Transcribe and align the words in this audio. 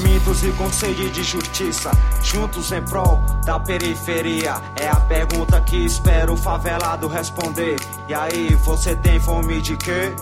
Famintos 0.00 0.42
e 0.42 0.52
com 0.52 0.72
sede 0.72 1.10
de 1.10 1.22
justiça, 1.22 1.90
juntos 2.22 2.72
em 2.72 2.82
prol 2.82 3.20
da 3.44 3.60
periferia. 3.60 4.54
É 4.74 4.88
a 4.88 4.96
pergunta 4.96 5.60
que 5.60 5.76
espero 5.76 6.32
o 6.32 6.36
favelado 6.38 7.06
responder. 7.06 7.76
E 8.08 8.14
aí, 8.14 8.54
você 8.64 8.96
tem 8.96 9.20
fome 9.20 9.60
de 9.60 9.76
quê? 9.76 10.14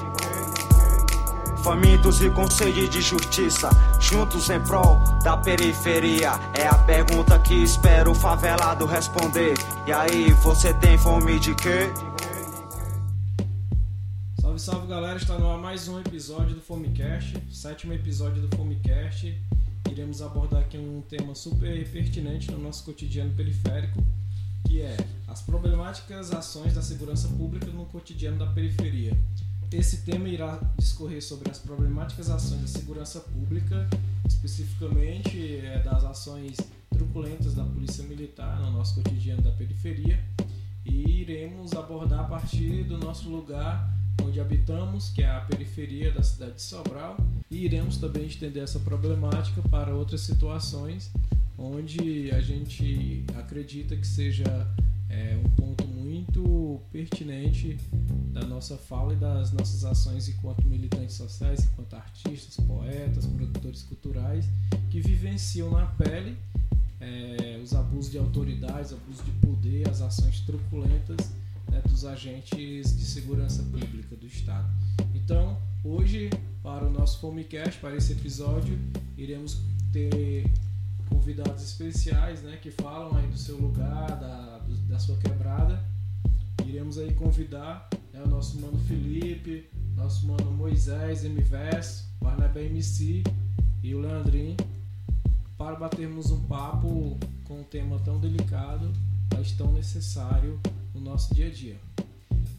Famintos 1.63 2.21
e 2.21 2.29
com 2.29 2.51
sede 2.51 2.89
de 2.89 3.01
justiça, 3.01 3.71
juntos 4.01 4.51
em 4.51 4.61
prol 4.61 4.99
da 5.23 5.37
periferia. 5.37 6.33
É 6.55 6.67
a 6.67 6.75
pergunta 6.75 7.39
que 7.39 7.55
espero 7.55 8.11
o 8.11 8.15
favelado 8.17 8.85
responder. 8.85 9.55
E 9.87 9.93
aí, 9.93 10.33
você 10.43 10.75
tem 10.75 10.99
fome 10.99 11.39
de 11.39 11.55
quê? 11.55 11.89
Salve, 14.41 14.59
salve 14.59 14.89
galera, 14.89 15.19
está 15.19 15.39
no 15.39 15.49
ar 15.49 15.59
mais 15.59 15.87
um 15.87 16.01
episódio 16.01 16.57
do 16.57 16.61
Fomecast, 16.61 17.41
sétimo 17.53 17.93
episódio 17.93 18.43
do 18.43 18.57
Fomecast. 18.57 19.39
Iremos 19.91 20.23
abordar 20.23 20.61
aqui 20.61 20.77
um 20.77 21.03
tema 21.09 21.35
super 21.35 21.91
pertinente 21.91 22.51
no 22.51 22.59
nosso 22.59 22.85
cotidiano 22.85 23.35
periférico, 23.35 24.03
que 24.67 24.81
é 24.81 24.97
as 25.27 25.43
problemáticas 25.43 26.33
ações 26.33 26.75
da 26.75 26.83
segurança 26.83 27.29
pública 27.29 27.67
no 27.67 27.87
cotidiano 27.87 28.39
da 28.39 28.47
periferia. 28.47 29.17
Esse 29.73 29.99
tema 29.99 30.29
irá 30.29 30.59
discorrer 30.79 31.23
sobre 31.23 31.51
as 31.51 31.59
problemáticas 31.59 32.31
ações 32.31 32.63
da 32.63 32.69
segurança 32.69 33.21
pública, 33.21 33.89
especificamente 34.27 35.57
é, 35.57 35.81
das 35.81 36.05
ações 36.05 36.57
truculentas 36.91 37.55
da 37.55 37.65
Polícia 37.65 38.05
Militar 38.05 38.61
no 38.61 38.71
nosso 38.71 38.95
cotidiano 38.95 39.43
da 39.43 39.51
periferia, 39.51 40.23
e 40.85 41.21
iremos 41.21 41.75
abordar 41.75 42.21
a 42.21 42.25
partir 42.25 42.85
do 42.85 42.97
nosso 42.97 43.29
lugar 43.29 43.98
onde 44.23 44.41
habitamos, 44.41 45.11
que 45.11 45.23
é 45.23 45.31
a 45.31 45.41
periferia 45.41 46.13
da 46.13 46.23
cidade 46.23 46.55
de 46.55 46.63
Sobral, 46.63 47.17
e 47.51 47.65
iremos 47.65 47.97
também 47.97 48.27
estender 48.27 48.63
essa 48.63 48.79
problemática 48.81 49.63
para 49.69 49.95
outras 49.95 50.23
situações 50.23 51.11
onde 51.59 52.31
a 52.31 52.41
gente 52.41 53.25
acredita 53.37 53.97
que 53.97 54.07
seja 54.07 54.45
é, 55.09 55.37
um 55.45 55.51
ponto 55.51 55.85
muito 55.87 56.81
pertinente 56.93 57.77
da 58.33 58.47
nossa 58.47 58.77
fala 58.77 59.13
e 59.13 59.17
das 59.17 59.51
nossas 59.53 59.85
ações 59.85 60.29
enquanto 60.29 60.67
militantes 60.67 61.17
sociais, 61.17 61.65
enquanto 61.65 61.95
artistas, 61.95 62.65
poetas, 62.65 63.27
produtores 63.27 63.83
culturais 63.83 64.49
que 64.91 65.01
vivenciam 65.01 65.71
na 65.73 65.87
pele 65.87 66.37
é, 67.01 67.61
os 67.63 67.75
abusos 67.75 68.11
de 68.11 68.19
autoridades, 68.19 68.93
abusos 68.93 69.25
de 69.25 69.31
poder, 69.47 69.89
as 69.89 70.01
ações 70.01 70.41
truculentas 70.41 71.31
né, 71.71 71.81
dos 71.89 72.05
agentes 72.05 72.97
de 72.97 73.05
segurança 73.05 73.63
pública 73.63 74.17
do 74.17 74.27
Estado. 74.27 74.69
Então, 75.15 75.59
hoje, 75.85 76.31
para 76.63 76.87
o 76.87 76.91
nosso 76.91 77.21
Fomecast, 77.21 77.81
para 77.81 77.97
esse 77.97 78.13
episódio, 78.13 78.79
iremos 79.17 79.61
ter 79.93 80.51
convidados 81.09 81.63
especiais 81.63 82.43
né, 82.43 82.59
que 82.61 82.71
falam 82.71 83.17
aí 83.17 83.27
do 83.27 83.39
seu 83.39 83.57
lugar, 83.57 84.09
da, 84.09 84.61
da 84.89 84.99
sua 84.99 85.17
quebrada. 85.19 85.83
Iremos 86.67 86.99
aí 86.99 87.13
convidar 87.15 87.89
né, 88.13 88.23
o 88.25 88.29
nosso 88.29 88.61
mano 88.61 88.79
Felipe, 88.81 89.69
nosso 89.97 90.27
mano 90.27 90.51
Moisés 90.51 91.25
MVS, 91.25 92.07
Barnabé 92.21 92.67
MC 92.67 93.23
e 93.83 93.95
o 93.95 94.01
Leandrinho 94.01 94.57
para 95.59 95.75
batermos 95.75 96.31
um 96.31 96.41
papo 96.45 97.19
com 97.45 97.61
um 97.61 97.65
tema 97.65 97.99
tão 97.99 98.21
delicado, 98.21 98.93
mas 99.35 99.51
tão 99.53 99.73
necessário 99.73 100.61
nosso 101.09 101.35
dia 101.35 101.47
a 101.47 101.51
dia. 101.51 101.77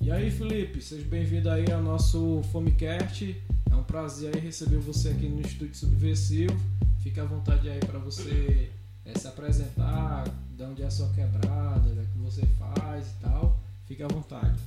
E 0.01 0.11
aí, 0.11 0.31
Felipe, 0.31 0.81
seja 0.81 1.07
bem-vindo 1.07 1.51
aí 1.51 1.71
ao 1.71 1.83
nosso 1.83 2.41
Fomecast. 2.51 3.39
É 3.69 3.75
um 3.75 3.83
prazer 3.83 4.35
aí 4.35 4.41
receber 4.41 4.77
você 4.77 5.09
aqui 5.09 5.29
no 5.29 5.39
Estúdio 5.41 5.75
Subversivo. 5.75 6.57
Fique 7.03 7.19
à 7.19 7.25
vontade 7.25 7.69
aí 7.69 7.79
para 7.79 7.99
você 7.99 8.71
é, 9.05 9.17
se 9.17 9.27
apresentar, 9.27 10.27
de 10.57 10.63
onde 10.63 10.81
é 10.81 10.87
a 10.87 10.91
sua 10.91 11.07
quebrada, 11.13 11.89
o 11.89 12.07
que 12.07 12.17
você 12.17 12.43
faz 12.57 13.07
e 13.11 13.21
tal. 13.21 13.59
Fique 13.85 14.01
à 14.01 14.07
vontade. 14.07 14.59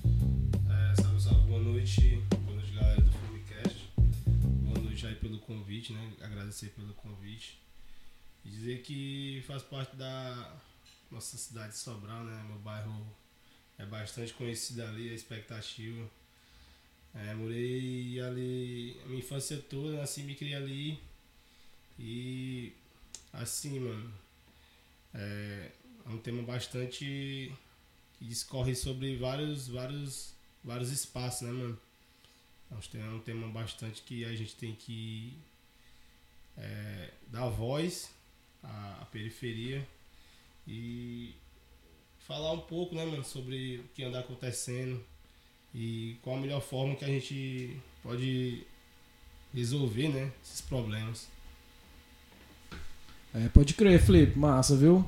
É, 0.71 1.03
salve, 1.03 1.21
salve, 1.21 1.48
boa 1.48 1.60
noite. 1.60 2.22
Boa 2.44 2.54
noite, 2.54 2.72
galera 2.72 3.00
do 3.00 3.10
Fomecast. 3.10 3.91
Boa 4.62 4.78
noite 4.78 5.06
aí 5.09 5.16
pelo 5.16 5.41
convite, 5.41 5.92
né? 5.92 6.12
Agradecer 6.21 6.69
pelo 6.69 6.94
convite. 6.94 7.60
E 8.44 8.48
dizer 8.48 8.82
que 8.82 9.42
faz 9.44 9.60
parte 9.65 9.97
da 9.97 10.56
nossa 11.10 11.37
cidade 11.37 11.72
de 11.72 11.78
Sobral, 11.78 12.22
né? 12.22 12.44
Meu 12.48 12.60
bairro 12.60 13.22
é 13.78 13.87
bastante 13.87 14.33
conhecido 14.34 14.83
ali, 14.83 15.10
a 15.10 15.15
expectativa. 15.15 16.09
É, 17.15 17.34
morei 17.34 18.21
ali 18.21 18.97
a 19.05 19.09
minha 19.09 19.19
infância 19.19 19.59
toda, 19.59 19.99
nasci 19.99 20.21
e 20.21 20.25
me 20.25 20.34
criei 20.34 20.55
ali. 20.55 20.99
E 21.99 22.72
assim, 23.33 23.81
mano, 23.81 24.12
é, 25.15 25.71
é 26.06 26.09
um 26.09 26.19
tema 26.19 26.43
bastante 26.43 27.53
que 28.19 28.25
discorre 28.25 28.75
sobre 28.75 29.16
vários, 29.16 29.69
vários, 29.69 30.34
vários 30.65 30.91
espaços, 30.91 31.43
né, 31.43 31.53
mano? 31.53 31.78
É 32.94 33.09
um 33.10 33.21
tema 33.21 33.49
bastante 33.49 34.00
que 34.00 34.25
a 34.25 34.34
gente 34.34 34.56
tem 34.56 34.75
que 34.75 35.37
é, 36.56 37.10
dar 37.27 37.49
voz 37.50 38.10
à, 38.62 39.03
à 39.03 39.04
periferia 39.06 39.87
e 40.66 41.34
falar 42.27 42.53
um 42.53 42.60
pouco, 42.60 42.94
né, 42.94 43.05
mano, 43.05 43.25
sobre 43.25 43.78
o 43.78 43.84
que 43.94 44.05
anda 44.05 44.21
acontecendo 44.21 45.00
e 45.75 46.16
qual 46.22 46.37
a 46.37 46.41
melhor 46.41 46.60
forma 46.60 46.94
que 46.94 47.05
a 47.05 47.09
gente 47.09 47.77
pode 48.03 48.65
resolver, 49.55 50.09
né, 50.09 50.31
esses 50.44 50.60
problemas. 50.60 51.28
É, 53.34 53.49
pode 53.49 53.75
crer, 53.75 54.00
Felipe, 54.00 54.38
massa, 54.38 54.77
viu? 54.77 55.05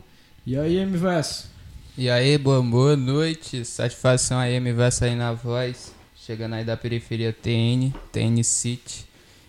E 0.47 0.57
aí, 0.57 0.77
MVS? 0.77 1.51
E 1.97 2.11
aí, 2.11 2.37
boa, 2.39 2.63
boa 2.63 2.97
noite, 2.97 3.65
satisfação 3.65 4.39
aí, 4.39 4.55
MVS 4.55 5.03
aí 5.03 5.15
na 5.15 5.33
voz, 5.33 5.95
chegando 6.17 6.55
aí 6.55 6.65
da 6.65 6.77
periferia 6.77 7.33
TN, 7.33 7.93
TN 8.11 8.43
City. 8.43 9.07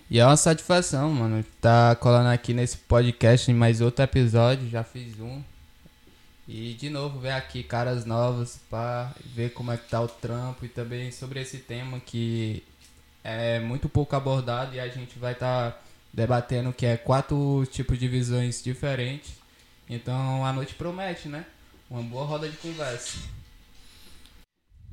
E 0.10 0.20
é 0.20 0.26
uma 0.26 0.38
satisfação, 0.38 1.12
mano, 1.12 1.44
tá 1.60 1.96
colando 1.96 2.30
aqui 2.30 2.54
nesse 2.54 2.78
podcast 2.78 3.50
em 3.50 3.56
mais 3.56 3.82
outro 3.82 4.04
episódio, 4.04 4.70
já 4.70 4.84
fiz 4.84 5.20
um, 5.20 5.42
e 6.48 6.74
de 6.74 6.90
novo 6.90 7.20
ver 7.20 7.32
aqui 7.32 7.64
caras 7.64 8.06
novas 8.06 8.60
para 8.70 9.12
ver 9.34 9.52
como 9.54 9.72
é 9.72 9.78
que 9.78 9.90
tá 9.90 10.02
o 10.02 10.08
trampo 10.08 10.66
e 10.66 10.70
também 10.70 11.12
sobre 11.12 11.42
esse 11.42 11.58
tema 11.58 12.00
que 12.00 12.64
é 13.24 13.60
muito 13.60 13.90
pouco 13.90 14.16
abordado 14.16 14.76
e 14.76 14.80
a 14.80 14.88
gente 14.88 15.18
vai 15.18 15.34
estar 15.34 15.72
tá 15.72 15.82
debatendo 16.14 16.72
que 16.72 16.86
é 16.86 16.96
quatro 16.96 17.66
tipos 17.72 17.98
de 17.98 18.08
visões 18.08 18.64
diferentes. 18.64 19.34
Então 19.90 20.46
a 20.46 20.54
noite 20.54 20.76
promete, 20.76 21.28
né? 21.28 21.46
Uma 21.90 22.04
boa 22.04 22.26
roda 22.26 22.48
de 22.48 22.58
conversa. 22.58 23.18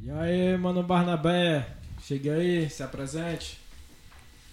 E 0.03 0.11
aí, 0.11 0.57
mano 0.57 0.83
Barnabé, 0.83 1.67
chega 2.03 2.35
aí, 2.35 2.69
se 2.69 2.83
apresente. 2.83 3.59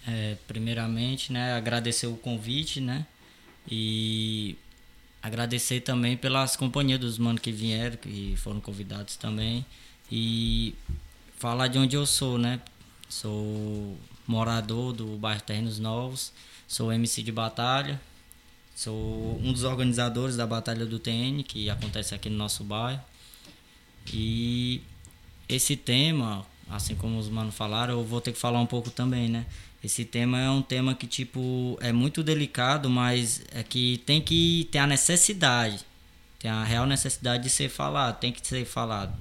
É, 0.06 0.36
primeiramente, 0.46 1.32
né, 1.32 1.54
agradecer 1.54 2.06
o 2.06 2.16
convite, 2.16 2.80
né? 2.80 3.06
E 3.68 4.56
agradecer 5.22 5.80
também 5.80 6.16
pelas 6.16 6.56
companhias 6.56 7.00
dos 7.00 7.18
manos 7.18 7.40
que 7.40 7.52
vieram, 7.52 7.96
que 7.96 8.34
foram 8.36 8.60
convidados 8.60 9.16
também. 9.16 9.64
E 10.10 10.74
falar 11.38 11.68
de 11.68 11.78
onde 11.78 11.96
eu 11.96 12.06
sou, 12.06 12.38
né? 12.38 12.60
Sou 13.08 13.96
morador 14.26 14.92
do 14.92 15.16
bairro 15.16 15.40
Terrenos 15.42 15.78
Novos, 15.78 16.32
sou 16.66 16.92
MC 16.92 17.22
de 17.22 17.32
batalha, 17.32 18.00
sou 18.74 19.40
um 19.42 19.52
dos 19.52 19.64
organizadores 19.64 20.36
da 20.36 20.46
Batalha 20.46 20.86
do 20.86 20.98
TN, 20.98 21.42
que 21.46 21.68
acontece 21.68 22.14
aqui 22.14 22.30
no 22.30 22.36
nosso 22.36 22.62
bairro. 22.62 23.00
E 24.12 24.80
esse 25.48 25.76
tema, 25.76 26.46
assim 26.68 26.94
como 26.94 27.18
os 27.18 27.28
manos 27.28 27.54
falaram, 27.54 27.94
eu 27.94 28.04
vou 28.04 28.20
ter 28.20 28.32
que 28.32 28.38
falar 28.38 28.60
um 28.60 28.66
pouco 28.66 28.90
também, 28.90 29.28
né? 29.28 29.44
Esse 29.82 30.04
tema 30.04 30.38
é 30.38 30.50
um 30.50 30.60
tema 30.60 30.94
que, 30.94 31.06
tipo, 31.06 31.78
é 31.80 31.90
muito 31.92 32.22
delicado, 32.22 32.90
mas 32.90 33.42
é 33.52 33.62
que 33.62 34.02
tem 34.04 34.20
que 34.20 34.68
ter 34.70 34.78
a 34.78 34.86
necessidade. 34.86 35.80
Tem 36.38 36.50
a 36.50 36.64
real 36.64 36.86
necessidade 36.86 37.44
de 37.44 37.50
ser 37.50 37.68
falado, 37.68 38.18
tem 38.18 38.32
que 38.32 38.46
ser 38.46 38.64
falado. 38.66 39.16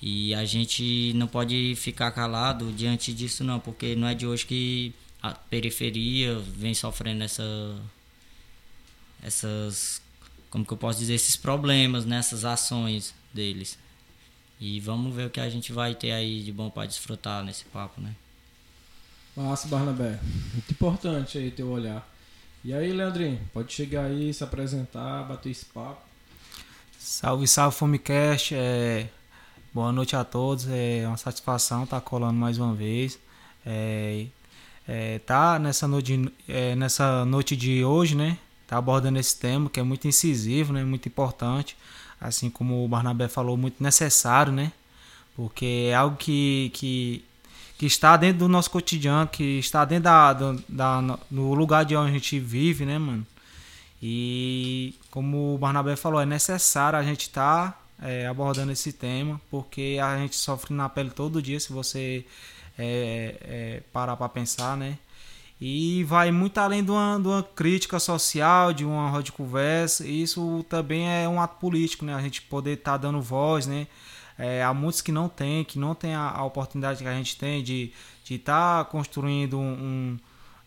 E 0.00 0.34
a 0.34 0.44
gente 0.44 1.12
não 1.14 1.26
pode 1.26 1.74
ficar 1.76 2.10
calado 2.12 2.72
diante 2.72 3.12
disso, 3.12 3.44
não, 3.44 3.60
porque 3.60 3.94
não 3.94 4.08
é 4.08 4.14
de 4.14 4.26
hoje 4.26 4.46
que 4.46 4.92
a 5.22 5.32
periferia 5.32 6.38
vem 6.38 6.74
sofrendo 6.74 7.22
essa. 7.22 7.44
essas. 9.22 10.02
como 10.50 10.64
que 10.64 10.72
eu 10.72 10.76
posso 10.76 10.98
dizer? 10.98 11.14
esses 11.14 11.36
problemas, 11.36 12.04
nessas 12.04 12.42
né, 12.42 12.50
ações 12.50 13.14
deles. 13.32 13.78
E 14.60 14.80
vamos 14.80 15.14
ver 15.14 15.26
o 15.26 15.30
que 15.30 15.40
a 15.40 15.48
gente 15.48 15.72
vai 15.72 15.94
ter 15.94 16.12
aí 16.12 16.42
de 16.42 16.52
bom 16.52 16.70
para 16.70 16.86
desfrutar 16.86 17.44
nesse 17.44 17.64
papo, 17.66 18.00
né? 18.00 18.14
Massa, 19.34 19.66
Barnabé. 19.66 20.18
Muito 20.52 20.70
importante 20.70 21.38
aí 21.38 21.50
teu 21.50 21.68
olhar. 21.68 22.06
E 22.62 22.74
aí, 22.74 22.92
Leandrinho, 22.92 23.40
pode 23.52 23.72
chegar 23.72 24.04
aí, 24.04 24.32
se 24.32 24.44
apresentar, 24.44 25.22
bater 25.22 25.50
esse 25.50 25.64
papo. 25.64 26.02
Salve, 26.98 27.48
salve, 27.48 27.76
Fomecast. 27.76 28.54
É... 28.54 29.08
Boa 29.72 29.90
noite 29.90 30.14
a 30.14 30.22
todos. 30.22 30.68
É 30.68 31.04
uma 31.06 31.16
satisfação 31.16 31.84
estar 31.84 32.00
colando 32.02 32.34
mais 32.34 32.58
uma 32.58 32.74
vez. 32.74 33.18
É... 33.64 34.26
é, 34.86 35.18
tá 35.20 35.58
nessa 35.58 35.88
noite, 35.88 36.30
é, 36.46 36.76
nessa 36.76 37.24
noite 37.24 37.56
de 37.56 37.82
hoje, 37.82 38.14
né? 38.14 38.36
Tá 38.66 38.76
abordando 38.76 39.18
esse 39.18 39.38
tema 39.38 39.70
que 39.70 39.80
é 39.80 39.82
muito 39.82 40.06
incisivo, 40.06 40.74
né? 40.74 40.84
Muito 40.84 41.08
importante, 41.08 41.74
assim 42.20 42.50
como 42.50 42.84
o 42.84 42.88
Barnabé 42.88 43.28
falou, 43.28 43.56
muito 43.56 43.82
necessário, 43.82 44.52
né? 44.52 44.72
Porque 45.34 45.88
é 45.90 45.94
algo 45.94 46.16
que, 46.16 46.70
que, 46.74 47.24
que 47.82 47.86
está 47.86 48.16
dentro 48.16 48.38
do 48.38 48.48
nosso 48.48 48.70
cotidiano, 48.70 49.26
que 49.26 49.58
está 49.58 49.84
dentro 49.84 50.04
da, 50.04 50.32
da, 50.68 51.18
no 51.28 51.52
lugar 51.52 51.84
de 51.84 51.96
onde 51.96 52.10
a 52.10 52.14
gente 52.14 52.38
vive, 52.38 52.86
né, 52.86 52.96
mano? 52.96 53.26
E 54.00 54.94
como 55.10 55.56
o 55.56 55.58
Barnabé 55.58 55.96
falou, 55.96 56.20
é 56.20 56.24
necessário 56.24 56.96
a 56.96 57.02
gente 57.02 57.22
estar 57.22 57.72
tá, 57.72 58.06
é, 58.06 58.28
abordando 58.28 58.70
esse 58.70 58.92
tema, 58.92 59.40
porque 59.50 59.98
a 60.00 60.16
gente 60.16 60.36
sofre 60.36 60.72
na 60.72 60.88
pele 60.88 61.10
todo 61.10 61.42
dia, 61.42 61.58
se 61.58 61.72
você 61.72 62.24
é, 62.78 63.36
é, 63.40 63.82
parar 63.92 64.16
para 64.16 64.28
pensar, 64.28 64.76
né? 64.76 64.96
E 65.60 66.04
vai 66.04 66.30
muito 66.30 66.58
além 66.58 66.84
de 66.84 66.90
uma, 66.92 67.18
de 67.20 67.26
uma 67.26 67.42
crítica 67.42 67.98
social, 67.98 68.72
de 68.72 68.84
uma 68.84 69.10
roda 69.10 69.24
de 69.24 69.32
conversa. 69.32 70.06
Isso 70.06 70.64
também 70.68 71.08
é 71.08 71.28
um 71.28 71.40
ato 71.40 71.58
político, 71.58 72.04
né? 72.04 72.14
A 72.14 72.22
gente 72.22 72.42
poder 72.42 72.74
estar 72.74 72.92
tá 72.92 72.96
dando 72.96 73.20
voz, 73.20 73.66
né? 73.66 73.88
É, 74.38 74.62
há 74.62 74.72
muitos 74.72 75.00
que 75.00 75.12
não 75.12 75.28
têm, 75.28 75.64
que 75.64 75.78
não 75.78 75.94
têm 75.94 76.14
a, 76.14 76.30
a 76.30 76.44
oportunidade 76.44 77.02
que 77.02 77.08
a 77.08 77.14
gente 77.14 77.36
tem 77.36 77.62
de 77.62 77.92
estar 78.28 78.84
tá 78.84 78.90
construindo 78.90 79.58
um, 79.58 79.72
um 79.72 80.18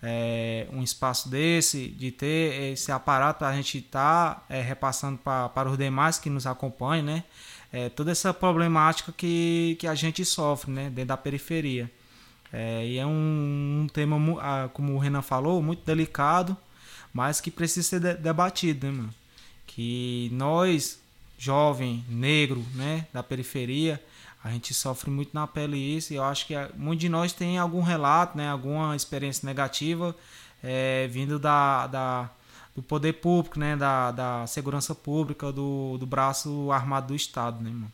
é, 0.07 0.67
um 0.71 0.83
espaço 0.83 1.27
desse, 1.27 1.87
de 1.87 2.11
ter 2.11 2.73
esse 2.73 2.91
aparato 2.91 3.39
para 3.39 3.49
a 3.49 3.55
gente 3.55 3.79
estar 3.79 4.35
tá, 4.35 4.43
é, 4.47 4.61
repassando 4.61 5.17
pra, 5.17 5.49
para 5.49 5.67
os 5.69 5.77
demais 5.77 6.19
que 6.19 6.29
nos 6.29 6.45
acompanham, 6.45 7.05
né? 7.05 7.23
É, 7.73 7.89
toda 7.89 8.11
essa 8.11 8.33
problemática 8.33 9.11
que, 9.11 9.75
que 9.79 9.87
a 9.87 9.95
gente 9.95 10.23
sofre 10.23 10.71
né? 10.71 10.89
dentro 10.89 11.09
da 11.09 11.17
periferia. 11.17 11.91
É, 12.53 12.85
e 12.85 12.97
é 12.99 13.05
um, 13.05 13.81
um, 13.81 13.87
tema, 13.91 14.15
como 14.73 14.93
o 14.93 14.99
Renan 14.99 15.23
falou, 15.23 15.61
muito 15.61 15.83
delicado, 15.83 16.55
mas 17.11 17.41
que 17.41 17.49
precisa 17.49 17.89
ser 17.89 17.99
de, 17.99 18.13
debatido, 18.13 18.85
né, 18.85 18.93
mano? 18.93 19.13
Que 19.65 20.29
nós, 20.31 21.01
jovem, 21.37 22.03
negro, 22.07 22.65
né, 22.73 23.07
da 23.13 23.21
periferia, 23.21 24.01
a 24.43 24.51
gente 24.51 24.73
sofre 24.73 25.09
muito 25.09 25.31
na 25.33 25.47
pele 25.47 25.75
isso 25.77 26.13
e 26.13 26.17
eu 26.17 26.23
acho 26.23 26.45
que 26.45 26.53
muitos 26.77 27.01
de 27.01 27.09
nós 27.09 27.33
tem 27.33 27.57
algum 27.57 27.81
relato, 27.81 28.37
né, 28.37 28.49
alguma 28.49 28.95
experiência 28.95 29.45
negativa 29.45 30.15
é, 30.63 31.07
vindo 31.07 31.39
da, 31.39 31.87
da, 31.87 32.29
do 32.75 32.81
poder 32.81 33.13
público, 33.13 33.59
né, 33.59 33.75
da, 33.75 34.11
da 34.11 34.47
segurança 34.47 34.93
pública, 34.93 35.51
do, 35.51 35.97
do 35.97 36.05
braço 36.05 36.71
armado 36.71 37.07
do 37.07 37.15
Estado, 37.15 37.63
né, 37.63 37.69
mano. 37.69 37.91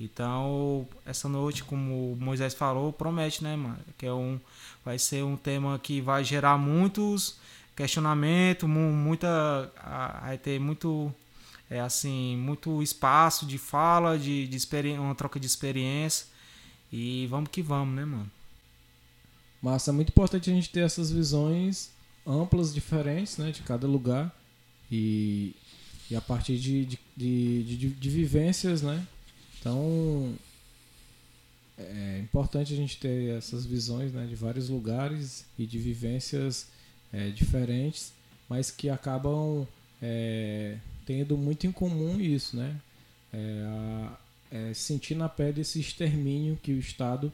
Então, 0.00 0.88
essa 1.06 1.28
noite, 1.28 1.62
como 1.62 2.12
o 2.12 2.16
Moisés 2.18 2.54
falou, 2.54 2.92
promete, 2.92 3.44
né, 3.44 3.54
mano, 3.54 3.78
que 3.96 4.06
é 4.06 4.12
um, 4.12 4.40
vai 4.84 4.98
ser 4.98 5.22
um 5.22 5.36
tema 5.36 5.78
que 5.78 6.00
vai 6.00 6.24
gerar 6.24 6.58
muitos 6.58 7.38
questionamentos, 7.76 8.68
muita, 8.68 9.70
vai 10.22 10.38
ter 10.38 10.58
muito 10.58 11.14
é 11.72 11.80
assim 11.80 12.36
muito 12.36 12.82
espaço 12.82 13.46
de 13.46 13.56
fala, 13.56 14.18
de, 14.18 14.46
de 14.46 14.58
uma 14.98 15.14
troca 15.14 15.40
de 15.40 15.46
experiência 15.46 16.26
e 16.92 17.26
vamos 17.28 17.48
que 17.50 17.62
vamos, 17.62 17.94
né, 17.94 18.04
mano? 18.04 18.30
Massa, 19.62 19.90
é 19.90 19.94
muito 19.94 20.10
importante 20.10 20.50
a 20.50 20.52
gente 20.52 20.68
ter 20.68 20.80
essas 20.80 21.10
visões 21.10 21.90
amplas, 22.26 22.74
diferentes, 22.74 23.38
né, 23.38 23.50
de 23.50 23.62
cada 23.62 23.86
lugar 23.86 24.30
e, 24.90 25.56
e 26.10 26.14
a 26.14 26.20
partir 26.20 26.58
de, 26.58 26.84
de, 26.84 26.98
de, 27.16 27.64
de, 27.64 27.88
de 27.88 28.10
vivências, 28.10 28.82
né? 28.82 29.06
Então 29.58 30.34
é 31.78 32.18
importante 32.18 32.74
a 32.74 32.76
gente 32.76 32.98
ter 32.98 33.34
essas 33.38 33.64
visões 33.64 34.12
né, 34.12 34.26
de 34.26 34.34
vários 34.34 34.68
lugares 34.68 35.46
e 35.58 35.64
de 35.64 35.78
vivências 35.78 36.68
é, 37.10 37.30
diferentes, 37.30 38.12
mas 38.46 38.70
que 38.70 38.90
acabam 38.90 39.66
é, 40.02 40.76
tendo 41.12 41.36
muito 41.36 41.66
em 41.66 41.72
comum 41.72 42.18
isso, 42.18 42.56
né? 42.56 42.80
É, 43.32 43.64
a, 43.66 44.18
é, 44.50 44.74
sentir 44.74 45.14
na 45.14 45.28
pele 45.28 45.60
esse 45.60 45.78
extermínio 45.78 46.58
que 46.62 46.72
o 46.72 46.78
Estado, 46.78 47.30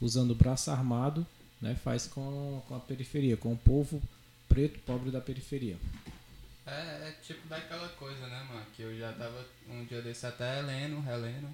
usando 0.00 0.30
o 0.30 0.34
braço 0.34 0.70
armado, 0.70 1.26
né, 1.60 1.76
faz 1.82 2.06
com, 2.06 2.62
com 2.68 2.76
a 2.76 2.80
periferia, 2.80 3.36
com 3.36 3.52
o 3.52 3.56
povo 3.56 4.00
preto 4.48 4.78
pobre 4.80 5.10
da 5.10 5.20
periferia. 5.20 5.76
É, 6.64 7.08
é, 7.08 7.14
tipo 7.22 7.48
daquela 7.48 7.88
coisa, 7.90 8.26
né, 8.28 8.46
mano? 8.48 8.66
Que 8.76 8.82
eu 8.82 8.96
já 8.96 9.12
tava 9.12 9.44
um 9.68 9.84
dia 9.84 10.00
desse 10.00 10.26
até 10.26 10.60
lendo, 10.62 11.00
relendo, 11.00 11.52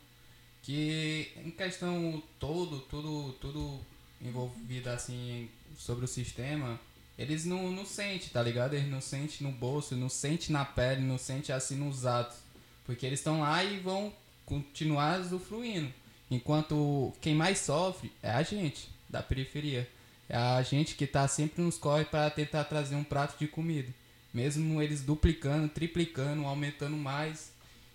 que 0.63 1.33
em 1.37 1.51
questão 1.51 2.23
todo, 2.39 2.81
tudo, 2.81 3.33
tudo 3.41 3.81
envolvido 4.21 4.91
assim 4.91 5.49
sobre 5.79 6.05
o 6.05 6.09
sistema, 6.09 6.79
eles 7.17 7.45
não, 7.45 7.71
não 7.71 7.87
sentem, 7.87 8.29
tá 8.33 8.43
ligado? 8.43 8.75
Eles 8.75 8.91
não 8.91 9.01
sentem 9.01 9.47
no 9.47 9.53
bolso, 9.53 9.95
não 9.95 10.09
sentem 10.09 10.51
na 10.51 10.65
pele, 10.65 11.01
não 11.01 11.17
sentem 11.17 11.55
assim 11.55 11.77
nos 11.77 12.05
atos. 12.05 12.39
Porque 12.85 13.07
eles 13.07 13.21
estão 13.21 13.41
lá 13.41 13.63
e 13.63 13.79
vão 13.79 14.13
continuar 14.45 15.21
usufruindo. 15.21 15.93
Enquanto 16.31 17.13
quem 17.21 17.35
mais 17.35 17.59
sofre 17.59 18.13
é 18.23 18.31
a 18.31 18.43
gente, 18.43 18.89
da 19.09 19.23
periferia. 19.23 19.89
É 20.29 20.37
a 20.37 20.61
gente 20.63 20.97
que 20.97 21.07
tá 21.07 21.29
sempre 21.29 21.63
nos 21.63 21.79
corre 21.79 22.05
para 22.05 22.29
tentar 22.31 22.65
trazer 22.65 22.97
um 22.97 23.05
prato 23.05 23.39
de 23.39 23.47
comida. 23.47 23.93
Mesmo 24.33 24.83
eles 24.83 25.03
duplicando, 25.03 25.69
triplicando, 25.69 26.45
aumentando 26.45 26.97
mais. 26.97 27.53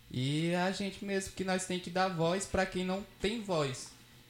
E 0.09 0.47
é 0.51 0.61
a 0.61 0.71
gente 0.71 1.03
mesmo 1.03 1.33
que 1.33 1.43
nós 1.43 1.65
tem 1.65 1.79
que 1.79 1.89
dar 1.89 2.07
voz 2.07 2.45
para 2.45 2.65
quem 2.65 2.85
não 2.85 3.05
tem 3.19 3.41
voz. 3.41 3.89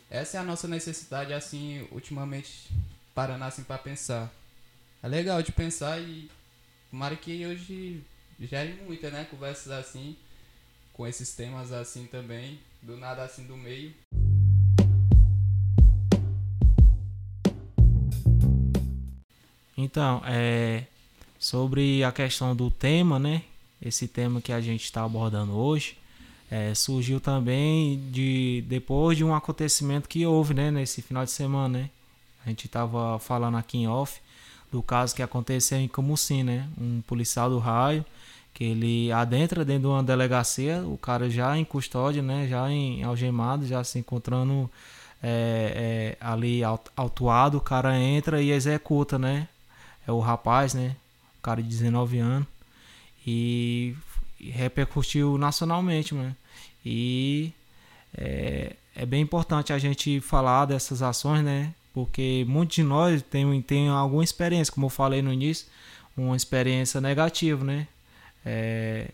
Essa 0.10 0.38
é 0.38 0.40
a 0.40 0.44
nossa 0.44 0.68
necessidade, 0.68 1.32
assim, 1.32 1.88
ultimamente, 1.92 2.68
parando 3.14 3.44
assim 3.44 3.64
para 3.64 3.78
pensar 3.78 4.34
é 5.02 5.08
legal 5.08 5.42
de 5.42 5.52
pensar 5.52 6.00
e 6.00 6.30
tomara 6.92 7.16
que 7.16 7.46
hoje 7.46 8.04
gere 8.40 8.74
muita, 8.86 9.10
né? 9.10 9.26
Conversas 9.32 9.72
assim, 9.72 10.16
com 10.94 11.08
esses 11.08 11.34
temas 11.34 11.72
assim 11.72 12.06
também, 12.06 12.60
do 12.82 12.98
nada 12.98 13.24
assim 13.24 13.46
do 13.46 13.56
meio. 13.56 13.94
Então, 19.78 20.22
é 20.26 20.84
sobre 21.40 22.04
a 22.04 22.12
questão 22.12 22.54
do 22.54 22.70
tema, 22.70 23.18
né? 23.18 23.44
Esse 23.82 24.10
tema 24.10 24.42
que 24.42 24.52
a 24.52 24.60
gente 24.60 24.84
está 24.84 25.06
abordando 25.06 25.54
hoje, 25.54 25.98
é, 26.52 26.76
surgiu 26.76 27.22
também 27.22 28.12
de 28.12 28.66
depois 28.68 29.18
de 29.18 29.24
um 29.24 29.34
acontecimento 29.34 30.10
que 30.10 30.26
houve, 30.26 30.54
né? 30.54 30.70
Nesse 30.70 31.02
final 31.02 31.24
de 31.24 31.32
semana, 31.32 31.80
né? 31.80 31.90
A 32.46 32.50
gente 32.50 32.66
estava 32.66 33.18
falando 33.20 33.56
aqui 33.56 33.78
em 33.78 33.88
off 33.88 34.20
do 34.72 34.84
caso 34.84 35.16
que 35.16 35.24
aconteceu 35.24 35.78
em 35.80 35.88
Camusim, 35.88 36.44
né? 36.44 36.68
Um 36.80 37.02
policial 37.02 37.50
do 37.50 37.60
raio 37.60 38.06
que 38.54 38.64
ele 38.64 39.12
adentra 39.12 39.64
dentro 39.64 39.84
de 39.84 39.88
uma 39.88 40.04
delegacia, 40.04 40.84
o 40.86 40.98
cara 40.98 41.30
já 41.30 41.58
em 41.58 41.64
custódia, 41.64 42.22
né? 42.22 42.48
Já 42.48 42.70
em 42.70 43.04
algemado, 43.04 43.66
já 43.66 43.84
se 43.84 44.00
encontrando 44.00 44.70
é, 45.24 46.18
é, 46.20 46.26
ali 46.26 46.62
autuado, 46.96 47.58
o 47.58 47.62
cara 47.62 47.98
entra 47.98 48.42
e 48.42 48.52
executa, 48.52 49.18
né? 49.18 49.48
É 50.08 50.12
o 50.12 50.20
rapaz, 50.20 50.74
né? 50.74 50.96
O 51.40 51.42
cara 51.42 51.62
de 51.62 51.70
19 51.70 52.20
anos 52.20 52.48
e 53.26 53.96
repercutiu 54.40 55.38
nacionalmente, 55.38 56.16
mano. 56.16 56.36
E 56.86 57.54
é, 58.18 58.76
é 58.96 59.06
bem 59.06 59.22
importante 59.22 59.72
a 59.74 59.78
gente 59.78 60.20
falar 60.22 60.66
dessas 60.66 61.02
ações, 61.02 61.44
né? 61.44 61.74
Porque 62.00 62.46
muitos 62.48 62.76
de 62.78 62.84
nós 62.84 63.22
tem, 63.22 63.62
tem 63.62 63.90
alguma 63.90 64.24
experiência, 64.24 64.74
como 64.74 64.86
eu 64.86 64.90
falei 64.90 65.22
no 65.22 65.34
início, 65.34 65.68
uma 66.16 66.36
experiência 66.36 67.02
negativa, 67.02 67.62
né? 67.66 67.88
É, 68.46 69.10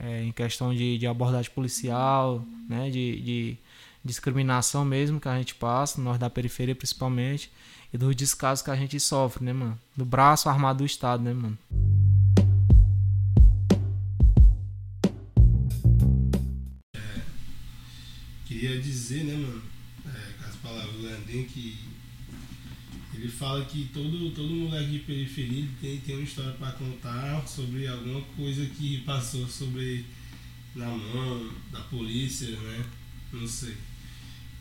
é, 0.00 0.24
em 0.24 0.32
questão 0.32 0.74
de, 0.74 0.96
de, 0.96 1.06
abordagem 1.06 1.50
policial, 1.50 2.42
né? 2.66 2.88
De, 2.88 3.20
de, 3.20 3.56
discriminação 4.02 4.86
mesmo 4.86 5.20
que 5.20 5.28
a 5.28 5.36
gente 5.36 5.54
passa, 5.54 6.00
nós 6.00 6.18
da 6.18 6.30
periferia 6.30 6.74
principalmente, 6.74 7.50
e 7.92 7.98
dos 7.98 8.16
descasos 8.16 8.64
que 8.64 8.70
a 8.70 8.76
gente 8.76 8.98
sofre, 8.98 9.44
né, 9.44 9.52
mano? 9.52 9.78
Do 9.94 10.06
braço 10.06 10.48
armado 10.48 10.78
do 10.78 10.86
Estado, 10.86 11.22
né, 11.22 11.34
mano? 11.34 11.58
É, 16.96 17.20
queria 18.46 18.80
dizer, 18.80 19.24
né, 19.24 19.36
mano, 19.36 19.62
é, 20.06 20.42
com 20.42 20.48
as 20.48 20.56
palavras 20.56 20.94
do 20.94 21.02
Landin, 21.02 21.44
que 21.44 21.83
ele 23.24 23.32
fala 23.32 23.64
que 23.64 23.88
todo, 23.90 24.30
todo 24.32 24.50
moleque 24.50 24.90
de 24.90 24.98
periferia 24.98 25.66
tem, 25.80 25.98
tem 26.00 26.16
uma 26.16 26.24
história 26.24 26.52
para 26.52 26.72
contar 26.72 27.42
sobre 27.48 27.88
alguma 27.88 28.20
coisa 28.36 28.66
que 28.66 28.98
passou 28.98 29.48
sobre 29.48 30.04
na 30.74 30.88
mão 30.88 31.50
da 31.72 31.80
polícia, 31.80 32.50
né? 32.50 32.84
Não 33.32 33.48
sei. 33.48 33.74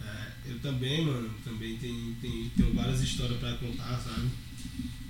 É, 0.02 0.32
eu 0.46 0.60
também, 0.60 1.04
mano, 1.04 1.30
também 1.44 1.76
tenho, 1.76 2.16
tenho, 2.22 2.50
tenho 2.52 2.74
várias 2.74 3.02
histórias 3.02 3.38
para 3.38 3.58
contar, 3.58 4.00
sabe? 4.00 4.30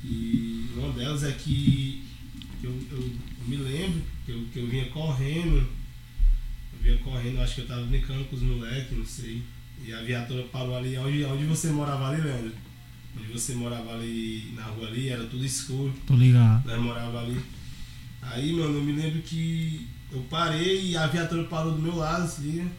E 0.03 0.69
uma 0.75 0.91
delas 0.93 1.24
é 1.24 1.31
que, 1.33 2.03
eu, 2.63 2.72
eu, 2.89 3.15
me 3.45 3.57
lembro 3.57 4.01
que 4.25 4.31
eu, 4.31 4.48
que 4.51 4.60
eu 4.60 4.67
vinha 4.67 4.89
correndo, 4.89 5.57
eu 5.57 6.79
vinha 6.81 6.98
correndo, 6.98 7.39
acho 7.39 7.53
que 7.53 7.62
eu 7.62 7.67
tava 7.67 7.86
brincando 7.86 8.25
com 8.25 8.36
os 8.36 8.41
moleques, 8.41 8.98
não 8.98 9.05
sei. 9.05 9.43
E 9.86 9.93
a 9.93 10.01
viatura 10.01 10.41
parou 10.45 10.75
ali 10.75 10.98
onde, 10.98 11.24
onde 11.24 11.45
você 11.45 11.67
morava 11.67 12.10
ali, 12.10 12.22
Leandro? 12.22 12.62
Onde 13.17 13.27
você 13.32 13.53
morava 13.55 13.93
ali 13.93 14.51
na 14.55 14.63
rua 14.63 14.88
ali, 14.88 15.10
era 15.10 15.24
tudo 15.25 15.46
escuro. 15.46 15.93
Tô 16.05 16.15
ligado. 16.15 16.65
Nós 16.67 16.82
morava 16.82 17.20
ali. 17.22 17.39
Aí, 18.22 18.51
mano, 18.53 18.75
eu 18.77 18.84
me 18.84 18.93
lembro 18.93 19.22
que 19.22 19.88
eu 20.12 20.22
parei 20.29 20.91
e 20.91 20.98
a 20.98 21.08
viatura 21.08 21.43
parou 21.46 21.74
do 21.74 21.82
meu 21.82 21.96
lado, 21.96 22.24
assim. 22.24 22.70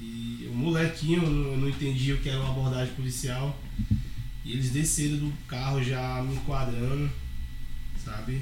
E 0.00 0.48
o 0.50 0.54
molequinho, 0.54 1.22
eu 1.22 1.30
não- 1.30 1.52
eu 1.52 1.58
não 1.58 1.68
entendia 1.68 2.14
o 2.14 2.18
que 2.18 2.28
era 2.28 2.40
uma 2.40 2.50
abordagem 2.50 2.94
policial. 2.94 3.60
E 4.44 4.52
eles 4.52 4.70
desceram 4.70 5.16
do 5.18 5.32
carro 5.46 5.82
já 5.82 6.22
me 6.22 6.34
enquadrando, 6.36 7.10
sabe? 8.02 8.40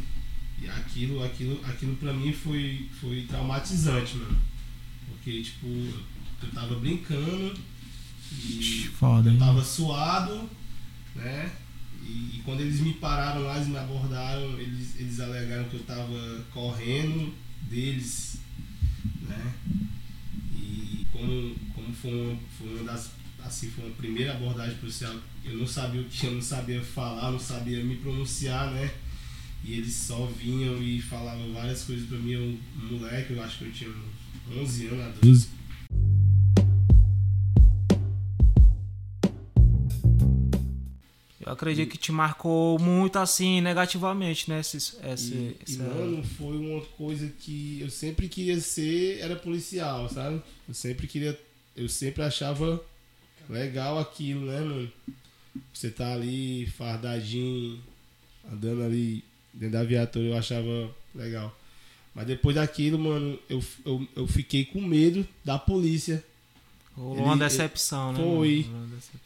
E 0.62 0.68
aquilo, 0.68 1.22
aquilo, 1.24 1.60
aquilo 1.64 1.96
pra 1.96 2.12
mim 2.12 2.32
foi, 2.32 2.88
foi 3.00 3.22
traumatizante, 3.22 4.16
mano. 4.16 4.38
Porque, 5.08 5.42
tipo, 5.42 5.66
eu 5.66 6.50
tava 6.54 6.76
brincando 6.76 7.54
e 8.32 8.88
Foda, 8.98 9.28
eu 9.28 9.32
hein? 9.32 9.38
tava 9.38 9.64
suado, 9.64 10.48
né? 11.16 11.52
E, 12.02 12.36
e 12.36 12.42
quando 12.44 12.60
eles 12.60 12.80
me 12.80 12.94
pararam 12.94 13.42
lá, 13.42 13.56
eles 13.56 13.68
me 13.68 13.76
abordaram, 13.76 14.58
eles, 14.60 14.98
eles 14.98 15.18
alegaram 15.18 15.64
que 15.64 15.74
eu 15.74 15.82
tava 15.82 16.44
correndo 16.52 17.34
deles, 17.62 18.38
né? 19.22 19.54
E 20.54 21.06
como, 21.12 21.54
como 21.74 21.92
foi, 21.94 22.12
uma, 22.12 22.38
foi 22.58 22.68
uma 22.74 22.84
das. 22.84 23.10
Assim, 23.44 23.70
foi 23.70 23.84
uma 23.84 23.94
primeira 23.94 24.32
abordagem 24.32 24.76
policial, 24.78 25.14
eu 25.44 25.56
não 25.56 25.66
sabia 25.66 26.00
o 26.00 26.04
que, 26.04 26.26
eu 26.26 26.32
não 26.32 26.42
sabia 26.42 26.82
falar, 26.82 27.30
não 27.30 27.38
sabia 27.38 27.82
me 27.84 27.96
pronunciar, 27.96 28.72
né? 28.72 28.90
E 29.64 29.74
eles 29.74 29.94
só 29.94 30.26
vinham 30.26 30.82
e 30.82 31.00
falavam 31.00 31.52
várias 31.52 31.84
coisas 31.84 32.08
pra 32.08 32.18
mim, 32.18 32.32
eu, 32.32 32.42
um 32.42 32.98
moleque, 32.98 33.32
eu 33.32 33.42
acho 33.42 33.58
que 33.58 33.64
eu 33.64 33.72
tinha 33.72 33.90
uns 33.90 34.56
11 34.56 34.86
anos, 34.86 35.00
a 35.00 35.08
12. 35.22 35.55
Acredito 41.56 41.90
que 41.90 41.98
te 41.98 42.12
marcou 42.12 42.78
muito 42.78 43.18
assim, 43.18 43.60
negativamente, 43.60 44.48
né? 44.48 44.60
Esse, 44.60 44.76
esse, 44.76 45.34
E, 45.34 45.36
e, 45.36 45.56
essa- 45.62 45.82
mano, 45.82 46.22
foi 46.22 46.56
uma 46.56 46.80
coisa 46.96 47.28
que 47.40 47.78
eu 47.80 47.90
sempre 47.90 48.28
queria 48.28 48.60
ser, 48.60 49.18
era 49.20 49.34
policial, 49.36 50.08
sabe? 50.08 50.40
Eu 50.68 50.74
sempre 50.74 51.06
queria, 51.06 51.38
eu 51.76 51.88
sempre 51.88 52.22
achava 52.22 52.80
legal 53.48 53.98
aquilo, 53.98 54.46
né, 54.46 54.60
mano? 54.60 54.92
Você 55.72 55.90
tá 55.90 56.12
ali 56.12 56.66
fardadinho, 56.76 57.80
andando 58.50 58.82
ali 58.82 59.24
dentro 59.52 59.72
da 59.78 59.84
viatura, 59.84 60.26
eu 60.26 60.36
achava 60.36 60.90
legal. 61.14 61.56
Mas 62.14 62.26
depois 62.26 62.56
daquilo, 62.56 62.98
mano, 62.98 63.38
eu, 63.48 63.62
eu, 63.84 64.08
eu 64.16 64.26
fiquei 64.26 64.64
com 64.64 64.80
medo 64.80 65.26
da 65.44 65.58
polícia. 65.58 66.24
Rolou 66.96 67.14
ele- 67.14 67.22
uma 67.24 67.36
decepção, 67.36 68.12
né? 68.12 68.18
Foi. 68.20 68.66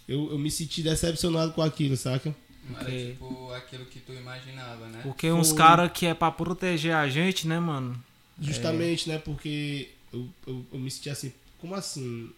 Eu, 0.08 0.32
eu 0.32 0.38
me 0.38 0.50
senti 0.50 0.82
decepcionado 0.82 1.52
com 1.52 1.62
aquilo, 1.62 1.96
saca? 1.96 2.34
Não 2.68 2.78
era 2.80 2.90
tipo 2.90 3.52
aquilo 3.52 3.84
que 3.86 4.00
tu 4.00 4.12
imaginava, 4.12 4.86
né? 4.88 5.00
Porque 5.02 5.30
uns 5.30 5.48
Foi. 5.48 5.58
caras 5.58 5.90
que 5.92 6.06
é 6.06 6.14
pra 6.14 6.30
proteger 6.30 6.94
a 6.94 7.08
gente, 7.08 7.46
né, 7.46 7.58
mano? 7.58 8.00
Justamente, 8.40 9.08
né? 9.08 9.18
Porque 9.18 9.90
eu, 10.12 10.28
eu, 10.46 10.66
eu 10.72 10.78
me 10.78 10.90
senti 10.90 11.10
assim, 11.10 11.32
como 11.58 11.74
assim? 11.74 12.30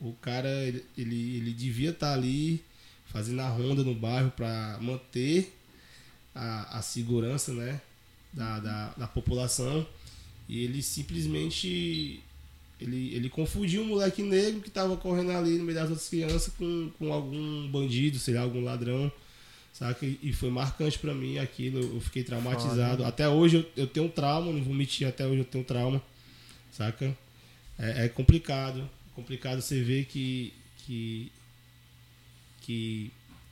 O 0.00 0.12
cara, 0.20 0.48
ele, 0.66 0.84
ele, 0.98 1.36
ele 1.36 1.52
devia 1.52 1.90
estar 1.90 2.12
ali 2.12 2.62
fazendo 3.06 3.40
a 3.40 3.48
ronda 3.48 3.82
no 3.84 3.94
bairro 3.94 4.30
para 4.32 4.78
manter 4.80 5.56
a, 6.34 6.78
a 6.78 6.82
segurança, 6.82 7.52
né? 7.52 7.80
Da, 8.32 8.58
da, 8.58 8.88
da 8.96 9.06
população. 9.06 9.86
E 10.48 10.64
ele 10.64 10.82
simplesmente. 10.82 12.22
Ele, 12.82 13.14
ele 13.14 13.28
confundiu 13.28 13.82
um 13.82 13.86
moleque 13.86 14.22
negro 14.22 14.60
que 14.60 14.70
tava 14.70 14.96
correndo 14.96 15.30
ali 15.30 15.56
no 15.56 15.64
meio 15.64 15.78
das 15.78 15.88
outras 15.88 16.08
crianças 16.08 16.52
com, 16.58 16.90
com 16.98 17.12
algum 17.12 17.68
bandido, 17.68 18.18
sei 18.18 18.34
lá, 18.34 18.40
algum 18.40 18.62
ladrão. 18.62 19.10
Saca? 19.72 20.04
E 20.04 20.32
foi 20.32 20.50
marcante 20.50 20.98
pra 20.98 21.14
mim 21.14 21.38
aquilo, 21.38 21.80
eu 21.80 22.00
fiquei 22.00 22.22
traumatizado. 22.22 23.04
Até 23.04 23.28
hoje 23.28 23.56
eu, 23.56 23.66
eu 23.76 23.86
tenho 23.86 24.06
um 24.06 24.10
trauma, 24.10 24.52
não 24.52 24.62
vou 24.62 24.74
mentir, 24.74 25.06
até 25.06 25.26
hoje 25.26 25.38
eu 25.38 25.44
tenho 25.44 25.64
um 25.64 25.66
trauma. 25.66 26.02
Saca? 26.70 27.16
É, 27.78 28.04
é 28.04 28.08
complicado. 28.08 28.88
Complicado 29.14 29.60
você 29.62 29.82
ver 29.82 30.04
que, 30.06 30.52
que. 30.78 31.32
que 32.60 33.10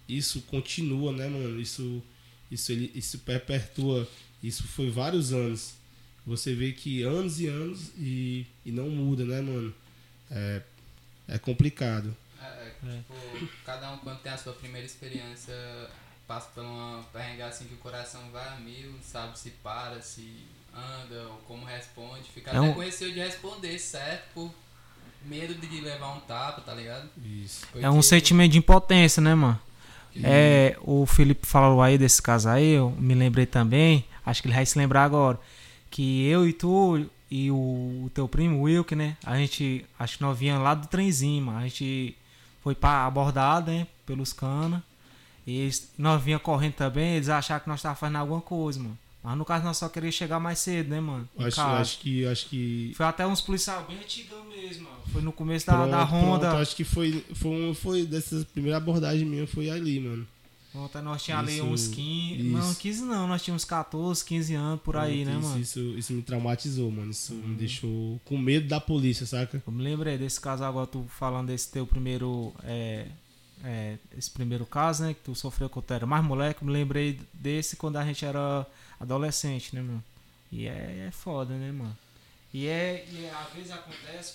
isso 0.09 0.43
continua, 0.43 1.13
né, 1.13 1.29
mano? 1.29 1.61
Isso, 1.61 2.03
isso, 2.51 2.73
ele, 2.73 2.91
isso 2.95 3.19
perpetua. 3.21 4.09
Isso 4.43 4.65
foi 4.65 4.91
vários 4.91 5.33
anos. 5.33 5.75
Você 6.31 6.55
vê 6.55 6.71
que 6.71 7.03
anos 7.03 7.41
e 7.41 7.49
anos 7.49 7.91
e, 7.99 8.47
e 8.65 8.71
não 8.71 8.89
muda, 8.89 9.25
né, 9.25 9.41
mano? 9.41 9.75
É, 10.31 10.63
é 11.27 11.39
complicado. 11.39 12.17
É, 12.41 12.69
é, 12.87 12.97
tipo, 12.99 13.49
cada 13.67 13.91
um 13.91 13.99
quando 13.99 14.21
tem 14.21 14.31
a 14.31 14.37
sua 14.37 14.53
primeira 14.53 14.87
experiência 14.87 15.53
passa 16.29 16.49
por 16.55 16.63
uma 16.63 17.03
perrengue 17.13 17.43
assim 17.43 17.65
que 17.65 17.75
o 17.75 17.79
coração 17.79 18.21
vai 18.31 18.47
a 18.47 18.55
mil, 18.61 18.93
não 18.93 19.03
sabe 19.03 19.37
se 19.37 19.51
para, 19.51 20.01
se 20.01 20.47
anda 20.73 21.21
ou 21.31 21.39
como 21.49 21.67
responde. 21.67 22.31
Fica 22.33 22.53
É 22.53 22.59
até 22.59 22.73
com 22.75 22.79
receio 22.81 23.13
de 23.13 23.19
responder 23.19 23.77
certo 23.81 24.29
por 24.33 24.55
medo 25.25 25.53
de 25.55 25.81
levar 25.81 26.15
um 26.17 26.21
tapa, 26.21 26.61
tá 26.61 26.73
ligado? 26.73 27.11
Isso. 27.25 27.67
É 27.75 27.91
um 27.91 28.03
sentimento 28.03 28.53
de 28.53 28.59
impotência, 28.59 29.21
né, 29.21 29.35
mano? 29.35 29.61
É, 30.23 30.77
o 30.83 31.07
Felipe 31.07 31.45
falou 31.45 31.83
aí 31.83 31.99
desse 31.99 32.23
caso 32.23 32.49
aí, 32.49 32.75
eu 32.75 32.91
me 32.91 33.17
lembrei 33.17 33.47
também, 33.47 34.05
acho 34.25 34.41
que 34.41 34.47
ele 34.47 34.55
vai 34.55 34.65
se 34.65 34.79
lembrar 34.79 35.03
agora, 35.03 35.37
que 35.91 36.25
eu 36.27 36.49
e 36.49 36.53
tu 36.53 37.05
e 37.31 37.51
o, 37.51 38.11
teu 38.15 38.29
primo, 38.29 38.63
Wilk, 38.63 38.95
né? 38.95 39.17
A 39.25 39.37
gente, 39.37 39.85
acho 39.99 40.17
que 40.19 40.23
nós 40.23 40.39
vinha 40.39 40.59
lá 40.59 40.75
do 40.75 40.87
trenzinho, 40.89 41.45
mano. 41.47 41.59
A 41.59 41.63
gente 41.63 42.17
foi 42.63 42.75
pra 42.75 43.07
abordar, 43.07 43.65
né? 43.65 43.87
Pelos 44.07 44.33
canas. 44.33 44.81
E 45.47 45.57
eles, 45.59 45.91
nós 45.97 46.23
vinha 46.23 46.39
correndo 46.39 46.75
também, 46.75 47.15
eles 47.17 47.29
acharam 47.29 47.63
que 47.63 47.69
nós 47.69 47.81
tava 47.83 47.95
fazendo 47.95 48.17
alguma 48.17 48.41
coisa, 48.41 48.79
mano. 48.79 48.99
Mas 49.23 49.37
no 49.37 49.45
caso 49.45 49.65
nós 49.65 49.77
só 49.77 49.89
queríamos 49.89 50.15
chegar 50.17 50.41
mais 50.41 50.59
cedo, 50.61 50.89
né, 50.91 50.99
mano? 51.01 51.29
Acho, 51.39 51.61
acho 51.61 51.99
que. 51.99 52.27
Acho 52.27 52.47
que 52.47 52.93
Foi 52.97 53.05
até 53.07 53.27
uns 53.27 53.41
policiais 53.41 53.87
bem 53.87 53.99
antigão 53.99 54.45
mesmo, 54.47 54.85
mano. 54.85 54.97
Foi 55.13 55.21
no 55.23 55.33
começo 55.33 55.67
da, 55.67 55.87
da 55.87 56.07
Pronto, 56.07 56.11
ronda. 56.11 56.49
pronto, 56.51 56.63
acho 56.63 56.75
que 56.77 56.85
foi, 56.85 57.25
foi, 57.35 57.51
um- 57.51 57.75
foi 57.75 58.07
dessas 58.07 58.45
primeiras 58.45 58.81
abordagens 58.81 59.29
minhas, 59.29 59.51
foi 59.51 59.69
ali, 59.71 60.01
mano. 60.01 60.27
Ontem 60.75 61.03
nós 61.03 61.23
tínhamos 61.23 61.51
ali 61.51 61.61
uns 61.61 61.89
15. 61.89 62.35
isso. 62.35 62.57
Não, 62.57 62.75
15 62.75 63.03
não, 63.03 63.27
nós 63.27 63.43
tínhamos 63.43 63.63
uns 63.65 63.69
14, 63.69 64.25
15 64.25 64.55
anos 64.55 64.81
por 64.83 64.97
aí, 64.97 65.25
né, 65.25 65.33
isso, 65.33 65.41
mano? 65.41 65.55
Uhum. 65.55 65.61
Isso, 65.61 65.81
isso 65.99 66.13
me 66.13 66.23
traumatizou, 66.23 66.91
mano. 66.91 67.11
Isso 67.11 67.35
me 67.35 67.57
deixou 67.57 68.21
com 68.25 68.39
medo 68.39 68.69
da 68.69 68.81
polícia, 68.81 69.27
saca? 69.27 69.61
Eu 69.67 69.73
me 69.73 69.83
lembrei 69.83 70.17
desse 70.17 70.41
caso 70.41 70.63
agora, 70.63 70.87
tu 70.87 71.05
falando 71.09 71.49
desse 71.49 71.71
teu 71.71 71.87
primeiro. 71.87 72.55
É, 72.63 73.09
é, 73.65 73.99
esse 74.17 74.31
primeiro 74.31 74.65
caso, 74.65 75.03
né? 75.03 75.15
Que 75.15 75.21
tu 75.21 75.35
sofreu 75.35 75.69
quando 75.69 75.87
tu 75.87 75.95
era 75.95 76.07
mais 76.07 76.25
moleque. 76.25 76.63
Eu 76.63 76.67
me 76.67 76.73
lembrei 76.73 77.19
desse 77.35 77.75
quando 77.77 77.97
a 77.97 78.05
gente 78.05 78.25
era 78.25 78.65
adolescente, 78.99 79.75
né, 79.75 79.83
mano? 79.83 80.05
E 80.53 80.67
é, 80.67 81.07
é 81.09 81.11
foda, 81.11 81.53
né, 81.55 81.73
mano? 81.73 81.97
E 82.55 82.67
é. 82.67 83.07
E 83.11 83.25
é, 83.25 83.33
às 83.35 83.53
vezes 83.53 83.73
acontece 83.73 84.35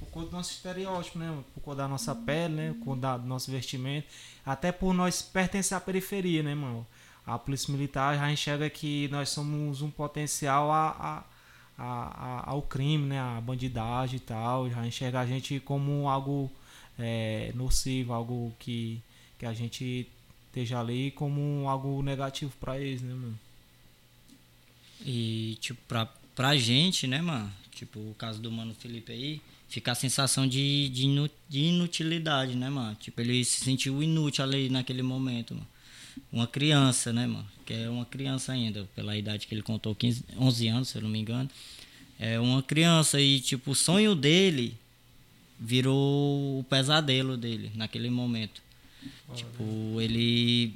por, 0.00 0.08
conta 0.08 0.26
do 0.30 0.36
nosso 0.36 0.52
estereótipo, 0.52 1.18
né? 1.18 1.44
Por 1.54 1.60
conta 1.62 1.76
da 1.78 1.88
nossa 1.88 2.14
pele, 2.14 2.54
né? 2.54 2.72
Por 2.78 2.84
conta 2.86 3.16
do 3.18 3.26
nosso 3.28 3.50
vestimento. 3.50 4.08
Até 4.44 4.72
por 4.72 4.92
nós 4.92 5.22
pertencer 5.22 5.76
à 5.76 5.80
periferia, 5.80 6.42
né, 6.42 6.54
mano? 6.54 6.86
A 7.26 7.38
polícia 7.38 7.72
militar 7.72 8.16
já 8.18 8.32
enxerga 8.32 8.68
que 8.68 9.06
nós 9.08 9.28
somos 9.28 9.82
um 9.82 9.90
potencial 9.90 10.72
a, 10.72 11.24
a, 11.78 11.84
a- 11.84 12.50
ao 12.50 12.62
crime, 12.62 13.06
né? 13.06 13.20
A 13.20 13.40
bandidagem 13.40 14.16
e 14.16 14.20
tal. 14.20 14.68
Já 14.70 14.84
enxerga 14.86 15.20
a 15.20 15.26
gente 15.26 15.60
como 15.60 16.08
algo 16.08 16.50
é, 16.98 17.52
nocivo, 17.54 18.12
algo 18.12 18.52
que, 18.58 19.00
que 19.38 19.46
a 19.46 19.52
gente 19.52 20.08
esteja 20.46 20.80
ali 20.80 21.12
como 21.12 21.68
algo 21.68 22.02
negativo 22.02 22.52
pra 22.58 22.78
eles, 22.80 23.02
né, 23.02 23.14
mano? 23.14 23.38
E, 25.04 25.56
tipo, 25.60 25.80
pra, 25.88 26.06
pra 26.34 26.56
gente, 26.56 27.06
né, 27.06 27.20
mano? 27.20 27.50
Tipo, 27.70 27.98
o 28.00 28.14
caso 28.18 28.40
do 28.42 28.50
mano 28.50 28.74
Felipe 28.74 29.12
aí, 29.12 29.40
fica 29.70 29.92
a 29.92 29.94
sensação 29.94 30.46
de, 30.46 30.88
de, 30.90 31.04
inu- 31.04 31.30
de 31.48 31.60
inutilidade, 31.60 32.54
né, 32.56 32.68
mano? 32.68 32.94
Tipo, 33.00 33.20
ele 33.22 33.42
se 33.44 33.64
sentiu 33.64 34.02
inútil 34.02 34.44
ali 34.44 34.68
naquele 34.68 35.02
momento, 35.02 35.54
mano. 35.54 35.66
Uma 36.32 36.46
criança, 36.46 37.12
né, 37.12 37.26
mano? 37.26 37.46
Que 37.64 37.72
é 37.72 37.88
uma 37.88 38.04
criança 38.04 38.52
ainda, 38.52 38.86
pela 38.94 39.16
idade 39.16 39.46
que 39.46 39.54
ele 39.54 39.62
contou, 39.62 39.94
15, 39.94 40.24
11 40.38 40.68
anos, 40.68 40.88
se 40.88 40.98
eu 40.98 41.02
não 41.02 41.08
me 41.08 41.18
engano. 41.20 41.48
É 42.18 42.38
uma 42.38 42.62
criança 42.62 43.18
e, 43.20 43.40
tipo, 43.40 43.70
o 43.70 43.74
sonho 43.74 44.14
dele 44.14 44.76
virou 45.58 46.58
o 46.60 46.64
pesadelo 46.68 47.36
dele 47.36 47.70
naquele 47.74 48.10
momento. 48.10 48.60
Tipo, 49.34 50.00
ele 50.00 50.74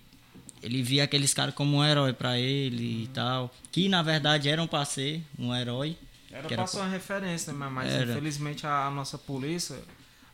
ele 0.63 0.83
via 0.83 1.05
aqueles 1.05 1.35
caras 1.35 1.55
como 1.55 1.77
um 1.77 1.85
herói 1.85 2.15
pra 2.15 2.39
ele 2.39 3.03
e 3.05 3.07
tal, 3.09 3.55
que 3.71 3.87
na 3.87 4.01
verdade 4.03 4.49
eram 4.49 4.67
pra 4.67 4.83
ser 4.87 5.21
um 5.39 5.55
herói. 5.55 5.95
Era 6.35 6.49
Que 6.49 6.55
pra 6.55 6.63
era 6.65 6.67
ser 6.67 6.79
uma 6.79 6.89
referência, 6.89 7.53
né? 7.53 7.69
Mas 7.69 7.93
Era. 7.93 8.11
infelizmente 8.11 8.67
a, 8.67 8.87
a 8.87 8.91
nossa 8.91 9.17
polícia, 9.17 9.81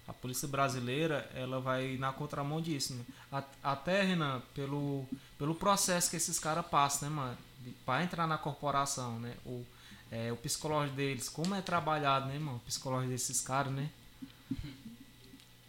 a 0.08 0.12
polícia 0.14 0.48
brasileira, 0.48 1.30
ela 1.34 1.60
vai 1.60 1.96
na 1.98 2.10
contramão 2.12 2.60
disso, 2.60 2.94
né? 2.94 3.04
A- 3.30 3.44
Até, 3.62 4.02
Renan, 4.02 4.40
pelo, 4.54 5.06
pelo 5.38 5.54
processo 5.54 6.08
que 6.10 6.16
esses 6.16 6.38
caras 6.38 6.66
passam, 6.66 7.08
né, 7.10 7.14
mano? 7.14 7.38
Pra 7.84 8.02
entrar 8.02 8.26
na 8.26 8.38
corporação, 8.38 9.20
né? 9.20 9.36
O, 9.44 9.64
é, 10.10 10.32
o 10.32 10.36
psicológico 10.36 10.96
deles, 10.96 11.28
como 11.28 11.54
é 11.54 11.60
trabalhado, 11.60 12.26
né, 12.28 12.38
mano? 12.38 12.56
O 12.56 12.60
psicológico 12.60 13.10
desses 13.12 13.40
caras, 13.42 13.72
né? 13.72 13.90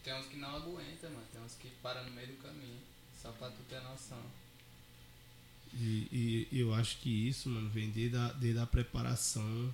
Tem 0.03 0.13
uns 0.17 0.25
que 0.27 0.37
não 0.37 0.55
aguentam, 0.55 1.11
mano. 1.11 1.25
Tem 1.31 1.41
uns 1.43 1.53
que 1.55 1.67
param 1.83 2.03
no 2.05 2.11
meio 2.11 2.27
do 2.29 2.33
caminho. 2.41 2.79
Só 3.21 3.31
pra 3.33 3.49
tu 3.49 3.61
ter 3.69 3.81
noção. 3.81 4.17
E, 5.73 6.47
e 6.51 6.59
eu 6.59 6.73
acho 6.73 6.97
que 6.97 7.27
isso, 7.27 7.49
mano, 7.49 7.69
vem 7.69 7.89
desde 7.91 8.17
a, 8.17 8.27
desde 8.29 8.59
a 8.59 8.65
preparação 8.65 9.73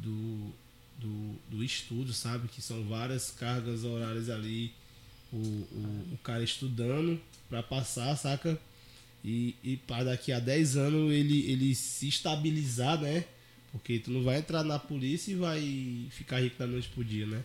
do, 0.00 0.52
do, 0.98 1.34
do 1.50 1.64
estudo, 1.64 2.12
sabe? 2.12 2.48
Que 2.48 2.62
são 2.62 2.84
várias 2.84 3.30
cargas 3.30 3.84
horárias 3.84 4.28
ali. 4.28 4.72
O, 5.32 5.36
o, 5.36 6.08
o 6.12 6.18
cara 6.22 6.44
estudando 6.44 7.20
pra 7.48 7.62
passar, 7.62 8.16
saca? 8.16 8.58
E, 9.24 9.56
e 9.64 9.76
para 9.78 10.04
daqui 10.04 10.30
a 10.30 10.38
10 10.38 10.76
anos 10.76 11.12
ele, 11.12 11.50
ele 11.50 11.74
se 11.74 12.08
estabilizar, 12.08 13.00
né? 13.00 13.24
Porque 13.72 13.98
tu 13.98 14.10
não 14.10 14.22
vai 14.22 14.38
entrar 14.38 14.62
na 14.62 14.78
polícia 14.78 15.32
e 15.32 15.34
vai 15.34 16.06
ficar 16.10 16.40
rico 16.40 16.58
da 16.58 16.66
noite 16.66 16.88
pro 16.90 17.02
dia, 17.02 17.26
né? 17.26 17.42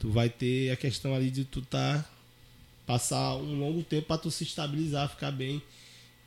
Tu 0.00 0.10
vai 0.10 0.28
ter 0.28 0.70
a 0.70 0.76
questão 0.76 1.14
ali 1.14 1.30
de 1.30 1.44
tu 1.44 1.62
tá 1.62 2.04
passar 2.86 3.36
um 3.36 3.60
longo 3.60 3.82
tempo 3.82 4.08
para 4.08 4.18
tu 4.18 4.30
se 4.30 4.42
estabilizar, 4.42 5.08
ficar 5.08 5.30
bem. 5.30 5.62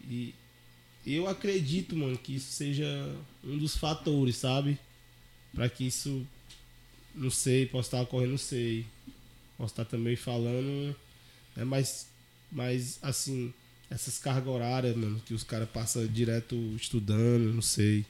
E 0.08 0.34
eu 1.06 1.28
acredito, 1.28 1.96
mano, 1.96 2.18
que 2.18 2.36
isso 2.36 2.52
seja 2.52 2.86
um 3.44 3.58
dos 3.58 3.76
fatores, 3.76 4.38
sabe? 4.38 4.80
Para 5.56 5.70
que 5.70 5.88
isso 5.88 6.28
não 7.16 7.32
sei, 7.32 7.66
posso 7.66 7.88
estar 7.88 8.02
ocorrendo, 8.02 8.32
não 8.32 8.38
sei. 8.38 8.86
Posso 9.58 9.72
estar 9.72 9.86
também 9.86 10.16
falando, 10.16 10.96
né, 11.56 11.64
mas 11.64 12.08
mas 12.52 13.00
assim, 13.02 13.54
essas 13.90 14.18
cargas 14.18 14.48
horárias, 14.48 14.96
mano, 14.96 15.22
que 15.26 15.34
os 15.34 15.44
caras 15.44 15.70
passam 15.70 16.06
direto 16.08 16.56
estudando, 16.76 17.54
não 17.54 17.62
sei. 17.62 18.06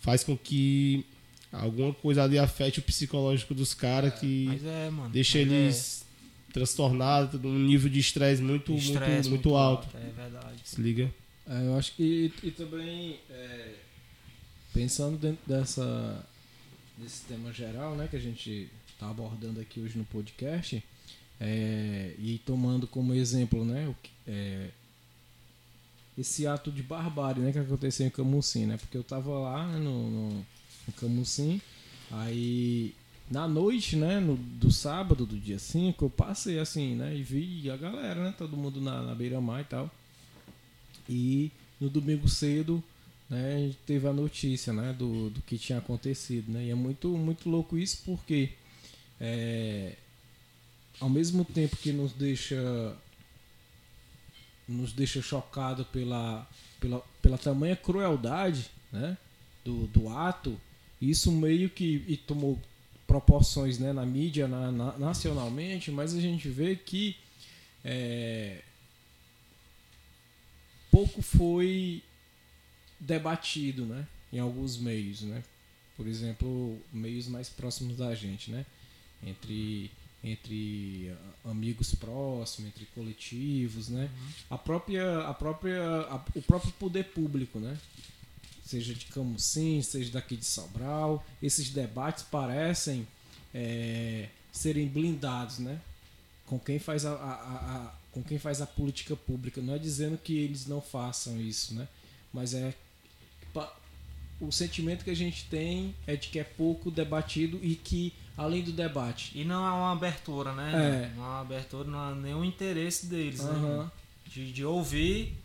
Faz 0.00 0.24
com 0.24 0.36
que 0.36 1.04
alguma 1.52 1.92
coisa 1.92 2.22
ali 2.22 2.38
afete 2.38 2.78
o 2.78 2.82
psicológico 2.82 3.54
dos 3.54 3.74
caras 3.74 4.18
que 4.18 4.44
Mas 4.46 4.64
é, 4.64 4.90
mano. 4.90 5.10
deixa 5.10 5.38
mas 5.38 5.50
eles 5.50 6.06
transtornados, 6.52 7.40
num 7.40 7.58
nível 7.58 7.88
de 7.88 8.00
estresse 8.00 8.42
muito, 8.42 8.72
é, 8.72 8.74
muito, 8.74 8.92
estresse 8.92 9.28
muito, 9.28 9.54
alto. 9.54 9.88
É 9.96 10.10
verdade. 10.10 10.60
Se 10.64 10.80
liga? 10.80 11.12
É, 11.46 11.66
eu 11.66 11.76
acho 11.76 11.92
que 11.94 12.32
e, 12.42 12.50
também 12.50 13.20
é, 13.30 13.74
pensando 14.72 15.16
dentro 15.16 15.40
dessa 15.46 16.24
desse 17.00 17.24
tema 17.24 17.52
geral, 17.52 17.96
né, 17.96 18.06
que 18.08 18.16
a 18.16 18.20
gente 18.20 18.70
está 18.92 19.08
abordando 19.08 19.60
aqui 19.60 19.80
hoje 19.80 19.96
no 19.96 20.04
podcast, 20.04 20.82
é, 21.40 22.14
e 22.18 22.40
tomando 22.44 22.86
como 22.86 23.14
exemplo, 23.14 23.64
né, 23.64 23.94
é, 24.26 24.68
esse 26.16 26.46
ato 26.46 26.70
de 26.70 26.82
barbárie, 26.82 27.42
né, 27.42 27.52
que 27.52 27.58
aconteceu 27.58 28.06
em 28.06 28.10
Camusim, 28.10 28.66
né, 28.66 28.76
porque 28.76 28.96
eu 28.96 29.02
tava 29.02 29.30
lá 29.38 29.66
né, 29.66 29.78
no, 29.78 30.10
no, 30.10 30.30
no 30.86 30.92
Camusim, 30.98 31.60
aí 32.10 32.94
na 33.30 33.48
noite, 33.48 33.96
né, 33.96 34.20
no, 34.20 34.36
do 34.36 34.70
sábado, 34.70 35.24
do 35.24 35.38
dia 35.38 35.58
5, 35.58 36.04
eu 36.04 36.10
passei 36.10 36.58
assim, 36.58 36.94
né, 36.96 37.16
e 37.16 37.22
vi 37.22 37.70
a 37.70 37.76
galera, 37.76 38.24
né, 38.24 38.34
todo 38.36 38.56
mundo 38.56 38.80
na, 38.80 39.02
na 39.02 39.14
beira-mar 39.14 39.62
e 39.62 39.64
tal. 39.64 39.90
E 41.08 41.50
no 41.80 41.88
domingo 41.88 42.28
cedo, 42.28 42.82
né, 43.30 43.54
a 43.54 43.58
gente 43.58 43.78
teve 43.86 44.08
a 44.08 44.12
notícia, 44.12 44.72
né, 44.72 44.92
do, 44.92 45.30
do 45.30 45.40
que 45.42 45.56
tinha 45.56 45.78
acontecido, 45.78 46.50
né, 46.50 46.64
e 46.64 46.70
é 46.70 46.74
muito, 46.74 47.08
muito 47.16 47.48
louco 47.48 47.78
isso 47.78 48.02
porque 48.04 48.50
é, 49.20 49.94
ao 50.98 51.08
mesmo 51.08 51.44
tempo 51.44 51.76
que 51.76 51.92
nos 51.92 52.12
deixa 52.12 52.96
nos 54.66 54.92
deixa 54.92 55.20
chocado 55.20 55.84
pela, 55.86 56.48
pela, 56.78 57.00
pela 57.20 57.38
tamanha 57.38 57.74
crueldade, 57.74 58.70
né, 58.92 59.16
do, 59.64 59.86
do 59.88 60.08
ato, 60.08 60.60
isso 61.00 61.32
meio 61.32 61.68
que 61.70 62.20
tomou 62.26 62.58
proporções 63.06 63.78
né, 63.78 63.92
na 63.92 64.06
mídia 64.06 64.46
na, 64.46 64.70
na, 64.70 64.98
nacionalmente, 64.98 65.90
mas 65.90 66.14
a 66.14 66.20
gente 66.20 66.48
vê 66.48 66.76
que 66.76 67.16
é, 67.84 68.62
pouco 70.90 71.20
foi 71.20 72.02
debatido 73.00 73.84
né, 73.86 74.06
em 74.32 74.38
alguns 74.38 74.76
meios. 74.76 75.22
Né? 75.22 75.42
Por 75.96 76.06
exemplo, 76.06 76.78
meios 76.92 77.26
mais 77.26 77.48
próximos 77.48 77.96
da 77.96 78.14
gente, 78.14 78.50
né? 78.50 78.64
entre, 79.26 79.90
entre 80.22 81.12
amigos 81.44 81.94
próximos, 81.94 82.68
entre 82.68 82.84
coletivos. 82.94 83.88
Né? 83.88 84.04
Uhum. 84.04 84.28
A 84.50 84.58
própria, 84.58 85.20
a 85.20 85.34
própria, 85.34 85.82
a, 85.82 86.22
o 86.34 86.42
próprio 86.42 86.72
poder 86.72 87.04
público, 87.04 87.58
né? 87.58 87.76
seja 88.70 88.94
de 88.94 89.06
Camusim, 89.06 89.82
seja 89.82 90.12
daqui 90.12 90.36
de 90.36 90.44
Sobral, 90.44 91.26
esses 91.42 91.70
debates 91.70 92.22
parecem 92.22 93.06
é, 93.52 94.28
serem 94.52 94.86
blindados, 94.86 95.58
né? 95.58 95.80
Com 96.46 96.58
quem 96.58 96.78
faz 96.78 97.04
a, 97.04 97.12
a, 97.12 97.32
a, 97.32 97.94
com 98.12 98.22
quem 98.22 98.38
faz 98.38 98.60
a 98.60 98.66
política 98.66 99.16
pública. 99.16 99.60
Não 99.60 99.74
é 99.74 99.78
dizendo 99.78 100.16
que 100.16 100.36
eles 100.36 100.66
não 100.66 100.80
façam 100.80 101.40
isso, 101.40 101.74
né? 101.74 101.88
Mas 102.32 102.54
é 102.54 102.74
o 104.40 104.50
sentimento 104.50 105.04
que 105.04 105.10
a 105.10 105.16
gente 105.16 105.44
tem 105.44 105.94
é 106.06 106.16
de 106.16 106.28
que 106.28 106.38
é 106.38 106.44
pouco 106.44 106.90
debatido 106.90 107.58
e 107.62 107.74
que 107.74 108.12
além 108.36 108.62
do 108.62 108.72
debate 108.72 109.32
e 109.34 109.44
não 109.44 109.64
há 109.64 109.74
uma 109.74 109.92
abertura, 109.92 110.52
né? 110.54 111.10
É. 111.12 111.16
Não 111.16 111.24
há 111.24 111.28
uma 111.28 111.40
abertura, 111.40 111.88
não 111.88 111.98
há 111.98 112.14
nenhum 112.14 112.44
interesse 112.44 113.06
deles, 113.06 113.40
uhum. 113.40 113.82
né? 113.82 113.90
De, 114.26 114.50
de 114.50 114.64
ouvir 114.64 115.36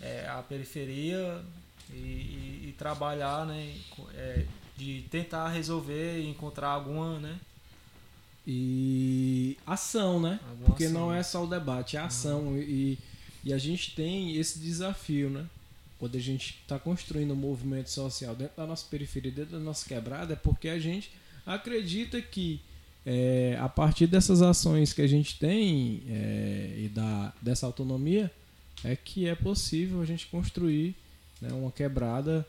é, 0.00 0.26
a 0.28 0.42
periferia 0.42 1.42
e, 1.90 1.96
e, 1.96 2.64
e 2.68 2.74
trabalhar, 2.78 3.44
né? 3.44 3.74
É, 4.14 4.44
de 4.76 5.04
tentar 5.10 5.48
resolver 5.48 6.20
e 6.20 6.28
encontrar 6.28 6.68
alguma, 6.68 7.18
né? 7.18 7.38
E 8.46 9.58
ação, 9.66 10.18
né? 10.18 10.40
Alguma 10.48 10.66
Porque 10.66 10.84
ação. 10.84 11.00
não 11.00 11.12
é 11.12 11.22
só 11.22 11.44
o 11.44 11.46
debate, 11.46 11.98
é 11.98 12.00
ação. 12.00 12.40
Uhum. 12.48 12.58
E, 12.58 12.98
e 13.44 13.52
a 13.52 13.58
gente 13.58 13.94
tem 13.94 14.36
esse 14.36 14.58
desafio, 14.58 15.28
né? 15.28 15.46
Quando 15.98 16.16
a 16.16 16.20
gente 16.20 16.58
está 16.62 16.78
construindo 16.78 17.32
um 17.32 17.36
movimento 17.36 17.90
social 17.90 18.34
dentro 18.34 18.56
da 18.56 18.66
nossa 18.66 18.86
periferia, 18.88 19.32
dentro 19.32 19.52
da 19.52 19.58
nossa 19.58 19.86
quebrada, 19.86 20.34
é 20.34 20.36
porque 20.36 20.68
a 20.68 20.78
gente 20.78 21.10
acredita 21.44 22.20
que 22.22 22.60
é, 23.04 23.56
a 23.58 23.68
partir 23.68 24.06
dessas 24.06 24.42
ações 24.42 24.92
que 24.92 25.02
a 25.02 25.06
gente 25.06 25.38
tem 25.38 26.02
é, 26.08 26.74
e 26.76 26.88
da, 26.88 27.32
dessa 27.40 27.66
autonomia, 27.66 28.30
é 28.84 28.94
que 28.94 29.26
é 29.26 29.34
possível 29.34 30.00
a 30.00 30.04
gente 30.04 30.26
construir 30.26 30.94
né, 31.40 31.52
uma 31.52 31.72
quebrada 31.72 32.46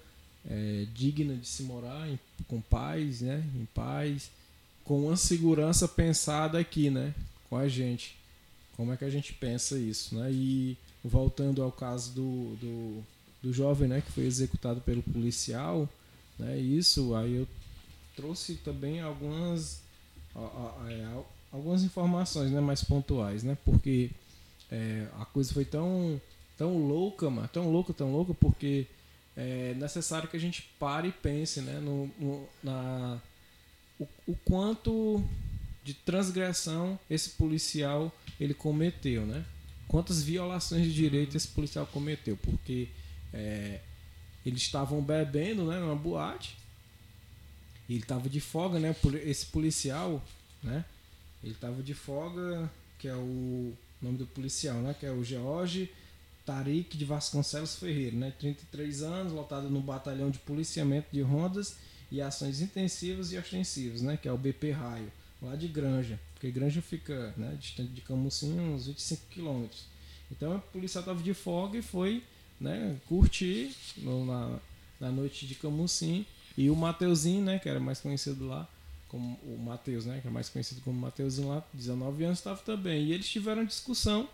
é, 0.48 0.86
digna 0.94 1.36
de 1.36 1.48
se 1.48 1.64
morar 1.64 2.08
em, 2.10 2.20
com 2.48 2.62
paz, 2.62 3.22
né, 3.22 3.44
em 3.56 3.66
paz, 3.74 4.30
com 4.84 5.06
uma 5.06 5.18
segurança 5.18 5.88
pensada 5.88 6.60
aqui, 6.60 6.90
né, 6.90 7.14
com 7.50 7.58
a 7.58 7.68
gente. 7.68 8.16
Como 8.76 8.94
é 8.94 8.98
que 8.98 9.06
a 9.06 9.10
gente 9.10 9.34
pensa 9.34 9.78
isso, 9.78 10.16
né? 10.16 10.32
E 10.32 10.78
voltando 11.04 11.62
ao 11.62 11.70
caso 11.70 12.14
do, 12.14 12.56
do, 12.56 13.04
do 13.42 13.54
jovem, 13.54 13.88
né, 13.88 14.02
que 14.02 14.12
foi 14.12 14.26
executado 14.26 14.82
pelo 14.82 15.02
policial, 15.02 15.88
né, 16.38 16.58
isso 16.58 17.16
aí 17.16 17.36
eu 17.36 17.48
trouxe 18.16 18.56
também 18.56 19.02
algumas 19.02 19.82
é, 20.88 21.24
algumas 21.52 21.84
informações, 21.84 22.52
né, 22.52 22.60
mais 22.60 22.84
pontuais, 22.84 23.44
né, 23.44 23.58
porque 23.64 24.12
é, 24.72 25.08
a 25.20 25.26
coisa 25.26 25.54
foi 25.54 25.66
tão 25.66 26.22
tão 26.58 26.78
louca, 26.78 27.30
mano, 27.30 27.48
tão 27.48 27.72
louca, 27.72 27.94
tão 27.94 28.12
louca, 28.12 28.34
porque 28.34 28.86
é 29.36 29.74
necessário 29.76 30.28
que 30.28 30.36
a 30.36 30.40
gente 30.40 30.70
pare 30.78 31.08
e 31.08 31.12
pense 31.14 31.62
né, 31.62 31.80
no, 31.80 32.12
no 32.20 32.46
na, 32.62 33.18
o, 33.98 34.06
o, 34.28 34.36
quanto 34.44 35.24
de 35.82 35.94
transgressão 35.94 37.00
esse 37.10 37.32
policial 37.32 38.14
ele 38.38 38.54
cometeu, 38.54 39.26
né? 39.26 39.46
Quantas 39.88 40.22
violações 40.22 40.84
de 40.84 40.94
direito 40.94 41.38
esse 41.38 41.48
policial 41.48 41.86
cometeu, 41.88 42.38
porque 42.38 42.90
é, 43.34 43.80
eles 44.46 44.62
estavam 44.62 45.02
bebendo 45.02 45.66
né, 45.66 45.80
numa 45.80 45.96
boate, 45.96 46.58
ele 47.90 48.00
estava 48.00 48.30
de 48.30 48.40
folga, 48.40 48.80
né? 48.80 48.96
Esse 49.24 49.48
policial, 49.48 50.24
né? 50.62 50.86
Ele 51.44 51.54
estava 51.54 51.82
de 51.82 51.94
folga, 51.94 52.70
que 53.00 53.08
é 53.08 53.16
o 53.16 53.74
nome 54.02 54.18
do 54.18 54.28
policial, 54.28 54.76
né? 54.78 54.96
Que 55.00 55.08
é 55.08 55.12
o 55.12 55.24
George 55.24 55.92
Tarik 56.46 56.96
de 56.96 57.06
Vasconcelos 57.06 57.76
Ferreira, 57.76 58.16
né? 58.16 58.34
33 58.38 59.02
anos, 59.02 59.34
lotado 59.34 59.70
no 59.70 59.82
batalhão 59.82 60.30
de 60.30 60.38
policiamento 60.40 61.08
de 61.12 61.22
rondas 61.22 61.78
e 62.12 62.22
ações 62.22 62.62
intensivas 62.62 63.32
e 63.32 63.38
ostensivas, 63.38 64.02
né? 64.02 64.18
Que 64.18 64.28
é 64.28 64.32
o 64.32 64.38
BP 64.38 64.72
Raio, 64.72 65.12
lá 65.42 65.56
de 65.56 65.68
Granja, 65.68 66.20
porque 66.40 66.52
Granja 66.52 66.82
fica, 66.82 67.34
né, 67.36 67.58
distante 67.60 67.92
de 67.92 68.02
Camusim 68.02 68.58
uns 68.60 68.88
25 68.88 69.26
quilômetros. 69.30 69.86
Então 70.32 70.56
a 70.56 70.60
polícia 70.60 71.00
estava 71.00 71.22
de 71.22 71.34
folga 71.34 71.78
e 71.78 71.82
foi, 71.82 72.24
né, 72.60 72.98
curtir 73.08 73.76
no, 73.98 74.26
na, 74.26 74.60
na 75.00 75.12
noite 75.12 75.48
de 75.48 75.56
Camusim 75.56 76.26
e 76.58 76.70
o 76.70 76.76
Mateuzinho, 76.76 77.44
né, 77.44 77.60
que 77.60 77.70
era 77.70 77.80
mais 77.80 78.00
conhecido 78.00 78.48
lá 78.48 78.68
como 79.08 79.40
o 79.44 79.58
Mateus, 79.58 80.06
né, 80.06 80.20
que 80.22 80.28
é 80.28 80.32
mais 80.32 80.50
conhecido 80.50 80.82
como 80.82 81.00
Mateuzinho 81.00 81.50
lá, 81.50 81.64
19 81.74 82.24
anos 82.24 82.40
estava 82.40 82.62
também. 82.62 83.06
E 83.06 83.14
eles 83.14 83.28
tiveram 83.28 83.66
discussão 83.66 84.30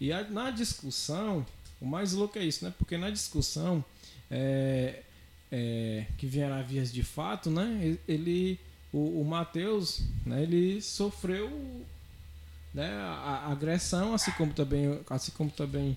e 0.00 0.12
a, 0.12 0.22
na 0.24 0.50
discussão, 0.50 1.44
o 1.80 1.86
mais 1.86 2.12
louco 2.12 2.38
é 2.38 2.44
isso, 2.44 2.64
né? 2.64 2.72
Porque 2.78 2.96
na 2.96 3.10
discussão 3.10 3.84
é, 4.30 5.02
é, 5.52 6.06
que 6.16 6.26
vieram 6.26 6.62
vias 6.64 6.92
de 6.92 7.02
fato, 7.02 7.50
né? 7.50 7.98
Ele, 8.08 8.58
o, 8.92 9.20
o 9.20 9.24
Matheus, 9.24 10.02
né? 10.24 10.42
Ele 10.42 10.80
sofreu 10.80 11.50
né, 12.72 12.88
a, 12.88 13.44
a 13.46 13.52
agressão, 13.52 14.14
assim 14.14 14.30
como 14.32 14.54
também, 14.54 15.00
assim 15.10 15.32
como 15.32 15.50
também 15.50 15.96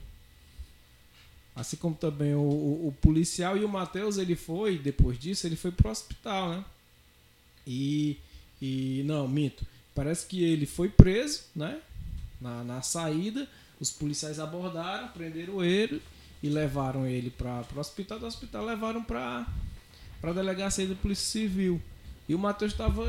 Assim 1.55 1.77
como 1.77 1.95
também 1.95 2.33
o, 2.33 2.39
o, 2.39 2.87
o 2.87 2.91
policial 3.01 3.55
e 3.57 3.63
o 3.63 3.69
Matheus, 3.69 4.17
ele 4.17 4.35
foi, 4.35 4.77
depois 4.77 5.19
disso, 5.19 5.45
ele 5.45 5.55
foi 5.55 5.71
pro 5.71 5.89
hospital, 5.89 6.49
né? 6.49 6.65
E, 7.65 8.17
e 8.61 9.03
não, 9.05 9.27
minto. 9.27 9.65
Parece 9.93 10.25
que 10.25 10.43
ele 10.43 10.65
foi 10.65 10.89
preso, 10.89 11.43
né? 11.55 11.79
Na, 12.41 12.63
na 12.63 12.81
saída, 12.81 13.47
os 13.79 13.91
policiais 13.91 14.39
abordaram, 14.39 15.09
prenderam 15.09 15.63
ele 15.63 16.01
e 16.41 16.49
levaram 16.49 17.05
ele 17.05 17.29
para 17.29 17.63
o 17.75 17.79
hospital. 17.79 18.19
Do 18.19 18.25
hospital 18.25 18.65
levaram 18.65 19.03
para 19.03 19.45
a 20.23 20.31
delegacia 20.33 20.87
da 20.87 20.95
Polícia 20.95 21.25
Civil. 21.25 21.81
E 22.27 22.33
o 22.33 22.39
Matheus 22.39 22.71
estava 22.71 23.05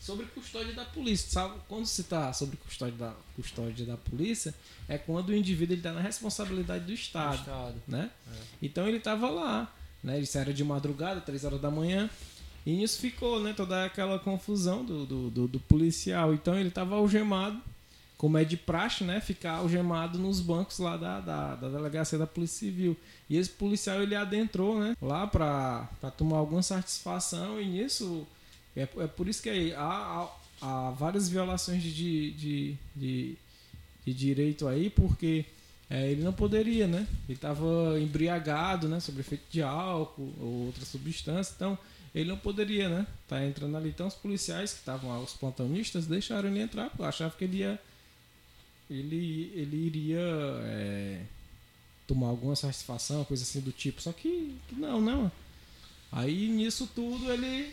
sobre 0.00 0.26
custódia 0.26 0.72
da 0.72 0.84
polícia. 0.84 1.30
Sabe? 1.30 1.60
Quando 1.68 1.86
se 1.86 2.00
está 2.00 2.32
sobre 2.32 2.56
custódia 2.56 2.96
da, 2.96 3.14
custódia 3.36 3.84
da 3.84 3.96
polícia, 3.96 4.54
é 4.88 4.96
quando 4.96 5.28
o 5.28 5.34
indivíduo 5.36 5.76
está 5.76 5.92
na 5.92 6.00
responsabilidade 6.00 6.86
do 6.86 6.92
Estado. 6.92 7.36
Do 7.36 7.40
Estado. 7.40 7.82
Né? 7.86 8.10
É. 8.32 8.36
Então 8.62 8.88
ele 8.88 8.96
estava 8.96 9.28
lá. 9.28 9.72
Né? 10.02 10.18
Isso 10.18 10.38
era 10.38 10.52
de 10.52 10.64
madrugada, 10.64 11.20
três 11.20 11.44
horas 11.44 11.60
da 11.60 11.70
manhã. 11.70 12.08
E 12.64 12.72
nisso 12.72 12.98
ficou 12.98 13.40
né, 13.40 13.52
toda 13.54 13.84
aquela 13.84 14.18
confusão 14.18 14.84
do, 14.84 15.04
do, 15.04 15.30
do, 15.30 15.48
do 15.48 15.60
policial. 15.60 16.32
Então 16.32 16.58
ele 16.58 16.68
estava 16.68 16.96
algemado, 16.96 17.60
como 18.16 18.36
é 18.36 18.44
de 18.44 18.56
praxe, 18.56 19.02
né? 19.04 19.20
Ficar 19.20 19.52
algemado 19.52 20.18
nos 20.18 20.40
bancos 20.40 20.78
lá 20.78 20.96
da, 20.96 21.20
da, 21.20 21.54
da 21.56 21.68
delegacia 21.68 22.18
da 22.18 22.26
Polícia 22.26 22.58
Civil. 22.58 22.96
E 23.28 23.36
esse 23.36 23.50
policial 23.50 24.02
ele 24.02 24.14
adentrou 24.14 24.78
né, 24.78 24.94
lá 25.00 25.26
para 25.26 25.88
tomar 26.16 26.38
alguma 26.38 26.62
satisfação. 26.62 27.60
E 27.60 27.66
nisso 27.66 28.26
é, 28.76 28.82
é 28.82 29.06
por 29.06 29.28
isso 29.28 29.42
que 29.42 29.72
há, 29.74 29.80
há, 29.80 30.28
há 30.60 30.90
várias 30.90 31.28
violações 31.28 31.82
de, 31.82 32.30
de, 32.32 32.76
de, 32.94 33.36
de 34.04 34.14
direito 34.14 34.68
aí, 34.68 34.90
porque 34.90 35.44
é, 35.88 36.08
ele 36.10 36.22
não 36.22 36.32
poderia, 36.32 36.86
né? 36.86 37.06
Ele 37.28 37.36
estava 37.36 37.98
embriagado, 38.00 38.88
né? 38.88 39.00
Sobre 39.00 39.22
efeito 39.22 39.44
de 39.50 39.62
álcool 39.62 40.32
ou 40.40 40.66
outra 40.66 40.84
substância, 40.84 41.52
então 41.56 41.76
ele 42.14 42.28
não 42.28 42.36
poderia, 42.36 42.88
né? 42.88 43.06
Tá 43.28 43.44
entrando 43.44 43.76
ali. 43.76 43.88
Então 43.88 44.06
os 44.06 44.14
policiais 44.14 44.72
que 44.72 44.78
estavam 44.78 45.22
os 45.22 45.32
plantonistas, 45.32 46.06
deixaram 46.06 46.48
ele 46.48 46.60
entrar, 46.60 46.90
porque 46.90 47.02
achavam 47.02 47.36
que 47.36 47.44
ele 47.44 47.58
ia. 47.58 47.80
Ele, 48.88 49.52
ele 49.54 49.76
iria 49.76 50.20
é, 50.64 51.22
tomar 52.06 52.26
alguma 52.26 52.56
satisfação, 52.56 53.24
coisa 53.24 53.42
assim 53.44 53.60
do 53.60 53.70
tipo. 53.70 54.02
Só 54.02 54.12
que, 54.12 54.56
que 54.68 54.74
não, 54.74 55.00
não. 55.00 55.30
Aí 56.10 56.48
nisso 56.48 56.88
tudo 56.92 57.32
ele 57.32 57.72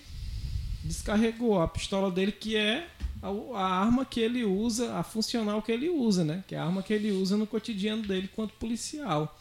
descarregou 0.87 1.61
a 1.61 1.67
pistola 1.67 2.09
dele, 2.09 2.31
que 2.31 2.55
é 2.55 2.87
a, 3.21 3.27
a, 3.29 3.65
arma 3.81 4.05
que 4.05 4.19
ele 4.19 4.43
usa, 4.43 4.95
a 4.95 5.03
funcional 5.03 5.61
que 5.61 5.71
ele 5.71 5.89
usa, 5.89 6.23
né? 6.23 6.43
Que 6.47 6.55
é 6.55 6.57
a 6.57 6.63
arma 6.63 6.81
que 6.81 6.93
ele 6.93 7.11
usa 7.11 7.37
no 7.37 7.45
cotidiano 7.45 8.03
dele 8.03 8.29
quanto 8.35 8.53
policial. 8.55 9.39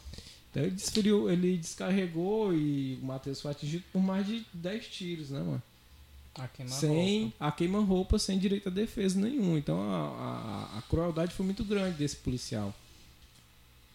Então 0.51 0.63
ele 0.63 0.71
desferiu, 0.71 1.29
ele 1.29 1.57
descarregou 1.57 2.53
e 2.53 2.99
o 3.01 3.05
Matheus 3.05 3.41
foi 3.41 3.51
atingido 3.51 3.83
por 3.91 4.01
mais 4.01 4.25
de 4.25 4.45
10 4.53 4.87
tiros, 4.87 5.29
né, 5.29 5.39
mano? 5.39 5.61
A 6.35 6.47
queima 6.47 6.71
sem 6.71 7.21
roupa. 7.23 7.35
a 7.39 7.51
queima-roupa, 7.51 8.19
sem 8.19 8.37
direito 8.37 8.69
a 8.69 8.71
defesa 8.71 9.19
nenhum. 9.19 9.57
Então 9.57 9.81
a, 9.81 10.69
a, 10.73 10.77
a, 10.77 10.81
crueldade 10.83 11.33
foi 11.33 11.45
muito 11.45 11.63
grande 11.63 11.97
desse 11.97 12.15
policial. 12.17 12.73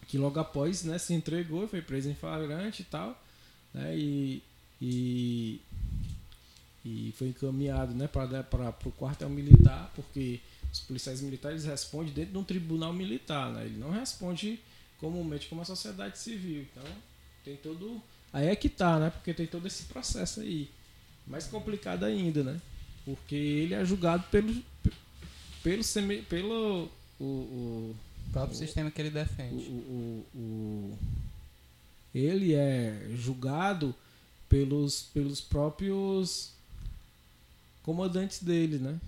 Que 0.09 0.19
logo 0.19 0.39
após 0.41 0.83
né, 0.83 0.99
se 0.99 1.15
entregou, 1.15 1.67
foi 1.69 1.81
preso 1.81 2.09
em 2.09 2.15
flagrante 2.15 2.83
e 2.83 2.85
tal. 2.85 3.21
Né, 3.73 3.97
e, 3.97 4.43
e 4.81 5.61
e 6.85 7.15
foi 7.17 7.29
encaminhado 7.29 7.95
né, 7.95 8.09
para 8.09 8.75
o 8.85 8.93
quartel 8.93 9.29
militar, 9.29 9.93
porque 9.95 10.41
os 10.73 10.81
policiais 10.81 11.21
militares 11.21 11.65
respondem 11.65 12.13
dentro 12.13 12.33
de 12.33 12.39
um 12.39 12.45
tribunal 12.45 12.93
militar, 12.93 13.53
né? 13.53 13.67
ele 13.67 13.79
não 13.79 13.91
responde 13.91 14.59
comumente 14.99 15.49
como 15.49 15.61
a 15.61 15.65
sociedade 15.65 16.19
civil. 16.19 16.63
Então 16.63 16.85
tem 17.45 17.57
todo. 17.57 18.01
Aí 18.33 18.49
é 18.49 18.57
que 18.57 18.69
tá, 18.69 18.99
né? 18.99 19.11
Porque 19.11 19.35
tem 19.35 19.47
todo 19.47 19.67
esse 19.67 19.85
processo 19.85 20.41
aí. 20.41 20.71
Mais 21.27 21.47
complicado 21.47 22.05
ainda, 22.05 22.43
né? 22.43 22.61
Porque 23.05 23.35
ele 23.35 23.75
é 23.75 23.85
julgado 23.85 24.25
pelo. 24.31 24.55
pelo, 25.63 25.83
semi, 25.83 26.23
pelo 26.23 26.89
o, 27.21 27.25
o, 27.25 27.27
o 27.27 27.97
próprio 28.33 28.55
o, 28.55 28.59
sistema 28.59 28.91
que 28.91 29.01
ele 29.01 29.11
defende. 29.11 29.65
O, 29.69 30.27
o, 30.35 30.99
ele 32.15 32.55
é 32.55 33.09
julgado 33.15 33.95
pelos, 34.49 35.03
pelos 35.15 35.41
próprios 35.41 36.53
comandantes 37.83 38.43
dele, 38.43 38.79
né? 38.79 39.01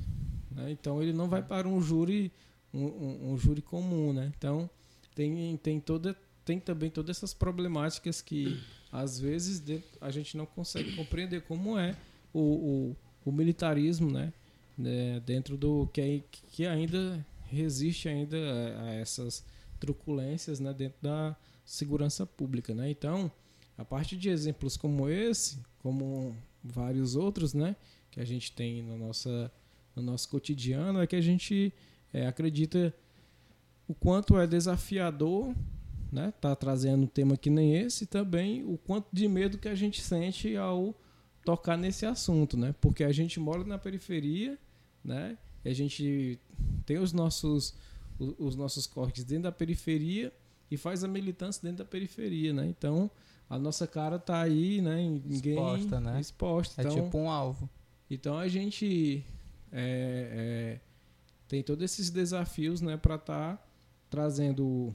né? 0.50 0.70
Então 0.70 1.02
ele 1.02 1.12
não 1.12 1.28
vai 1.28 1.42
para 1.42 1.68
um 1.68 1.80
júri 1.80 2.32
um, 2.72 2.84
um, 2.84 3.32
um, 3.32 3.38
júri 3.38 3.62
comum, 3.62 4.12
né? 4.12 4.32
Então 4.36 4.68
tem, 5.14 5.56
tem 5.58 5.80
toda 5.80 6.16
tem 6.44 6.60
também 6.60 6.90
todas 6.90 7.16
essas 7.16 7.32
problemáticas 7.32 8.20
que 8.20 8.60
às 8.92 9.18
vezes 9.18 9.62
a 10.00 10.10
gente 10.10 10.36
não 10.36 10.44
consegue 10.44 10.94
compreender 10.94 11.42
como 11.42 11.78
é 11.78 11.96
o, 12.32 12.40
o, 12.40 12.96
o 13.24 13.32
militarismo, 13.32 14.10
né? 14.10 14.32
né? 14.76 15.20
Dentro 15.20 15.56
do 15.56 15.88
que, 15.92 16.22
que 16.30 16.66
ainda 16.66 17.24
resiste 17.46 18.08
ainda 18.08 18.36
a, 18.36 18.82
a 18.82 18.94
essas 18.94 19.44
truculências, 19.80 20.60
né? 20.60 20.74
Dentro 20.74 20.98
da 21.00 21.34
segurança 21.64 22.26
pública, 22.26 22.74
né? 22.74 22.90
Então 22.90 23.30
a 23.76 23.84
partir 23.84 24.16
de 24.16 24.28
exemplos 24.28 24.76
como 24.76 25.08
esse, 25.08 25.58
como 25.80 26.36
vários 26.62 27.16
outros, 27.16 27.54
né? 27.54 27.74
Que 28.14 28.20
a 28.20 28.24
gente 28.24 28.52
tem 28.52 28.80
no, 28.80 28.96
nossa, 28.96 29.50
no 29.96 30.00
nosso 30.00 30.28
cotidiano 30.28 31.00
é 31.00 31.06
que 31.06 31.16
a 31.16 31.20
gente 31.20 31.74
é, 32.12 32.28
acredita 32.28 32.94
o 33.88 33.94
quanto 33.94 34.38
é 34.38 34.46
desafiador 34.46 35.52
né, 36.12 36.32
tá 36.40 36.54
trazendo 36.54 37.02
um 37.02 37.06
tema 37.08 37.36
que 37.36 37.50
nem 37.50 37.74
esse 37.74 38.04
e 38.04 38.06
também 38.06 38.62
o 38.62 38.78
quanto 38.78 39.08
de 39.12 39.26
medo 39.26 39.58
que 39.58 39.66
a 39.66 39.74
gente 39.74 40.00
sente 40.00 40.56
ao 40.56 40.94
tocar 41.44 41.76
nesse 41.76 42.06
assunto, 42.06 42.56
né? 42.56 42.72
Porque 42.80 43.02
a 43.02 43.10
gente 43.10 43.40
mora 43.40 43.64
na 43.64 43.76
periferia, 43.76 44.56
né? 45.04 45.36
a 45.64 45.72
gente 45.72 46.38
tem 46.86 46.98
os 46.98 47.12
nossos 47.12 47.74
os, 48.16 48.34
os 48.38 48.56
nossos 48.56 48.86
cortes 48.86 49.24
dentro 49.24 49.44
da 49.44 49.52
periferia 49.52 50.32
e 50.70 50.76
faz 50.76 51.02
a 51.02 51.08
militância 51.08 51.60
dentro 51.60 51.78
da 51.78 51.84
periferia, 51.84 52.52
né? 52.52 52.64
Então 52.64 53.10
a 53.50 53.58
nossa 53.58 53.84
cara 53.88 54.16
tá 54.16 54.40
aí, 54.40 54.80
né? 54.80 55.02
Ninguém 55.02 55.54
exposta, 55.54 56.00
né? 56.00 56.20
Exposta. 56.20 56.80
É 56.80 56.84
então, 56.84 57.04
tipo 57.04 57.18
um 57.18 57.28
alvo. 57.28 57.68
Então 58.10 58.38
a 58.38 58.48
gente 58.48 59.24
é, 59.72 60.28
é, 60.32 60.80
tem 61.48 61.62
todos 61.62 61.84
esses 61.84 62.10
desafios 62.10 62.80
né, 62.80 62.96
para 62.96 63.16
estar 63.16 63.56
tá 63.56 63.66
trazendo 64.08 64.94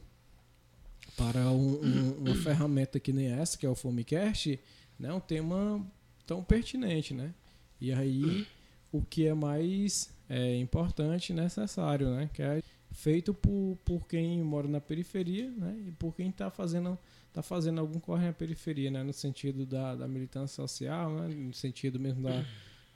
para 1.17 1.51
um, 1.51 1.83
um, 1.83 2.13
uma 2.19 2.35
ferramenta 2.35 2.99
que 2.99 3.11
nem 3.11 3.27
essa, 3.27 3.57
que 3.57 3.65
é 3.65 3.69
o 3.69 3.75
Fomecast, 3.75 4.59
né, 4.97 5.11
um 5.11 5.19
tema 5.19 5.85
tão 6.25 6.43
pertinente. 6.43 7.13
Né? 7.13 7.33
E 7.81 7.91
aí 7.91 8.47
o 8.91 9.01
que 9.01 9.27
é 9.27 9.33
mais 9.33 10.09
é, 10.29 10.55
importante 10.57 11.31
e 11.31 11.35
necessário, 11.35 12.09
né? 12.11 12.29
que 12.33 12.41
é 12.41 12.61
feito 12.91 13.33
por, 13.33 13.77
por 13.85 14.07
quem 14.07 14.41
mora 14.41 14.67
na 14.67 14.79
periferia 14.79 15.49
né? 15.51 15.75
e 15.87 15.91
por 15.91 16.15
quem 16.15 16.29
está 16.29 16.49
fazendo 16.49 16.97
tá 17.31 17.43
fazendo 17.43 17.79
algum 17.79 17.99
corre 17.99 18.25
na 18.25 18.33
periferia, 18.33 18.89
né? 18.89 19.03
no 19.03 19.13
sentido 19.13 19.65
da, 19.65 19.95
da 19.95 20.07
militância 20.07 20.55
social, 20.55 21.13
né? 21.13 21.27
no 21.27 21.53
sentido 21.53 21.99
mesmo 21.99 22.23
da 22.23 22.43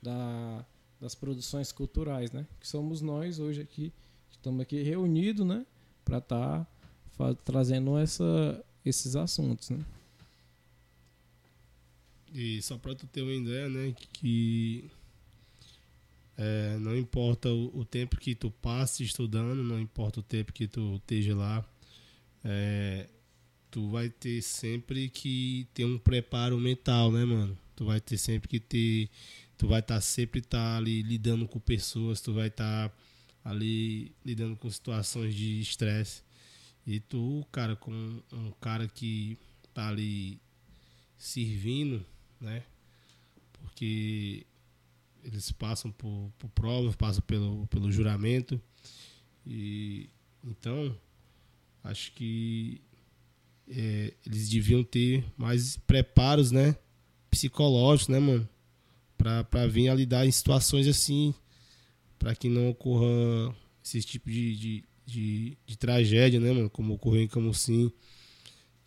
da, 0.03 0.65
das 0.99 1.15
produções 1.15 1.71
culturais, 1.71 2.31
né? 2.31 2.45
Que 2.59 2.67
somos 2.67 3.01
nós 3.01 3.39
hoje 3.39 3.61
aqui, 3.61 3.91
estamos 4.31 4.61
aqui 4.61 4.83
reunidos, 4.83 5.45
né? 5.45 5.65
Para 6.03 6.17
estar 6.17 6.67
tá 7.17 7.33
trazendo 7.45 7.97
essa, 7.97 8.63
esses 8.85 9.15
assuntos, 9.15 9.69
né? 9.69 9.83
E 12.33 12.61
só 12.61 12.77
para 12.77 12.95
tu 12.95 13.07
ter 13.07 13.21
uma 13.21 13.33
ideia, 13.33 13.69
né? 13.69 13.95
Que 14.13 14.89
é, 16.37 16.77
não 16.79 16.97
importa 16.97 17.49
o, 17.49 17.79
o, 17.79 17.85
tempo 17.85 18.17
que 18.17 18.33
tu 18.33 18.49
passe 18.49 19.03
estudando, 19.03 19.63
não 19.63 19.79
importa 19.79 20.19
o 20.19 20.23
tempo 20.23 20.51
que 20.51 20.67
tu 20.67 20.95
esteja 20.95 21.35
lá, 21.35 21.63
é, 22.43 23.07
tu 23.69 23.89
vai 23.89 24.09
ter 24.09 24.41
sempre 24.41 25.09
que 25.09 25.67
ter 25.73 25.85
um 25.85 25.97
preparo 25.97 26.57
mental, 26.59 27.11
né, 27.11 27.23
mano? 27.23 27.57
Tu 27.75 27.85
vai 27.85 28.01
ter 28.01 28.17
sempre 28.17 28.47
que 28.47 28.59
ter 28.59 29.09
tu 29.57 29.67
vai 29.67 29.79
estar 29.79 29.95
tá, 29.95 30.01
sempre 30.01 30.41
tá 30.41 30.77
ali 30.77 31.01
lidando 31.01 31.47
com 31.47 31.59
pessoas, 31.59 32.21
tu 32.21 32.33
vai 32.33 32.47
estar 32.47 32.89
tá 32.89 32.95
ali 33.43 34.15
lidando 34.23 34.55
com 34.55 34.69
situações 34.69 35.35
de 35.35 35.59
estresse. 35.59 36.23
E 36.85 36.99
tu, 36.99 37.45
cara, 37.51 37.75
com 37.75 37.91
um 38.31 38.51
cara 38.59 38.87
que 38.87 39.37
tá 39.73 39.89
ali 39.89 40.39
servindo, 41.17 42.05
né? 42.39 42.63
Porque 43.53 44.45
eles 45.23 45.51
passam 45.51 45.91
por, 45.91 46.31
por 46.37 46.49
provas, 46.49 46.95
passam 46.95 47.23
pelo, 47.25 47.65
pelo 47.67 47.91
juramento. 47.91 48.61
E 49.45 50.09
então, 50.43 50.97
acho 51.83 52.11
que 52.11 52.81
é, 53.67 54.13
eles 54.25 54.49
deviam 54.49 54.83
ter 54.83 55.25
mais 55.37 55.77
preparos, 55.77 56.51
né? 56.51 56.75
Psicológicos, 57.29 58.09
né, 58.09 58.19
mano? 58.19 58.47
Para 59.23 59.67
vir 59.67 59.89
a 59.89 59.95
lidar 59.95 60.25
em 60.25 60.31
situações 60.31 60.87
assim, 60.87 61.33
para 62.19 62.35
que 62.35 62.49
não 62.49 62.69
ocorra 62.69 63.05
esse 63.83 64.01
tipo 64.01 64.29
de, 64.29 64.55
de, 64.55 64.83
de, 65.05 65.57
de 65.65 65.77
tragédia, 65.77 66.39
né, 66.39 66.51
mano? 66.51 66.69
Como 66.69 66.93
ocorreu 66.95 67.21
em 67.21 67.27
Camusim. 67.27 67.91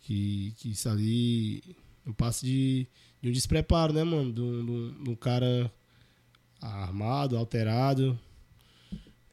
Que, 0.01 0.53
que 0.57 0.69
isso 0.71 0.87
ali 0.87 1.61
um 2.05 2.13
passo 2.13 2.45
de, 2.45 2.87
de 3.21 3.29
um 3.29 3.31
despreparo, 3.31 3.91
né, 3.93 4.03
mano? 4.03 4.31
De 4.31 4.41
um, 4.41 4.65
de 4.65 4.71
um- 4.71 5.03
de 5.03 5.09
um 5.09 5.15
cara 5.15 5.71
armado, 6.61 7.37
alterado, 7.37 8.17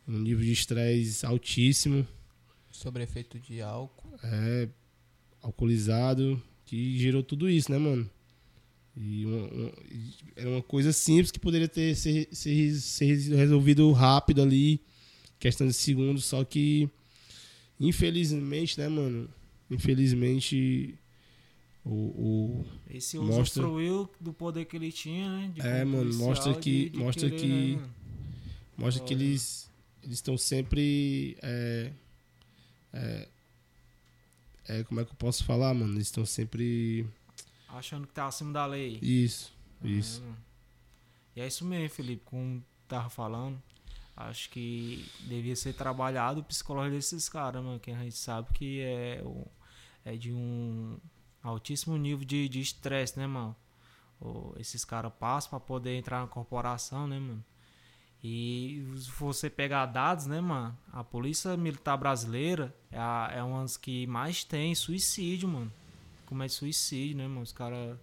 um 0.07 0.19
nível 0.19 0.45
de 0.45 0.53
estresse 0.53 1.25
altíssimo, 1.25 2.07
Sobre 2.71 3.05
efeito 3.05 3.39
de 3.39 3.63
álcool. 3.63 4.11
é, 4.23 4.69
alcoolizado, 5.43 6.43
que 6.67 6.99
gerou 6.99 7.23
tudo 7.23 7.49
isso, 7.49 7.71
né, 7.71 7.79
mano? 7.79 8.11
E 8.97 9.27
uma, 9.27 9.47
uma- 9.49 9.73
e 9.91 10.11
era 10.37 10.49
uma 10.51 10.63
coisa 10.63 10.93
simples 10.93 11.31
que 11.33 11.39
poderia 11.41 11.69
ter 11.69 11.97
ser, 11.97 12.29
ser, 12.33 12.75
ser 12.75 13.07
resolvido 13.37 13.91
rápido 13.93 14.41
ali, 14.43 14.81
questão 15.39 15.67
de 15.67 15.73
segundos, 15.73 16.25
só 16.25 16.45
que 16.45 16.89
infelizmente, 17.81 18.79
né, 18.79 18.89
mano? 18.89 19.29
Infelizmente 19.71 20.95
o, 21.85 21.91
o 21.91 22.67
Esse 22.89 23.19
Mostra- 23.19 23.63
usufruiu 23.65 24.09
do 24.21 24.33
poder 24.33 24.65
que 24.65 24.77
ele 24.77 24.93
tinha, 24.93 25.29
né? 25.29 25.53
de 25.55 25.61
É, 25.61 25.85
mano, 25.85 26.15
mostra 26.15 26.53
de- 26.55 26.59
que- 26.61 26.91
de 26.91 26.97
mostra 26.99 27.29
querer, 27.29 27.41
que- 27.43 27.77
né, 27.77 27.89
mostra 28.77 29.05
que 29.05 29.15
Olha. 29.15 29.23
eles 29.25 29.71
eles 30.03 30.17
estão 30.17 30.37
sempre 30.39 31.37
é, 31.43 31.91
é, 32.93 33.29
é, 34.69 34.85
como 34.85 35.01
é 35.01 35.05
que 35.05 35.11
eu 35.11 35.17
posso 35.17 35.43
falar, 35.45 35.73
mano? 35.75 35.95
Eles 35.95 36.07
estão 36.07 36.25
sempre 36.27 37.07
Achando 37.77 38.07
que 38.07 38.13
tá 38.13 38.27
acima 38.27 38.53
da 38.53 38.67
lei. 38.67 38.99
isso, 39.03 39.53
isso. 39.83 40.23
Ah, 40.27 40.35
E 41.37 41.41
é 41.41 41.47
isso 41.47 41.65
mesmo, 41.65 41.89
Felipe, 41.95 42.23
como 42.25 42.65
tava 42.87 43.11
falando. 43.11 43.61
Acho 44.17 44.49
que 44.51 45.05
devia 45.23 45.57
ser 45.57 45.73
trabalhado 45.73 46.41
o 46.41 46.45
psicológico 46.45 46.95
desses 46.97 47.29
caras, 47.29 47.63
mano. 47.63 47.81
Que 47.81 47.91
a 47.91 47.99
gente 47.99 48.17
sabe 48.17 48.49
que 48.55 48.81
é, 48.81 49.25
é 50.05 50.17
de 50.17 50.33
um 50.33 50.97
altíssimo 51.43 51.97
nível 51.99 52.25
de 52.25 52.49
de 52.49 52.61
estresse, 52.61 53.19
né, 53.19 53.27
mano? 53.27 53.57
Esses 54.57 54.85
caras 54.85 55.13
passam 55.19 55.51
pra 55.51 55.61
poder 55.61 55.97
entrar 55.97 56.21
na 56.21 56.29
corporação, 56.29 57.07
né, 57.09 57.19
mano? 57.19 57.45
E 58.23 58.83
se 58.97 59.11
você 59.11 59.51
pegar 59.51 59.85
dados, 59.87 60.27
né, 60.27 60.41
mano? 60.41 60.79
A 60.93 61.05
Polícia 61.05 61.57
Militar 61.57 61.99
Brasileira 61.99 62.75
é, 62.91 62.99
a, 62.99 63.31
é 63.35 63.43
uma 63.43 63.63
das 63.63 63.77
que 63.77 64.07
mais 64.07 64.45
tem 64.45 64.75
suicídio, 64.75 65.49
mano. 65.49 65.71
Comete 66.27 66.53
suicídio, 66.55 67.17
né, 67.17 67.27
mano? 67.29 67.43
Os 67.43 67.53
caras. 67.53 67.97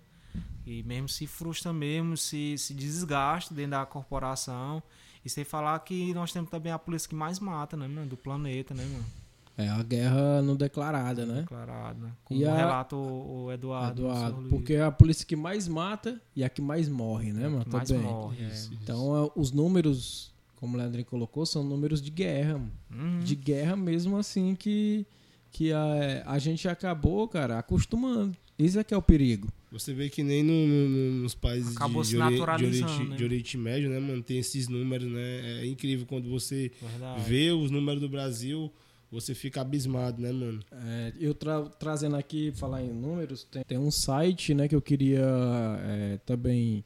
E 0.66 0.84
mesmo 0.84 1.10
se 1.10 1.26
frustra 1.28 1.74
mesmo, 1.74 2.16
se, 2.16 2.58
se 2.58 2.74
desgasta 2.74 3.54
dentro 3.54 3.72
da 3.72 3.86
corporação. 3.86 4.82
E 5.26 5.30
sem 5.30 5.44
falar 5.44 5.78
que 5.80 6.14
nós 6.14 6.32
temos 6.32 6.50
também 6.50 6.72
a 6.72 6.80
polícia 6.80 7.08
que 7.10 7.16
mais 7.16 7.40
mata, 7.40 7.76
né, 7.78 7.88
mano? 7.88 8.08
Do 8.08 8.18
planeta, 8.18 8.74
né, 8.74 8.84
mano? 8.86 9.06
É 9.58 9.68
a 9.68 9.84
guerra 9.84 10.42
não 10.42 10.56
declarada, 10.56 11.26
né? 11.26 11.42
Declarado, 11.42 12.00
né? 12.00 12.12
Como 12.24 12.40
E 12.40 12.46
a- 12.46 12.56
relata 12.56 12.96
o, 12.96 13.44
o 13.46 13.52
Eduardo. 13.52 14.04
Eduardo, 14.04 14.50
porque 14.50 14.74
é 14.74 14.82
a 14.84 14.92
polícia 14.92 15.26
que 15.26 15.36
mais 15.36 15.68
mata 15.68 16.20
e 16.36 16.44
a 16.44 16.50
que 16.50 16.62
mais 16.62 16.88
morre, 16.88 17.32
né, 17.34 17.48
mano? 17.48 17.66
que 17.66 17.70
mais 17.76 17.90
Também. 17.90 18.04
morre. 18.06 18.44
é. 18.46 18.54
Então, 18.72 19.26
é, 19.26 19.32
os 19.36 19.52
números, 19.52 20.34
como 20.56 20.76
o 20.76 20.78
Leandrinho 20.80 21.06
colocou, 21.06 21.46
são 21.46 21.64
números 21.64 22.02
de 22.02 22.10
guerra, 22.10 22.54
mano. 22.54 22.72
Uhum. 22.92 23.20
De 23.20 23.36
guerra 23.36 23.76
mesmo 23.76 24.18
assim 24.18 24.56
que, 24.56 25.06
que 25.52 25.72
a, 25.74 26.24
a 26.26 26.40
gente 26.40 26.68
acabou, 26.68 27.28
cara, 27.28 27.60
acostumando. 27.60 28.36
Isso 28.58 28.80
é 28.80 28.84
que 28.84 28.94
é 28.94 28.98
o 28.98 29.02
perigo. 29.02 29.48
Você 29.72 29.94
vê 29.94 30.10
que 30.10 30.22
nem 30.24 30.44
no- 30.44 30.68
no- 30.68 30.90
no- 30.90 31.12
nos 31.24 31.34
países 31.34 31.76
Acabou 31.76 32.04
de, 32.04 32.10
de, 32.10 32.18
Ori- 32.18 32.26
de, 32.26 32.32
naturalizando, 32.40 32.92
Oriente, 32.92 33.10
né? 33.10 33.16
de 33.18 33.24
Oriente 33.24 33.58
Médio, 33.58 33.90
né, 33.90 34.00
mano? 34.00 34.22
Tem 34.22 34.38
esses 34.38 34.68
números, 34.68 35.08
né? 35.10 35.62
É 35.62 35.66
incrível 35.66 36.06
quando 36.06 36.30
você 36.30 36.72
Verdade. 36.82 37.22
vê 37.24 37.52
os 37.52 37.72
números 37.72 38.02
do 38.02 38.10
Brasil, 38.10 38.72
você 39.10 39.34
fica 39.34 39.62
abismado, 39.62 40.22
né, 40.22 40.32
mano? 40.32 40.60
É, 40.72 41.14
eu 41.20 41.34
tra- 41.34 41.64
trazendo 41.64 42.16
aqui, 42.18 42.52
falar 42.54 42.84
em 42.84 42.94
números, 42.94 43.44
tem, 43.50 43.64
tem 43.64 43.78
um 43.78 43.92
site, 43.92 44.54
né, 44.54 44.68
que 44.68 44.76
eu 44.76 44.82
queria 44.82 45.26
é, 45.84 46.18
também 46.26 46.84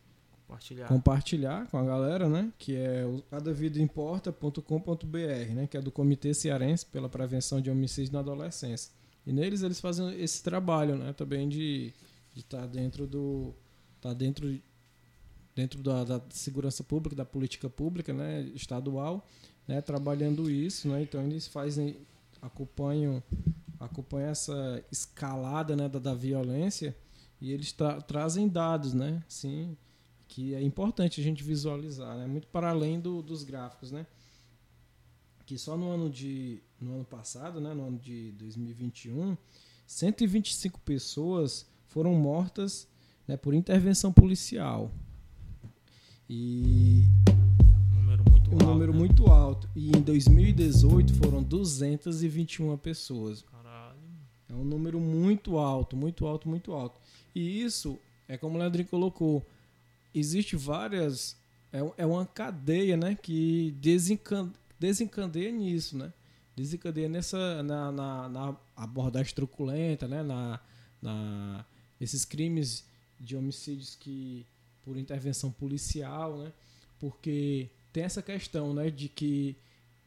Compartilhar. 0.48 0.88
compartilhar 0.88 1.68
com 1.68 1.78
a 1.78 1.84
galera, 1.84 2.30
né? 2.30 2.52
Que 2.58 2.76
é 2.76 3.06
o 3.06 3.22
cadavidaimporta.com.br, 3.24 5.54
né? 5.54 5.68
Que 5.68 5.78
é 5.78 5.82
do 5.82 5.92
Comitê 5.92 6.34
Cearense 6.34 6.86
pela 6.86 7.10
Prevenção 7.10 7.60
de 7.62 7.70
Homicídios 7.70 8.12
na 8.12 8.20
Adolescência. 8.20 8.92
E 9.26 9.32
neles 9.34 9.64
eles 9.64 9.80
fazem 9.80 10.20
esse 10.22 10.44
trabalho, 10.44 10.96
né? 10.96 11.14
Também 11.14 11.50
de 11.50 11.94
estar 12.36 12.66
dentro 12.68 13.08
do 13.08 13.54
tá 14.02 14.14
dentro 14.14 14.60
dentro 15.56 15.82
da, 15.82 16.04
da 16.04 16.22
segurança 16.30 16.84
pública, 16.84 17.16
da 17.16 17.26
política 17.26 17.70
pública, 17.70 18.14
né? 18.14 18.42
Estadual, 18.54 19.28
né? 19.68 19.82
Trabalhando 19.82 20.50
isso, 20.50 20.88
né? 20.88 21.02
Então 21.02 21.24
eles 21.24 21.48
fazem 21.48 21.98
acompanham 22.42 23.24
acompanham 23.80 24.30
essa 24.30 24.84
escalada, 24.92 25.76
né? 25.76 25.90
Da, 25.90 26.00
da 26.00 26.14
violência 26.14 26.96
e 27.42 27.52
eles 27.52 27.72
tra- 27.72 28.00
trazem 28.02 28.48
dados, 28.48 28.94
né? 28.94 29.24
Sim, 29.28 29.76
que 30.28 30.54
é 30.54 30.62
importante 30.62 31.22
a 31.22 31.24
gente 31.24 31.44
visualizar, 31.44 32.18
né? 32.18 32.26
Muito 32.26 32.48
para 32.48 32.70
além 32.70 33.00
do, 33.00 33.22
dos 33.22 33.44
gráficos, 33.44 33.92
né? 33.92 34.06
Que 35.46 35.58
só 35.58 35.78
no 35.78 35.90
ano 35.92 36.10
de 36.10 36.62
no 36.80 36.96
ano 36.96 37.06
passado, 37.06 37.62
né, 37.62 37.74
no 37.74 37.88
ano 37.88 37.98
de 37.98 38.32
2021, 38.34 39.38
125 39.86 40.80
pessoas 40.82 41.68
foram 41.88 42.14
mortas, 42.14 42.88
né, 43.28 43.38
por 43.38 43.54
intervenção 43.54 44.12
policial. 44.12 44.92
E 46.30 47.06
Um 47.92 47.96
número 47.96 48.24
muito 48.30 48.50
um 48.50 48.54
alto. 48.54 48.66
número 48.66 48.92
né? 48.94 49.00
muito 49.00 49.26
alto. 49.28 49.70
E 49.76 49.90
em 49.96 50.02
2018 50.02 51.14
foram 51.16 51.44
221 51.44 52.76
pessoas. 52.78 53.44
Caralho. 53.44 54.00
É 54.50 54.54
um 54.54 54.64
número 54.64 55.00
muito 55.00 55.58
alto, 55.58 55.96
muito 55.96 56.26
alto, 56.26 56.50
muito 56.50 56.74
alto. 56.74 57.00
E 57.34 57.62
isso 57.62 58.00
é 58.28 58.38
como 58.38 58.56
o 58.56 58.60
Leandrinho 58.60 58.90
colocou. 58.90 59.46
Existe 60.18 60.56
várias. 60.56 61.38
É, 61.72 61.80
é 61.98 62.06
uma 62.06 62.26
cadeia, 62.26 62.96
né? 62.96 63.16
Que 63.16 63.76
desencan, 63.80 64.52
desencadeia 64.80 65.52
nisso, 65.52 65.98
né? 65.98 66.14
Desencadeia 66.56 67.10
nessa. 67.10 67.62
Na, 67.62 67.92
na, 67.92 68.30
na 68.30 68.58
abordagem 68.76 69.36
truculenta, 69.36 70.08
né? 70.08 70.24
Na, 70.24 70.60
na, 71.02 71.66
esses 72.00 72.24
crimes 72.24 72.86
de 73.20 73.36
homicídios 73.36 73.96
que. 73.96 74.46
por 74.84 74.98
intervenção 74.98 75.52
policial, 75.52 76.38
né? 76.38 76.54
Porque 76.98 77.70
tem 77.92 78.04
essa 78.04 78.22
questão, 78.22 78.74
né? 78.74 78.90
De 78.90 79.10
que 79.10 79.58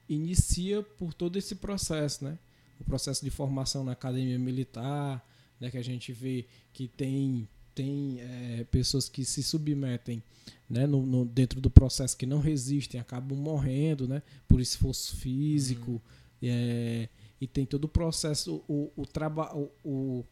inicia 0.08 0.82
por 0.82 1.12
todo 1.12 1.36
esse 1.36 1.56
processo, 1.56 2.24
né? 2.24 2.38
o 2.80 2.84
processo 2.84 3.24
de 3.24 3.30
formação 3.30 3.84
na 3.84 3.92
academia 3.92 4.38
militar, 4.38 5.24
né, 5.60 5.70
que 5.70 5.78
a 5.78 5.82
gente 5.82 6.12
vê 6.12 6.46
que 6.72 6.86
tem, 6.86 7.48
tem 7.78 8.18
é, 8.20 8.64
pessoas 8.70 9.08
que 9.08 9.24
se 9.24 9.40
submetem 9.42 10.20
né, 10.68 10.84
no, 10.86 11.06
no- 11.06 11.24
dentro 11.24 11.60
do 11.60 11.70
processo 11.70 12.16
que 12.16 12.26
não 12.26 12.40
resistem, 12.40 13.00
acabam 13.00 13.38
morrendo 13.38 14.08
né, 14.08 14.20
por 14.48 14.60
esforço 14.60 15.16
físico, 15.16 16.02
é, 16.42 17.08
e 17.40 17.46
tem 17.46 17.64
todo 17.64 17.84
o 17.84 17.88
processo, 17.88 18.64
o, 18.68 18.90
o, 18.96 19.06
traba, 19.06 19.54
o, 19.56 19.70
o, 19.84 20.24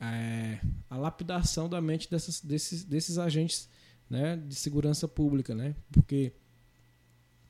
é, 0.00 0.58
a 0.88 0.96
lapidação 0.96 1.68
da 1.68 1.80
mente 1.82 2.10
dessas, 2.10 2.40
desses, 2.40 2.82
desses 2.82 3.18
agentes 3.18 3.68
né, 4.08 4.36
de 4.36 4.54
segurança 4.54 5.06
pública, 5.06 5.54
né, 5.54 5.74
porque 5.92 6.32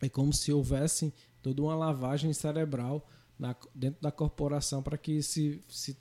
é 0.02 0.08
como 0.08 0.32
se 0.32 0.52
houvesse 0.52 1.14
toda 1.40 1.62
uma 1.62 1.74
lavagem 1.76 2.32
cerebral 2.32 3.08
na- 3.38 3.54
dentro 3.74 4.00
da 4.02 4.10
corporação 4.10 4.82
para 4.82 4.98
que 4.98 5.22
se, 5.22 5.62
se- 5.68 5.96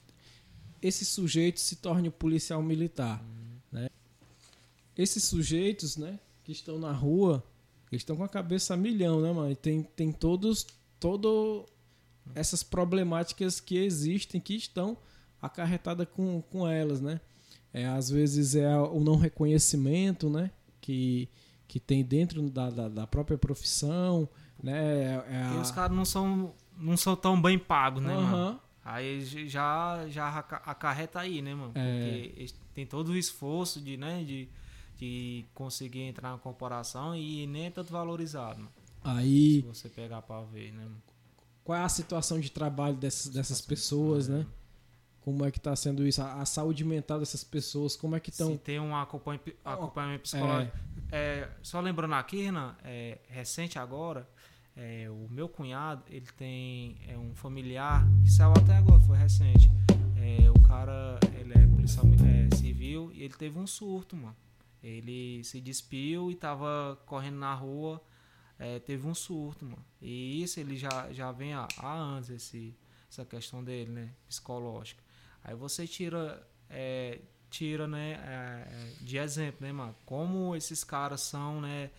esse 0.87 1.03
sujeito 1.05 1.59
se 1.59 1.77
torne 1.77 2.09
policial 2.09 2.61
militar. 2.61 3.23
Né? 3.71 3.89
Esses 4.97 5.23
sujeitos 5.23 5.97
né, 5.97 6.19
que 6.43 6.51
estão 6.51 6.77
na 6.79 6.91
rua, 6.91 7.43
eles 7.91 8.01
estão 8.01 8.15
com 8.15 8.23
a 8.23 8.29
cabeça 8.29 8.73
a 8.73 8.77
milhão, 8.77 9.21
né, 9.21 9.31
mano? 9.31 9.51
E 9.51 9.55
tem, 9.55 9.83
tem 9.83 10.11
todos 10.11 10.65
todo 10.99 11.65
essas 12.33 12.63
problemáticas 12.63 13.59
que 13.59 13.77
existem, 13.77 14.39
que 14.41 14.55
estão 14.55 14.97
acarretadas 15.41 16.07
com, 16.13 16.41
com 16.41 16.67
elas, 16.67 17.01
né? 17.01 17.19
É, 17.73 17.85
às 17.87 18.09
vezes 18.09 18.55
é 18.55 18.77
o 18.77 18.99
não 18.99 19.15
reconhecimento, 19.17 20.29
né? 20.29 20.49
Que, 20.81 21.27
que 21.67 21.79
tem 21.79 22.03
dentro 22.03 22.49
da, 22.49 22.69
da, 22.69 22.87
da 22.89 23.07
própria 23.07 23.37
profissão, 23.37 24.27
né? 24.61 25.03
É, 25.03 25.25
é 25.35 25.43
a- 25.43 25.61
os 25.61 25.71
caras 25.71 25.95
não 25.95 26.05
são, 26.05 26.53
não 26.77 26.95
são 26.95 27.15
tão 27.15 27.39
bem 27.41 27.59
pagos, 27.59 28.01
né, 28.03 28.15
mano? 28.15 28.59
Aí 28.85 29.25
já, 29.49 30.07
já 30.07 30.29
aca- 30.29 30.61
acarreta 30.63 31.19
aí, 31.19 31.41
né, 31.41 31.55
mano? 31.55 31.71
É. 31.73 32.27
Porque 32.27 32.53
têm 32.75 32.85
todo 32.85 33.09
o 33.09 33.17
esforço 33.17 33.81
de, 33.81 33.97
né, 33.97 34.23
de, 34.23 34.47
de 34.95 35.43
conseguir 35.55 36.01
entrar 36.01 36.31
na 36.31 36.37
corporação 36.37 37.15
e 37.15 37.47
nem 37.47 37.65
é 37.65 37.69
tanto 37.71 37.91
valorizado, 37.91 38.59
mano. 38.59 38.71
Aí, 39.03 39.61
Se 39.61 39.67
você 39.67 39.89
pegar 39.89 40.21
pra 40.21 40.41
ver, 40.41 40.71
né, 40.71 40.83
mano? 40.83 41.01
qual 41.63 41.79
é 41.79 41.81
a 41.83 41.89
situação 41.89 42.39
de 42.39 42.51
trabalho 42.51 42.95
dessas, 42.95 43.31
dessas 43.33 43.59
pessoas, 43.59 44.27
né? 44.27 44.45
Como 45.21 45.43
é 45.43 45.49
que 45.49 45.59
tá 45.59 45.75
sendo 45.75 46.05
isso? 46.07 46.21
A, 46.21 46.41
a 46.41 46.45
saúde 46.45 46.85
mental 46.85 47.17
dessas 47.17 47.43
pessoas, 47.43 47.95
como 47.95 48.15
é 48.15 48.19
que 48.19 48.29
Se 48.31 48.43
estão... 48.43 48.55
tem 48.57 48.79
um 48.79 48.95
acompanha- 48.95 49.39
acompanhamento 49.63 50.21
psicológico. 50.23 50.77
É, 51.11 51.49
só 51.63 51.79
lembrando 51.81 52.13
aqui, 52.13 52.43
Renan, 52.43 52.75
é, 52.83 53.17
recente 53.29 53.79
agora, 53.79 54.29
é, 54.75 55.09
o 55.09 55.27
meu 55.29 55.47
cunhado, 55.47 56.03
ele 56.09 56.27
tem 56.37 56.97
é, 57.07 57.17
um 57.17 57.33
familiar 57.33 58.05
que 58.23 58.29
saiu 58.29 58.51
até 58.51 58.75
agora, 58.75 58.99
foi 58.99 59.17
recente. 59.17 59.71
É, 60.17 60.49
o 60.51 60.59
cara, 60.61 61.17
ele 61.39 61.53
é 61.53 61.67
policial 61.67 62.05
é, 62.07 62.53
civil 62.55 63.09
e 63.13 63.23
ele 63.23 63.33
teve 63.33 63.57
um 63.57 63.65
surto, 63.65 64.17
mano. 64.17 64.35
Ele 64.83 65.43
se 65.43 65.61
despiu 65.61 66.29
e 66.29 66.35
tava 66.35 66.99
correndo 67.05 67.37
na 67.37 67.53
rua, 67.53 68.01
é, 68.59 68.79
teve 68.79 69.07
um 69.07 69.15
surto, 69.15 69.63
mano. 69.65 69.83
E 70.01 70.43
isso 70.43 70.59
ele 70.59 70.75
já, 70.75 71.11
já 71.11 71.31
vem 71.31 71.53
há, 71.53 71.67
há 71.77 71.93
anos, 71.93 72.29
esse, 72.29 72.75
essa 73.09 73.23
questão 73.23 73.63
dele, 73.63 73.91
né? 73.91 74.13
Psicológica. 74.27 75.01
Aí 75.41 75.55
você 75.55 75.87
tira, 75.87 76.45
é, 76.69 77.21
tira, 77.49 77.87
né, 77.87 78.67
de 78.99 79.17
exemplo, 79.17 79.65
né, 79.65 79.71
mano? 79.71 79.95
Como 80.05 80.55
esses 80.55 80.83
caras 80.83 81.21
são, 81.21 81.61
né? 81.61 81.91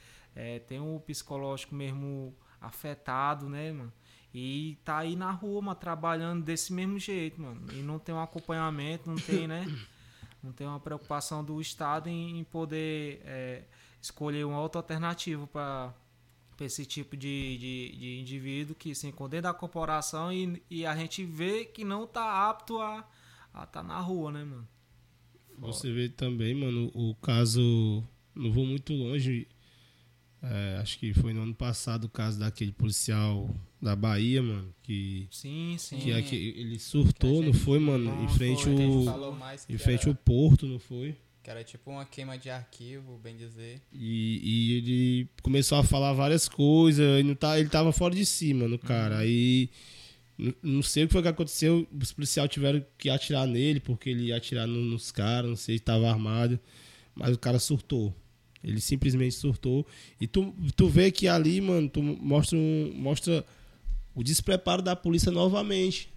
Tem 0.66 0.78
o 0.78 1.00
psicológico 1.00 1.74
mesmo 1.74 2.34
afetado, 2.66 3.48
né, 3.48 3.72
mano? 3.72 3.92
E 4.34 4.76
tá 4.84 4.98
aí 4.98 5.16
na 5.16 5.30
rua, 5.30 5.62
mano, 5.62 5.76
trabalhando 5.76 6.44
desse 6.44 6.72
mesmo 6.72 6.98
jeito, 6.98 7.40
mano. 7.40 7.62
E 7.72 7.76
não 7.76 7.98
tem 7.98 8.14
um 8.14 8.20
acompanhamento, 8.20 9.08
não 9.08 9.16
tem, 9.16 9.46
né? 9.48 9.64
Não 10.42 10.52
tem 10.52 10.64
uma 10.64 10.78
preocupação 10.78 11.42
do 11.42 11.60
Estado 11.60 12.08
em, 12.08 12.38
em 12.38 12.44
poder 12.44 13.20
é, 13.24 13.64
escolher 14.00 14.44
uma 14.44 14.60
outra 14.60 14.78
alternativa 14.78 15.44
para 15.44 15.92
esse 16.60 16.86
tipo 16.86 17.16
de, 17.16 17.58
de, 17.58 17.96
de, 17.98 18.20
indivíduo 18.20 18.76
que 18.76 18.94
se 18.94 19.08
encontra 19.08 19.38
dentro 19.38 19.52
da 19.52 19.58
corporação 19.58 20.32
e, 20.32 20.62
e 20.70 20.86
a 20.86 20.94
gente 20.94 21.24
vê 21.24 21.64
que 21.64 21.84
não 21.84 22.06
tá 22.06 22.48
apto 22.48 22.78
a 22.80 23.04
estar 23.48 23.66
tá 23.66 23.82
na 23.82 23.98
rua, 23.98 24.30
né, 24.30 24.44
mano? 24.44 24.68
Você 25.58 25.90
vê 25.90 26.08
também, 26.08 26.54
mano, 26.54 26.90
o 26.94 27.14
caso. 27.16 28.04
Não 28.34 28.52
vou 28.52 28.66
muito 28.66 28.92
longe. 28.92 29.48
É, 30.42 30.78
acho 30.80 30.98
que 30.98 31.12
foi 31.14 31.32
no 31.32 31.42
ano 31.42 31.54
passado 31.54 32.04
o 32.04 32.08
caso 32.08 32.38
daquele 32.38 32.70
policial 32.70 33.48
da 33.80 33.96
Bahia, 33.96 34.42
mano, 34.42 34.72
que 34.82 35.26
sim, 35.30 35.76
sim. 35.78 35.98
que, 35.98 36.22
que 36.22 36.36
ele 36.56 36.78
surtou, 36.78 37.42
não 37.42 37.52
foi, 37.52 37.78
mano, 37.78 38.04
não, 38.04 38.24
em 38.24 38.28
frente 38.28 38.62
foi, 38.64 38.74
o 38.74 39.36
em 39.68 39.78
frente 39.78 40.02
era, 40.02 40.10
ao 40.10 40.14
porto, 40.14 40.66
não 40.66 40.78
foi? 40.78 41.16
Que 41.42 41.50
era 41.50 41.64
tipo 41.64 41.90
uma 41.90 42.04
queima 42.04 42.36
de 42.38 42.50
arquivo, 42.50 43.18
bem 43.18 43.36
dizer. 43.36 43.80
E, 43.92 44.40
e 44.42 44.72
ele 44.74 45.28
começou 45.42 45.78
a 45.78 45.84
falar 45.84 46.12
várias 46.12 46.48
coisas, 46.48 47.18
ele 47.18 47.28
não 47.28 47.34
tá, 47.34 47.58
ele 47.58 47.68
tava 47.68 47.90
fora 47.92 48.14
de 48.14 48.24
si, 48.24 48.52
mano, 48.52 48.78
cara. 48.78 49.16
Uhum. 49.16 49.20
Aí 49.20 49.70
não 50.62 50.82
sei 50.82 51.04
o 51.04 51.06
que 51.06 51.12
foi 51.12 51.22
que 51.22 51.28
aconteceu, 51.28 51.88
os 51.98 52.12
policiais 52.12 52.50
tiveram 52.50 52.84
que 52.98 53.08
atirar 53.08 53.46
nele 53.46 53.80
porque 53.80 54.10
ele 54.10 54.24
ia 54.24 54.36
atirar 54.36 54.66
nos 54.66 55.10
caras, 55.10 55.48
não 55.48 55.56
sei 55.56 55.76
se 55.76 55.82
estava 55.82 56.10
armado, 56.10 56.60
mas 57.14 57.34
o 57.34 57.38
cara 57.38 57.58
surtou. 57.58 58.14
Ele 58.66 58.80
simplesmente 58.80 59.36
surtou. 59.36 59.86
E 60.20 60.26
tu, 60.26 60.52
tu 60.74 60.88
vê 60.88 61.12
que 61.12 61.28
ali, 61.28 61.60
mano, 61.60 61.88
tu 61.88 62.02
mostra, 62.02 62.58
um, 62.58 62.92
mostra 62.96 63.46
o 64.12 64.24
despreparo 64.24 64.82
da 64.82 64.96
polícia 64.96 65.30
novamente. 65.30 66.12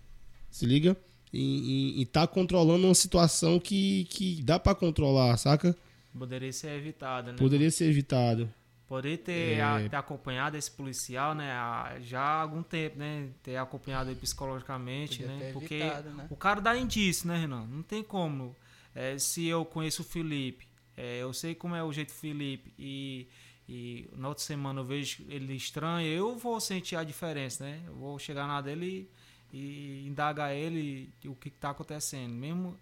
Se 0.49 0.65
liga? 0.65 0.97
E, 1.31 1.99
e, 1.99 2.01
e 2.01 2.05
tá 2.07 2.25
controlando 2.25 2.87
uma 2.87 2.95
situação 2.95 3.59
que, 3.59 4.05
que 4.05 4.41
dá 4.41 4.57
para 4.57 4.73
controlar, 4.73 5.37
saca? 5.37 5.77
Poderia 6.17 6.51
ser 6.51 6.71
evitada, 6.71 7.31
né? 7.31 7.37
Poderia 7.37 7.69
ser 7.69 7.85
evitado. 7.85 8.49
Poderia 8.87 9.19
ter, 9.19 9.57
é... 9.59 9.61
a, 9.61 9.87
ter 9.87 9.95
acompanhado 9.95 10.57
esse 10.57 10.71
policial, 10.71 11.35
né? 11.35 11.53
já 12.01 12.19
há 12.19 12.41
algum 12.41 12.63
tempo, 12.63 12.97
né? 12.97 13.29
Ter 13.43 13.57
acompanhado 13.57 14.09
ele 14.09 14.19
psicologicamente, 14.19 15.19
Podia 15.19 15.37
né? 15.37 15.51
Porque 15.53 15.75
evitado, 15.75 16.09
né? 16.09 16.27
o 16.31 16.35
cara 16.35 16.59
dá 16.59 16.75
indício, 16.75 17.27
né, 17.27 17.37
Renan? 17.37 17.67
Não 17.67 17.83
tem 17.83 18.01
como. 18.01 18.55
É, 18.95 19.19
se 19.19 19.45
eu 19.45 19.63
conheço 19.63 20.01
o 20.01 20.05
Felipe 20.05 20.68
é, 20.99 21.19
eu 21.19 21.31
sei 21.31 21.55
como 21.55 21.75
é 21.75 21.81
o 21.81 21.93
jeito 21.93 22.11
Felipe 22.11 22.73
e, 22.77 23.25
e 23.69 24.09
na 24.17 24.27
outra 24.27 24.43
semana 24.43 24.81
eu 24.81 24.83
vejo 24.83 25.23
ele 25.29 25.55
estranho, 25.55 26.05
eu 26.05 26.37
vou 26.37 26.59
sentir 26.59 26.97
a 26.97 27.05
diferença, 27.05 27.63
né? 27.63 27.81
Eu 27.87 27.95
vou 27.95 28.19
chegar 28.19 28.45
na 28.45 28.59
dele 28.59 29.09
e, 29.53 29.57
e 29.57 30.07
indagar 30.07 30.53
ele 30.53 31.09
o 31.25 31.33
que 31.35 31.47
está 31.47 31.69
acontecendo. 31.69 32.33
Mesmo, 32.33 32.77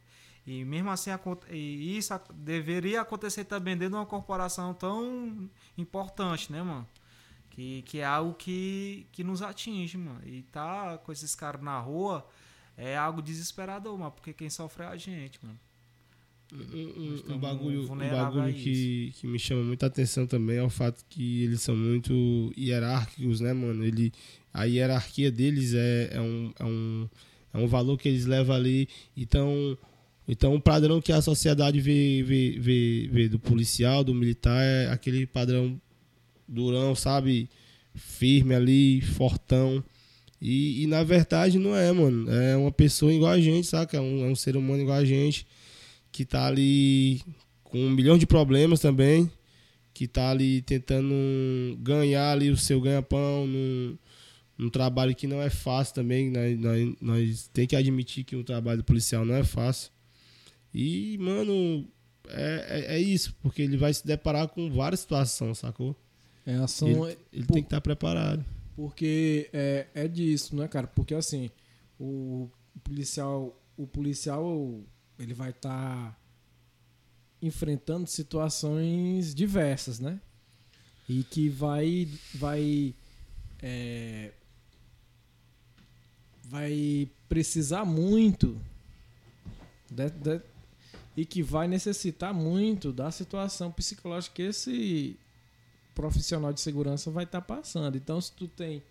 e 0.48 0.66
mesmo 0.66 0.90
assim, 0.90 1.12
e 1.52 1.96
isso 1.96 2.20
deveria 2.34 3.02
acontecer 3.02 3.46
também 3.46 3.78
dentro 3.78 3.92
de 3.92 4.00
uma 4.00 4.06
corporação 4.08 4.74
tão 4.74 5.48
importante, 5.78 6.52
né, 6.52 6.64
mano? 6.64 6.88
Que, 7.52 7.84
que 7.84 8.00
é 8.00 8.06
algo 8.06 8.34
que, 8.34 9.06
que 9.12 9.24
nos 9.24 9.44
atinge, 9.44 9.96
mano. 9.96 10.22
E 10.26 10.42
tá 10.42 10.98
com 10.98 11.12
esses 11.12 11.36
caras 11.36 11.62
na 11.62 11.80
rua 11.80 12.28
é 12.76 12.98
algo 12.98 13.22
desesperador, 13.22 13.96
mano, 13.96 14.12
porque 14.12 14.34
quem 14.34 14.50
sofre 14.50 14.84
é 14.84 14.88
a 14.88 14.98
gente, 14.98 15.40
mano. 15.46 15.60
Um, 16.54 17.34
um, 17.34 17.38
bagulho, 17.38 17.92
um 17.92 17.98
bagulho 17.98 18.54
que, 18.54 19.12
que 19.20 19.28
me 19.28 19.38
chama 19.38 19.64
muita 19.64 19.88
atenção 19.88 20.26
também 20.26 20.58
é 20.58 20.64
o 20.64 20.70
fato 20.70 21.04
que 21.10 21.44
eles 21.44 21.62
são 21.62 21.76
muito 21.76 22.54
hierárquicos, 22.58 23.42
né, 23.42 23.52
mano? 23.52 23.84
Ele, 23.84 24.14
a 24.54 24.64
hierarquia 24.64 25.30
deles 25.30 25.74
é, 25.74 26.10
é, 26.14 26.22
um, 26.22 26.54
é, 26.58 26.64
um, 26.64 27.10
é 27.54 27.58
um 27.58 27.68
valor 27.68 27.98
que 27.98 28.08
eles 28.08 28.26
levam 28.26 28.56
ali. 28.56 28.88
Então, 29.16 29.78
então 30.26 30.56
o 30.56 30.62
padrão 30.62 31.02
que 31.02 31.12
a 31.12 31.22
sociedade 31.22 31.82
vê, 31.82 32.24
vê, 32.24 32.56
vê, 32.58 33.10
vê 33.12 33.28
do 33.28 33.38
policial, 33.38 34.02
do 34.02 34.16
militar, 34.16 34.64
é 34.64 34.90
aquele 34.90 35.28
padrão 35.28 35.80
durão, 36.48 36.96
sabe? 36.96 37.50
Firme 37.94 38.56
ali, 38.56 39.02
fortão. 39.02 39.84
E, 40.42 40.84
e 40.84 40.88
na 40.88 41.04
verdade 41.04 41.60
não 41.60 41.76
é, 41.76 41.92
mano. 41.92 42.32
É 42.32 42.56
uma 42.56 42.72
pessoa 42.72 43.12
igual 43.12 43.34
a 43.34 43.42
gente, 43.42 43.68
saca? 43.68 43.98
É 43.98 44.00
um, 44.00 44.24
é 44.24 44.30
um 44.30 44.36
ser 44.36 44.56
humano 44.56 44.82
igual 44.82 44.98
a 44.98 45.04
gente 45.04 45.46
que 46.18 46.26
tá 46.26 46.48
ali 46.48 47.22
com 47.64 47.78
um 47.78 47.92
milhão 47.92 48.18
de 48.18 48.26
problemas 48.26 48.80
também, 48.80 49.32
que 49.94 50.08
tá 50.08 50.32
ali 50.32 50.64
tentando 50.64 51.14
ganhar 51.78 52.32
ali 52.32 52.50
o 52.50 52.58
seu 52.58 52.82
ganha-pão 52.82 53.46
num, 53.46 53.96
num 54.58 54.68
trabalho 54.68 55.14
que 55.14 55.28
não 55.28 55.40
é 55.40 55.52
fácil 55.52 55.94
também. 55.94 56.32
Nós, 56.32 56.60
nós, 56.60 56.96
nós 57.00 57.50
tem 57.54 57.68
que 57.68 57.76
admitir 57.76 58.24
que 58.24 58.36
o 58.36 58.44
trabalho 58.44 58.84
policial 58.84 59.24
não 59.24 59.36
é 59.36 59.44
fácil. 59.44 59.92
E, 60.74 61.20
mano, 61.20 61.88
é, 62.30 62.66
é, 62.68 62.96
é, 62.96 63.00
isso, 63.00 63.36
porque 63.40 63.62
ele 63.62 63.78
vai 63.78 63.94
se 63.94 64.04
deparar 64.04 64.48
com 64.48 64.72
várias 64.72 65.02
situações, 65.02 65.60
sacou? 65.60 65.96
É 66.48 66.56
ação. 66.56 66.88
Ele, 66.90 67.18
ele 67.32 67.46
por, 67.46 67.54
tem 67.54 67.62
que 67.62 67.68
estar 67.68 67.78
tá 67.78 67.82
preparado. 67.82 68.44
Porque 68.76 69.52
é, 69.54 69.86
é 69.94 70.08
disso, 70.08 70.56
né, 70.56 70.68
cara? 70.68 70.88
Porque 70.88 71.14
assim, 71.14 71.52
o 72.00 72.50
policial, 72.84 73.56
o 73.78 73.86
policial 73.86 74.84
ele 75.20 75.34
vai 75.34 75.50
estar 75.50 75.70
tá 75.70 76.18
enfrentando 77.42 78.08
situações 78.08 79.34
diversas, 79.34 80.00
né? 80.00 80.20
E 81.08 81.24
que 81.24 81.50
vai 81.50 82.08
vai 82.36 82.94
é, 83.62 84.32
vai 86.44 87.10
precisar 87.28 87.86
muito 87.86 88.60
de, 89.90 90.10
de, 90.10 90.42
e 91.16 91.26
que 91.26 91.42
vai 91.42 91.68
necessitar 91.68 92.34
muito 92.34 92.92
da 92.92 93.10
situação 93.12 93.72
psicológica 93.72 94.36
que 94.36 94.42
esse 94.44 95.18
profissional 95.96 96.54
de 96.54 96.62
segurança 96.62 97.10
vai 97.10 97.24
estar 97.24 97.42
tá 97.42 97.56
passando. 97.56 97.98
Então, 97.98 98.22
se 98.22 98.32
tu 98.32 98.48
tem 98.48 98.84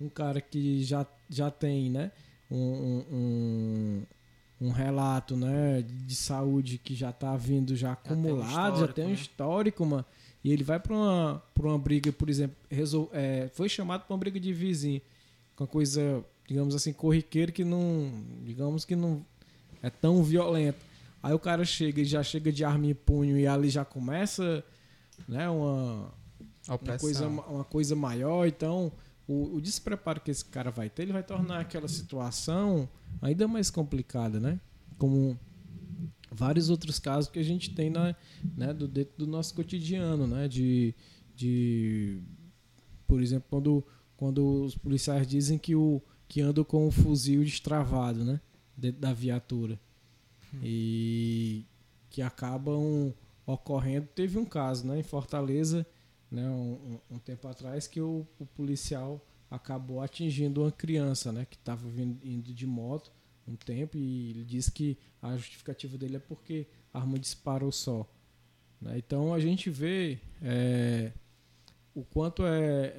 um 0.00 0.08
cara 0.08 0.40
que 0.40 0.82
já, 0.82 1.06
já 1.28 1.50
tem, 1.50 1.90
né, 1.90 2.10
um, 2.50 3.04
um, 3.12 4.02
um 4.64 4.70
relato 4.70 5.36
né, 5.36 5.82
de 5.82 6.16
saúde 6.16 6.78
que 6.78 6.94
já 6.94 7.10
está 7.10 7.36
vindo 7.36 7.76
já 7.76 7.92
acumulado, 7.92 8.80
já 8.80 8.88
tem 8.88 9.06
um 9.06 9.12
histórico, 9.12 9.84
né? 9.84 9.90
mano. 9.90 10.04
E 10.42 10.52
ele 10.52 10.64
vai 10.64 10.80
para 10.80 10.94
uma, 10.94 11.42
pra 11.54 11.68
uma 11.68 11.78
briga, 11.78 12.12
por 12.12 12.30
exemplo, 12.30 12.56
resol, 12.70 13.10
é, 13.12 13.50
foi 13.54 13.68
chamado 13.68 14.04
para 14.04 14.14
uma 14.14 14.18
briga 14.18 14.40
de 14.40 14.52
vizinho, 14.52 15.00
com 15.54 15.64
uma 15.64 15.68
coisa, 15.68 16.24
digamos 16.46 16.74
assim, 16.74 16.92
corriqueira 16.92 17.52
que 17.52 17.64
não, 17.64 18.10
digamos 18.42 18.84
que 18.84 18.96
não 18.96 19.24
é 19.82 19.90
tão 19.90 20.22
violenta. 20.22 20.78
Aí 21.22 21.32
o 21.32 21.38
cara 21.38 21.64
chega 21.64 22.00
e 22.00 22.04
já 22.04 22.22
chega 22.22 22.50
de 22.52 22.64
arma 22.64 22.86
e 22.86 22.94
punho 22.94 23.38
e 23.38 23.46
ali 23.46 23.68
já 23.68 23.84
começa, 23.84 24.64
né, 25.28 25.48
uma, 25.48 26.12
uma 26.68 26.98
coisa, 26.98 27.28
uma 27.28 27.64
coisa 27.64 27.96
maior, 27.96 28.46
então 28.46 28.92
o, 29.26 29.56
o, 29.56 29.60
despreparo 29.60 30.20
que 30.20 30.30
esse 30.30 30.44
cara 30.44 30.70
vai 30.70 30.90
ter, 30.90 31.02
ele 31.02 31.12
vai 31.12 31.22
tornar 31.22 31.60
aquela 31.60 31.88
situação 31.88 32.88
ainda 33.22 33.48
mais 33.48 33.70
complicada, 33.70 34.38
né? 34.38 34.60
Como 34.98 35.38
vários 36.30 36.68
outros 36.68 36.98
casos 36.98 37.30
que 37.30 37.38
a 37.38 37.42
gente 37.42 37.74
tem 37.74 37.88
na, 37.88 38.14
né, 38.56 38.74
do, 38.74 38.86
dentro 38.86 39.14
do 39.18 39.26
nosso 39.26 39.54
cotidiano, 39.54 40.26
né? 40.26 40.46
De, 40.48 40.94
de 41.34 42.22
por 43.06 43.22
exemplo, 43.22 43.46
quando, 43.48 43.86
quando 44.16 44.64
os 44.64 44.76
policiais 44.76 45.26
dizem 45.26 45.56
que, 45.56 45.74
o, 45.74 46.02
que 46.28 46.40
andam 46.40 46.64
com 46.64 46.86
o 46.86 46.90
fuzil 46.90 47.42
destravado, 47.42 48.24
né? 48.24 48.40
Dentro 48.76 49.00
da 49.00 49.12
viatura. 49.12 49.80
E 50.62 51.64
que 52.10 52.22
acabam 52.22 53.12
ocorrendo. 53.46 54.06
Teve 54.14 54.38
um 54.38 54.44
caso, 54.44 54.86
né? 54.86 54.98
Em 54.98 55.02
Fortaleza, 55.02 55.86
né, 56.34 56.48
um, 56.48 56.98
um, 57.10 57.18
tempo 57.18 57.46
atrás 57.46 57.86
que 57.86 58.00
o, 58.00 58.26
o, 58.40 58.44
policial 58.44 59.24
acabou 59.48 60.00
atingindo 60.00 60.62
uma 60.62 60.72
criança 60.72 61.30
né, 61.30 61.46
que 61.48 61.56
estava 61.56 61.86
indo 62.24 62.52
de 62.52 62.66
moto 62.66 63.12
um 63.46 63.54
tempo 63.54 63.96
e 63.96 64.30
ele 64.30 64.44
disse 64.44 64.72
que 64.72 64.98
a 65.22 65.36
justificativa 65.36 65.96
dele 65.96 66.16
é 66.16 66.18
porque 66.18 66.66
a 66.92 66.98
arma 66.98 67.18
disparou 67.18 67.70
só. 67.70 68.08
Né? 68.80 68.98
Então 68.98 69.32
a 69.32 69.38
gente 69.38 69.70
vê 69.70 70.18
é, 70.42 71.12
o 71.94 72.02
quanto 72.04 72.44
é, 72.44 72.58
é, 72.58 72.92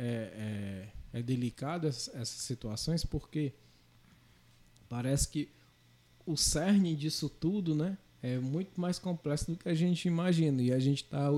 é, 1.13 1.19
é 1.19 1.21
delicado 1.21 1.87
essas, 1.87 2.07
essas 2.15 2.41
situações 2.41 3.03
porque 3.03 3.53
parece 4.87 5.27
que 5.27 5.49
o 6.25 6.37
cerne 6.37 6.95
disso 6.95 7.27
tudo, 7.27 7.75
né, 7.75 7.97
é 8.21 8.39
muito 8.39 8.79
mais 8.79 8.97
complexo 8.97 9.51
do 9.51 9.57
que 9.57 9.67
a 9.67 9.75
gente 9.75 10.07
imagina 10.07 10.61
e 10.61 10.71
a 10.71 10.79
gente 10.79 11.03
está 11.03 11.29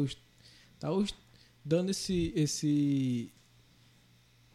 tá, 0.80 0.90
tá 0.90 0.92
dando 1.68 1.90
esse 1.90 2.32
esse 2.36 3.32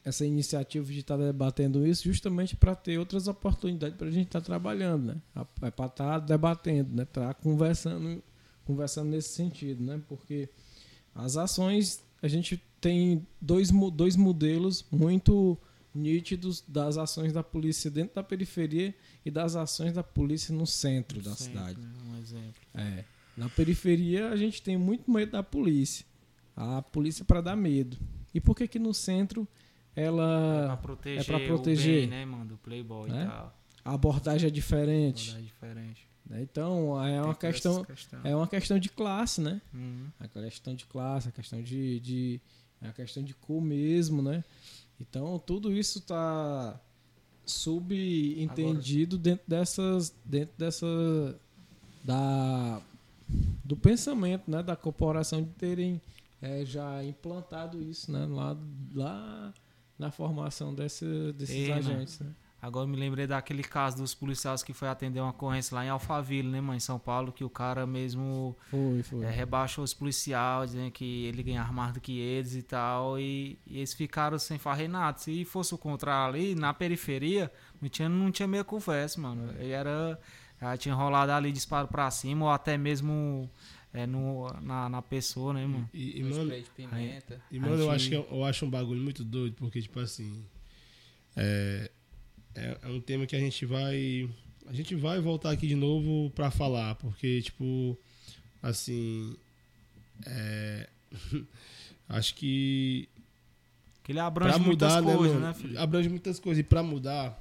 essa 0.05 0.27
iniciativa 0.27 0.85
de 0.85 0.99
estar 0.99 1.17
tá 1.17 1.25
debatendo 1.25 1.87
isso 1.87 2.05
justamente 2.05 2.57
para 2.57 2.75
ter 2.75 2.99
outras 2.99 3.29
oportunidades 3.29 3.97
para 3.97 4.09
a 4.09 4.11
gente 4.11 4.27
estar 4.27 4.41
tá 4.41 4.47
trabalhando, 4.47 5.15
né? 5.15 5.23
É 5.63 5.71
para 5.71 5.87
estar 5.87 5.89
tá 5.91 6.19
debatendo, 6.19 6.97
né? 6.97 7.05
Estar 7.05 7.35
conversando, 7.35 8.23
conversando 8.65 9.11
nesse 9.11 9.29
sentido, 9.29 9.83
né? 9.85 10.03
Porque 10.09 10.49
as 11.15 11.37
ações 11.37 12.03
a 12.21 12.27
gente 12.27 12.61
tem 12.81 13.27
dois, 13.41 13.71
dois 13.93 14.17
modelos 14.17 14.85
muito 14.91 15.57
nítidos 15.95 16.65
das 16.67 16.97
ações 16.97 17.33
da 17.33 17.43
polícia 17.43 17.91
dentro 17.91 18.15
da 18.15 18.23
periferia 18.23 18.95
e 19.25 19.31
das 19.31 19.55
ações 19.55 19.93
da 19.93 20.03
polícia 20.03 20.55
no 20.55 20.67
centro 20.67 21.21
da 21.21 21.35
centro, 21.35 21.45
cidade. 21.45 21.79
Um 22.09 22.19
exemplo. 22.19 22.63
É. 22.75 23.05
Na 23.37 23.49
periferia 23.49 24.31
a 24.31 24.37
gente 24.37 24.63
tem 24.63 24.77
muito 24.77 25.11
medo 25.11 25.33
da 25.33 25.43
polícia. 25.43 26.05
A 26.57 26.83
polícia 26.83 27.25
para 27.25 27.41
dar 27.41 27.57
medo. 27.57 27.97
E 28.35 28.41
por 28.41 28.55
que 28.57 28.69
que 28.69 28.79
no 28.79 28.93
centro 28.95 29.47
ela 29.95 30.65
é 30.65 30.67
para 30.67 30.77
proteger, 30.77 31.35
é 31.35 31.47
proteger 31.47 32.01
bem, 32.01 32.07
né, 32.09 32.25
mano, 32.25 32.47
do 32.47 32.57
playboy 32.57 33.11
é? 33.11 33.25
e 33.25 33.27
tal. 33.27 33.59
A 33.85 33.95
abordagem 33.95 34.49
é 34.49 34.51
diferente. 34.51 35.31
A 35.31 35.33
abordagem 35.33 35.39
é 35.39 35.47
diferente. 35.47 36.09
Né? 36.25 36.43
Então, 36.43 37.05
é 37.05 37.21
uma 37.21 37.35
questão, 37.35 37.85
questão, 37.85 38.21
é 38.25 38.35
uma 38.35 38.47
questão 38.47 38.79
de 38.79 38.89
classe, 38.89 39.41
né? 39.41 39.61
Uhum. 39.75 40.07
A 40.19 40.29
questão 40.29 40.75
de 40.75 40.87
classe, 40.87 41.29
a 41.29 41.33
questão 41.33 41.63
de, 41.63 42.01
de 42.01 42.41
é 42.81 42.89
a 42.89 42.93
questão 42.93 43.23
de 43.23 43.35
cor 43.35 43.61
mesmo, 43.61 44.23
né? 44.23 44.43
Então, 45.01 45.39
tudo 45.39 45.73
isso 45.73 45.99
está 45.99 46.81
subentendido 47.45 49.17
Agora. 49.17 49.23
dentro 49.23 49.45
dessas 49.49 50.15
dentro 50.25 50.55
dessa 50.57 51.41
da 52.05 52.81
do 53.65 53.77
pensamento, 53.77 54.51
né, 54.51 54.63
da 54.63 54.77
corporação 54.77 55.43
de 55.43 55.51
terem 55.51 56.01
é, 56.43 56.65
já 56.65 57.03
implantado 57.05 57.81
isso, 57.81 58.11
né, 58.11 58.27
lá 58.27 58.59
lá 58.93 59.55
na 59.99 60.11
formação 60.11 60.75
desse, 60.75 61.33
desses 61.33 61.55
Ei, 61.55 61.73
agentes. 61.73 62.19
Né? 62.19 62.35
Agora 62.61 62.87
me 62.87 62.97
lembrei 62.97 63.27
daquele 63.27 63.63
caso 63.63 63.97
dos 63.97 64.15
policiais 64.15 64.63
que 64.63 64.73
foi 64.73 64.89
atender 64.89 65.21
uma 65.21 65.31
ocorrência 65.31 65.75
lá 65.75 65.85
em 65.85 65.89
Alphaville, 65.89 66.49
né, 66.49 66.61
mãe, 66.61 66.77
em 66.77 66.81
São 66.81 66.99
Paulo, 66.99 67.33
que 67.33 67.43
o 67.43 67.51
cara 67.51 67.87
mesmo 67.87 68.57
foi, 68.71 69.03
foi. 69.03 69.25
É, 69.25 69.31
rebaixou 69.31 69.83
os 69.83 69.95
policiais, 69.95 70.71
dizendo 70.71 70.91
que 70.91 71.25
ele 71.25 71.43
ganhava 71.43 71.73
mais 71.73 71.93
do 71.93 72.01
que 72.01 72.19
eles 72.19 72.55
e 72.55 72.63
tal, 72.63 73.19
e, 73.19 73.59
e 73.67 73.79
eles 73.79 73.95
ficaram 73.95 74.39
sem 74.39 74.59
farrer 74.59 74.89
nada. 74.89 75.19
Se 75.19 75.45
fosse 75.45 75.75
o 75.75 75.79
contrário 75.79 76.35
ali, 76.35 76.55
na 76.55 76.73
periferia, 76.73 77.53
não 77.81 77.89
tinha, 77.89 78.09
não 78.09 78.31
tinha 78.31 78.47
meia 78.47 78.65
conversa, 78.65 79.21
mano. 79.21 79.53
Ele 79.59 79.71
era. 79.71 80.19
Já 80.61 80.77
tinha 80.77 80.95
rolado 80.95 81.33
ali 81.33 81.51
disparo 81.51 81.89
pra 81.89 82.09
cima, 82.13 82.45
ou 82.45 82.51
até 82.53 82.79
mesmo 82.79 83.51
é, 83.95 84.07
no, 84.07 84.49
na, 84.63 84.89
na 84.89 85.03
pessoa, 85.03 85.53
né, 85.53 85.67
mano? 85.67 85.89
E, 85.93 86.19
e 86.19 86.23
mano, 86.23 86.51
de 86.51 86.65
pimenta. 86.71 87.41
E, 87.51 87.59
mano, 87.59 87.75
eu, 87.77 87.91
acho 87.91 88.09
que 88.09 88.17
eu, 88.17 88.27
eu, 88.31 88.45
acho 88.45 88.65
um 88.65 88.71
bagulho 88.71 89.01
muito 89.01 89.23
doido, 89.23 89.55
porque, 89.57 89.83
tipo 89.83 90.01
assim. 90.01 90.45
É, 91.37 91.91
é, 92.55 92.79
é, 92.83 92.89
um 92.89 93.01
tema 93.01 93.27
que 93.27 93.37
a 93.37 93.41
gente 93.41 93.67
vai. 93.67 94.29
A 94.67 94.73
gente 94.73 94.95
vai 94.95 95.21
voltar 95.21 95.51
aqui 95.51 95.67
de 95.67 95.75
novo 95.75 96.31
pra 96.31 96.51
falar, 96.51 96.95
porque, 96.95 97.43
tipo. 97.43 97.99
Assim. 98.63 99.37
É, 100.27 100.89
acho 102.09 102.35
que. 102.35 103.09
Que 104.03 104.13
ele 104.13 104.21
abrange 104.21 104.59
mudar, 104.59 105.03
muitas 105.03 105.05
né, 105.05 105.17
coisas, 105.17 105.41
né, 105.41 105.55
filho? 105.55 105.79
Abrange 105.79 106.09
muitas 106.09 106.41
coisas. 106.41 106.61
E 106.61 106.65
pra 106.65 106.83
mudar. 106.83 107.39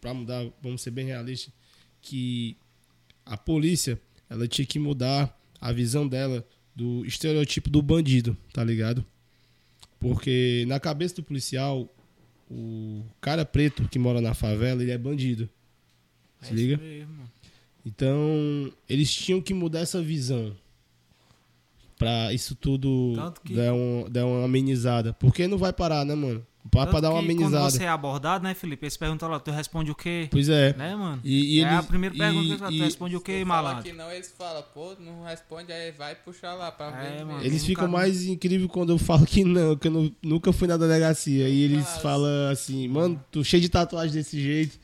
Pra 0.00 0.14
mudar, 0.14 0.48
vamos 0.62 0.82
ser 0.82 0.92
bem 0.92 1.06
realistas, 1.06 1.52
que 2.00 2.56
a 3.26 3.36
polícia 3.36 4.00
ela 4.30 4.46
tinha 4.46 4.64
que 4.64 4.78
mudar 4.78 5.37
a 5.60 5.72
visão 5.72 6.06
dela 6.06 6.46
do 6.74 7.04
estereotipo 7.04 7.68
do 7.68 7.82
bandido, 7.82 8.36
tá 8.52 8.62
ligado? 8.62 9.04
Porque 9.98 10.64
na 10.68 10.78
cabeça 10.78 11.16
do 11.16 11.22
policial, 11.24 11.88
o 12.50 13.02
cara 13.20 13.44
preto 13.44 13.88
que 13.88 13.98
mora 13.98 14.20
na 14.20 14.34
favela, 14.34 14.82
ele 14.82 14.92
é 14.92 14.98
bandido. 14.98 15.48
Se 16.40 16.52
é 16.52 16.54
liga? 16.54 16.76
Mesmo. 16.76 17.28
Então, 17.84 18.72
eles 18.88 19.12
tinham 19.12 19.40
que 19.40 19.54
mudar 19.54 19.80
essa 19.80 20.00
visão. 20.00 20.54
Pra 21.96 22.32
isso 22.32 22.54
tudo 22.54 23.14
que... 23.44 23.54
dar, 23.54 23.74
um, 23.74 24.08
dar 24.08 24.24
uma 24.24 24.44
amenizada. 24.44 25.12
Porque 25.14 25.48
não 25.48 25.58
vai 25.58 25.72
parar, 25.72 26.04
né, 26.04 26.14
mano? 26.14 26.46
Pra, 26.70 26.86
pra 26.86 27.00
dar 27.00 27.10
uma 27.10 27.20
amenizada. 27.20 27.58
Quando 27.58 27.70
você 27.70 27.84
é 27.84 27.88
abordado, 27.88 28.44
né, 28.44 28.54
Felipe? 28.54 28.84
Eles 28.84 28.96
perguntam 28.96 29.28
lá, 29.28 29.40
tu 29.40 29.50
responde 29.50 29.90
o 29.90 29.94
quê? 29.94 30.28
Pois 30.30 30.48
é. 30.48 30.74
Né, 30.74 30.94
mano? 30.94 31.20
E, 31.24 31.56
e 31.56 31.60
é 31.60 31.66
eles, 31.66 31.78
a 31.78 31.82
primeira 31.82 32.14
pergunta 32.14 32.68
que 32.68 32.78
tu 32.78 32.84
responde 32.84 33.16
o 33.16 33.20
quê, 33.20 33.44
malandro? 33.44 33.82
que 33.82 33.92
não, 33.92 34.10
eles 34.10 34.34
falam, 34.36 34.62
pô, 34.74 34.94
não 34.98 35.24
responde, 35.24 35.72
aí 35.72 35.90
vai 35.92 36.14
puxar 36.14 36.54
lá 36.54 36.70
pra 36.70 36.86
é, 36.88 37.18
ver. 37.18 37.24
Mano, 37.24 37.44
eles 37.44 37.64
ficam 37.64 37.88
mais 37.88 38.24
incríveis 38.24 38.70
quando 38.70 38.92
eu 38.92 38.98
falo 38.98 39.24
que 39.24 39.44
não, 39.44 39.76
que 39.76 39.88
eu 39.88 39.92
não, 39.92 40.12
nunca 40.22 40.52
fui 40.52 40.68
na 40.68 40.76
delegacia. 40.76 41.48
E 41.48 41.62
eles 41.62 41.86
falam 41.98 42.50
assim, 42.50 42.86
mano, 42.88 43.22
tu 43.30 43.44
cheio 43.44 43.60
de 43.60 43.68
tatuagem 43.68 44.14
desse 44.14 44.40
jeito. 44.40 44.78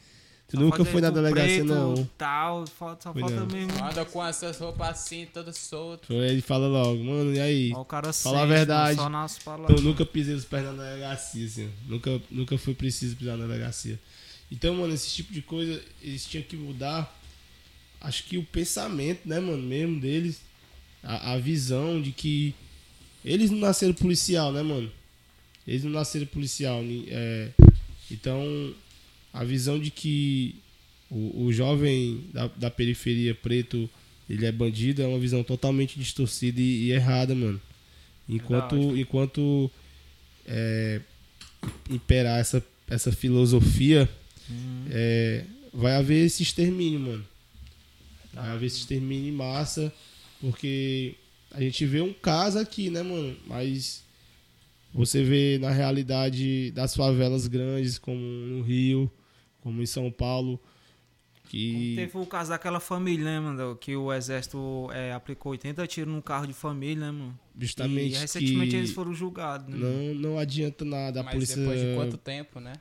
Tu 0.55 0.61
nunca 0.61 0.84
foi 0.84 1.00
na 1.00 1.11
delegacia, 1.11 1.64
preto, 1.64 1.74
não. 1.74 2.11
Tal, 2.16 2.64
só 2.66 2.96
falta 2.96 3.11
não. 3.12 3.46
mesmo. 3.46 3.84
Anda 3.84 4.05
com 4.05 4.24
essas 4.24 4.59
roupas 4.59 4.88
assim, 4.88 5.26
toda 5.32 5.52
solta. 5.52 6.12
Ele 6.12 6.40
fala 6.40 6.66
logo, 6.66 7.02
mano, 7.02 7.34
e 7.34 7.40
aí? 7.40 7.72
Ó, 7.74 7.80
o 7.80 7.84
cara 7.84 8.12
Fala 8.12 8.42
a 8.42 8.46
verdade. 8.46 8.96
Só 8.96 9.09
nas 9.09 9.38
eu 9.68 9.82
nunca 9.82 10.07
pisei 10.07 10.34
os 10.34 10.44
pés 10.44 10.64
na 10.64 10.72
delegacia, 10.72 11.46
assim. 11.46 11.70
Nunca, 11.86 12.20
nunca 12.30 12.57
foi 12.57 12.74
preciso 12.74 13.16
pisar 13.16 13.36
na 13.36 13.46
delegacia. 13.46 13.98
Então, 14.50 14.74
mano, 14.74 14.94
esse 14.94 15.09
tipo 15.11 15.32
de 15.32 15.42
coisa, 15.42 15.82
eles 16.00 16.24
tinham 16.24 16.44
que 16.44 16.57
mudar. 16.57 17.20
Acho 18.00 18.24
que 18.24 18.38
o 18.38 18.44
pensamento, 18.44 19.26
né, 19.26 19.40
mano, 19.40 19.62
mesmo 19.62 20.00
deles. 20.00 20.40
A, 21.02 21.32
a 21.32 21.38
visão 21.38 22.00
de 22.00 22.12
que 22.12 22.55
eles 23.24 23.50
não 23.50 23.59
nasceram 23.59 23.92
policial, 23.94 24.52
né, 24.52 24.62
mano? 24.62 24.90
Eles 25.66 25.82
não 25.82 25.90
nasceram 25.90 26.26
policial. 26.26 26.80
É, 27.09 27.50
então, 28.11 28.74
a 29.35 29.43
visão 29.43 29.80
de 29.80 29.91
que 29.91 30.55
o, 31.11 31.47
o 31.47 31.53
jovem 31.53 32.24
da, 32.32 32.47
da, 32.47 32.70
periferia 32.70 33.35
preto 33.35 33.91
ele 34.30 34.47
é 34.47 34.53
bandido 34.53 35.03
é 35.03 35.07
uma 35.07 35.18
visão 35.18 35.43
totalmente 35.43 35.99
distorcida 35.99 36.61
e, 36.61 36.85
e 36.85 36.93
errada, 36.93 37.35
mano. 37.35 37.61
Enquanto, 38.28 38.76
enquanto 38.97 39.70
é, 40.47 41.01
imperar 41.91 42.39
essa, 42.39 42.64
essa 42.89 43.11
filosofia, 43.11 44.09
uhum. 44.49 44.85
é, 44.91 45.45
vai 45.74 45.97
haver 45.97 46.24
esse 46.24 46.43
extermínio, 46.43 47.01
mano. 47.01 47.26
Vai 48.32 48.51
haver 48.51 48.66
esse 48.66 48.78
extermínio 48.78 49.28
em 49.28 49.37
massa, 49.37 49.93
porque 50.41 51.16
a 51.51 51.61
gente 51.61 51.85
vê 51.85 52.01
um 52.01 52.12
caso 52.12 52.59
aqui, 52.59 52.89
né, 52.89 53.03
mano? 53.03 53.37
Mas 53.47 54.03
você 54.95 55.22
vê 55.22 55.59
na 55.59 55.70
realidade 55.70 56.70
das 56.70 56.95
favelas 56.95 57.47
grandes, 57.47 57.99
como 57.99 58.20
no 58.20 58.62
Rio, 58.62 59.11
como 59.64 59.82
em 59.82 59.86
São 59.86 60.12
Paulo. 60.12 60.60
Que... 61.48 61.94
Teve 61.96 62.18
o 62.18 62.26
caso 62.26 62.50
daquela 62.50 62.80
família, 62.80 63.24
né, 63.24 63.40
mano? 63.40 63.76
Que 63.76 63.96
o 63.96 64.12
exército 64.12 64.88
é, 64.92 65.12
aplicou 65.12 65.52
80 65.52 65.86
tiros 65.86 66.12
num 66.12 66.20
carro 66.20 66.46
de 66.46 66.52
família, 66.52 67.06
né, 67.06 67.10
mano? 67.10 67.38
Justamente. 67.58 68.14
E 68.14 68.18
recentemente 68.18 68.76
eles 68.76 68.92
foram 68.92 69.14
julgados, 69.14 69.68
né? 69.68 69.76
Não, 69.76 70.14
não 70.14 70.38
adianta 70.38 70.84
nada. 70.84 71.20
A 71.20 71.22
Mas 71.22 71.34
polícia. 71.34 71.56
Depois 71.56 71.80
de 71.80 71.94
quanto 71.94 72.16
tempo, 72.18 72.60
né? 72.60 72.74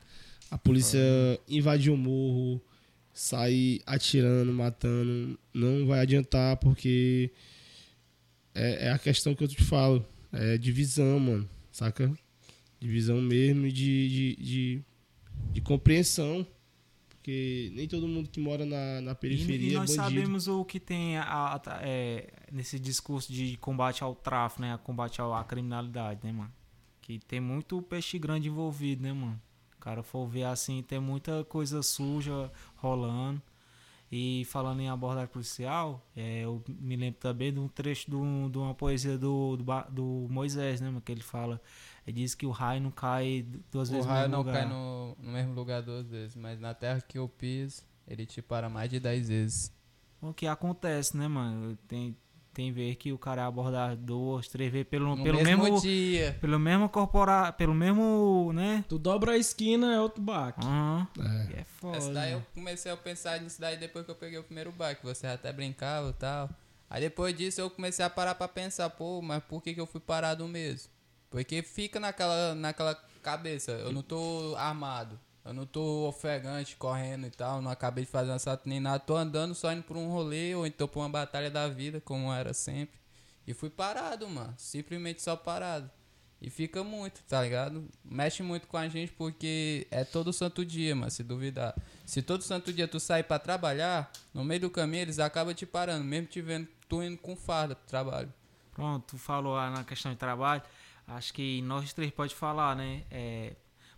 A 0.50 0.58
polícia 0.58 1.00
invadiu 1.48 1.94
o 1.94 1.96
morro, 1.96 2.60
sair 3.12 3.80
atirando, 3.86 4.52
matando. 4.52 5.38
Não 5.52 5.86
vai 5.86 6.00
adiantar, 6.00 6.56
porque 6.58 7.30
é, 8.54 8.88
é 8.88 8.90
a 8.90 8.98
questão 8.98 9.34
que 9.34 9.42
eu 9.42 9.48
te 9.48 9.62
falo. 9.62 10.04
É 10.32 10.58
divisão, 10.58 11.18
mano. 11.18 11.48
Saca? 11.70 12.12
Divisão 12.80 13.20
mesmo 13.20 13.68
de, 13.68 14.08
de, 14.08 14.36
de, 14.36 14.82
de 15.52 15.60
compreensão 15.60 16.46
porque 17.24 17.72
nem 17.74 17.88
todo 17.88 18.06
mundo 18.06 18.28
que 18.28 18.38
mora 18.38 18.66
na, 18.66 19.00
na 19.00 19.14
periferia 19.14 19.68
e, 19.68 19.72
e 19.72 19.74
nós 19.76 19.90
é 19.92 19.94
sabemos 19.94 20.46
o 20.46 20.62
que 20.62 20.78
tem 20.78 21.16
a, 21.16 21.54
a, 21.54 21.62
é, 21.80 22.30
nesse 22.52 22.78
discurso 22.78 23.32
de 23.32 23.56
combate 23.56 24.04
ao 24.04 24.14
tráfico, 24.14 24.60
né? 24.60 24.78
Combate 24.84 25.22
à 25.22 25.42
criminalidade, 25.42 26.20
né, 26.22 26.30
mano? 26.30 26.52
Que 27.00 27.18
tem 27.18 27.40
muito 27.40 27.80
peixe 27.80 28.18
grande 28.18 28.48
envolvido, 28.48 29.02
né, 29.02 29.14
mano? 29.14 29.40
O 29.74 29.80
cara 29.80 30.02
for 30.02 30.26
ver 30.26 30.44
assim, 30.44 30.82
tem 30.82 31.00
muita 31.00 31.42
coisa 31.44 31.82
suja 31.82 32.52
rolando. 32.76 33.40
E 34.12 34.44
falando 34.44 34.80
em 34.80 34.90
abordagem 34.90 35.30
policial, 35.30 36.06
é, 36.14 36.44
eu 36.44 36.62
me 36.68 36.94
lembro 36.94 37.18
também 37.18 37.50
de 37.50 37.58
um 37.58 37.68
trecho 37.68 38.10
de, 38.10 38.16
um, 38.16 38.50
de 38.50 38.58
uma 38.58 38.74
poesia 38.74 39.16
do, 39.16 39.56
do, 39.56 39.64
do 39.90 40.26
Moisés, 40.28 40.78
né, 40.78 40.88
mano? 40.88 41.00
Que 41.00 41.10
ele 41.10 41.22
fala 41.22 41.58
ele 42.06 42.16
diz 42.20 42.34
que 42.34 42.46
o 42.46 42.50
raio 42.50 42.80
não 42.80 42.90
cai 42.90 43.46
duas 43.72 43.88
o 43.88 43.92
vezes 43.92 44.06
no 44.06 44.12
mesmo 44.12 44.36
lugar. 44.36 44.52
O 44.52 44.54
raio 44.54 44.68
não 44.68 44.68
cai 44.68 44.78
no, 44.78 45.16
no, 45.18 45.32
mesmo 45.32 45.54
lugar 45.54 45.82
duas 45.82 46.06
vezes, 46.06 46.36
mas 46.36 46.60
na 46.60 46.74
terra 46.74 47.00
que 47.00 47.18
eu 47.18 47.28
piso, 47.28 47.82
ele 48.06 48.26
te 48.26 48.42
para 48.42 48.68
mais 48.68 48.90
de 48.90 49.00
dez 49.00 49.28
vezes. 49.28 49.72
O 50.20 50.32
que 50.32 50.46
acontece, 50.46 51.16
né, 51.16 51.26
mano? 51.28 51.76
Tem, 51.88 52.16
tem 52.52 52.72
vezes 52.72 52.96
que 52.96 53.12
o 53.12 53.18
cara 53.18 53.42
é 53.42 53.44
abordado 53.44 53.96
duas, 53.96 54.48
três 54.48 54.70
vezes 54.70 54.88
pelo, 54.88 55.16
No 55.16 55.22
pelo 55.22 55.42
mesmo, 55.42 55.64
mesmo, 55.64 55.80
dia. 55.80 56.36
pelo 56.40 56.58
mesmo 56.58 56.88
corpora, 56.88 57.52
pelo 57.52 57.74
mesmo, 57.74 58.52
né? 58.54 58.84
Tu 58.88 58.98
dobra 58.98 59.32
a 59.32 59.38
esquina, 59.38 59.94
é 59.94 60.00
outro 60.00 60.22
baque. 60.22 60.64
Aham. 60.64 61.08
É. 61.18 61.52
E 61.52 61.60
É 61.60 61.64
foda. 61.64 61.96
Essa 61.96 62.12
daí 62.12 62.32
eu 62.32 62.42
comecei 62.54 62.92
a 62.92 62.96
pensar 62.96 63.40
nisso 63.40 63.60
daí 63.60 63.76
depois 63.78 64.04
que 64.04 64.10
eu 64.10 64.14
peguei 64.14 64.38
o 64.38 64.44
primeiro 64.44 64.70
bike. 64.72 65.02
Você 65.02 65.26
até 65.26 65.52
brincava 65.52 66.10
e 66.10 66.14
tal. 66.14 66.50
Aí 66.88 67.00
depois 67.00 67.36
disso 67.36 67.60
eu 67.60 67.70
comecei 67.70 68.04
a 68.04 68.10
parar 68.10 68.34
pra 68.34 68.46
pensar, 68.46 68.88
pô, 68.90 69.20
mas 69.20 69.42
por 69.42 69.62
que, 69.62 69.74
que 69.74 69.80
eu 69.80 69.86
fui 69.86 70.00
parado 70.00 70.46
mesmo? 70.46 70.93
Porque 71.34 71.62
fica 71.62 71.98
naquela, 71.98 72.54
naquela 72.54 72.94
cabeça, 73.20 73.72
eu 73.72 73.92
não 73.92 74.02
tô 74.02 74.54
armado. 74.56 75.18
Eu 75.44 75.52
não 75.52 75.66
tô 75.66 76.06
ofegante, 76.06 76.76
correndo 76.76 77.26
e 77.26 77.30
tal. 77.30 77.60
Não 77.60 77.72
acabei 77.72 78.04
de 78.04 78.10
fazer 78.12 78.30
um 78.30 78.34
assalto 78.34 78.68
nem 78.68 78.78
nada. 78.78 79.00
Tô 79.00 79.16
andando 79.16 79.52
só 79.52 79.72
indo 79.72 79.82
por 79.82 79.96
um 79.96 80.08
rolê 80.08 80.54
ou 80.54 80.64
então 80.64 80.86
por 80.86 81.00
uma 81.00 81.08
batalha 81.08 81.50
da 81.50 81.66
vida, 81.66 82.00
como 82.00 82.32
era 82.32 82.54
sempre. 82.54 83.00
E 83.48 83.52
fui 83.52 83.68
parado, 83.68 84.28
mano. 84.28 84.54
Simplesmente 84.56 85.22
só 85.22 85.34
parado. 85.34 85.90
E 86.40 86.48
fica 86.48 86.84
muito, 86.84 87.20
tá 87.24 87.42
ligado? 87.42 87.84
Mexe 88.04 88.40
muito 88.40 88.68
com 88.68 88.76
a 88.76 88.86
gente 88.86 89.10
porque 89.10 89.88
é 89.90 90.04
todo 90.04 90.32
santo 90.32 90.64
dia, 90.64 90.94
mano, 90.94 91.10
se 91.10 91.24
duvidar. 91.24 91.74
Se 92.06 92.22
todo 92.22 92.44
santo 92.44 92.72
dia 92.72 92.86
tu 92.86 93.00
sair 93.00 93.24
pra 93.24 93.40
trabalhar, 93.40 94.12
no 94.32 94.44
meio 94.44 94.60
do 94.60 94.70
caminho 94.70 95.02
eles 95.02 95.18
acabam 95.18 95.52
te 95.52 95.66
parando, 95.66 96.04
mesmo 96.04 96.28
te 96.28 96.40
vendo 96.40 96.68
tu 96.88 97.02
indo 97.02 97.18
com 97.18 97.34
farda 97.34 97.74
pro 97.74 97.88
trabalho. 97.88 98.32
Pronto, 98.70 99.04
tu 99.08 99.18
falou 99.18 99.56
na 99.56 99.82
questão 99.82 100.12
de 100.12 100.18
trabalho. 100.18 100.62
Acho 101.06 101.32
que 101.34 101.60
nós 101.62 101.92
três 101.92 102.10
pode 102.10 102.34
falar, 102.34 102.74
né? 102.76 103.02
É, 103.10 103.52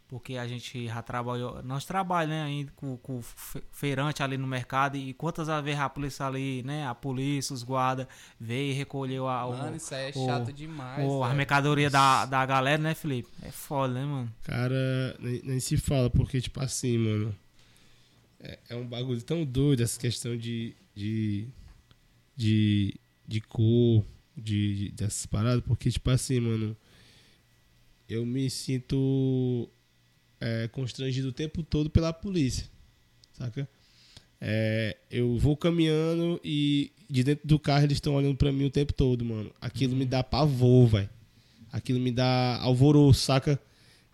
porque 0.09 0.37
a 0.37 0.47
gente 0.47 0.87
já 0.87 1.03
trabalhou. 1.03 1.63
Nós 1.63 1.85
trabalhamos, 1.85 2.37
né, 2.37 2.43
ainda 2.45 2.73
com, 2.77 2.97
com 2.99 3.19
o 3.19 3.23
fe- 3.23 3.63
feirante 3.73 4.23
ali 4.23 4.37
no 4.37 4.47
mercado. 4.47 4.97
E 4.97 5.13
quantas 5.15 5.49
vezes 5.65 5.81
a 5.81 5.89
polícia 5.89 6.27
ali, 6.27 6.63
né? 6.65 6.87
A 6.87 6.95
polícia, 6.95 7.53
os 7.55 7.63
guardas, 7.63 8.07
veio 8.39 8.71
e 8.71 8.75
recolheu 8.75 9.27
a, 9.29 9.47
o, 9.47 9.51
Mano, 9.57 9.77
isso 9.77 9.95
aí 9.95 10.07
é 10.07 10.13
o- 10.15 10.27
chato 10.27 10.53
demais. 10.53 11.09
o- 11.09 11.23
a 11.25 11.35
mercadoria 11.35 11.91
da, 11.91 12.25
da 12.27 12.45
galera, 12.47 12.81
né, 12.83 12.95
Felipe? 12.95 13.29
É 13.43 13.51
foda, 13.51 13.95
né, 13.95 14.05
mano? 14.05 14.33
Cara, 14.45 15.17
nem, 15.21 15.41
nem 15.45 15.61
se 15.61 15.77
fala, 15.77 16.09
porque, 16.11 16.41
tipo 16.41 16.61
assim, 16.61 16.99
mano. 16.99 17.35
É, 18.41 18.59
é 18.71 18.77
um 18.77 18.87
bagulho 18.87 19.23
tão 19.23 19.45
doido 19.45 19.83
essa 19.83 19.99
questão 19.99 20.37
de. 20.37 20.75
de. 20.95 21.49
de, 22.37 22.95
de 23.27 23.41
cor, 23.41 24.05
de, 24.37 24.77
de- 24.77 24.93
dessas 24.93 25.27
paradas, 25.27 25.63
porque, 25.65 25.91
tipo 25.91 26.11
assim, 26.11 26.39
mano. 26.41 26.77
Eu 28.09 28.25
me 28.25 28.49
sinto 28.51 29.69
é, 30.41 30.69
constrangido 30.69 31.29
o 31.29 31.33
tempo 31.33 31.63
todo 31.63 31.91
pela 31.91 32.13
polícia, 32.13 32.67
saca? 33.33 33.69
É, 34.41 34.97
eu 35.11 35.37
vou 35.39 35.57
caminhando 35.57 36.41
e 36.45 36.93
de 37.09 37.25
dentro 37.25 37.47
do 37.47 37.59
carro 37.59 37.85
eles 37.85 37.97
estão 37.97 38.15
olhando 38.15 38.37
pra 38.37 38.53
mim 38.53 38.65
o 38.67 38.71
tempo 38.71 38.93
todo, 38.93 39.25
mano. 39.25 39.51
Aquilo 39.61 39.97
me 39.97 40.05
dá 40.05 40.23
pavor, 40.23 40.87
velho. 40.89 41.11
Aquilo 41.73 41.99
me 42.01 42.11
dá 42.13 42.59
alvoroço, 42.61 43.21
saca? 43.21 43.61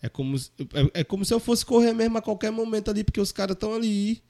É 0.00 0.08
como, 0.08 0.38
se- 0.38 0.50
é, 0.94 1.00
é 1.00 1.04
como 1.04 1.24
se 1.24 1.32
eu 1.34 1.40
fosse 1.40 1.64
correr 1.66 1.92
mesmo 1.92 2.18
a 2.18 2.22
qualquer 2.22 2.50
momento 2.50 2.90
ali, 2.90 3.04
porque 3.04 3.20
os 3.20 3.30
caras 3.32 3.54
estão 3.54 3.74
ali, 3.74 4.22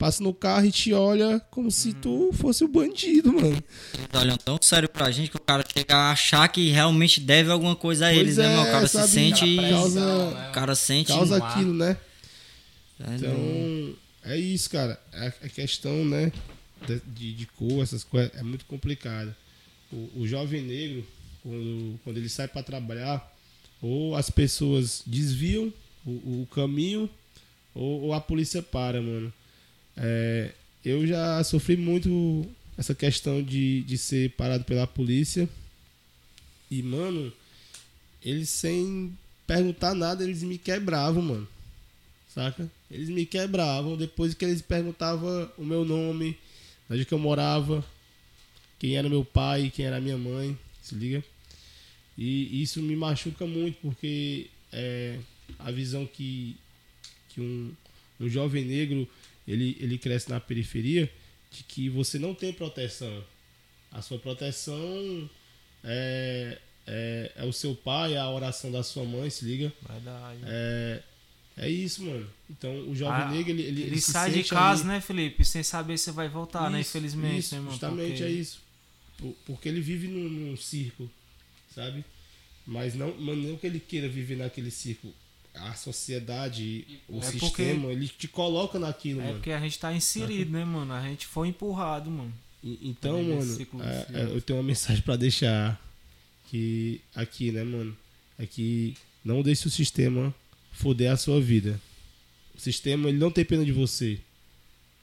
passa 0.00 0.22
no 0.22 0.32
carro 0.32 0.64
e 0.64 0.72
te 0.72 0.94
olha 0.94 1.38
como 1.50 1.70
se 1.70 1.92
tu 1.92 2.30
fosse 2.32 2.64
o 2.64 2.68
bandido, 2.68 3.30
mano. 3.34 3.62
Eles 3.92 4.08
olham 4.14 4.36
tão 4.38 4.58
sério 4.62 4.88
pra 4.88 5.10
gente 5.10 5.30
que 5.30 5.36
o 5.36 5.40
cara 5.40 5.62
chega 5.70 5.94
a 5.94 6.12
achar 6.12 6.48
que 6.48 6.70
realmente 6.70 7.20
deve 7.20 7.50
alguma 7.50 7.76
coisa 7.76 8.06
a 8.06 8.08
Pois 8.08 8.18
eles, 8.18 8.36
né, 8.38 8.46
é, 8.46 8.56
mano? 8.56 8.62
O 8.68 8.72
cara 8.72 8.88
sabe? 8.88 9.06
se 9.08 9.12
sente. 9.12 9.56
Causa- 9.70 10.00
né? 10.30 10.48
O 10.48 10.52
cara 10.52 10.74
sente. 10.74 11.08
Causa 11.08 11.36
aquilo, 11.36 11.74
né? 11.74 11.98
É, 12.98 13.14
Então, 13.14 13.94
é 14.24 14.38
isso, 14.38 14.70
cara. 14.70 14.98
A, 15.12 15.26
a 15.26 15.48
questão, 15.50 16.02
né, 16.02 16.32
de, 16.86 17.00
de, 17.14 17.34
de 17.34 17.46
cor, 17.48 17.82
essas 17.82 18.02
coisas, 18.02 18.32
é 18.34 18.42
muito 18.42 18.64
complicada. 18.64 19.36
O, 19.92 20.22
o 20.22 20.26
jovem 20.26 20.62
negro, 20.62 21.06
quando, 21.42 22.00
quando 22.04 22.16
ele 22.16 22.28
sai 22.30 22.48
para 22.48 22.62
trabalhar, 22.62 23.36
ou 23.82 24.16
as 24.16 24.30
pessoas 24.30 25.02
desviam 25.06 25.70
o, 26.06 26.10
o 26.42 26.48
caminho, 26.54 27.08
ou, 27.74 28.00
ou 28.04 28.14
a 28.14 28.20
polícia 28.20 28.62
para, 28.62 29.02
mano. 29.02 29.30
É, 29.96 30.52
eu 30.84 31.06
já 31.06 31.42
sofri 31.44 31.76
muito 31.76 32.46
essa 32.76 32.94
questão 32.94 33.42
de, 33.42 33.82
de 33.82 33.98
ser 33.98 34.30
parado 34.30 34.64
pela 34.64 34.86
polícia. 34.86 35.48
E, 36.70 36.82
mano, 36.82 37.32
eles 38.24 38.48
sem 38.48 39.16
perguntar 39.46 39.94
nada, 39.94 40.24
eles 40.24 40.42
me 40.42 40.56
quebravam, 40.56 41.22
mano. 41.22 41.48
Saca? 42.32 42.70
Eles 42.90 43.08
me 43.08 43.26
quebravam 43.26 43.96
depois 43.96 44.34
que 44.34 44.44
eles 44.44 44.62
perguntavam 44.62 45.50
o 45.58 45.64
meu 45.64 45.84
nome, 45.84 46.38
onde 46.88 47.04
que 47.04 47.12
eu 47.12 47.18
morava, 47.18 47.84
quem 48.78 48.96
era 48.96 49.08
meu 49.08 49.24
pai, 49.24 49.70
quem 49.74 49.84
era 49.84 50.00
minha 50.00 50.16
mãe, 50.16 50.56
se 50.82 50.94
liga? 50.94 51.22
E 52.16 52.62
isso 52.62 52.80
me 52.80 52.94
machuca 52.94 53.46
muito 53.46 53.78
porque 53.82 54.48
é 54.72 55.18
a 55.58 55.70
visão 55.70 56.06
que, 56.06 56.56
que 57.28 57.40
um, 57.40 57.72
um 58.20 58.28
jovem 58.28 58.64
negro 58.64 59.08
ele, 59.46 59.76
ele 59.80 59.98
cresce 59.98 60.28
na 60.30 60.38
periferia 60.40 61.10
de 61.50 61.62
que 61.64 61.88
você 61.88 62.18
não 62.18 62.34
tem 62.34 62.52
proteção. 62.52 63.24
A 63.90 64.00
sua 64.02 64.18
proteção 64.18 65.28
é, 65.82 66.58
é, 66.86 67.32
é 67.36 67.44
o 67.44 67.52
seu 67.52 67.74
pai, 67.74 68.14
é 68.14 68.18
a 68.18 68.30
oração 68.30 68.70
da 68.70 68.82
sua 68.82 69.04
mãe, 69.04 69.28
se 69.30 69.44
liga? 69.44 69.72
Verdade. 69.88 70.40
É, 70.44 71.02
é 71.56 71.68
isso, 71.68 72.02
mano. 72.04 72.28
Então 72.48 72.88
o 72.88 72.94
jovem 72.94 73.22
Ah, 73.22 73.30
negro, 73.30 73.50
ele, 73.50 73.62
ele, 73.62 73.82
Ele, 73.82 74.00
se 74.00 74.12
sai 74.12 74.30
de 74.30 74.44
casa, 74.44 74.82
ali- 74.82 74.92
né, 74.92 75.00
Felipe? 75.00 75.44
Sem 75.44 75.62
saber 75.62 75.98
se 75.98 76.10
vai 76.12 76.28
voltar, 76.28 76.70
né? 76.70 76.80
Isso, 76.80 76.90
Infelizmente, 76.96 77.38
isso, 77.38 77.54
né, 77.54 77.60
mano? 77.60 77.70
Justamente 77.72 78.08
Porque- 78.12 78.22
é 78.24 78.30
isso. 78.30 78.60
Por- 79.18 79.36
Porque 79.44 79.68
ele 79.68 79.80
vive 79.80 80.06
num, 80.08 80.28
num 80.28 80.56
círculo, 80.56 81.10
sabe? 81.74 82.04
Mas 82.66 82.94
não, 82.94 83.14
mas 83.18 83.36
não 83.38 83.56
que 83.56 83.66
ele 83.66 83.80
queira 83.80 84.08
viver 84.08 84.36
naquele 84.36 84.70
círculo. 84.70 85.12
A 85.54 85.74
sociedade, 85.74 86.86
o 87.08 87.18
É 87.18 87.20
porque- 87.22 87.38
sistema, 87.38 87.92
ele 87.92 88.06
te 88.08 88.28
coloca 88.28 88.78
naquilo, 88.78 89.20
É 89.20 89.24
mano. 89.24 89.34
porque 89.36 89.50
a 89.50 89.60
gente 89.60 89.78
tá 89.78 89.92
inserido, 89.92 90.52
né, 90.52 90.64
mano? 90.64 90.92
A 90.92 91.02
gente 91.02 91.26
foi 91.26 91.48
empurrado, 91.48 92.10
mano. 92.10 92.32
E- 92.62 92.78
Então, 92.82 93.22
mano, 93.22 93.58
é, 93.82 94.06
é, 94.20 94.24
eu 94.24 94.40
tenho 94.40 94.58
uma 94.58 94.64
mensagem 94.64 95.02
pra 95.02 95.16
deixar 95.16 95.80
que 96.48 97.00
aqui, 97.14 97.50
né, 97.52 97.64
mano? 97.64 97.96
É 98.38 98.46
que 98.46 98.96
não 99.24 99.42
deixe 99.42 99.66
o 99.66 99.70
sistema 99.70 100.34
foder 100.72 101.10
a 101.10 101.16
sua 101.16 101.40
vida. 101.40 101.80
O 102.54 102.60
sistema, 102.60 103.08
ele 103.08 103.18
não 103.18 103.30
tem 103.30 103.44
pena 103.44 103.64
de 103.64 103.72
você. 103.72 104.18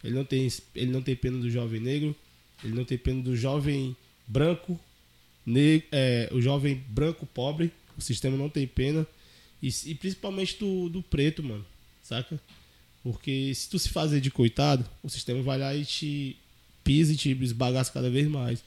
Ele 0.04 0.16
não 0.16 0.24
tem, 0.24 0.48
ele 0.76 0.92
não 0.92 1.02
tem 1.02 1.16
pena 1.16 1.38
do 1.40 1.50
jovem 1.50 1.80
negro, 1.82 2.16
ele 2.64 2.74
não 2.74 2.86
tem 2.86 2.98
pena 2.98 3.22
do 3.22 3.36
jovem 3.36 3.96
branco, 4.28 4.80
ne, 5.46 5.84
é, 5.92 6.30
o 6.32 6.40
jovem 6.42 6.76
branco 6.88 7.26
pobre. 7.26 7.72
O 7.98 8.02
sistema 8.02 8.38
não 8.38 8.50
tem 8.50 8.66
pena. 8.68 9.06
E, 9.62 9.70
e 9.86 9.96
principalmente 9.96 10.58
do, 10.58 10.90
do 10.90 11.02
preto, 11.02 11.44
mano. 11.44 11.66
Saca? 12.04 12.40
Porque 13.04 13.54
se 13.54 13.70
tu 13.70 13.80
se 13.80 13.90
fazer 13.90 14.20
de 14.22 14.32
coitado, 14.32 14.86
o 15.02 15.10
sistema 15.10 15.42
vai 15.42 15.58
lá 15.58 15.76
e 15.76 15.86
te 15.86 16.38
pisa 16.84 17.14
e 17.14 17.18
te 17.18 17.32
esbagaça 17.32 17.92
cada 17.92 18.10
vez 18.10 18.28
mais. 18.28 18.64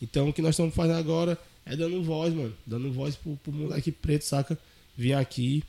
Então 0.00 0.28
o 0.28 0.32
que 0.32 0.42
nós 0.42 0.50
estamos 0.50 0.74
fazendo 0.74 0.98
agora 0.98 1.38
é 1.64 1.76
dando 1.76 2.02
voz, 2.02 2.32
mano. 2.32 2.54
Dando 2.66 2.92
voz 2.92 3.16
pro, 3.16 3.36
pro 3.36 3.52
moleque 3.52 3.90
preto, 3.90 4.22
saca? 4.22 4.58
Vir 4.96 5.14
aqui, 5.14 5.62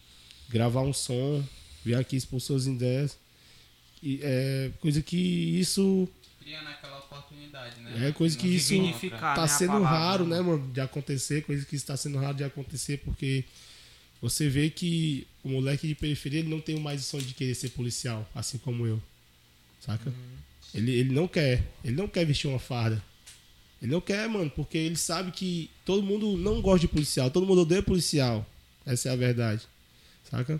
gravar 0.49 0.81
um 0.81 0.93
som, 0.93 1.43
vir 1.83 1.95
aqui 1.95 2.15
expor 2.15 2.39
suas 2.39 2.67
ideias. 2.67 3.17
E 4.01 4.19
é 4.21 4.71
coisa 4.79 5.01
que 5.01 5.17
isso 5.17 6.07
Criando 6.39 6.67
aquela 6.69 6.99
oportunidade, 6.99 7.79
né? 7.81 8.07
é 8.07 8.11
coisa 8.11 8.37
que 8.37 8.47
Não 8.47 8.53
isso 8.55 9.09
tá 9.09 9.41
né, 9.41 9.47
sendo 9.47 9.71
palavra, 9.71 9.89
raro, 9.89 10.25
né? 10.25 10.37
né, 10.37 10.41
mano, 10.41 10.71
de 10.71 10.79
acontecer, 10.79 11.43
coisa 11.43 11.65
que 11.65 11.75
está 11.75 11.97
sendo 11.97 12.17
raro 12.17 12.37
de 12.37 12.43
acontecer, 12.43 12.97
porque 12.99 13.43
você 14.21 14.49
vê 14.49 14.69
que 14.69 15.27
o 15.43 15.49
moleque 15.49 15.87
de 15.87 15.95
periferia 15.95 16.39
ele 16.39 16.49
não 16.49 16.59
tem 16.59 16.79
mais 16.79 17.01
o 17.01 17.03
sonho 17.03 17.23
de 17.23 17.33
querer 17.33 17.55
ser 17.55 17.69
policial, 17.69 18.27
assim 18.33 18.57
como 18.57 18.85
eu. 18.85 19.01
Saca? 19.79 20.13
Ele, 20.73 20.91
ele 20.91 21.13
não 21.13 21.27
quer, 21.27 21.63
ele 21.83 21.95
não 21.95 22.07
quer 22.07 22.25
vestir 22.25 22.47
uma 22.47 22.59
farda. 22.59 23.01
Ele 23.81 23.91
não 23.91 24.01
quer, 24.01 24.27
mano, 24.27 24.49
porque 24.49 24.77
ele 24.77 24.95
sabe 24.95 25.31
que 25.31 25.69
todo 25.85 26.01
mundo 26.01 26.35
não 26.35 26.61
gosta 26.61 26.79
de 26.79 26.87
policial, 26.87 27.29
todo 27.29 27.45
mundo 27.45 27.61
odeia 27.61 27.83
policial. 27.83 28.45
Essa 28.85 29.09
é 29.09 29.11
a 29.11 29.15
verdade. 29.15 29.61
Saca? 30.29 30.59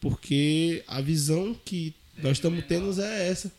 Porque 0.00 0.82
a 0.88 1.00
visão 1.00 1.54
que 1.64 1.94
nós 2.16 2.38
estamos 2.38 2.64
tendo 2.64 3.00
é 3.00 3.28
essa. 3.28 3.52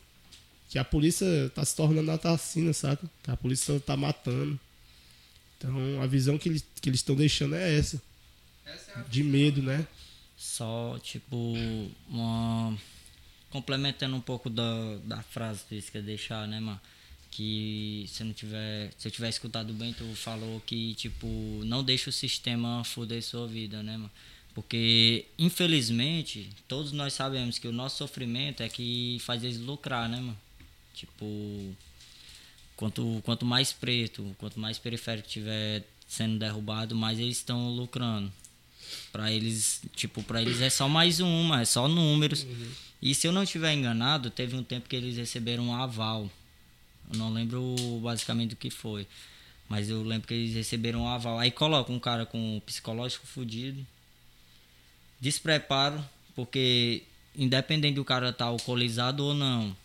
Que 0.68 0.78
a 0.78 0.84
polícia 0.84 1.26
tá 1.54 1.64
se 1.64 1.74
tornando 1.76 2.10
assassina, 2.10 2.72
saca? 2.72 3.08
Que 3.22 3.30
a 3.30 3.36
polícia 3.36 3.78
tá 3.80 3.96
matando. 3.96 4.58
Então 5.56 6.02
a 6.02 6.06
visão 6.06 6.36
que 6.36 6.48
eles 6.48 6.64
que 6.80 6.88
eles 6.88 7.00
estão 7.00 7.14
deixando 7.14 7.54
é 7.54 7.78
essa. 7.78 8.02
De 9.08 9.22
medo, 9.22 9.62
né? 9.62 9.86
Só, 10.36 10.98
tipo, 11.02 11.54
uma... 12.08 12.76
complementando 13.50 14.16
um 14.16 14.20
pouco 14.20 14.50
da, 14.50 14.96
da 15.04 15.22
frase 15.22 15.64
que 15.68 15.80
você 15.80 15.90
quer 15.90 16.02
deixar, 16.02 16.46
né, 16.46 16.60
mano? 16.60 16.80
Que 17.30 18.06
se 18.08 18.22
não 18.22 18.32
tiver. 18.32 18.92
Se 18.96 19.08
eu 19.08 19.12
tiver 19.12 19.28
escutado 19.28 19.72
bem, 19.72 19.92
tu 19.92 20.04
falou 20.14 20.60
que, 20.60 20.94
tipo, 20.94 21.26
não 21.64 21.82
deixa 21.82 22.10
o 22.10 22.12
sistema 22.12 22.84
foder 22.84 23.22
sua 23.22 23.46
vida, 23.46 23.82
né, 23.82 23.96
mano? 23.96 24.10
Porque, 24.54 25.26
infelizmente, 25.36 26.48
todos 26.68 26.92
nós 26.92 27.12
sabemos 27.12 27.58
que 27.58 27.66
o 27.66 27.72
nosso 27.72 27.96
sofrimento 27.98 28.62
é 28.62 28.68
que 28.68 29.18
faz 29.20 29.42
eles 29.42 29.58
lucrar, 29.58 30.08
né, 30.08 30.18
mano? 30.18 30.38
Tipo. 30.94 31.74
quanto, 32.76 33.20
quanto 33.24 33.44
mais 33.44 33.72
preto, 33.72 34.34
quanto 34.38 34.60
mais 34.60 34.78
periférico 34.78 35.28
tiver 35.28 35.84
sendo 36.06 36.38
derrubado, 36.38 36.94
mais 36.94 37.18
eles 37.18 37.38
estão 37.38 37.70
lucrando. 37.70 38.32
Para 39.12 39.30
eles, 39.30 39.82
tipo, 39.94 40.22
para 40.22 40.42
eles 40.42 40.60
é 40.60 40.70
só 40.70 40.88
mais 40.88 41.20
uma, 41.20 41.62
é 41.62 41.64
só 41.64 41.88
números. 41.88 42.46
E 43.00 43.14
se 43.14 43.26
eu 43.26 43.32
não 43.32 43.42
estiver 43.42 43.72
enganado, 43.72 44.30
teve 44.30 44.56
um 44.56 44.62
tempo 44.62 44.88
que 44.88 44.96
eles 44.96 45.16
receberam 45.16 45.68
um 45.68 45.74
aval. 45.74 46.30
Eu 47.12 47.18
não 47.18 47.32
lembro 47.32 47.76
basicamente 48.02 48.50
do 48.50 48.56
que 48.56 48.70
foi. 48.70 49.06
Mas 49.68 49.88
eu 49.88 50.02
lembro 50.02 50.28
que 50.28 50.34
eles 50.34 50.54
receberam 50.54 51.02
um 51.02 51.08
aval. 51.08 51.38
Aí 51.38 51.50
coloca 51.50 51.92
um 51.92 51.98
cara 51.98 52.24
com 52.24 52.60
psicológico 52.64 53.26
fudido. 53.26 53.86
Despreparo, 55.20 56.04
porque 56.34 57.02
independente 57.36 57.96
do 57.96 58.04
cara 58.04 58.30
estar 58.30 58.44
tá 58.44 58.50
alcoolizado 58.50 59.24
ou 59.24 59.34
não, 59.34 59.76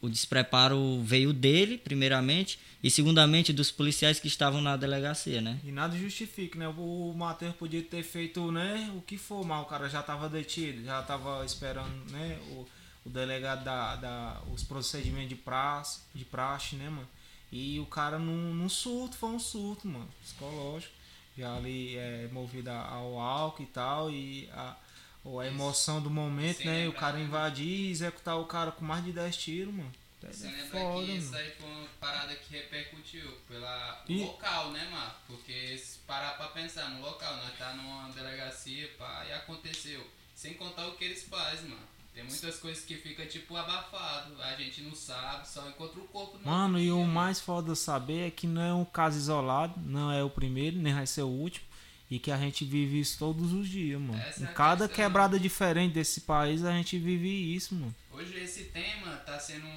o 0.00 0.08
despreparo 0.08 1.02
veio 1.02 1.32
dele, 1.32 1.76
primeiramente, 1.76 2.58
e 2.82 2.90
segundamente 2.90 3.52
dos 3.52 3.70
policiais 3.70 4.20
que 4.20 4.28
estavam 4.28 4.60
na 4.60 4.76
delegacia, 4.76 5.40
né? 5.40 5.58
E 5.64 5.72
nada 5.72 5.96
justifica, 5.96 6.58
né? 6.58 6.68
O 6.68 7.12
Matheus 7.16 7.54
podia 7.56 7.82
ter 7.82 8.02
feito, 8.02 8.52
né, 8.52 8.92
o 8.96 9.00
que 9.02 9.18
for, 9.18 9.44
mas 9.44 9.62
o 9.62 9.66
cara 9.66 9.88
já 9.88 10.00
estava 10.00 10.28
detido, 10.28 10.84
já 10.84 11.00
estava 11.00 11.44
esperando, 11.44 12.10
né, 12.12 12.38
o, 12.50 12.66
o 13.04 13.10
delegado 13.10 13.64
da, 13.64 13.96
da 13.96 14.40
os 14.52 14.62
procedimentos 14.62 15.30
de 15.30 15.34
praxe, 15.34 16.00
de 16.14 16.24
praxe, 16.24 16.76
né, 16.76 16.88
mano? 16.88 17.08
E 17.50 17.80
o 17.80 17.86
cara 17.86 18.18
num, 18.18 18.54
num 18.54 18.68
surto, 18.68 19.16
foi 19.16 19.30
um 19.30 19.38
surto, 19.38 19.88
mano, 19.88 20.08
psicológico. 20.22 20.92
Já 21.36 21.56
ali 21.56 21.96
é 21.96 22.28
movido 22.32 22.68
ao 22.70 23.18
álcool 23.18 23.62
e 23.62 23.66
tal, 23.66 24.10
e 24.10 24.48
a, 24.52 24.76
ou 25.24 25.40
a 25.40 25.46
emoção 25.46 26.00
do 26.00 26.10
momento, 26.10 26.58
Sem 26.58 26.66
né? 26.66 26.84
E 26.84 26.88
o 26.88 26.92
cara 26.92 27.18
invadir 27.18 27.66
e 27.66 27.90
executar 27.90 28.38
o 28.38 28.46
cara 28.46 28.72
com 28.72 28.84
mais 28.84 29.04
de 29.04 29.12
10 29.12 29.36
tiros, 29.36 29.74
mano. 29.74 29.92
É 30.22 30.32
Você 30.32 30.46
lembra 30.48 30.66
foda, 30.66 31.06
que 31.06 31.12
isso 31.12 31.36
aí 31.36 31.50
foi 31.52 31.70
uma 31.70 31.86
parada 32.00 32.34
que 32.34 32.56
repercutiu 32.56 33.38
pela 33.46 34.02
e... 34.08 34.18
local, 34.18 34.72
né, 34.72 34.88
Marco? 34.90 35.20
Porque 35.28 35.78
se 35.78 35.98
parar 36.00 36.36
pra 36.36 36.48
pensar 36.48 36.90
no 36.90 37.00
local, 37.00 37.36
nós 37.36 37.56
tá 37.56 37.72
numa 37.74 38.08
delegacia 38.10 38.90
pá, 38.98 39.24
e 39.28 39.32
aconteceu. 39.32 40.04
Sem 40.34 40.54
contar 40.54 40.86
o 40.88 40.96
que 40.96 41.04
eles 41.04 41.22
fazem, 41.24 41.68
mano. 41.70 41.82
Tem 42.18 42.24
muitas 42.24 42.58
coisas 42.58 42.84
que 42.84 42.96
fica 42.96 43.24
tipo 43.26 43.54
abafado, 43.54 44.42
a 44.42 44.56
gente 44.56 44.82
não 44.82 44.92
sabe, 44.92 45.48
só 45.48 45.68
encontra 45.68 46.00
o 46.00 46.08
corpo 46.08 46.36
no 46.36 46.50
Mano, 46.50 46.80
e 46.80 46.90
o 46.90 47.04
mais 47.04 47.38
foda 47.38 47.76
saber 47.76 48.26
é 48.26 48.30
que 48.30 48.44
não 48.44 48.60
é 48.60 48.74
um 48.74 48.84
caso 48.84 49.16
isolado, 49.16 49.78
não 49.78 50.10
é 50.10 50.24
o 50.24 50.28
primeiro, 50.28 50.76
nem 50.78 50.92
vai 50.92 51.06
ser 51.06 51.22
o 51.22 51.28
último. 51.28 51.67
E 52.10 52.18
que 52.18 52.30
a 52.30 52.38
gente 52.38 52.64
vive 52.64 53.00
isso 53.00 53.18
todos 53.18 53.52
os 53.52 53.68
dias, 53.68 54.00
mano. 54.00 54.18
Essa 54.18 54.42
em 54.42 54.46
é 54.46 54.52
cada 54.52 54.88
questão. 54.88 55.04
quebrada 55.04 55.38
diferente 55.38 55.92
desse 55.92 56.22
país, 56.22 56.64
a 56.64 56.72
gente 56.72 56.98
vive 56.98 57.28
isso, 57.54 57.74
mano. 57.74 57.94
Hoje 58.12 58.34
esse 58.38 58.64
tema 58.64 59.16
tá 59.26 59.38
sendo 59.38 59.68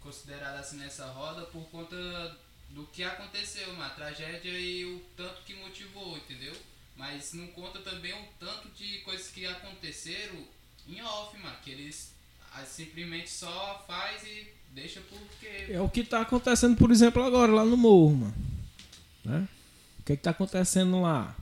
considerado 0.00 0.58
assim 0.58 0.76
nessa 0.76 1.06
roda 1.06 1.42
por 1.46 1.62
conta 1.70 1.96
do 2.70 2.84
que 2.86 3.02
aconteceu, 3.02 3.70
uma 3.72 3.88
tragédia 3.90 4.50
e 4.50 4.84
o 4.84 5.00
tanto 5.16 5.42
que 5.44 5.54
motivou, 5.54 6.16
entendeu? 6.16 6.54
Mas 6.96 7.32
não 7.32 7.46
conta 7.48 7.80
também 7.80 8.12
o 8.12 8.24
tanto 8.38 8.68
de 8.76 8.98
coisas 8.98 9.28
que 9.28 9.46
aconteceram 9.46 10.36
em 10.86 11.02
off, 11.02 11.36
mano, 11.38 11.56
que 11.62 11.70
eles 11.70 12.14
ah, 12.52 12.64
simplesmente 12.64 13.30
só 13.30 13.82
faz 13.86 14.22
e 14.24 14.46
deixa 14.70 15.00
porque... 15.00 15.72
É 15.72 15.80
o 15.80 15.88
que 15.88 16.04
tá 16.04 16.20
acontecendo, 16.20 16.76
por 16.76 16.90
exemplo, 16.90 17.22
agora 17.22 17.50
lá 17.50 17.64
no 17.64 17.76
morro, 17.76 18.16
mano. 18.16 18.34
Né? 19.24 19.48
O 20.04 20.06
que, 20.06 20.12
é 20.12 20.16
que 20.16 20.22
tá 20.22 20.32
acontecendo 20.32 21.00
lá? 21.00 21.34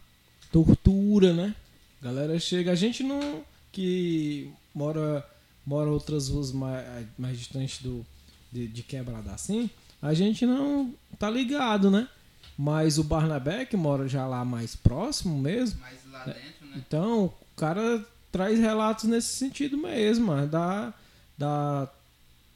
Tortura, 0.52 1.32
né? 1.32 1.52
galera 2.00 2.38
chega. 2.38 2.70
A 2.70 2.76
gente 2.76 3.02
não. 3.02 3.42
que 3.72 4.48
mora, 4.72 5.28
mora 5.66 5.90
outras 5.90 6.28
ruas 6.28 6.52
mais, 6.52 7.06
mais 7.18 7.36
distantes 7.36 7.82
do, 7.82 8.06
de, 8.52 8.68
de 8.68 8.84
quebrada 8.84 9.32
assim, 9.32 9.68
a 10.00 10.14
gente 10.14 10.46
não 10.46 10.94
tá 11.18 11.28
ligado, 11.28 11.90
né? 11.90 12.06
Mas 12.56 12.98
o 12.98 13.04
Barnabé, 13.04 13.64
que 13.64 13.76
mora 13.76 14.06
já 14.06 14.28
lá 14.28 14.44
mais 14.44 14.76
próximo 14.76 15.36
mesmo. 15.40 15.80
Mais 15.80 15.98
lá 16.08 16.24
dentro, 16.24 16.66
né? 16.66 16.74
Então, 16.76 17.24
o 17.24 17.56
cara 17.56 18.04
traz 18.30 18.60
relatos 18.60 19.06
nesse 19.06 19.34
sentido 19.34 19.76
mesmo, 19.76 20.46
da, 20.46 20.94
da 21.36 21.88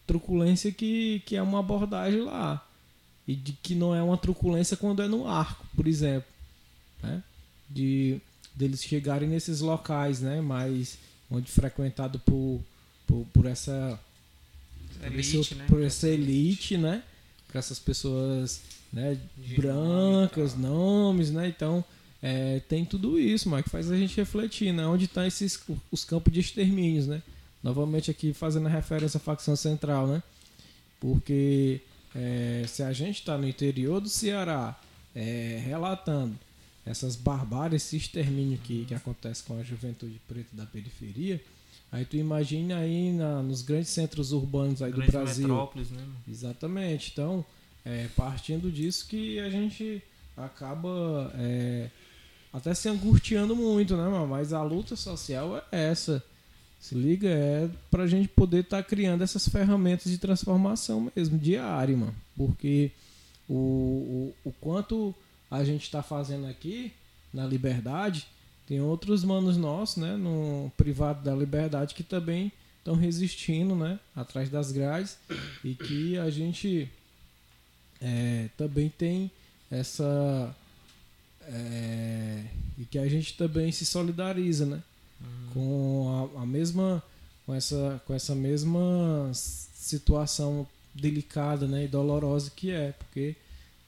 truculência 0.06 0.70
que, 0.70 1.20
que 1.26 1.34
é 1.34 1.42
uma 1.42 1.58
abordagem 1.58 2.20
lá 2.20 2.65
e 3.26 3.34
de 3.34 3.52
que 3.52 3.74
não 3.74 3.94
é 3.94 4.02
uma 4.02 4.16
truculência 4.16 4.76
quando 4.76 5.02
é 5.02 5.08
no 5.08 5.26
arco, 5.26 5.66
por 5.74 5.86
exemplo, 5.86 6.28
né? 7.02 7.22
De 7.68 8.20
deles 8.54 8.82
chegarem 8.82 9.28
nesses 9.28 9.60
locais, 9.60 10.20
né? 10.20 10.40
Mais 10.40 10.98
onde 11.30 11.50
frequentado 11.50 12.18
por, 12.20 12.60
por, 13.06 13.26
por 13.32 13.46
essa 13.46 13.98
elite, 15.02 15.32
por, 15.32 15.40
esse, 15.40 15.54
né? 15.54 15.66
por 15.68 15.82
essa 15.82 16.08
elite, 16.08 16.76
né? 16.78 17.02
Por 17.48 17.58
essas 17.58 17.78
pessoas, 17.78 18.60
né? 18.92 19.18
Brancas, 19.56 20.54
nomes, 20.54 21.30
né? 21.30 21.48
Então 21.48 21.84
é, 22.22 22.60
tem 22.68 22.84
tudo 22.84 23.18
isso, 23.18 23.48
mas 23.48 23.64
que 23.64 23.70
faz 23.70 23.90
a 23.90 23.96
gente 23.96 24.16
refletir, 24.16 24.72
né? 24.72 24.86
Onde 24.86 25.04
estão 25.04 25.22
tá 25.22 25.26
esses 25.26 25.60
os 25.90 26.04
campos 26.04 26.32
de 26.32 26.40
extermínios, 26.40 27.06
né? 27.06 27.22
Novamente 27.62 28.10
aqui 28.10 28.32
fazendo 28.32 28.66
a 28.66 28.70
referência 28.70 29.18
à 29.18 29.20
facção 29.20 29.56
central, 29.56 30.06
né? 30.06 30.22
Porque 31.00 31.80
é, 32.16 32.64
se 32.66 32.82
a 32.82 32.92
gente 32.92 33.20
está 33.20 33.36
no 33.36 33.46
interior 33.46 34.00
do 34.00 34.08
Ceará 34.08 34.78
é, 35.14 35.62
relatando 35.64 36.34
essas 36.84 37.16
barbáries, 37.16 37.84
esse 37.84 37.96
extermínio 37.96 38.58
que, 38.58 38.84
que 38.84 38.94
acontece 38.94 39.42
com 39.42 39.58
a 39.58 39.62
juventude 39.62 40.20
preta 40.28 40.48
da 40.52 40.64
periferia, 40.64 41.42
aí 41.90 42.04
tu 42.04 42.16
imagina 42.16 42.78
aí 42.78 43.12
na, 43.12 43.42
nos 43.42 43.62
grandes 43.62 43.90
centros 43.90 44.32
urbanos 44.32 44.80
aí 44.82 44.92
do 44.92 45.04
Brasil. 45.04 45.48
Metrópolis, 45.48 45.90
né? 45.90 46.06
Exatamente. 46.28 47.10
Então, 47.12 47.44
é, 47.84 48.08
partindo 48.16 48.70
disso 48.70 49.06
que 49.08 49.38
a 49.40 49.50
gente 49.50 50.02
acaba 50.36 51.32
é, 51.34 51.90
até 52.52 52.72
se 52.74 52.88
angustiando 52.88 53.56
muito, 53.56 53.96
né, 53.96 54.26
Mas 54.28 54.52
a 54.52 54.62
luta 54.62 54.96
social 54.96 55.56
é 55.72 55.90
essa. 55.90 56.22
Se 56.86 56.94
liga, 56.94 57.28
é 57.28 57.68
pra 57.90 58.06
gente 58.06 58.28
poder 58.28 58.60
estar 58.60 58.76
tá 58.76 58.82
criando 58.88 59.24
essas 59.24 59.48
ferramentas 59.48 60.08
de 60.08 60.18
transformação 60.18 61.10
mesmo, 61.16 61.36
diário, 61.36 61.98
mano. 61.98 62.14
Porque 62.36 62.92
o, 63.48 63.54
o, 63.54 64.34
o 64.44 64.52
quanto 64.60 65.12
a 65.50 65.64
gente 65.64 65.82
está 65.82 66.00
fazendo 66.00 66.46
aqui 66.46 66.92
na 67.34 67.44
liberdade, 67.44 68.28
tem 68.68 68.80
outros 68.80 69.24
manos 69.24 69.56
nossos, 69.56 69.96
né, 69.96 70.16
no 70.16 70.70
privado 70.76 71.24
da 71.24 71.34
liberdade 71.34 71.92
que 71.92 72.04
também 72.04 72.52
estão 72.78 72.94
resistindo, 72.94 73.74
né, 73.74 73.98
atrás 74.14 74.48
das 74.48 74.70
grades 74.70 75.18
e 75.64 75.74
que 75.74 76.16
a 76.16 76.30
gente 76.30 76.88
é, 78.00 78.48
também 78.56 78.88
tem 78.96 79.28
essa 79.72 80.54
é, 81.48 82.44
e 82.78 82.84
que 82.84 82.96
a 82.96 83.08
gente 83.08 83.36
também 83.36 83.72
se 83.72 83.84
solidariza, 83.84 84.64
né? 84.64 84.80
Uhum. 85.20 85.50
com 85.52 86.30
a, 86.36 86.42
a, 86.42 86.46
mesma 86.46 87.02
com 87.44 87.54
essa 87.54 88.02
com 88.06 88.14
essa 88.14 88.34
mesma 88.34 89.30
situação 89.32 90.66
delicada 90.94 91.66
né, 91.66 91.84
e 91.84 91.88
dolorosa 91.88 92.50
que 92.54 92.70
é, 92.70 92.92
porque 92.92 93.36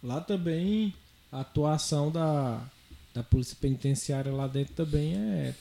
lá 0.03 0.21
também 0.21 0.95
a 1.33 1.41
atuação 1.41 2.11
da, 2.11 2.63
da 3.15 3.23
polícia 3.23 3.57
penitenciária 3.61 4.33
lá 4.33 4.47
dentro 4.47 4.75
também 4.75 5.15
é, 5.17 5.55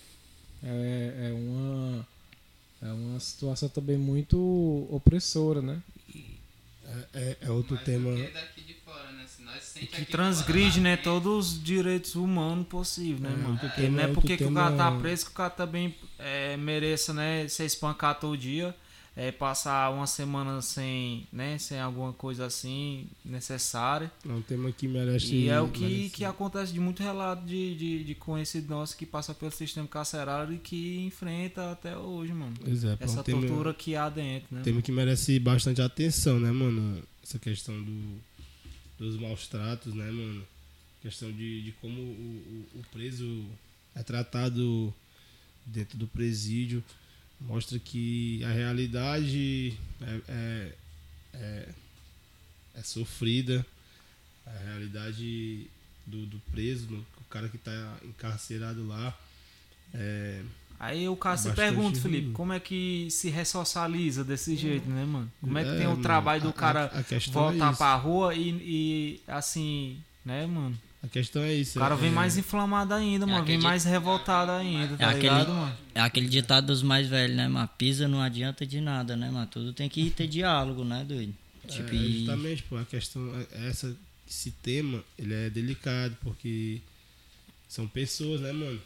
é, 0.63 1.29
é 1.29 1.33
uma 1.33 2.07
é 2.81 2.91
uma 2.91 3.19
situação 3.19 3.69
também 3.69 3.97
muito 3.97 4.87
opressora, 4.91 5.61
né? 5.61 5.81
É, 7.13 7.19
é, 7.19 7.37
é 7.41 7.51
outro 7.51 7.75
Mas 7.75 7.83
tema. 7.83 8.15
Daqui 8.31 8.61
de? 8.61 8.76
Que 9.91 10.05
transgride, 10.05 10.79
né, 10.79 10.97
todos 10.97 11.53
os 11.53 11.63
direitos 11.63 12.15
humanos 12.15 12.67
possíveis, 12.67 13.19
né, 13.19 13.29
é, 13.33 13.43
mano? 13.43 13.59
Porque 13.59 13.89
não 13.89 14.03
é 14.03 14.07
porque 14.07 14.37
que 14.37 14.43
o 14.43 14.53
cara 14.53 14.75
tá 14.75 14.91
preso 14.91 15.25
que 15.25 15.31
o 15.31 15.35
cara 15.35 15.49
também 15.49 15.95
é, 16.19 16.57
mereça, 16.57 17.13
né, 17.13 17.47
ser 17.47 17.65
espancado 17.65 18.19
todo 18.21 18.37
dia, 18.37 18.75
é, 19.17 19.31
passar 19.31 19.89
uma 19.89 20.05
semana 20.05 20.61
sem, 20.61 21.27
né, 21.33 21.57
sem 21.57 21.79
alguma 21.79 22.13
coisa 22.13 22.45
assim 22.45 23.07
necessária. 23.25 24.11
É 24.23 24.31
um 24.31 24.43
tema 24.43 24.71
que 24.71 24.87
merece. 24.87 25.33
E 25.33 25.49
é 25.49 25.59
o 25.59 25.67
que, 25.67 25.81
merece. 25.81 26.09
que 26.11 26.23
acontece 26.23 26.71
de 26.71 26.79
muito 26.79 27.01
relato 27.01 27.43
de, 27.43 27.75
de, 27.75 28.03
de 28.03 28.13
conhecido 28.13 28.69
nosso 28.69 28.95
que 28.95 29.07
passa 29.07 29.33
pelo 29.33 29.51
sistema 29.51 29.87
carcerário 29.87 30.53
e 30.53 30.59
que 30.59 31.03
enfrenta 31.03 31.71
até 31.71 31.97
hoje, 31.97 32.31
mano. 32.31 32.53
Exato. 32.67 33.03
Essa 33.03 33.17
é 33.17 33.21
um 33.21 33.23
tortura 33.23 33.73
tema, 33.73 33.73
que 33.73 33.95
há 33.95 34.07
dentro, 34.07 34.55
né? 34.55 34.61
Tema 34.61 34.75
mano? 34.75 34.83
que 34.83 34.91
merece 34.91 35.39
bastante 35.39 35.81
atenção, 35.81 36.39
né, 36.39 36.51
mano? 36.51 37.01
Essa 37.23 37.39
questão 37.39 37.75
do 37.81 38.21
dos 38.97 39.17
maus 39.19 39.47
tratos, 39.47 39.93
né, 39.93 40.09
mano? 40.11 40.45
Questão 41.01 41.31
de, 41.31 41.61
de 41.61 41.71
como 41.73 42.01
o, 42.01 42.67
o, 42.75 42.79
o 42.79 42.83
preso 42.91 43.45
é 43.95 44.03
tratado 44.03 44.93
dentro 45.65 45.97
do 45.97 46.07
presídio. 46.07 46.83
Mostra 47.39 47.77
que 47.77 48.43
a 48.43 48.51
realidade 48.51 49.77
é, 50.01 50.21
é, 50.27 50.75
é, 51.33 51.69
é 52.75 52.83
sofrida. 52.83 53.65
A 54.45 54.57
realidade 54.69 55.69
do, 56.05 56.25
do 56.25 56.39
preso, 56.51 57.05
o 57.19 57.23
cara 57.29 57.49
que 57.49 57.57
está 57.57 57.99
encarcerado 58.03 58.87
lá, 58.87 59.17
é, 59.93 60.41
Aí 60.79 61.09
o 61.09 61.15
cara 61.15 61.37
se 61.37 61.51
pergunta, 61.53 61.99
Felipe, 61.99 62.25
ruim. 62.25 62.33
como 62.33 62.53
é 62.53 62.59
que 62.59 63.07
se 63.09 63.29
ressocializa 63.29 64.23
desse 64.23 64.55
jeito, 64.55 64.87
né, 64.89 65.05
mano? 65.05 65.31
Como 65.41 65.57
é 65.57 65.63
que 65.63 65.69
É, 65.71 65.77
tem 65.77 65.87
o 65.87 65.91
mano, 65.91 66.01
trabalho 66.03 66.41
do 66.43 66.49
a- 66.49 66.53
cara 66.53 66.91
a- 66.93 66.99
a 66.99 67.03
questão 67.03 67.33
voltar 67.33 67.67
é 67.67 67.69
isso. 67.69 67.77
pra 67.79 67.95
rua 67.95 68.35
e, 68.35 68.49
e, 68.49 69.19
assim, 69.27 69.97
né, 70.23 70.45
mano? 70.45 70.77
A 71.03 71.07
questão 71.07 71.41
é 71.41 71.53
isso. 71.53 71.79
O 71.79 71.81
cara 71.81 71.95
é- 71.95 71.97
vem 71.97 72.11
mais 72.11 72.37
inflamado 72.37 72.93
ainda, 72.93 73.25
mano. 73.25 73.43
Vem 73.45 73.57
mais 73.57 73.85
revoltado 73.85 74.51
ainda, 74.51 74.93
É 74.95 74.97
tá 74.97 75.09
aquele, 75.09 75.21
ligado, 75.23 75.53
mano? 75.53 75.77
é 75.95 76.01
aquele 76.01 76.27
ditado 76.27 76.67
dos 76.67 76.83
mais 76.83 77.07
velhos, 77.07 77.35
né, 77.35 77.47
mano? 77.47 77.69
Pisa 77.77 78.07
não 78.07 78.21
adianta 78.21 78.65
de 78.65 78.79
nada, 78.79 79.15
né, 79.15 79.31
mano? 79.31 79.47
Tudo 79.47 79.73
tem 79.73 79.89
que 79.89 80.09
ter 80.11 80.27
diálogo, 80.27 80.83
né, 80.83 81.03
doido? 81.07 81.33
Tipo, 81.67 81.93
É, 81.95 81.97
justamente, 81.97 82.63
pô, 82.63 82.77
a 82.77 82.85
questão, 82.85 83.21
é- 83.35 83.67
essa, 83.67 83.95
esse 84.29 84.51
tema, 84.51 85.03
ele 85.17 85.33
é 85.33 85.49
delicado, 85.49 86.15
porque 86.21 86.81
são 87.67 87.87
pessoas, 87.87 88.41
né, 88.41 88.51
mano? 88.51 88.79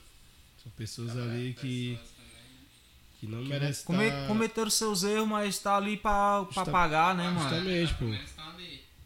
São 0.62 0.72
pessoas 0.74 1.18
ali 1.18 1.56
que, 1.60 1.98
que 3.20 3.28
não 3.28 3.44
merecem 3.44 3.86
Come, 3.86 4.06
estar... 4.06 4.28
Cometeram 4.28 4.70
seus 4.70 5.04
erros, 5.04 5.28
mas 5.28 5.58
tá 5.58 5.78
ali 5.78 5.98
pra, 5.98 6.44
pra 6.46 6.54
Justa- 6.54 6.72
pagar, 6.72 7.16
né, 7.16 7.30
mano? 7.30 7.40
Justamente, 7.42 7.94
pô. 7.96 8.06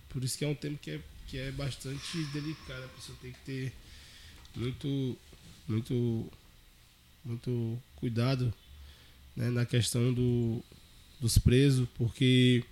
Por 0.09 0.23
isso 0.23 0.37
que 0.37 0.45
é 0.45 0.47
um 0.47 0.55
tema 0.55 0.77
que 0.77 0.91
é, 0.91 1.01
que 1.27 1.37
é 1.37 1.51
bastante 1.51 2.23
delicado. 2.33 2.83
A 2.83 2.87
pessoa 2.89 3.17
tem 3.21 3.31
que 3.31 3.39
ter 3.39 3.73
muito, 4.55 5.17
muito, 5.67 6.31
muito 7.23 7.81
cuidado 7.95 8.53
né, 9.35 9.49
na 9.49 9.65
questão 9.65 10.13
do, 10.13 10.63
dos 11.19 11.37
presos, 11.37 11.87
porque, 11.97 12.63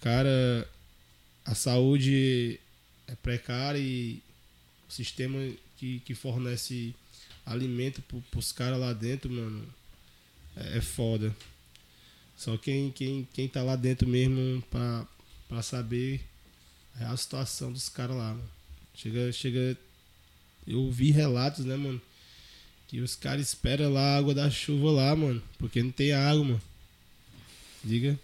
cara, 0.00 0.68
a 1.44 1.54
saúde 1.54 2.58
é 3.06 3.14
precária 3.16 3.78
e 3.78 4.22
o 4.88 4.92
sistema 4.92 5.38
que, 5.76 6.00
que 6.00 6.14
fornece 6.14 6.94
alimento 7.44 8.02
pro, 8.02 8.20
pros 8.30 8.52
caras 8.52 8.78
lá 8.78 8.92
dentro, 8.92 9.30
mano, 9.30 9.66
é, 10.56 10.78
é 10.78 10.80
foda. 10.80 11.34
Só 12.36 12.56
quem, 12.56 12.90
quem, 12.90 13.28
quem 13.32 13.48
tá 13.48 13.62
lá 13.62 13.76
dentro 13.76 14.08
mesmo 14.08 14.62
pra, 14.70 15.06
pra 15.48 15.62
saber 15.62 16.20
a 16.96 17.00
real 17.00 17.16
situação 17.16 17.72
dos 17.72 17.88
caras 17.88 18.16
lá, 18.16 18.34
mano. 18.34 18.50
Chega, 18.94 19.32
chega. 19.32 19.76
Eu 20.66 20.90
vi 20.90 21.10
relatos, 21.10 21.64
né, 21.64 21.76
mano? 21.76 22.00
Que 22.88 23.00
os 23.00 23.16
caras 23.16 23.48
esperam 23.48 23.92
lá 23.92 24.00
a 24.00 24.16
água 24.18 24.34
da 24.34 24.50
chuva 24.50 24.90
lá, 24.90 25.14
mano. 25.16 25.42
Porque 25.58 25.82
não 25.82 25.90
tem 25.90 26.12
água, 26.12 26.44
mano. 26.44 26.62
Diga. 27.82 28.18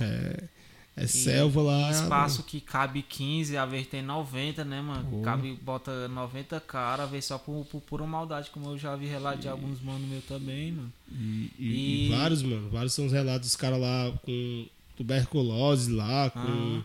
É, 0.00 0.48
é 0.96 1.06
selva 1.06 1.60
lá. 1.62 1.90
Espaço 1.90 2.42
que 2.42 2.60
cabe 2.60 3.02
15, 3.02 3.56
a 3.56 3.66
vez 3.66 3.86
tem 3.86 4.00
90, 4.02 4.64
né, 4.64 4.80
mano? 4.80 5.06
Pô. 5.10 5.20
Cabe, 5.22 5.52
bota 5.62 6.08
90 6.08 6.58
cara, 6.60 7.02
a 7.02 7.06
vez 7.06 7.24
só 7.26 7.36
por, 7.38 7.64
por 7.66 7.80
pura 7.82 8.06
maldade, 8.06 8.50
como 8.50 8.70
eu 8.70 8.78
já 8.78 8.96
vi 8.96 9.06
relato 9.06 9.38
de 9.38 9.48
alguns 9.48 9.80
manos 9.82 10.08
meus 10.08 10.24
também, 10.24 10.72
mano. 10.72 10.92
E, 11.12 11.14
e- 11.14 11.52
E- 11.58 12.06
e 12.06 12.08
vários, 12.10 12.42
mano. 12.42 12.70
Vários 12.70 12.92
são 12.94 13.06
os 13.06 13.12
relatos 13.12 13.48
dos 13.48 13.56
caras 13.56 13.78
lá 13.80 14.10
com 14.24 14.66
tuberculose 14.96 15.92
lá, 15.92 16.30
com. 16.30 16.38
Ah. 16.40 16.84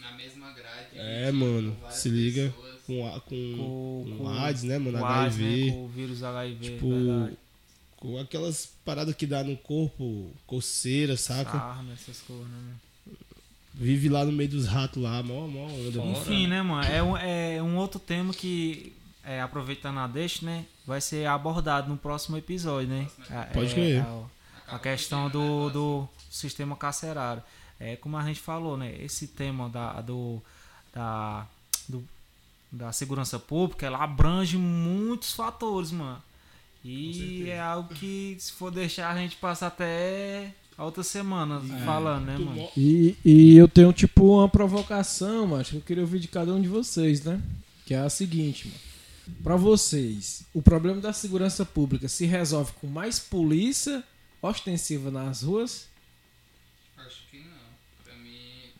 Na 0.00 0.12
mesma 0.16 0.50
grade. 0.52 0.88
É, 0.94 1.30
mano, 1.32 1.76
se 1.90 2.08
liga. 2.08 2.52
Com, 2.86 3.06
a- 3.06 3.20
com, 3.20 3.56
Com, 3.56 4.16
com 4.18 4.28
AIDS, 4.28 4.64
né, 4.64 4.76
mano? 4.76 4.98
com 4.98 5.04
AIDS, 5.06 5.36
HIV. 5.36 5.66
né, 5.66 5.72
com 5.72 5.84
o 5.84 5.88
vírus 5.88 6.22
HIV, 6.24 6.64
tipo, 6.64 6.88
verdade. 6.90 7.36
com 7.96 8.18
aquelas 8.18 8.66
paradas 8.84 9.14
que 9.14 9.24
dá 9.24 9.44
no 9.44 9.56
corpo, 9.56 10.32
coceira, 10.48 11.16
saca? 11.16 11.52
Sarna, 11.52 11.92
essas 11.92 12.18
coisas, 12.22 12.44
né, 12.48 12.56
mano? 12.56 12.80
Vive 13.74 14.08
lá 14.08 14.24
no 14.24 14.32
meio 14.32 14.50
dos 14.50 14.66
ratos 14.66 15.02
lá, 15.02 15.22
mó, 15.22 15.46
mó 15.46 15.64
onda. 15.66 15.98
Enfim, 16.02 16.46
né, 16.46 16.60
mano? 16.62 16.84
É 16.86 17.02
um, 17.02 17.16
é 17.16 17.62
um 17.62 17.76
outro 17.76 17.98
tema 17.98 18.32
que, 18.34 18.92
é, 19.24 19.40
aproveitando 19.40 19.98
a 19.98 20.06
deixa, 20.06 20.44
né? 20.44 20.66
Vai 20.86 21.00
ser 21.00 21.26
abordado 21.26 21.88
no 21.88 21.96
próximo 21.96 22.36
episódio, 22.36 22.88
né? 22.88 23.08
Pode 23.52 23.70
é, 23.70 23.74
crer. 23.74 24.02
A, 24.68 24.76
a 24.76 24.78
questão 24.78 25.28
do, 25.30 25.70
do 25.70 26.08
sistema 26.30 26.76
carcerário. 26.76 27.42
É 27.80 27.96
como 27.96 28.16
a 28.16 28.24
gente 28.24 28.40
falou, 28.40 28.76
né? 28.76 28.94
Esse 29.00 29.26
tema 29.26 29.68
da, 29.68 30.00
do, 30.02 30.40
da, 30.94 31.46
do- 31.88 32.04
da 32.70 32.92
segurança 32.92 33.38
pública, 33.38 33.86
ela 33.86 34.02
abrange 34.02 34.56
muitos 34.56 35.32
fatores, 35.32 35.90
mano. 35.90 36.22
E 36.84 37.48
é 37.48 37.60
algo 37.60 37.92
que, 37.94 38.36
se 38.38 38.52
for 38.52 38.70
deixar, 38.70 39.10
a 39.10 39.16
gente 39.16 39.36
passa 39.36 39.66
até 39.68 40.52
a 40.82 40.84
outra 40.84 41.04
semana 41.04 41.60
falando, 41.84 42.26
né, 42.26 42.36
mano? 42.36 42.68
E, 42.76 43.16
e 43.24 43.56
eu 43.56 43.68
tenho, 43.68 43.92
tipo, 43.92 44.38
uma 44.38 44.48
provocação, 44.48 45.46
mano, 45.46 45.64
que 45.64 45.76
eu 45.76 45.80
queria 45.80 46.02
ouvir 46.02 46.18
de 46.18 46.26
cada 46.26 46.52
um 46.52 46.60
de 46.60 46.66
vocês, 46.68 47.22
né? 47.22 47.40
Que 47.86 47.94
é 47.94 47.98
a 48.00 48.10
seguinte, 48.10 48.66
mano. 48.66 48.80
Pra 49.44 49.54
vocês, 49.54 50.44
o 50.52 50.60
problema 50.60 51.00
da 51.00 51.12
segurança 51.12 51.64
pública 51.64 52.08
se 52.08 52.26
resolve 52.26 52.72
com 52.80 52.88
mais 52.88 53.20
polícia 53.20 54.02
ostensiva 54.42 55.08
nas 55.08 55.42
ruas? 55.44 55.88
Acho 56.96 57.28
que 57.30 57.38
não. 57.38 58.02
Pra 58.02 58.16
mim, 58.16 58.72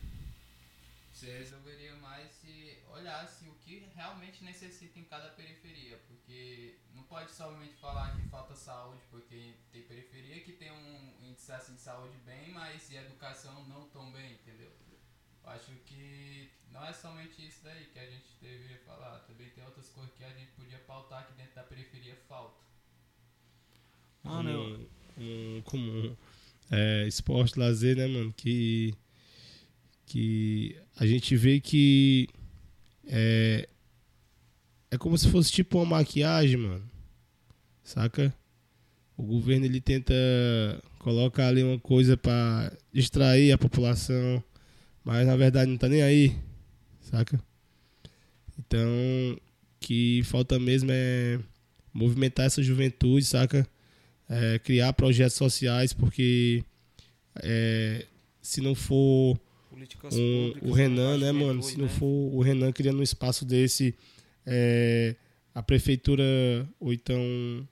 você 1.13 1.27
resolveria 1.37 1.95
mais 2.01 2.27
se 2.41 2.79
olhasse 2.93 3.45
o 3.45 3.53
que 3.65 3.81
realmente 3.95 4.43
necessita 4.43 4.99
em 4.99 5.03
cada 5.03 5.29
periferia. 5.29 5.97
Porque 6.09 6.75
não 6.93 7.03
pode 7.03 7.31
somente 7.31 7.75
falar 7.79 8.13
que 8.13 8.27
falta 8.27 8.53
saúde, 8.55 8.99
porque 9.09 9.53
tem 9.71 9.81
periferia 9.83 10.41
que 10.41 10.51
tem 10.51 10.69
um 10.69 10.93
índice 11.29 11.32
assim, 11.51 11.73
de 11.73 11.81
saúde 11.81 12.17
bem, 12.25 12.51
mas 12.51 12.89
e 12.89 12.95
educação 12.95 13.65
não 13.67 13.87
tão 13.89 14.11
bem, 14.11 14.33
entendeu? 14.33 14.71
Eu 15.43 15.49
Acho 15.49 15.71
que 15.85 16.49
não 16.71 16.85
é 16.85 16.93
somente 16.93 17.45
isso 17.45 17.59
daí 17.63 17.85
que 17.91 17.99
a 17.99 18.05
gente 18.05 18.25
deveria 18.41 18.79
falar. 18.79 19.19
Também 19.19 19.49
tem 19.49 19.63
outras 19.63 19.89
coisas 19.89 20.13
que 20.15 20.23
a 20.23 20.29
gente 20.29 20.51
podia 20.51 20.79
pautar 20.79 21.27
que 21.27 21.33
dentro 21.33 21.55
da 21.55 21.63
periferia 21.63 22.15
falta. 22.27 22.61
Mano, 24.23 24.87
um, 25.17 25.57
um 25.57 25.61
comum 25.63 26.15
é, 26.71 27.05
esporte, 27.07 27.59
lazer, 27.59 27.97
né, 27.97 28.07
mano? 28.07 28.33
Que, 28.33 28.95
que 30.05 30.81
a 30.95 31.05
gente 31.05 31.35
vê 31.35 31.59
que 31.59 32.29
é, 33.05 33.67
é 34.89 34.97
como 34.97 35.17
se 35.17 35.29
fosse 35.29 35.51
tipo 35.51 35.77
uma 35.77 35.97
maquiagem, 35.97 36.57
mano. 36.57 36.89
Saca? 37.83 38.33
O 39.17 39.23
governo 39.23 39.65
ele 39.65 39.81
tenta 39.81 40.13
colocar 41.03 41.47
ali 41.47 41.61
uma 41.63 41.77
coisa 41.79 42.15
pra 42.17 42.71
distrair 42.93 43.51
a 43.51 43.57
população, 43.57 44.43
mas 45.03 45.27
na 45.27 45.35
verdade 45.35 45.69
não 45.69 45.77
tá 45.77 45.87
nem 45.89 46.01
aí, 46.01 46.35
saca? 47.01 47.39
Então, 48.57 48.87
que 49.79 50.21
falta 50.23 50.57
mesmo 50.59 50.89
é 50.91 51.39
movimentar 51.93 52.45
essa 52.45 52.61
juventude, 52.63 53.25
saca? 53.25 53.67
É, 54.29 54.57
criar 54.59 54.93
projetos 54.93 55.35
sociais, 55.35 55.91
porque 55.93 56.63
é, 57.41 58.05
se 58.41 58.61
não 58.61 58.73
for 58.73 59.37
um- 60.13 60.53
o 60.69 60.71
Renan, 60.71 61.17
pra 61.19 61.25
né, 61.25 61.31
mano? 61.31 61.61
Se 61.61 61.77
não 61.77 61.85
né? 61.85 61.91
for 61.91 62.05
o 62.33 62.41
Renan 62.41 62.71
criando 62.71 62.99
um 62.99 63.03
espaço 63.03 63.43
desse, 63.43 63.93
é, 64.45 65.15
a 65.53 65.61
prefeitura 65.61 66.23
ou 66.79 66.93
então 66.93 67.67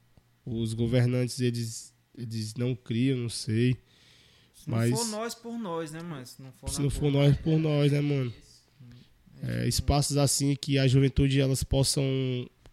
os 0.46 0.74
governantes, 0.74 1.40
eles, 1.40 1.91
eles 2.22 2.54
não 2.56 2.76
criam, 2.76 3.18
não 3.18 3.30
sei. 3.30 3.76
Se 4.54 4.70
não 4.70 4.78
mas- 4.78 4.92
for 4.92 5.08
nós 5.08 5.36
por 5.36 5.58
nós, 5.58 5.92
né, 5.92 6.02
mano? 6.02 6.26
Se 6.26 6.42
não 6.42 6.52
for, 6.52 6.70
Se 6.70 6.82
não 6.82 6.90
for 6.90 7.12
nós 7.12 7.36
por 7.38 7.58
nós, 7.58 7.92
né, 7.92 8.02
mano? 8.02 8.34
É, 9.44 9.68
espaços 9.68 10.18
assim 10.18 10.56
que 10.56 10.78
a 10.78 10.88
juventude 10.88 11.40
elas 11.42 11.64
possam 11.64 12.04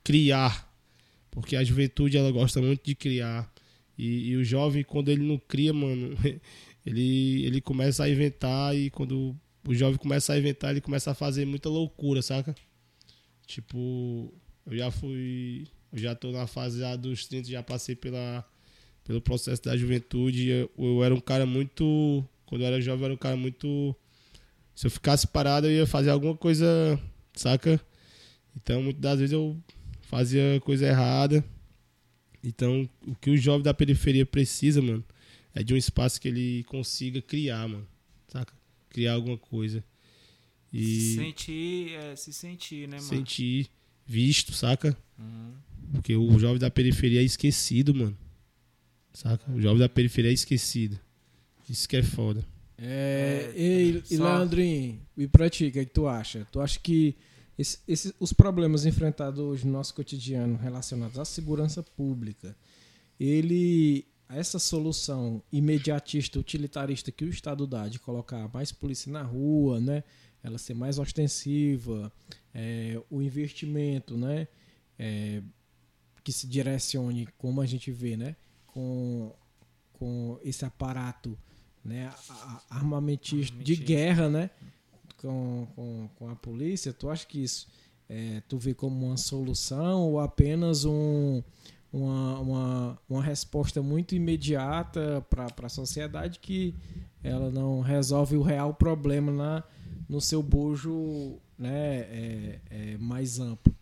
criar, 0.04 0.70
porque 1.30 1.56
a 1.56 1.64
juventude 1.64 2.16
ela 2.18 2.30
gosta 2.30 2.60
muito 2.60 2.84
de 2.84 2.94
criar 2.94 3.50
e, 3.96 4.28
e 4.30 4.36
o 4.36 4.44
jovem 4.44 4.84
quando 4.84 5.08
ele 5.10 5.22
não 5.22 5.38
cria, 5.38 5.72
mano, 5.72 6.14
ele 6.84 7.44
ele 7.46 7.60
começa 7.62 8.04
a 8.04 8.10
inventar 8.10 8.76
e 8.76 8.90
quando 8.90 9.34
o 9.66 9.74
jovem 9.74 9.96
começa 9.96 10.34
a 10.34 10.38
inventar 10.38 10.72
ele 10.72 10.80
começa 10.82 11.10
a 11.10 11.14
fazer 11.14 11.46
muita 11.46 11.70
loucura, 11.70 12.20
saca? 12.20 12.54
Tipo, 13.46 14.30
eu 14.66 14.76
já 14.76 14.90
fui, 14.90 15.66
eu 15.90 15.98
já 15.98 16.14
tô 16.14 16.30
na 16.32 16.46
fase 16.46 16.80
já 16.80 16.96
dos 16.96 17.26
30, 17.26 17.48
já 17.48 17.62
passei 17.62 17.96
pela 17.96 18.44
pelo 19.08 19.22
processo 19.22 19.62
da 19.62 19.74
juventude, 19.74 20.48
eu, 20.48 20.70
eu 20.78 21.02
era 21.02 21.14
um 21.14 21.20
cara 21.20 21.46
muito, 21.46 22.22
quando 22.44 22.60
eu 22.60 22.66
era 22.66 22.78
jovem 22.78 23.00
eu 23.00 23.04
era 23.06 23.14
um 23.14 23.18
cara 23.18 23.36
muito 23.36 23.96
se 24.74 24.86
eu 24.86 24.90
ficasse 24.90 25.26
parado, 25.26 25.66
eu 25.66 25.72
ia 25.72 25.86
fazer 25.86 26.10
alguma 26.10 26.36
coisa, 26.36 27.00
saca? 27.32 27.80
Então, 28.54 28.82
muitas 28.82 29.00
das 29.00 29.18
vezes 29.18 29.32
eu 29.32 29.56
fazia 30.02 30.60
coisa 30.60 30.86
errada. 30.86 31.42
Então, 32.44 32.86
o 33.06 33.14
que 33.14 33.30
o 33.30 33.36
jovem 33.36 33.62
da 33.62 33.72
periferia 33.72 34.26
precisa, 34.26 34.82
mano, 34.82 35.02
é 35.54 35.62
de 35.62 35.72
um 35.72 35.76
espaço 35.76 36.20
que 36.20 36.28
ele 36.28 36.64
consiga 36.64 37.22
criar, 37.22 37.66
mano, 37.66 37.88
saca? 38.28 38.52
Criar 38.90 39.14
alguma 39.14 39.38
coisa. 39.38 39.82
Se 40.70 40.76
E 40.78 41.14
sentir, 41.16 41.92
é, 41.94 42.14
se 42.14 42.32
sentir, 42.32 42.86
né, 42.86 42.98
mano? 42.98 43.08
sentir 43.08 43.68
visto, 44.06 44.52
saca? 44.52 44.94
Uhum. 45.18 45.54
Porque 45.92 46.14
o 46.14 46.38
jovem 46.38 46.58
da 46.58 46.70
periferia 46.70 47.22
é 47.22 47.24
esquecido, 47.24 47.94
mano. 47.94 48.16
Saca? 49.12 49.50
O 49.50 49.60
jovem 49.60 49.78
da 49.78 49.88
periferia 49.88 50.30
é 50.30 50.34
esquecido. 50.34 50.98
Isso 51.68 51.88
que 51.88 51.96
é 51.96 52.02
foda. 52.02 52.44
É, 52.76 53.52
É, 53.56 53.60
e, 53.60 54.02
e 54.10 54.16
só- 54.16 54.24
Leandrinho, 54.38 55.00
e 55.16 55.26
pra 55.26 55.50
ti, 55.50 55.66
o 55.66 55.72
que, 55.72 55.80
é 55.80 55.84
que 55.84 55.92
tu 55.92 56.06
acha? 56.06 56.46
Tu 56.52 56.60
acha 56.60 56.78
que 56.78 57.16
esse- 57.58 57.78
esse- 57.88 58.14
os 58.20 58.32
problemas 58.32 58.86
enfrentados 58.86 59.40
hoje 59.40 59.66
no 59.66 59.72
nosso 59.72 59.92
cotidiano 59.94 60.56
relacionados 60.56 61.18
à 61.18 61.24
segurança 61.24 61.82
pública, 61.82 62.56
ele 63.18 64.06
essa 64.30 64.58
solução 64.58 65.42
imediatista, 65.50 66.38
utilitarista 66.38 67.10
que 67.10 67.24
o 67.24 67.30
Estado 67.30 67.66
dá 67.66 67.88
de 67.88 67.98
colocar 67.98 68.48
mais 68.52 68.70
polícia 68.70 69.10
na 69.10 69.22
rua, 69.22 69.80
né? 69.80 70.04
Ela 70.42 70.58
ser 70.58 70.74
mais 70.74 70.98
ostensiva, 70.98 72.12
é, 72.54 73.00
o 73.10 73.22
investimento, 73.22 74.16
né? 74.18 74.46
É, 74.98 75.42
que 76.22 76.30
se 76.30 76.46
direcione, 76.46 77.26
como 77.38 77.60
a 77.62 77.66
gente 77.66 77.90
vê, 77.90 78.16
né? 78.18 78.36
Com, 78.78 79.32
com 79.94 80.38
esse 80.44 80.64
aparato 80.64 81.36
né? 81.84 82.12
armamentista 82.70 83.56
de 83.56 83.74
guerra, 83.74 84.28
né? 84.28 84.50
Com, 85.20 85.66
com, 85.74 86.08
com 86.16 86.30
a 86.30 86.36
polícia, 86.36 86.92
tu 86.92 87.10
acha 87.10 87.26
que 87.26 87.42
isso 87.42 87.66
é, 88.08 88.40
tu 88.48 88.56
vê 88.56 88.72
como 88.72 89.06
uma 89.06 89.16
solução 89.16 90.02
ou 90.02 90.20
apenas 90.20 90.84
um, 90.84 91.42
uma, 91.92 92.38
uma, 92.38 92.98
uma 93.08 93.22
resposta 93.22 93.82
muito 93.82 94.14
imediata 94.14 95.26
para 95.28 95.66
a 95.66 95.68
sociedade 95.68 96.38
que 96.38 96.72
ela 97.22 97.50
não 97.50 97.80
resolve 97.80 98.36
o 98.36 98.42
real 98.42 98.72
problema 98.72 99.32
na, 99.32 99.64
no 100.08 100.20
seu 100.20 100.40
bojo 100.40 101.36
né, 101.58 101.98
é, 102.00 102.60
é 102.70 102.98
mais 102.98 103.40
amplo. 103.40 103.74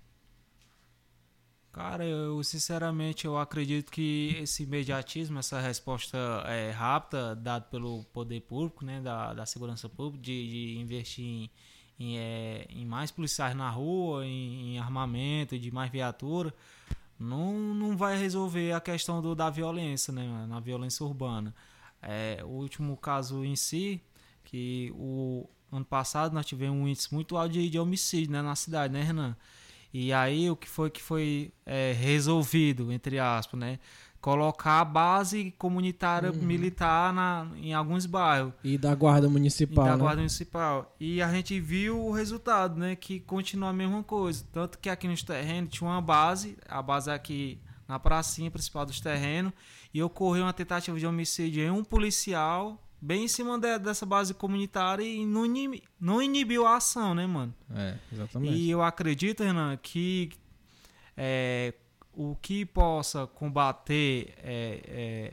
Cara, 1.76 2.06
eu 2.06 2.42
sinceramente 2.42 3.26
eu 3.26 3.36
acredito 3.36 3.92
que 3.92 4.34
esse 4.40 4.62
imediatismo, 4.62 5.38
essa 5.38 5.60
resposta 5.60 6.16
é, 6.46 6.70
rápida 6.70 7.36
dada 7.36 7.66
pelo 7.66 8.02
poder 8.14 8.40
público, 8.40 8.82
né, 8.82 8.98
da, 9.02 9.34
da 9.34 9.44
segurança 9.44 9.86
pública, 9.86 10.24
de, 10.24 10.48
de 10.48 10.78
investir 10.78 11.22
em, 11.22 11.50
em, 12.00 12.16
é, 12.16 12.66
em, 12.70 12.86
mais 12.86 13.10
policiais 13.10 13.54
na 13.54 13.68
rua, 13.68 14.24
em, 14.24 14.76
em, 14.76 14.78
armamento, 14.78 15.58
de 15.58 15.70
mais 15.70 15.92
viatura, 15.92 16.54
não, 17.18 17.52
não 17.74 17.94
vai 17.94 18.16
resolver 18.16 18.72
a 18.72 18.80
questão 18.80 19.20
do, 19.20 19.34
da 19.34 19.50
violência, 19.50 20.10
né, 20.14 20.46
na 20.48 20.58
violência 20.60 21.04
urbana. 21.04 21.54
É, 22.00 22.40
o 22.42 22.52
último 22.52 22.96
caso 22.96 23.44
em 23.44 23.54
si, 23.54 24.00
que 24.44 24.90
o 24.94 25.46
ano 25.70 25.84
passado 25.84 26.32
nós 26.32 26.46
tivemos 26.46 26.78
um 26.78 26.88
índice 26.88 27.12
muito 27.12 27.36
alto 27.36 27.52
de, 27.52 27.68
de 27.68 27.78
homicídio 27.78 28.32
né, 28.32 28.40
na 28.40 28.56
cidade, 28.56 28.94
né, 28.94 29.02
Renan? 29.02 29.36
E 29.92 30.12
aí 30.12 30.50
o 30.50 30.56
que 30.56 30.68
foi 30.68 30.90
que 30.90 31.02
foi 31.02 31.52
é, 31.64 31.92
resolvido, 31.92 32.92
entre 32.92 33.18
aspas, 33.18 33.58
né? 33.58 33.78
Colocar 34.20 34.80
a 34.80 34.84
base 34.84 35.54
comunitária 35.56 36.32
uhum. 36.32 36.42
militar 36.42 37.12
na, 37.12 37.46
em 37.56 37.72
alguns 37.72 38.06
bairros. 38.06 38.52
E 38.64 38.76
da 38.76 38.94
guarda 38.94 39.28
municipal. 39.28 39.84
E 39.84 39.88
da 39.88 39.96
né? 39.96 40.02
guarda 40.02 40.16
municipal. 40.16 40.96
E 40.98 41.22
a 41.22 41.30
gente 41.30 41.60
viu 41.60 42.04
o 42.04 42.10
resultado, 42.10 42.76
né? 42.76 42.96
Que 42.96 43.20
continua 43.20 43.68
a 43.68 43.72
mesma 43.72 44.02
coisa. 44.02 44.44
Tanto 44.52 44.78
que 44.78 44.88
aqui 44.88 45.06
nos 45.06 45.22
terrenos 45.22 45.70
tinha 45.70 45.88
uma 45.88 46.02
base, 46.02 46.56
a 46.68 46.82
base 46.82 47.10
aqui 47.10 47.60
na 47.86 48.00
pracinha 48.00 48.50
principal 48.50 48.84
dos 48.84 49.00
terrenos, 49.00 49.52
e 49.94 50.02
ocorreu 50.02 50.42
uma 50.42 50.52
tentativa 50.52 50.98
de 50.98 51.06
homicídio 51.06 51.62
em 51.62 51.70
um 51.70 51.84
policial 51.84 52.82
bem 53.06 53.24
em 53.24 53.28
cima 53.28 53.56
de, 53.56 53.78
dessa 53.78 54.04
base 54.04 54.34
comunitária 54.34 55.04
e 55.04 55.24
não, 55.24 55.46
inibi, 55.46 55.84
não 56.00 56.20
inibiu 56.20 56.66
a 56.66 56.76
ação, 56.76 57.14
né, 57.14 57.24
mano? 57.24 57.54
É, 57.72 57.96
exatamente. 58.12 58.54
E 58.54 58.68
eu 58.68 58.82
acredito, 58.82 59.44
Renan, 59.44 59.76
que 59.76 60.32
é, 61.16 61.72
o 62.12 62.34
que 62.34 62.66
possa 62.66 63.24
combater 63.24 64.34
é, 64.42 65.32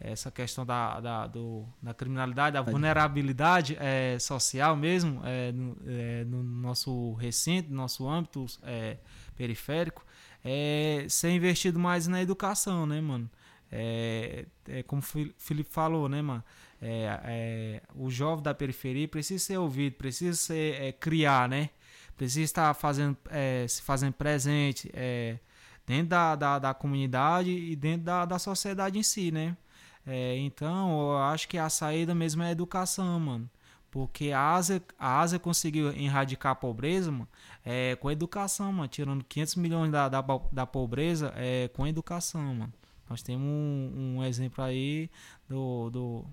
é, 0.00 0.10
essa 0.10 0.32
questão 0.32 0.66
da, 0.66 0.98
da, 0.98 1.26
do, 1.28 1.64
da 1.80 1.94
criminalidade, 1.94 2.54
da 2.54 2.62
vulnerabilidade 2.62 3.76
é, 3.78 4.18
social 4.18 4.74
mesmo, 4.74 5.22
é, 5.24 5.52
no, 5.52 5.76
é, 5.86 6.24
no, 6.24 6.42
nosso 6.42 7.12
recinto, 7.12 7.70
no 7.70 7.76
nosso 7.76 8.08
âmbito 8.08 8.46
periférico, 9.36 10.04
é 10.44 11.06
ser 11.08 11.30
investido 11.30 11.78
mais 11.78 12.08
na 12.08 12.20
educação, 12.20 12.84
né, 12.84 13.00
mano? 13.00 13.30
É, 13.70 14.44
é 14.68 14.82
como 14.82 15.00
o 15.00 15.04
Felipe 15.38 15.70
falou, 15.70 16.08
né, 16.08 16.20
mano? 16.20 16.42
É, 16.84 17.20
é, 17.24 17.82
o 17.94 18.10
jovem 18.10 18.42
da 18.42 18.52
periferia 18.52 19.06
precisa 19.06 19.44
ser 19.44 19.56
ouvido, 19.56 19.94
precisa 19.94 20.36
ser, 20.36 20.82
é, 20.82 20.90
criar, 20.90 21.48
né? 21.48 21.70
Precisa 22.16 22.44
estar 22.44 22.74
fazendo, 22.74 23.16
é, 23.30 23.64
se 23.68 23.80
fazendo 23.82 24.14
presente 24.14 24.90
é, 24.92 25.38
dentro 25.86 26.08
da, 26.08 26.34
da, 26.34 26.58
da, 26.58 26.74
comunidade 26.74 27.50
e 27.50 27.76
dentro 27.76 28.04
da, 28.06 28.24
da 28.24 28.38
sociedade 28.38 28.98
em 28.98 29.02
si, 29.02 29.30
né? 29.30 29.56
É, 30.04 30.36
então, 30.38 31.12
eu 31.12 31.18
acho 31.18 31.48
que 31.48 31.56
a 31.56 31.70
saída 31.70 32.14
mesmo 32.16 32.42
é 32.42 32.48
a 32.48 32.50
educação, 32.50 33.20
mano. 33.20 33.48
Porque 33.88 34.32
a 34.32 34.54
Ásia, 34.54 34.82
a 34.98 35.20
Ásia 35.20 35.38
conseguiu 35.38 35.92
erradicar 35.92 36.52
a 36.52 36.54
pobreza, 36.56 37.12
mano, 37.12 37.28
é, 37.64 37.94
com 37.96 38.10
educação, 38.10 38.72
mano. 38.72 38.88
Tirando 38.88 39.22
500 39.24 39.54
milhões 39.56 39.92
da, 39.92 40.08
da, 40.08 40.20
da 40.50 40.66
pobreza 40.66 41.32
é, 41.36 41.68
com 41.68 41.86
educação, 41.86 42.42
mano. 42.54 42.72
Nós 43.08 43.22
temos 43.22 43.46
um, 43.46 44.16
um 44.16 44.24
exemplo 44.24 44.64
aí 44.64 45.10
do, 45.48 45.90
do, 45.90 46.26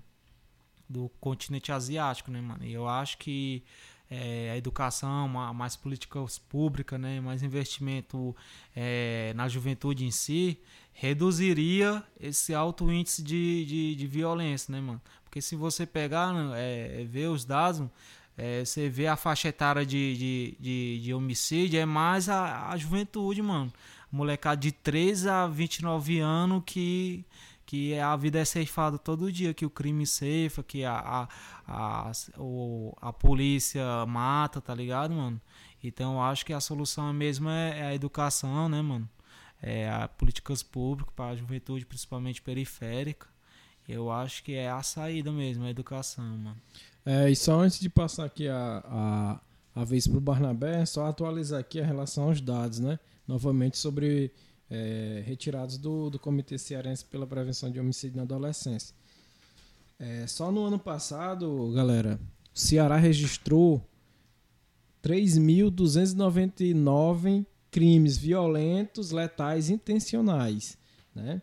do 0.90 1.08
continente 1.20 1.70
asiático, 1.70 2.30
né, 2.30 2.40
mano? 2.40 2.64
E 2.64 2.72
eu 2.72 2.88
acho 2.88 3.16
que 3.18 3.62
é, 4.10 4.50
a 4.52 4.56
educação, 4.56 5.28
mais 5.28 5.76
políticas 5.76 6.36
públicas, 6.36 6.98
né, 6.98 7.20
mais 7.20 7.44
investimento 7.44 8.34
é, 8.74 9.32
na 9.36 9.48
juventude 9.48 10.04
em 10.04 10.10
si, 10.10 10.58
reduziria 10.92 12.02
esse 12.18 12.52
alto 12.52 12.90
índice 12.90 13.22
de, 13.22 13.64
de, 13.64 13.94
de 13.94 14.06
violência, 14.08 14.72
né, 14.72 14.80
mano? 14.80 15.00
Porque 15.22 15.40
se 15.40 15.54
você 15.54 15.86
pegar, 15.86 16.32
né, 16.32 16.50
é, 16.56 17.04
ver 17.04 17.28
os 17.28 17.44
dados, 17.44 17.88
é, 18.36 18.64
você 18.64 18.88
vê 18.88 19.06
a 19.06 19.14
faixa 19.16 19.48
etária 19.48 19.86
de, 19.86 20.16
de, 20.16 20.56
de, 20.58 21.00
de 21.04 21.14
homicídio, 21.14 21.78
é 21.78 21.86
mais 21.86 22.28
a, 22.28 22.70
a 22.70 22.76
juventude, 22.76 23.40
mano. 23.40 23.72
Molecada 24.10 24.60
de 24.60 24.72
13 24.72 25.28
a 25.28 25.46
29 25.46 26.18
anos 26.18 26.64
que 26.66 27.24
que 27.70 27.96
a 28.00 28.16
vida 28.16 28.40
é 28.40 28.44
ceifada 28.44 28.98
todo 28.98 29.30
dia, 29.30 29.54
que 29.54 29.64
o 29.64 29.70
crime 29.70 30.04
ceifa, 30.04 30.60
que 30.60 30.84
a, 30.84 30.92
a, 30.98 31.28
a, 31.68 32.12
o, 32.36 32.92
a 33.00 33.12
polícia 33.12 34.04
mata, 34.06 34.60
tá 34.60 34.74
ligado, 34.74 35.14
mano? 35.14 35.40
Então 35.80 36.14
eu 36.14 36.20
acho 36.20 36.44
que 36.44 36.52
a 36.52 36.58
solução 36.58 37.12
mesmo 37.12 37.48
é, 37.48 37.78
é 37.78 37.82
a 37.84 37.94
educação, 37.94 38.68
né, 38.68 38.82
mano? 38.82 39.08
É 39.62 39.88
a 39.88 40.08
políticas 40.08 40.64
públicas 40.64 41.14
para 41.14 41.30
a 41.30 41.36
juventude, 41.36 41.86
principalmente 41.86 42.42
periférica. 42.42 43.28
Eu 43.88 44.10
acho 44.10 44.42
que 44.42 44.54
é 44.54 44.68
a 44.68 44.82
saída 44.82 45.30
mesmo, 45.30 45.62
a 45.62 45.70
educação, 45.70 46.24
mano. 46.24 46.60
É, 47.06 47.30
e 47.30 47.36
só 47.36 47.60
antes 47.60 47.78
de 47.78 47.88
passar 47.88 48.24
aqui 48.24 48.48
a, 48.48 48.82
a, 48.84 49.80
a 49.80 49.84
vez 49.84 50.08
pro 50.08 50.20
Barnabé, 50.20 50.84
só 50.86 51.06
atualizar 51.06 51.60
aqui 51.60 51.78
a 51.80 51.86
relação 51.86 52.24
aos 52.24 52.40
dados, 52.40 52.80
né? 52.80 52.98
Novamente 53.28 53.78
sobre 53.78 54.32
é, 54.70 55.22
retirados 55.26 55.76
do, 55.76 56.08
do 56.08 56.18
Comitê 56.18 56.56
Cearense 56.56 57.04
pela 57.04 57.26
Prevenção 57.26 57.70
de 57.70 57.78
Homicídio 57.80 58.16
na 58.16 58.22
Adolescência. 58.22 58.94
É, 59.98 60.26
só 60.26 60.50
no 60.52 60.64
ano 60.64 60.78
passado, 60.78 61.70
galera, 61.74 62.18
o 62.54 62.58
Ceará 62.58 62.96
registrou 62.96 63.86
3.299 65.02 67.44
crimes 67.70 68.16
violentos, 68.16 69.10
letais 69.10 69.68
intencionais. 69.68 70.78
Né? 71.14 71.42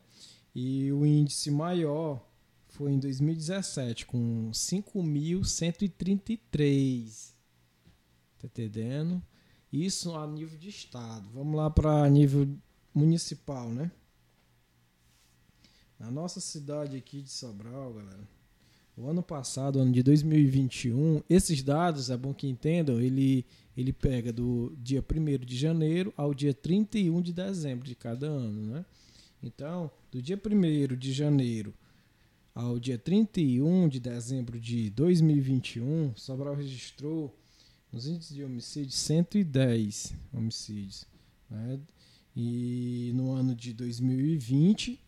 E 0.56 0.92
o 0.92 1.06
índice 1.06 1.52
maior 1.52 2.26
foi 2.70 2.94
em 2.94 3.00
2017, 3.00 4.06
com 4.06 4.50
5.133. 4.52 7.34
Tá 8.40 8.46
entendendo? 8.46 9.22
Isso 9.72 10.16
a 10.16 10.26
nível 10.28 10.58
de 10.58 10.70
estado. 10.70 11.30
Vamos 11.34 11.56
lá 11.56 11.70
para 11.70 12.10
nível 12.10 12.48
municipal, 12.98 13.70
né? 13.70 13.92
Na 16.00 16.12
nossa 16.12 16.40
cidade 16.40 16.96
aqui 16.98 17.22
de 17.22 17.30
Sobral, 17.30 17.94
galera, 17.94 18.28
o 18.96 19.08
ano 19.08 19.22
passado, 19.22 19.80
ano 19.80 19.92
de 19.92 20.02
2021, 20.02 21.22
esses 21.30 21.62
dados, 21.62 22.10
é 22.10 22.18
bom 22.18 22.34
que 22.34 22.48
entendam, 22.48 23.00
ele, 23.00 23.46
ele 23.76 23.94
pega 23.94 24.34
do 24.34 24.76
dia 24.78 25.04
1 25.04 25.46
de 25.46 25.56
janeiro 25.56 26.14
ao 26.18 26.34
dia 26.34 26.54
31 26.54 27.22
de 27.22 27.32
dezembro 27.32 27.86
de 27.88 27.96
cada 27.96 28.28
ano, 28.28 28.74
né? 28.74 28.86
Então, 29.42 29.92
do 30.12 30.22
dia 30.22 30.40
1 30.44 30.96
de 30.96 31.14
janeiro 31.14 31.74
ao 32.56 32.80
dia 32.80 32.98
31 32.98 33.88
de 33.88 34.00
dezembro 34.00 34.60
de 34.60 34.90
2021, 34.90 36.16
Sobral 36.16 36.56
registrou 36.56 37.36
nos 37.92 38.08
índices 38.08 38.36
de 38.36 38.44
homicídio 38.44 38.92
110 38.92 40.16
homicídios. 40.34 41.06
Né? 41.50 41.80
E 42.40 43.12
no 43.16 43.32
ano 43.32 43.56
de 43.56 43.74
2020 43.74 45.02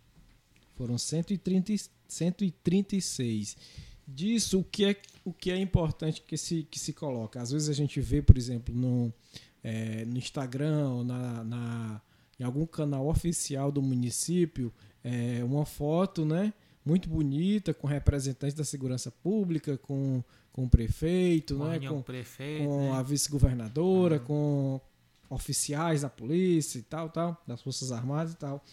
foram 0.73 0.97
130, 0.97 1.73
136. 2.07 3.55
Disso, 4.07 4.61
o 4.61 4.63
que 4.63 4.85
é, 4.85 4.95
o 5.23 5.31
que 5.31 5.51
é 5.51 5.57
importante 5.59 6.23
que 6.25 6.35
se, 6.35 6.63
que 6.63 6.79
se 6.79 6.91
coloca? 6.91 7.39
Às 7.39 7.51
vezes 7.51 7.69
a 7.69 7.73
gente 7.73 8.01
vê, 8.01 8.19
por 8.19 8.35
exemplo, 8.35 8.73
no, 8.73 9.13
é, 9.63 10.05
no 10.05 10.17
Instagram 10.17 10.89
ou 10.89 11.03
na, 11.03 11.43
na, 11.43 12.01
em 12.39 12.43
algum 12.43 12.65
canal 12.65 13.07
oficial 13.07 13.71
do 13.71 13.79
município, 13.79 14.73
é, 15.03 15.43
uma 15.43 15.67
foto 15.67 16.25
né, 16.25 16.51
muito 16.83 17.07
bonita 17.07 17.75
com 17.75 17.85
representantes 17.85 18.55
da 18.55 18.63
segurança 18.63 19.11
pública, 19.11 19.77
com, 19.77 20.23
com 20.51 20.65
o 20.65 20.69
prefeito, 20.69 21.59
né, 21.59 21.79
com, 21.87 22.01
prefeito, 22.01 22.63
com 22.63 22.89
né? 22.89 22.91
a 22.93 23.03
vice-governadora, 23.03 24.15
uhum. 24.15 24.25
com, 24.25 24.81
oficiais 25.29 26.01
da 26.01 26.09
polícia 26.09 26.79
e 26.79 26.81
tal, 26.81 27.09
tal, 27.09 27.41
das 27.47 27.61
Forças 27.61 27.91
Armadas 27.91 28.33
e 28.33 28.37
tal. 28.37 28.63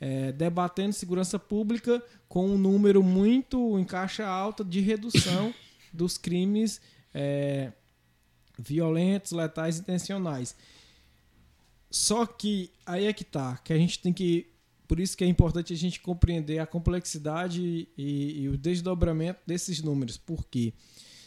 é, 0.00 0.32
debatendo 0.32 0.92
segurança 0.92 1.38
pública 1.38 2.02
com 2.28 2.46
um 2.46 2.58
número 2.58 3.02
muito 3.02 3.78
em 3.78 3.84
caixa 3.84 4.26
alta 4.26 4.64
de 4.64 4.80
redução 4.80 5.54
dos 5.92 6.18
crimes 6.18 6.80
é, 7.12 7.72
violentos, 8.58 9.32
letais 9.32 9.78
e 9.78 9.80
intencionais. 9.80 10.56
Só 11.90 12.26
que 12.26 12.70
aí 12.84 13.06
é 13.06 13.12
que 13.12 13.24
tá, 13.24 13.56
que 13.58 13.72
a 13.72 13.78
gente 13.78 14.00
tem 14.00 14.12
que. 14.12 14.50
Por 14.86 15.00
isso 15.00 15.16
que 15.16 15.24
é 15.24 15.26
importante 15.26 15.72
a 15.72 15.76
gente 15.76 16.00
compreender 16.00 16.58
a 16.58 16.66
complexidade 16.66 17.88
e, 17.96 18.42
e 18.42 18.48
o 18.48 18.58
desdobramento 18.58 19.40
desses 19.46 19.80
números. 19.80 20.18
Porque 20.18 20.74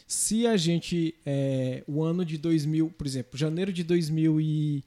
se 0.08 0.46
a 0.46 0.56
gente. 0.56 1.14
É, 1.26 1.84
o 1.86 2.02
ano 2.02 2.24
de 2.24 2.38
2000, 2.38 2.90
por 2.92 3.06
exemplo, 3.06 3.38
janeiro 3.38 3.70
de 3.70 3.84
2000 3.84 4.40
e 4.40 4.84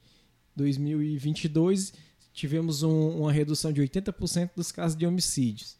2022, 0.56 1.94
tivemos 2.32 2.82
um, 2.82 3.20
uma 3.20 3.32
redução 3.32 3.72
de 3.72 3.80
80% 3.80 4.50
dos 4.56 4.72
casos 4.72 4.98
de 4.98 5.06
homicídios. 5.06 5.78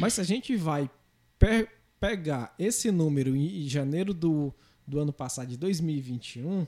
Mas 0.00 0.14
se 0.14 0.22
a 0.22 0.24
gente 0.24 0.56
vai 0.56 0.90
pe 1.38 1.68
pegar 2.00 2.54
esse 2.58 2.90
número 2.90 3.36
em, 3.36 3.68
janeiro 3.68 4.14
do, 4.14 4.54
do 4.86 5.00
ano 5.00 5.12
passado, 5.12 5.48
de 5.48 5.56
2021, 5.56 6.66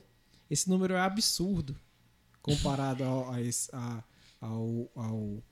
esse 0.49 0.69
número 0.69 0.93
é 0.93 0.99
absurdo 0.99 1.75
comparado 2.41 3.03
ao, 3.03 3.31
a 3.31 3.41
esse, 3.41 3.69
a, 3.73 4.03
ao, 4.41 4.91
ao, 4.93 5.43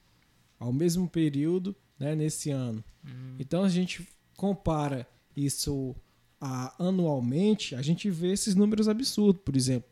ao, 0.60 0.74
mesmo 0.74 1.10
período 1.10 1.74
né, 1.98 2.14
nesse 2.14 2.52
ano. 2.52 2.84
Uhum. 3.04 3.38
Então 3.40 3.64
a 3.64 3.70
gente 3.70 4.06
compara 4.36 5.08
isso 5.46 5.96
a, 6.40 6.74
anualmente, 6.84 7.76
a 7.76 7.82
gente 7.82 8.10
vê 8.10 8.32
esses 8.32 8.56
números 8.56 8.88
absurdos. 8.88 9.42
Por 9.44 9.56
exemplo, 9.56 9.90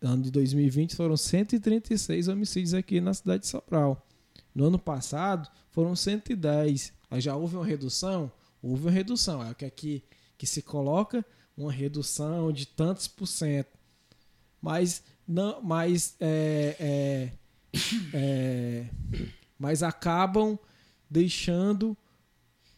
ano 0.00 0.22
de 0.22 0.30
2020 0.30 0.96
foram 0.96 1.16
136 1.16 2.28
homicídios 2.28 2.74
aqui 2.74 3.00
na 3.00 3.14
cidade 3.14 3.42
de 3.42 3.48
Sobral. 3.48 4.06
No 4.54 4.66
ano 4.66 4.78
passado 4.78 5.48
foram 5.70 5.94
110. 5.94 6.92
Aí 7.10 7.20
já 7.20 7.36
houve 7.36 7.56
uma 7.56 7.66
redução? 7.66 8.30
Houve 8.62 8.84
uma 8.84 8.90
redução. 8.90 9.42
É 9.42 9.50
o 9.50 9.54
que 9.54 9.64
aqui 9.64 10.02
que 10.36 10.46
se 10.46 10.62
coloca 10.62 11.24
uma 11.56 11.70
redução 11.70 12.52
de 12.52 12.66
tantos 12.66 13.06
por 13.06 13.26
cento. 13.26 13.78
Mas 14.60 15.02
não, 15.26 15.62
mas 15.62 16.16
é, 16.20 16.76
é, 16.80 17.32
é, 18.14 18.86
mas 19.58 19.82
acabam 19.82 20.58
deixando 21.08 21.96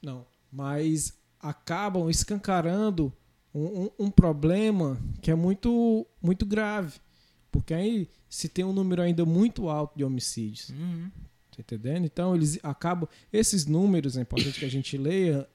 não, 0.05 0.27
mas 0.53 1.15
acabam 1.45 2.09
escancarando 2.09 3.13
um, 3.55 3.83
um, 3.83 3.91
um, 4.07 4.11
problema 4.11 4.99
que 5.21 5.31
é 5.31 5.35
muito 5.35 6.07
muito 6.21 6.47
grave, 6.47 6.99
porque 7.53 7.75
aí 7.75 8.09
se 8.29 8.49
tem 8.49 8.65
um 8.65 8.73
número 8.73 9.03
ainda 9.03 9.25
muito 9.27 9.69
alto 9.69 9.97
de 9.97 10.05
homicídios, 10.05 10.71
uhum. 10.71 11.11
tá 11.51 11.61
entendendo? 11.61 12.07
Então 12.07 12.35
eles 12.35 12.59
acabam 12.63 13.09
esses 13.31 13.67
números 13.67 14.17
é 14.17 14.23
importante 14.23 14.59
que 14.59 14.65
a 14.65 14.71
gente 14.71 14.97
leia 14.97 15.47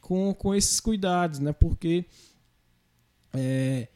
com, 0.00 0.34
com 0.34 0.54
esses 0.54 0.80
cuidados, 0.80 1.38
né? 1.38 1.52
Porque 1.52 2.04
é, 3.32 3.88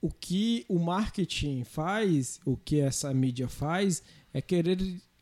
o 0.00 0.10
que 0.10 0.66
o 0.68 0.78
marketing 0.78 1.62
faz, 1.62 2.40
o 2.44 2.56
que 2.56 2.80
essa 2.80 3.14
mídia 3.14 3.48
faz, 3.48 4.02
é 4.34 4.42
querer 4.42 4.78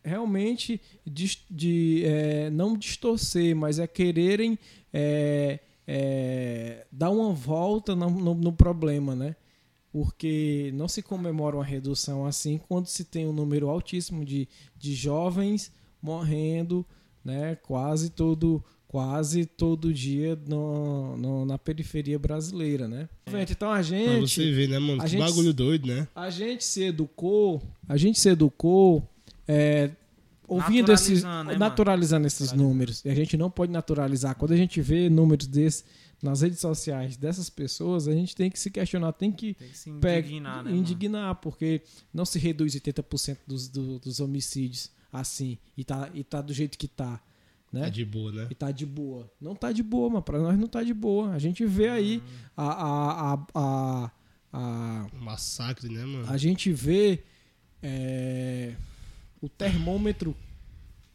realmente 0.06 0.80
de, 1.04 1.38
de 1.50 2.02
é, 2.04 2.48
não 2.48 2.76
distorcer, 2.76 3.54
mas 3.56 3.80
é 3.80 3.86
quererem 3.86 4.56
é, 4.92 5.58
é, 5.86 6.86
dar 6.92 7.10
uma 7.10 7.32
volta 7.32 7.96
no, 7.96 8.08
no, 8.08 8.34
no, 8.34 8.52
problema, 8.52 9.16
né? 9.16 9.34
Porque 9.92 10.70
não 10.74 10.86
se 10.86 11.02
comemora 11.02 11.56
uma 11.56 11.64
redução 11.64 12.24
assim 12.24 12.58
quando 12.68 12.86
se 12.86 13.04
tem 13.04 13.26
um 13.26 13.32
número 13.32 13.68
altíssimo 13.68 14.24
de, 14.24 14.48
de 14.78 14.94
jovens 14.94 15.72
morrendo, 16.00 16.86
né? 17.24 17.56
Quase 17.56 18.10
todo 18.10 18.62
quase 18.86 19.44
todo 19.44 19.92
dia 19.92 20.38
no, 20.46 21.16
no, 21.16 21.44
na 21.44 21.58
periferia 21.58 22.18
brasileira, 22.18 22.86
né? 22.86 23.08
É. 23.26 23.42
Então 23.42 23.70
a 23.70 23.82
gente. 23.82 24.08
Pra 24.08 24.20
você 24.20 24.52
ver, 24.52 24.68
né, 24.68 24.78
mano? 24.78 25.02
Que 25.02 25.08
gente, 25.08 25.20
bagulho 25.20 25.52
doido, 25.52 25.88
né? 25.88 26.06
A 26.14 26.30
gente 26.30 26.64
se 26.64 26.84
educou, 26.84 27.60
a 27.88 27.96
gente 27.96 28.20
se 28.20 28.28
educou 28.28 29.06
é, 29.46 29.90
ouvindo 30.48 30.92
esses. 30.92 31.22
Né, 31.22 31.56
naturalizando 31.58 32.26
esses 32.26 32.52
números. 32.52 33.04
E 33.04 33.08
a 33.08 33.14
gente 33.14 33.36
não 33.36 33.50
pode 33.50 33.72
naturalizar. 33.72 34.34
Quando 34.34 34.52
a 34.52 34.56
gente 34.56 34.80
vê 34.80 35.08
números 35.08 35.46
desses 35.46 35.84
nas 36.22 36.40
redes 36.40 36.60
sociais 36.60 37.16
dessas 37.16 37.50
pessoas, 37.50 38.08
a 38.08 38.12
gente 38.12 38.34
tem 38.34 38.50
que 38.50 38.58
se 38.58 38.70
questionar, 38.70 39.12
tem 39.12 39.30
que, 39.30 39.54
tem 39.54 39.68
que 39.68 39.76
se 39.76 39.90
indignar, 39.90 40.64
né, 40.64 40.72
indignar 40.72 41.34
porque 41.36 41.82
não 42.12 42.24
se 42.24 42.38
reduz 42.38 42.74
80% 42.74 43.38
dos, 43.46 43.68
do, 43.68 43.98
dos 43.98 44.18
homicídios 44.18 44.90
assim 45.12 45.58
e 45.76 45.84
tá, 45.84 46.10
e 46.14 46.24
tá 46.24 46.40
do 46.40 46.52
jeito 46.52 46.78
que 46.78 46.88
tá. 46.88 47.20
Né? 47.72 47.82
Tá 47.82 47.88
de 47.88 48.04
boa, 48.04 48.32
né? 48.32 48.48
E 48.50 48.54
tá 48.54 48.70
de 48.70 48.86
boa. 48.86 49.30
Não 49.40 49.54
tá 49.54 49.72
de 49.72 49.82
boa, 49.82 50.08
mas 50.08 50.24
pra 50.24 50.38
nós 50.38 50.58
não 50.58 50.68
tá 50.68 50.82
de 50.82 50.94
boa. 50.94 51.32
A 51.32 51.38
gente 51.38 51.66
vê 51.66 51.88
aí 51.88 52.18
hum. 52.18 52.22
a, 52.56 52.64
a, 52.64 53.34
a, 53.34 53.46
a, 53.54 54.10
a. 54.52 55.06
massacre, 55.20 55.88
né, 55.88 56.04
mano? 56.04 56.30
A 56.30 56.36
gente 56.38 56.72
vê 56.72 57.24
é, 57.82 58.74
o 59.46 59.48
termômetro 59.48 60.36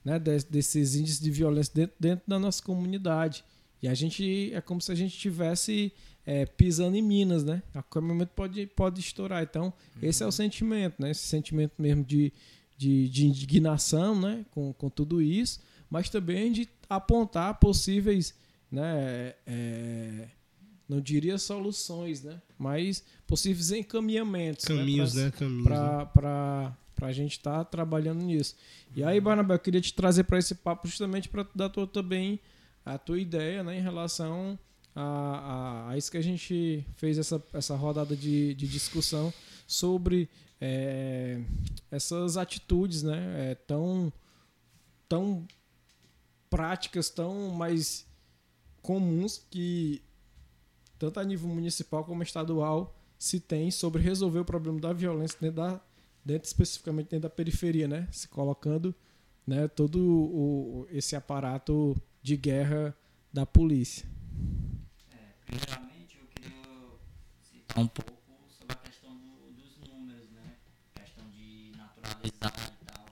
né, 0.03 0.17
desses 0.19 0.95
índices 0.95 1.19
de 1.19 1.29
violência 1.29 1.73
dentro, 1.73 1.95
dentro 1.99 2.23
da 2.27 2.39
nossa 2.39 2.61
comunidade. 2.63 3.43
E 3.81 3.87
a 3.87 3.93
gente 3.93 4.51
é 4.53 4.61
como 4.61 4.81
se 4.81 4.91
a 4.91 4.95
gente 4.95 5.17
tivesse 5.17 5.91
é, 6.25 6.45
pisando 6.45 6.95
em 6.95 7.01
minas, 7.01 7.43
né? 7.43 7.63
A 7.73 7.81
qualquer 7.81 8.07
momento 8.07 8.29
pode, 8.29 8.67
pode 8.67 8.99
estourar. 8.99 9.41
Então, 9.43 9.65
uhum. 9.65 10.01
esse 10.03 10.23
é 10.23 10.25
o 10.25 10.31
sentimento, 10.31 11.01
né? 11.01 11.11
Esse 11.11 11.25
sentimento 11.25 11.73
mesmo 11.79 12.03
de, 12.03 12.31
de, 12.77 13.09
de 13.09 13.25
indignação, 13.25 14.19
né? 14.19 14.45
Com, 14.51 14.71
com 14.73 14.89
tudo 14.89 15.21
isso 15.21 15.59
mas 15.91 16.09
também 16.09 16.53
de 16.53 16.69
apontar 16.89 17.59
possíveis, 17.59 18.33
né, 18.71 19.35
é, 19.45 20.29
não 20.91 20.99
diria 20.99 21.37
soluções, 21.37 22.21
né, 22.21 22.41
mas 22.57 23.01
possíveis 23.25 23.71
encaminhamentos. 23.71 24.67
Né, 24.67 24.75
Caminhos, 24.75 25.13
né? 25.13 25.23
né? 25.23 25.31
Caminhos. 25.31 25.63
Para 25.63 26.75
né? 26.99 27.07
a 27.07 27.11
gente 27.13 27.37
estar 27.37 27.59
tá 27.59 27.63
trabalhando 27.63 28.21
nisso. 28.21 28.57
E 28.93 29.01
aí, 29.01 29.21
Barnabé, 29.21 29.53
eu 29.53 29.59
queria 29.59 29.79
te 29.79 29.93
trazer 29.93 30.25
para 30.25 30.37
esse 30.37 30.53
papo 30.53 30.89
justamente 30.89 31.29
para 31.29 31.47
dar 31.55 31.69
tua, 31.69 31.87
também 31.87 32.41
a 32.85 32.97
tua 32.97 33.17
ideia 33.17 33.63
né, 33.63 33.77
em 33.77 33.81
relação 33.81 34.59
a, 34.93 35.01
a, 35.01 35.89
a, 35.91 35.97
isso 35.97 36.11
que 36.11 36.17
a 36.17 36.21
gente 36.21 36.85
fez 36.97 37.17
essa, 37.17 37.41
essa 37.53 37.73
rodada 37.73 38.13
de, 38.13 38.53
de 38.53 38.67
discussão 38.67 39.33
sobre 39.65 40.29
é, 40.59 41.39
essas 41.89 42.35
atitudes 42.35 43.01
né, 43.01 43.51
é, 43.51 43.55
tão, 43.55 44.11
tão 45.07 45.47
práticas 46.49 47.09
tão 47.09 47.49
mais 47.51 48.05
comuns 48.81 49.41
que 49.49 50.01
tanto 51.01 51.19
a 51.19 51.23
nível 51.23 51.49
municipal 51.49 52.05
como 52.05 52.21
estadual 52.21 52.95
se 53.17 53.39
tem 53.39 53.71
sobre 53.71 54.03
resolver 54.03 54.37
o 54.37 54.45
problema 54.45 54.79
da 54.79 54.93
violência 54.93 55.35
dentro, 55.41 55.55
da, 55.55 55.81
dentro 56.23 56.47
especificamente 56.47 57.09
dentro 57.09 57.27
da 57.27 57.29
periferia, 57.29 57.87
né? 57.87 58.07
Se 58.11 58.27
colocando 58.27 58.93
né, 59.45 59.67
todo 59.67 59.99
o, 59.99 60.87
esse 60.91 61.15
aparato 61.15 61.99
de 62.21 62.37
guerra 62.37 62.95
da 63.33 63.47
polícia. 63.47 64.07
É, 65.11 65.17
primeiramente, 65.43 66.19
eu 66.19 66.27
queria 66.27 66.51
citar 67.41 67.83
um 67.83 67.87
pouco 67.87 68.11
sobre 68.47 68.73
a 68.73 68.75
questão 68.75 69.11
do, 69.17 69.51
dos 69.53 69.79
números, 69.89 70.29
né? 70.29 70.53
Questão 70.93 71.25
de 71.31 71.71
naturalizar 71.75 72.23
e 72.23 72.85
tal. 72.85 73.05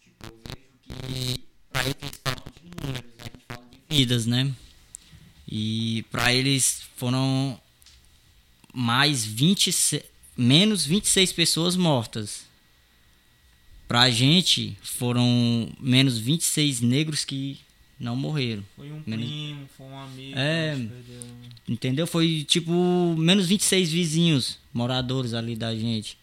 Tipo, 0.00 0.26
eu 0.26 0.40
vejo 0.42 0.76
que 0.82 1.46
para 1.70 1.84
eles 1.84 2.20
números, 2.84 3.12
a 3.20 3.24
gente 3.24 3.44
fala 3.46 3.64
de 3.70 3.80
vidas, 3.88 4.26
né? 4.26 4.52
E 5.48 6.04
para 6.10 6.32
eles 6.34 6.82
foram 6.96 7.60
mais 8.72 9.24
20 9.24 10.02
menos 10.36 10.84
26 10.84 11.32
pessoas 11.32 11.76
mortas. 11.76 12.44
Pra 13.88 14.10
gente 14.10 14.76
foram 14.82 15.68
menos 15.80 16.18
26 16.18 16.80
negros 16.80 17.24
que 17.24 17.58
não 17.98 18.16
morreram. 18.16 18.64
Foi 18.74 18.90
um 18.90 19.02
menos... 19.06 19.26
primo, 19.26 19.68
foi 19.76 19.86
um 19.86 19.98
amigo. 19.98 20.38
É, 20.38 20.76
entendeu? 21.68 22.06
Foi 22.06 22.44
tipo 22.44 23.14
menos 23.16 23.46
26 23.46 23.90
vizinhos, 23.90 24.58
moradores 24.74 25.32
ali 25.32 25.54
da 25.54 25.74
gente. 25.74 26.18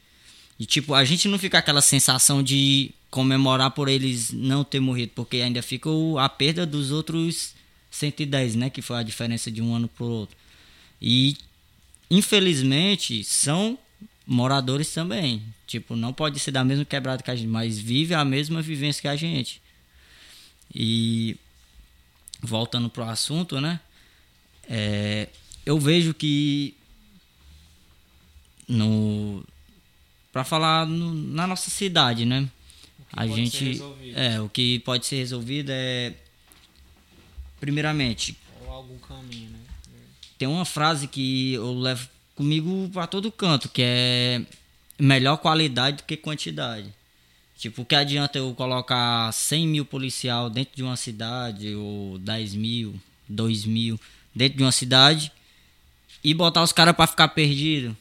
E 0.60 0.66
tipo, 0.66 0.94
a 0.94 1.04
gente 1.04 1.28
não 1.28 1.40
fica 1.40 1.58
aquela 1.58 1.82
sensação 1.82 2.44
de 2.44 2.92
comemorar 3.10 3.72
por 3.72 3.88
eles 3.88 4.32
não 4.32 4.64
ter 4.64 4.80
morrido, 4.80 5.14
porque 5.16 5.38
ainda 5.38 5.62
fica 5.62 5.90
a 6.20 6.30
perda 6.30 6.66
dos 6.66 6.92
outros 6.92 7.56
110, 7.96 8.56
né? 8.56 8.70
Que 8.70 8.82
foi 8.82 8.98
a 8.98 9.04
diferença 9.04 9.52
de 9.52 9.62
um 9.62 9.76
ano 9.76 9.88
pro 9.88 10.06
outro. 10.06 10.36
E 11.02 11.38
infelizmente 12.10 13.24
são 13.24 13.78
moradores 14.26 14.94
também. 14.94 15.44
Tipo, 15.68 15.96
não 15.96 16.14
pode 16.14 16.40
ser 16.40 16.52
da 16.52 16.64
mesma 16.64 16.86
quebrada 16.86 17.24
que 17.24 17.32
a 17.32 17.36
gente, 17.36 17.48
mas 17.48 17.78
vive 17.78 18.14
a 18.14 18.26
mesma 18.26 18.62
vivência 18.62 19.02
que 19.02 19.08
a 19.08 19.16
gente. 19.16 19.62
E 20.74 21.38
voltando 22.42 22.90
pro 22.90 23.04
assunto, 23.04 23.62
né? 23.62 23.80
É, 24.68 25.30
eu 25.66 25.80
vejo 25.80 26.14
que 26.14 26.76
no 28.68 29.44
para 30.32 30.44
falar 30.44 30.88
no, 30.88 31.14
na 31.14 31.46
nossa 31.46 31.70
cidade, 31.70 32.26
né? 32.26 32.50
a 33.16 33.28
gente. 33.28 33.82
É, 34.16 34.42
o 34.42 34.50
que 34.50 34.80
pode 34.80 35.06
ser 35.06 35.18
resolvido 35.18 35.70
é. 35.72 36.16
Primeiramente, 37.64 38.36
Ou 38.66 38.74
algum 38.74 38.98
caminho, 38.98 39.50
né? 39.50 39.60
tem 40.38 40.50
uma 40.50 40.66
frase 40.66 41.08
que 41.08 41.54
eu 41.54 41.74
levo 41.74 42.10
comigo 42.36 42.90
pra 42.92 43.08
todo 43.08 43.32
canto, 43.32 43.70
que 43.70 43.82
é 43.82 44.42
melhor 45.00 45.38
qualidade 45.38 45.96
do 45.96 46.04
que 46.04 46.18
quantidade. 46.18 46.94
Tipo, 47.58 47.84
o 47.84 47.86
que 47.86 47.96
adianta 47.96 48.38
eu 48.38 48.54
colocar 48.54 49.32
100 49.32 49.66
mil 49.66 49.86
policial 49.86 50.50
dentro 50.50 50.76
de 50.76 50.84
uma 50.84 50.98
cidade, 50.98 51.74
ou 51.74 52.18
10 52.18 52.54
mil, 52.54 53.00
2 53.30 53.64
mil 53.64 53.98
dentro 54.36 54.58
de 54.58 54.64
uma 54.66 54.72
cidade, 54.74 55.32
e 56.22 56.34
botar 56.34 56.64
os 56.64 56.74
caras 56.74 56.94
pra 56.94 57.08
ficar 57.08 57.30
perdido? 57.30 57.96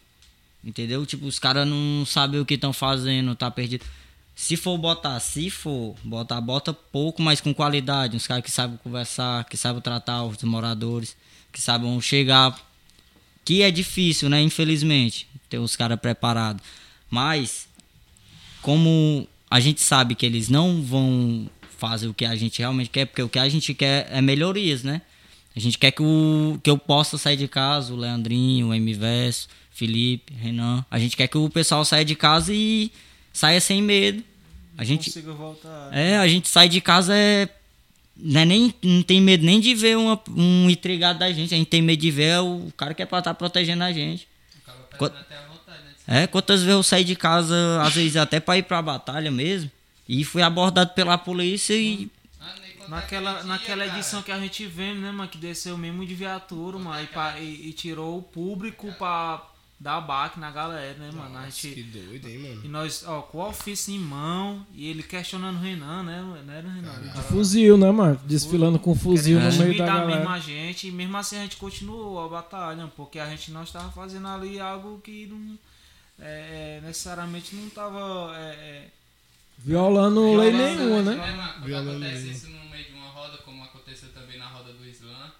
Entendeu? 0.64 1.06
Tipo, 1.06 1.24
os 1.26 1.38
caras 1.38 1.68
não 1.68 2.04
sabem 2.04 2.40
o 2.40 2.44
que 2.44 2.54
estão 2.54 2.72
fazendo, 2.72 3.36
tá 3.36 3.48
perdido. 3.48 3.84
Se 4.34 4.56
for 4.56 4.76
botar, 4.78 5.18
se 5.20 5.50
for 5.50 5.94
botar, 6.02 6.40
bota 6.40 6.72
pouco, 6.72 7.22
mas 7.22 7.40
com 7.40 7.52
qualidade. 7.52 8.16
Uns 8.16 8.26
caras 8.26 8.42
que 8.44 8.50
sabem 8.50 8.78
conversar, 8.82 9.44
que 9.44 9.56
sabem 9.56 9.80
tratar 9.80 10.24
os 10.24 10.42
moradores, 10.42 11.16
que 11.52 11.60
sabem 11.60 12.00
chegar. 12.00 12.58
Que 13.44 13.62
é 13.62 13.70
difícil, 13.70 14.28
né? 14.28 14.40
Infelizmente, 14.40 15.26
ter 15.48 15.58
os 15.58 15.76
caras 15.76 15.98
preparados. 16.00 16.62
Mas, 17.10 17.68
como 18.62 19.26
a 19.50 19.60
gente 19.60 19.82
sabe 19.82 20.14
que 20.14 20.24
eles 20.24 20.48
não 20.48 20.82
vão 20.82 21.50
fazer 21.76 22.08
o 22.08 22.14
que 22.14 22.24
a 22.24 22.34
gente 22.34 22.60
realmente 22.60 22.88
quer, 22.88 23.06
porque 23.06 23.22
o 23.22 23.28
que 23.28 23.38
a 23.38 23.48
gente 23.48 23.74
quer 23.74 24.06
é 24.10 24.22
melhorias, 24.22 24.82
né? 24.82 25.02
A 25.54 25.60
gente 25.60 25.76
quer 25.76 25.90
que, 25.90 26.02
o, 26.02 26.58
que 26.62 26.70
eu 26.70 26.78
possa 26.78 27.18
sair 27.18 27.36
de 27.36 27.46
casa, 27.46 27.92
o 27.92 27.96
Leandrinho, 27.96 28.68
o 28.68 28.74
MVS, 28.74 29.48
Felipe, 29.70 30.32
Renan. 30.32 30.84
A 30.90 30.98
gente 30.98 31.16
quer 31.16 31.26
que 31.28 31.36
o 31.36 31.50
pessoal 31.50 31.84
saia 31.84 32.04
de 32.04 32.14
casa 32.14 32.54
e 32.54 32.90
saia 33.32 33.60
sem 33.60 33.82
medo. 33.82 34.22
A 34.76 34.84
gente, 34.84 35.06
Consigo 35.10 35.34
voltar. 35.34 35.90
né? 35.90 36.12
é, 36.12 36.16
a 36.18 36.26
gente 36.28 36.48
sai 36.48 36.68
de 36.68 36.80
casa 36.80 37.14
é. 37.16 37.48
Não, 38.16 38.40
é 38.40 38.44
nem, 38.44 38.74
não 38.82 39.02
tem 39.02 39.20
medo 39.20 39.44
nem 39.44 39.58
de 39.60 39.74
ver 39.74 39.96
uma, 39.96 40.20
um 40.36 40.68
intrigado 40.70 41.18
da 41.18 41.30
gente. 41.32 41.54
A 41.54 41.56
gente 41.56 41.68
tem 41.68 41.82
medo 41.82 42.00
de 42.00 42.10
ver 42.10 42.38
o 42.40 42.72
cara 42.76 42.94
que 42.94 43.02
é 43.02 43.06
pra 43.06 43.18
estar 43.18 43.34
protegendo 43.34 43.82
a 43.84 43.92
gente. 43.92 44.28
Acaba 44.62 44.78
Quant- 44.98 45.12
perdendo 45.12 45.20
até 45.20 45.36
a 45.36 45.48
vontade, 45.48 45.78
né? 46.06 46.22
É, 46.22 46.26
quantas 46.26 46.60
vezes 46.60 46.74
eu 46.74 46.82
saí 46.82 47.04
de 47.04 47.16
casa, 47.16 47.54
às 47.82 47.94
vezes 47.94 48.16
até 48.16 48.38
pra 48.38 48.58
ir 48.58 48.62
pra 48.64 48.80
batalha 48.82 49.30
mesmo, 49.30 49.70
e 50.08 50.24
fui 50.24 50.42
abordado 50.42 50.90
pela 50.94 51.16
polícia 51.18 51.74
e. 51.74 52.10
Ah, 52.40 52.54
Naquela, 52.88 53.42
naquela 53.44 53.84
dia, 53.86 53.94
edição 53.94 54.22
cara. 54.22 54.38
que 54.38 54.42
a 54.44 54.46
gente 54.46 54.66
vê, 54.66 54.92
né, 54.92 55.10
mano, 55.10 55.28
que 55.28 55.38
desceu 55.38 55.78
mesmo 55.78 56.04
de 56.04 56.14
viatura, 56.14 56.78
mano, 56.78 57.06
e, 57.38 57.42
e- 57.42 57.68
e 57.68 57.72
tirou 57.72 58.18
o 58.18 58.22
público 58.22 58.92
pra 58.98 59.40
dar 59.82 60.00
baque 60.00 60.38
na 60.38 60.50
galera, 60.50 60.96
né, 60.96 61.10
mano? 61.12 61.36
A 61.36 61.42
Nossa, 61.42 61.60
que 61.60 61.74
gente. 61.74 61.82
doido, 61.82 62.28
hein, 62.28 62.38
mano? 62.38 62.60
E 62.64 62.68
nós, 62.68 63.04
ó, 63.06 63.20
com 63.22 63.38
o 63.38 63.48
ofício 63.48 63.92
em 63.92 63.98
mão, 63.98 64.64
e 64.72 64.86
ele 64.88 65.02
questionando 65.02 65.56
o 65.56 65.60
Renan, 65.60 66.04
né? 66.04 66.22
Não 66.46 66.52
era 66.54 66.66
o 66.66 66.70
Renan? 66.70 66.92
Cara- 67.12 67.22
Fuzil, 67.24 67.76
né, 67.76 67.90
mano? 67.90 68.20
Desfilando 68.24 68.78
com 68.78 68.94
fuzil 68.94 69.40
no 69.40 69.46
meio 69.46 69.58
da 69.58 69.64
intimidar 69.64 70.06
mesmo 70.06 70.22
galera. 70.24 70.30
a 70.30 70.38
gente, 70.38 70.86
e 70.86 70.92
mesmo 70.92 71.16
assim 71.16 71.36
a 71.36 71.42
gente 71.42 71.56
continuou 71.56 72.24
a 72.24 72.28
batalha, 72.28 72.86
porque 72.96 73.18
a 73.18 73.28
gente 73.28 73.50
não 73.50 73.64
estava 73.64 73.90
fazendo 73.90 74.28
ali 74.28 74.60
algo 74.60 75.00
que 75.02 75.26
não. 75.26 75.58
é, 76.20 76.78
é, 76.78 76.86
necessariamente 76.86 77.54
não 77.56 77.66
estava. 77.66 78.32
É, 78.36 78.40
é, 78.54 78.88
Violando 79.58 80.36
lei 80.36 80.50
Violando, 80.50 80.78
nenhuma, 80.80 81.02
né? 81.02 81.14
né? 81.16 81.50
Quando 81.54 81.64
Violando 81.66 81.90
acontece 82.04 82.30
isso 82.30 82.48
no 82.50 82.70
meio 82.70 82.84
de 82.84 82.92
uma 82.94 83.08
roda, 83.08 83.36
como 83.38 83.62
aconteceu 83.64 84.08
também 84.12 84.38
na 84.38 84.46
roda 84.46 84.72
do 84.72 84.84
Islã, 84.86 85.32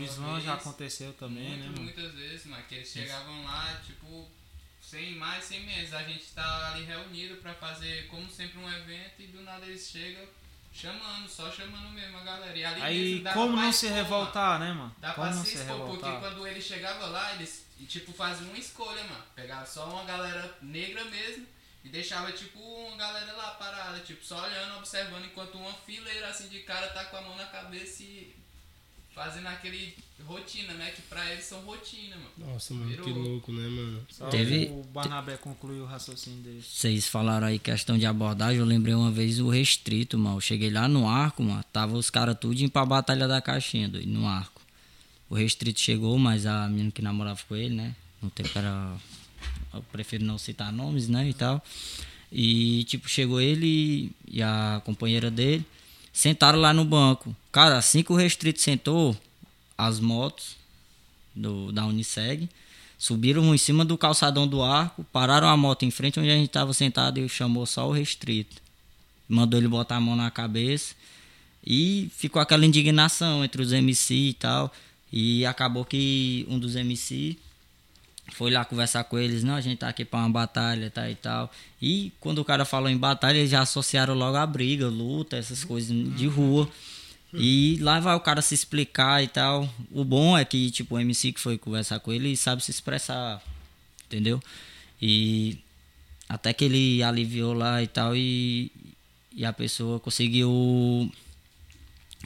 Islã 0.00 0.32
vez, 0.34 0.44
já 0.44 0.54
aconteceu 0.54 1.12
também, 1.14 1.48
muito, 1.48 1.60
né, 1.60 1.66
mano? 1.66 1.82
Muitas 1.82 2.12
vezes, 2.14 2.46
mano, 2.46 2.62
que 2.68 2.74
eles 2.76 2.88
chegavam 2.88 3.44
lá, 3.44 3.80
tipo, 3.84 4.30
sem 4.80 5.14
mais, 5.16 5.44
sem 5.44 5.60
menos. 5.64 5.92
A 5.92 6.02
gente 6.02 6.24
tá 6.34 6.72
ali 6.72 6.84
reunido 6.84 7.36
pra 7.36 7.54
fazer, 7.54 8.06
como 8.08 8.30
sempre, 8.30 8.58
um 8.58 8.72
evento 8.72 9.20
e 9.20 9.26
do 9.26 9.42
nada 9.42 9.66
eles 9.66 9.88
chegam 9.88 10.24
chamando, 10.72 11.28
só 11.28 11.50
chamando 11.50 11.90
mesmo 11.90 12.16
a 12.18 12.22
galera. 12.22 12.56
E 12.56 12.64
ali 12.64 12.82
Aí, 12.82 13.04
mesmo 13.10 13.24
dá 13.24 13.32
como 13.34 13.56
não 13.56 13.72
se 13.72 13.86
expor, 13.86 13.90
mano. 13.90 14.02
revoltar, 14.02 14.58
né, 14.60 14.72
mano? 14.72 14.96
Dá 14.98 15.12
Como 15.12 15.26
pra 15.26 15.36
não 15.36 15.44
se 15.44 15.54
expor, 15.56 15.76
porque 15.86 16.06
revoltar? 16.06 16.20
quando 16.20 16.46
ele 16.46 16.60
chegava 16.62 17.06
lá, 17.06 17.34
eles 17.34 17.66
tipo 17.88 18.12
faziam 18.12 18.48
uma 18.48 18.58
escolha, 18.58 19.02
mano. 19.04 19.24
Pegava 19.34 19.66
só 19.66 19.88
uma 19.90 20.04
galera 20.04 20.56
negra 20.62 21.04
mesmo 21.06 21.46
e 21.84 21.88
deixava 21.88 22.30
tipo 22.32 22.58
uma 22.58 22.96
galera 22.96 23.32
lá 23.32 23.50
parada, 23.52 23.98
tipo, 24.00 24.24
só 24.24 24.42
olhando, 24.44 24.78
observando, 24.78 25.24
enquanto 25.24 25.56
uma 25.58 25.72
fileira 25.72 26.28
assim 26.28 26.48
de 26.48 26.60
cara 26.60 26.88
tá 26.88 27.04
com 27.06 27.16
a 27.16 27.22
mão 27.22 27.36
na 27.36 27.46
cabeça 27.46 28.02
e 28.04 28.34
fazendo 29.14 29.46
aquele 29.48 29.94
rotina, 30.26 30.72
né? 30.74 30.90
Que 30.90 31.02
pra 31.02 31.30
eles 31.32 31.44
são 31.44 31.60
rotina, 31.62 32.16
mano. 32.16 32.52
Nossa, 32.52 32.72
mano, 32.74 32.90
que 32.90 32.96
Virou. 33.02 33.18
louco, 33.18 33.52
né, 33.52 33.68
mano? 33.68 34.00
Só 34.10 34.28
Teve- 34.28 34.66
o 34.70 34.82
Barnabé 34.92 35.36
concluiu 35.36 35.82
o 35.82 35.86
raciocínio 35.86 36.40
dele. 36.42 36.62
Vocês 36.62 37.06
falaram 37.08 37.46
aí 37.48 37.58
questão 37.58 37.98
de 37.98 38.06
abordagem, 38.06 38.58
eu 38.58 38.64
lembrei 38.64 38.94
uma 38.94 39.10
vez 39.10 39.38
o 39.40 39.48
restrito, 39.48 40.16
mano. 40.18 40.36
Eu 40.36 40.40
cheguei 40.40 40.70
lá 40.70 40.86
no 40.88 41.08
arco, 41.08 41.42
mano. 41.42 41.64
Tava 41.72 41.96
os 41.96 42.08
caras 42.10 42.36
tudo 42.40 42.60
indo 42.60 42.70
pra 42.70 42.84
Batalha 42.86 43.26
da 43.28 43.40
Caixinha, 43.42 43.88
doido, 43.88 44.08
no 44.08 44.26
arco. 44.26 44.62
O 45.28 45.34
restrito 45.34 45.80
chegou, 45.80 46.18
mas 46.18 46.46
a 46.46 46.68
menina 46.68 46.90
que 46.90 47.02
namorava 47.02 47.40
com 47.48 47.56
ele, 47.56 47.74
né? 47.74 47.94
No 48.22 48.30
tempo 48.30 48.50
era. 48.56 48.96
Eu 49.74 49.82
prefiro 49.90 50.24
não 50.24 50.38
citar 50.38 50.70
nomes, 50.72 51.08
né? 51.08 51.28
E 51.28 51.34
tal. 51.34 51.62
E, 52.30 52.84
tipo, 52.84 53.08
chegou 53.08 53.40
ele 53.40 54.10
e 54.26 54.42
a 54.42 54.80
companheira 54.84 55.30
dele. 55.30 55.64
Sentaram 56.12 56.58
lá 56.58 56.72
no 56.72 56.84
banco. 56.84 57.34
Cara, 57.50 57.78
assim 57.78 58.02
que 58.02 58.12
o 58.12 58.16
restrito 58.16 58.60
sentou, 58.60 59.16
as 59.76 59.98
motos 59.98 60.56
do, 61.34 61.72
da 61.72 61.86
Uniseg 61.86 62.48
subiram 62.98 63.52
em 63.54 63.58
cima 63.58 63.84
do 63.84 63.98
calçadão 63.98 64.46
do 64.46 64.62
arco, 64.62 65.04
pararam 65.12 65.48
a 65.48 65.56
moto 65.56 65.84
em 65.84 65.90
frente 65.90 66.20
onde 66.20 66.30
a 66.30 66.34
gente 66.34 66.46
estava 66.46 66.72
sentado 66.72 67.18
e 67.18 67.28
chamou 67.28 67.66
só 67.66 67.88
o 67.88 67.92
restrito. 67.92 68.62
Mandou 69.28 69.58
ele 69.58 69.68
botar 69.68 69.96
a 69.96 70.00
mão 70.00 70.14
na 70.14 70.30
cabeça 70.30 70.94
e 71.66 72.10
ficou 72.16 72.40
aquela 72.40 72.66
indignação 72.66 73.44
entre 73.44 73.62
os 73.62 73.72
MC 73.72 74.14
e 74.14 74.34
tal. 74.34 74.72
E 75.12 75.44
acabou 75.44 75.84
que 75.84 76.46
um 76.48 76.58
dos 76.58 76.76
MC 76.76 77.36
foi 78.30 78.50
lá 78.50 78.64
conversar 78.64 79.04
com 79.04 79.18
eles, 79.18 79.42
não, 79.42 79.54
a 79.54 79.60
gente 79.60 79.78
tá 79.78 79.88
aqui 79.88 80.04
pra 80.04 80.20
uma 80.20 80.30
batalha, 80.30 80.90
tá 80.90 81.10
e 81.10 81.14
tal. 81.14 81.50
E 81.80 82.12
quando 82.20 82.38
o 82.38 82.44
cara 82.44 82.64
falou 82.64 82.88
em 82.88 82.96
batalha, 82.96 83.38
eles 83.38 83.50
já 83.50 83.60
associaram 83.60 84.14
logo 84.14 84.36
a 84.36 84.46
briga, 84.46 84.88
luta, 84.88 85.36
essas 85.36 85.64
coisas 85.64 85.90
de 86.16 86.26
rua. 86.26 86.68
E 87.34 87.78
lá 87.80 87.98
vai 87.98 88.14
o 88.14 88.20
cara 88.20 88.42
se 88.42 88.54
explicar 88.54 89.22
e 89.22 89.28
tal. 89.28 89.68
O 89.90 90.04
bom 90.04 90.36
é 90.36 90.44
que, 90.44 90.70
tipo, 90.70 90.96
o 90.96 91.00
MC 91.00 91.32
que 91.32 91.40
foi 91.40 91.56
conversar 91.56 91.98
com 92.00 92.12
ele 92.12 92.36
sabe 92.36 92.62
se 92.62 92.70
expressar, 92.70 93.42
entendeu? 94.06 94.40
E 95.00 95.58
até 96.28 96.52
que 96.52 96.64
ele 96.64 97.02
aliviou 97.02 97.54
lá 97.54 97.82
e 97.82 97.86
tal 97.86 98.14
e, 98.14 98.70
e 99.34 99.44
a 99.44 99.52
pessoa 99.52 99.98
conseguiu 99.98 101.10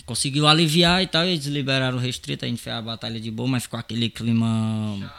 conseguiu 0.05 0.47
aliviar 0.47 1.03
e 1.03 1.07
tal, 1.07 1.25
e 1.25 1.31
eles 1.31 1.47
liberaram 1.47 1.97
o 1.97 2.01
restrito, 2.01 2.45
a 2.45 2.49
gente 2.49 2.61
fez 2.61 2.77
a 2.77 2.83
batalha 2.83 3.19
de 3.19 3.31
boa, 3.31 3.49
mas 3.49 3.63
ficou 3.63 3.81
aquele 3.81 4.11
clima 4.11 5.11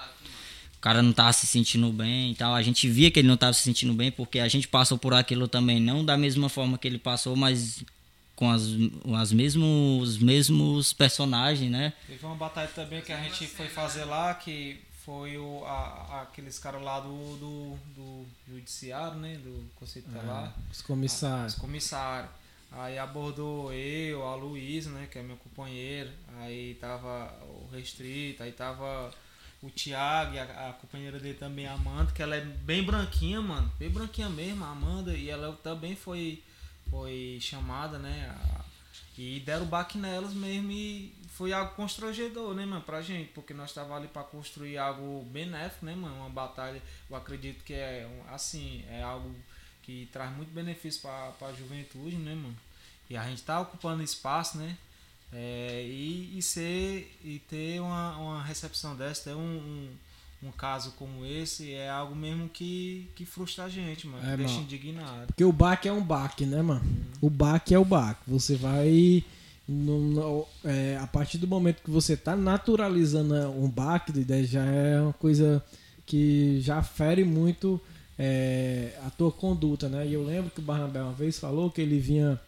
o 0.78 0.80
cara 0.80 1.02
não 1.02 1.12
tava 1.12 1.34
se 1.34 1.48
sentindo 1.48 1.92
bem 1.92 2.32
e 2.32 2.36
tal. 2.36 2.54
A 2.54 2.62
gente 2.62 2.88
via 2.88 3.10
que 3.10 3.20
ele 3.20 3.28
não 3.28 3.38
tava 3.38 3.54
se 3.54 3.62
sentindo 3.62 3.94
bem 3.94 4.12
porque 4.12 4.40
a 4.40 4.48
gente 4.48 4.68
passou 4.68 4.98
por 4.98 5.14
aquilo 5.14 5.48
também, 5.48 5.80
não 5.80 6.06
da 6.06 6.16
mesma 6.16 6.50
forma 6.50 6.78
que 6.78 6.88
ele 6.88 7.00
passou, 7.00 7.36
mas 7.36 7.84
com 8.36 8.50
as, 8.52 8.64
as 9.20 9.32
mesmos, 9.34 10.10
os 10.10 10.18
mesmos 10.20 10.94
personagens, 10.94 11.72
né? 11.72 11.94
Teve 12.06 12.24
uma 12.26 12.36
batalha 12.36 12.68
também 12.68 13.02
que 13.02 13.12
a 13.12 13.22
gente 13.24 13.48
foi 13.48 13.68
fazer 13.68 14.06
lá, 14.06 14.34
que 14.36 14.80
foi 15.04 15.38
o, 15.38 15.64
a, 15.66 16.22
aqueles 16.22 16.60
caras 16.60 16.84
lá 16.84 17.00
do, 17.00 17.38
do, 17.38 17.78
do 17.96 18.26
judiciário, 18.48 19.18
né? 19.18 19.38
Do 19.44 19.68
Conceito 19.76 20.08
lá. 20.14 20.54
Os 20.70 20.78
Os 20.78 20.82
comissários. 20.84 21.56
comissários. 21.56 22.30
Aí 22.72 23.00
abordou 23.00 23.74
eu, 23.74 24.28
a 24.28 24.36
Luísa, 24.36 24.90
né, 24.92 25.08
que 25.10 25.18
é 25.18 25.24
meu 25.24 25.38
companheiro. 25.38 26.12
Aí 26.40 26.76
tava 26.76 27.34
o 27.44 27.70
Restrito, 27.74 28.44
aí 28.44 28.52
tava 28.52 29.12
o 29.62 29.70
Thiago 29.70 30.36
e 30.36 30.40
a, 30.40 30.70
a 30.70 30.74
companheira 30.74 31.20
dele 31.20 31.38
também, 31.38 31.66
a 31.68 31.74
Amanda, 31.74 32.12
que 32.12 32.22
ela 32.22 32.36
é 32.36 32.42
bem 32.42 32.84
branquinha, 32.84 33.42
mano. 33.42 33.72
Bem 33.80 33.90
branquinha 33.90 34.30
mesmo, 34.30 34.64
a 34.64 34.70
Amanda. 34.70 35.14
E 35.16 35.30
ela 35.30 35.54
também 35.64 35.96
foi, 35.96 36.44
foi 36.90 37.38
chamada, 37.42 37.98
né? 37.98 38.30
a- 38.30 38.66
e 39.18 39.40
deram 39.40 39.66
baque 39.66 39.98
nelas 39.98 40.32
mesmo 40.34 40.72
e 40.72 41.12
foi 41.30 41.52
algo 41.52 41.74
constrangedor, 41.76 42.54
né, 42.54 42.66
mano, 42.68 42.84
pra 42.84 43.02
gente, 43.02 43.32
porque 43.34 43.52
nós 43.52 43.74
tava 43.74 43.96
ali 43.96 44.08
pra 44.08 44.24
construir 44.24 44.78
algo 44.78 45.24
benéfico, 45.32 45.86
né, 45.88 45.96
mano, 45.96 46.16
uma 46.18 46.30
batalha, 46.30 46.80
eu 47.10 47.16
acredito 47.16 47.64
que 47.64 47.74
é, 47.74 48.08
assim, 48.32 48.84
é 48.90 49.02
algo 49.02 49.36
que 49.82 50.08
traz 50.12 50.32
muito 50.36 50.52
benefício 50.54 51.02
pra, 51.02 51.32
pra 51.40 51.52
juventude, 51.54 52.16
né, 52.16 52.36
mano, 52.36 52.56
e 53.10 53.18
a 53.18 53.24
gente 53.28 53.42
tá 53.42 53.60
ocupando 53.60 54.04
espaço, 54.04 54.58
né, 54.60 54.78
é, 55.34 55.84
e, 55.86 56.38
e 56.38 56.42
ser, 56.42 57.18
e 57.24 57.40
ter 57.50 57.80
uma, 57.82 58.18
uma 58.18 58.44
recepção 58.44 58.96
dessa, 58.96 59.26
ter 59.32 59.36
um, 59.36 59.40
um, 59.42 59.90
um 60.48 60.52
caso 60.52 60.92
como 60.98 61.26
esse, 61.26 61.74
é 61.74 61.90
algo 61.90 62.16
mesmo 62.16 62.48
que, 62.50 63.08
que 63.16 63.26
frustra 63.26 63.66
a 63.66 63.70
gente, 63.70 64.08
mano, 64.08 64.26
É, 64.26 64.32
que 64.32 64.38
deixa 64.38 64.54
mano. 64.54 64.64
indignado. 64.66 65.28
Porque 65.28 65.44
o 65.44 65.52
baque 65.52 65.88
é 65.88 65.94
um 65.94 66.04
baque, 66.04 66.46
né, 66.46 66.62
mano? 66.62 66.82
O 67.22 67.30
baque 67.30 67.74
é 67.74 67.80
o 67.80 67.86
baque. 67.86 68.22
Você 68.28 68.56
vai. 68.56 69.24
no- 69.68 70.00
no- 70.12 70.48
é, 70.64 70.96
a 70.98 71.06
partir 71.08 71.38
do 71.40 71.46
momento 71.48 71.82
que 71.84 71.92
você 71.92 72.16
tá 72.16 72.38
naturalizando 72.38 73.34
um 73.52 73.70
baque, 73.70 74.14
já 74.46 74.64
é 74.64 75.02
uma 75.02 75.12
coisa 75.12 75.62
que 76.06 76.62
já 76.62 76.82
fere 76.82 77.26
muito 77.26 77.82
é, 78.18 78.98
a 79.06 79.10
tua 79.10 79.30
conduta, 79.32 79.90
né? 79.90 80.08
E 80.08 80.14
eu 80.14 80.24
lembro 80.24 80.50
que 80.50 80.60
o 80.60 80.64
Barnabé 80.64 81.02
uma 81.04 81.12
vez 81.12 81.38
falou 81.38 81.70
que 81.70 81.82
ele 81.82 82.00
vinha 82.00 82.40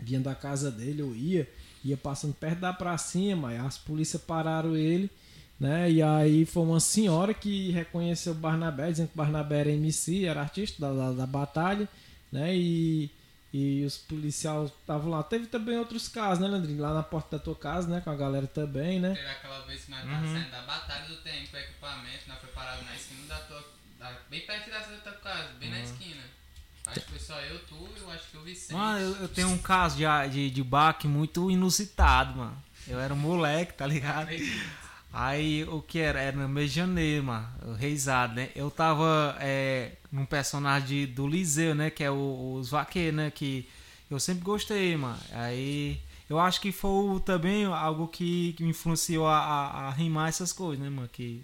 vinha 0.00 0.18
da 0.20 0.34
casa 0.34 0.70
dele, 0.70 1.02
ou 1.02 1.14
ia, 1.14 1.46
ia 1.90 1.96
passando 1.96 2.34
perto 2.34 2.60
da 2.60 2.72
pracinha, 2.72 3.36
mas 3.36 3.60
as 3.60 3.78
polícias 3.78 4.22
pararam 4.22 4.76
ele, 4.76 5.10
né? 5.58 5.90
E 5.90 6.02
aí 6.02 6.44
foi 6.44 6.62
uma 6.62 6.80
senhora 6.80 7.32
que 7.32 7.70
reconheceu 7.70 8.32
o 8.32 8.36
Barnabé, 8.36 8.90
dizendo 8.90 9.08
que 9.08 9.14
o 9.14 9.18
Barnabé 9.18 9.60
era 9.60 9.70
MC, 9.70 10.24
era 10.24 10.40
artista 10.40 10.80
da, 10.80 10.92
da, 10.92 11.12
da 11.12 11.26
batalha, 11.26 11.88
né? 12.30 12.54
E, 12.56 13.10
e 13.52 13.84
os 13.84 13.96
policiais 13.96 14.70
estavam 14.70 15.10
lá. 15.10 15.22
Teve 15.22 15.46
também 15.46 15.78
outros 15.78 16.08
casos, 16.08 16.40
né, 16.40 16.48
Landrinho? 16.48 16.82
Lá 16.82 16.92
na 16.92 17.02
porta 17.02 17.38
da 17.38 17.42
tua 17.42 17.54
casa, 17.54 17.88
né? 17.88 18.00
Com 18.00 18.10
a 18.10 18.16
galera 18.16 18.46
também, 18.46 19.00
né? 19.00 19.14
Teve 19.14 19.28
aquela 19.28 19.60
vez 19.60 19.84
que 19.84 19.90
nós 19.90 20.04
uhum. 20.04 20.10
tava 20.10 20.26
saindo 20.26 20.50
da 20.50 20.62
batalha 20.62 21.06
do 21.08 21.16
tempo, 21.16 21.50
com 21.50 21.56
equipamento, 21.56 22.28
nós 22.28 22.38
foi 22.38 22.50
parado 22.50 22.84
na 22.84 22.94
esquina 22.94 23.26
da 23.26 23.38
tua. 23.40 23.76
Da, 23.98 24.12
bem 24.28 24.40
perto 24.42 24.70
da 24.70 24.80
tua 24.80 25.12
casa, 25.12 25.52
bem 25.58 25.70
uhum. 25.70 25.74
na 25.74 25.80
esquina. 25.82 26.22
Acho 26.86 27.00
que 27.00 27.10
foi 27.10 27.18
só 27.18 27.38
eu, 27.40 27.58
tu 27.60 27.76
eu 28.00 28.10
acho 28.10 28.30
que 28.30 28.36
o 28.36 28.42
Vicente. 28.42 28.74
Mano, 28.74 29.00
eu, 29.00 29.16
eu 29.22 29.28
tenho 29.28 29.48
um 29.48 29.58
caso 29.58 29.96
de, 29.96 30.04
de, 30.30 30.50
de 30.50 30.62
baque 30.62 31.08
muito 31.08 31.50
inusitado, 31.50 32.38
mano. 32.38 32.56
Eu 32.86 33.00
era 33.00 33.12
um 33.12 33.16
moleque, 33.16 33.72
tá 33.72 33.86
ligado? 33.86 34.28
Aí 35.12 35.64
o 35.64 35.80
que 35.80 35.98
era? 35.98 36.20
Era 36.20 36.36
no 36.36 36.48
mês 36.48 36.70
de 36.70 36.76
janeiro, 36.76 37.24
mano. 37.24 37.74
Reisado, 37.78 38.34
né? 38.34 38.50
Eu 38.54 38.70
tava 38.70 39.36
é, 39.40 39.92
num 40.12 40.24
personagem 40.24 41.06
do 41.06 41.26
Liseu, 41.26 41.74
né? 41.74 41.90
Que 41.90 42.04
é 42.04 42.10
o, 42.10 42.58
os 42.58 42.70
vaqueiros, 42.70 43.16
né? 43.16 43.30
Que 43.30 43.68
eu 44.10 44.20
sempre 44.20 44.44
gostei, 44.44 44.96
mano. 44.96 45.18
Aí 45.32 46.00
eu 46.28 46.38
acho 46.38 46.60
que 46.60 46.70
foi 46.70 47.18
também 47.20 47.64
algo 47.64 48.08
que, 48.08 48.52
que 48.54 48.62
me 48.62 48.70
influenciou 48.70 49.26
a, 49.26 49.38
a, 49.38 49.88
a 49.88 49.90
rimar 49.90 50.28
essas 50.28 50.52
coisas, 50.52 50.84
né, 50.84 50.90
mano? 50.90 51.08
Que 51.08 51.42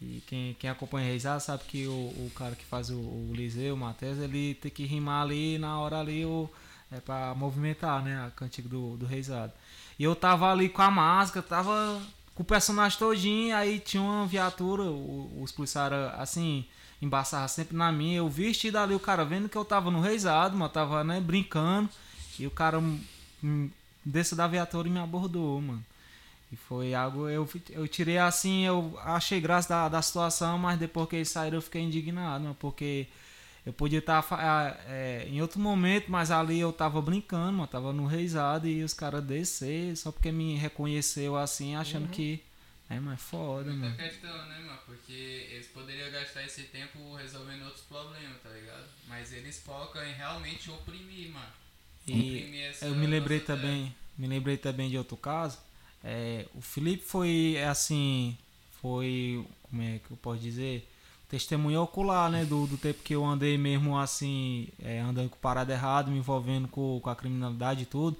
e 0.00 0.22
quem, 0.26 0.54
quem 0.54 0.70
acompanha 0.70 1.06
Reisado 1.06 1.42
sabe 1.42 1.64
que 1.64 1.86
o, 1.86 1.90
o 1.92 2.30
cara 2.34 2.54
que 2.54 2.64
faz 2.64 2.88
o, 2.90 2.96
o 2.96 3.32
Liseu, 3.34 3.74
o 3.74 3.78
Matheus, 3.78 4.18
ele 4.18 4.54
tem 4.54 4.70
que 4.70 4.84
rimar 4.84 5.22
ali 5.22 5.58
na 5.58 5.78
hora 5.78 5.98
ali 5.98 6.24
o, 6.24 6.48
é 6.90 7.00
pra 7.00 7.34
movimentar, 7.34 8.02
né? 8.02 8.24
A 8.26 8.30
cantiga 8.30 8.68
do, 8.68 8.96
do 8.96 9.06
Reisado. 9.06 9.52
E 9.98 10.04
eu 10.04 10.14
tava 10.14 10.50
ali 10.50 10.68
com 10.68 10.82
a 10.82 10.90
máscara, 10.90 11.44
tava 11.44 12.00
com 12.34 12.42
o 12.42 12.46
personagem 12.46 12.98
todinho, 12.98 13.56
aí 13.56 13.80
tinha 13.80 14.02
uma 14.02 14.26
viatura, 14.26 14.84
os 14.84 15.50
policiais 15.50 15.92
assim, 16.16 16.64
embaçavam 17.02 17.48
sempre 17.48 17.76
na 17.76 17.90
minha. 17.90 18.18
Eu 18.18 18.28
vestido 18.28 18.78
ali, 18.78 18.94
o 18.94 19.00
cara 19.00 19.24
vendo 19.24 19.48
que 19.48 19.58
eu 19.58 19.64
tava 19.64 19.90
no 19.90 20.00
Reisado, 20.00 20.56
mas 20.56 20.70
tava, 20.70 21.02
né, 21.02 21.20
brincando. 21.20 21.88
E 22.38 22.46
o 22.46 22.50
cara 22.50 22.78
hum, 22.78 23.70
desceu 24.04 24.36
da 24.36 24.46
viatura 24.46 24.86
e 24.86 24.90
me 24.90 25.00
abordou, 25.00 25.60
mano. 25.60 25.84
E 26.50 26.56
foi 26.56 26.94
algo, 26.94 27.28
eu, 27.28 27.48
eu 27.70 27.86
tirei 27.86 28.16
assim, 28.16 28.64
eu 28.64 28.98
achei 29.02 29.38
graça 29.40 29.68
da, 29.68 29.88
da 29.88 30.02
situação, 30.02 30.58
mas 30.58 30.78
depois 30.78 31.08
que 31.08 31.16
eles 31.16 31.28
saíram 31.28 31.58
eu 31.58 31.62
fiquei 31.62 31.82
indignado, 31.82 32.56
porque 32.58 33.06
eu 33.66 33.72
podia 33.72 33.98
estar 33.98 34.24
é, 34.88 35.26
em 35.28 35.42
outro 35.42 35.60
momento, 35.60 36.10
mas 36.10 36.30
ali 36.30 36.58
eu 36.58 36.72
tava 36.72 37.02
brincando, 37.02 37.60
eu 37.60 37.66
tava 37.66 37.92
no 37.92 38.06
reisado 38.06 38.66
e 38.66 38.82
os 38.82 38.94
caras 38.94 39.22
descer 39.22 39.94
só 39.94 40.10
porque 40.10 40.32
me 40.32 40.56
reconheceu 40.56 41.36
assim, 41.36 41.76
achando 41.76 42.04
uhum. 42.04 42.12
que. 42.12 42.42
É, 42.90 42.98
mas 42.98 43.20
foda, 43.20 43.70
Muita 43.70 43.84
mano. 43.84 43.96
questão, 43.98 44.48
né, 44.48 44.58
mano? 44.60 44.78
Porque 44.86 45.46
eles 45.52 45.66
poderiam 45.66 46.10
gastar 46.10 46.42
esse 46.44 46.62
tempo 46.62 47.14
resolvendo 47.16 47.64
outros 47.64 47.84
problemas, 47.84 48.40
tá 48.42 48.48
ligado? 48.48 48.86
Mas 49.06 49.30
eles 49.30 49.58
focam 49.58 50.02
em 50.02 50.14
realmente 50.14 50.70
oprimir, 50.70 51.30
mano. 51.30 51.52
E 52.06 52.70
eu 52.80 52.94
me 52.94 53.06
lembrei 53.06 53.40
também, 53.40 53.94
me 54.16 54.26
lembrei 54.26 54.56
também 54.56 54.88
de 54.88 54.96
outro 54.96 55.18
caso 55.18 55.67
é, 56.04 56.46
o 56.54 56.60
Felipe 56.60 57.04
foi 57.04 57.54
é 57.56 57.68
assim, 57.68 58.36
foi 58.80 59.44
como 59.68 59.82
é 59.82 59.98
que 59.98 60.10
eu 60.10 60.16
posso 60.16 60.40
dizer, 60.40 60.88
testemunho 61.28 61.82
ocular, 61.82 62.30
né, 62.30 62.44
do, 62.44 62.66
do 62.66 62.78
tempo 62.78 63.02
que 63.02 63.14
eu 63.14 63.24
andei 63.24 63.58
mesmo 63.58 63.98
assim, 63.98 64.68
é, 64.82 65.00
andando 65.00 65.30
com 65.30 65.36
parada 65.38 65.72
errada, 65.72 66.10
me 66.10 66.18
envolvendo 66.18 66.68
com, 66.68 67.00
com 67.00 67.10
a 67.10 67.16
criminalidade 67.16 67.82
e 67.82 67.86
tudo. 67.86 68.16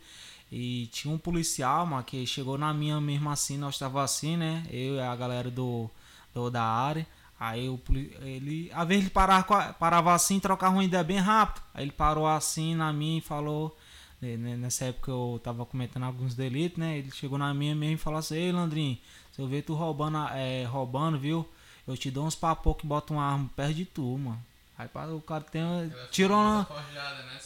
E 0.51 0.87
tinha 0.93 1.13
um 1.13 1.19
policial, 1.19 1.87
mano, 1.87 2.03
que 2.03 2.27
chegou 2.27 2.57
na 2.57 2.73
minha 2.73 3.01
mesmo 3.01 3.31
assim, 3.31 3.59
nós 3.59 3.75
estava 3.75 4.03
assim, 4.03 4.37
né? 4.37 4.65
Eu 4.71 4.95
e 4.97 5.01
a 5.01 5.15
galera 5.15 5.51
do, 5.51 5.91
do 6.35 6.51
da 6.51 6.63
área. 6.63 7.07
Aí 7.39 7.69
o, 7.69 7.79
ele, 8.23 8.71
a 8.75 8.85
vez 8.85 9.01
ele 9.03 9.11
parava, 9.11 9.73
parava 9.75 10.15
assim, 10.15 10.41
trocava 10.41 10.75
uma 10.75 10.85
ideia 10.85 11.05
bem 11.05 11.19
rápido. 11.19 11.63
Aí 11.75 11.85
ele 11.85 11.93
parou 11.93 12.27
assim 12.27 12.75
na 12.75 12.93
minha 12.93 13.19
e 13.19 13.23
falou: 13.23 13.77
nessa 14.21 14.87
época 14.87 15.11
eu 15.11 15.41
tava 15.43 15.65
cometendo 15.65 16.05
alguns 16.05 16.35
delitos, 16.35 16.79
né? 16.79 16.99
Ele 16.99 17.11
chegou 17.11 17.39
na 17.39 17.53
minha 17.55 17.75
mesmo 17.75 17.95
e 17.95 17.99
falou 17.99 18.19
assim, 18.19 18.37
ei 18.37 18.53
Landrinho, 18.53 18.99
se 19.33 19.41
eu 19.41 19.47
ver 19.47 19.63
tu 19.63 19.75
roubando, 19.75 20.19
é, 20.35 20.65
roubando, 20.65 21.19
viu? 21.19 21.49
Eu 21.87 21.97
te 21.97 22.11
dou 22.11 22.27
uns 22.27 22.35
papos 22.35 22.77
que 22.77 22.87
botam 22.87 23.17
uma 23.17 23.25
arma 23.25 23.51
perto 23.57 23.75
de 23.75 23.85
tu, 23.85 24.19
mano. 24.19 24.43
Aí 24.77 24.89
o 25.13 25.21
cara 25.21 25.43
tem. 25.43 25.63
Tirou 26.11 26.37
uma. 26.37 26.65
Forjada, 26.65 27.23
né? 27.25 27.39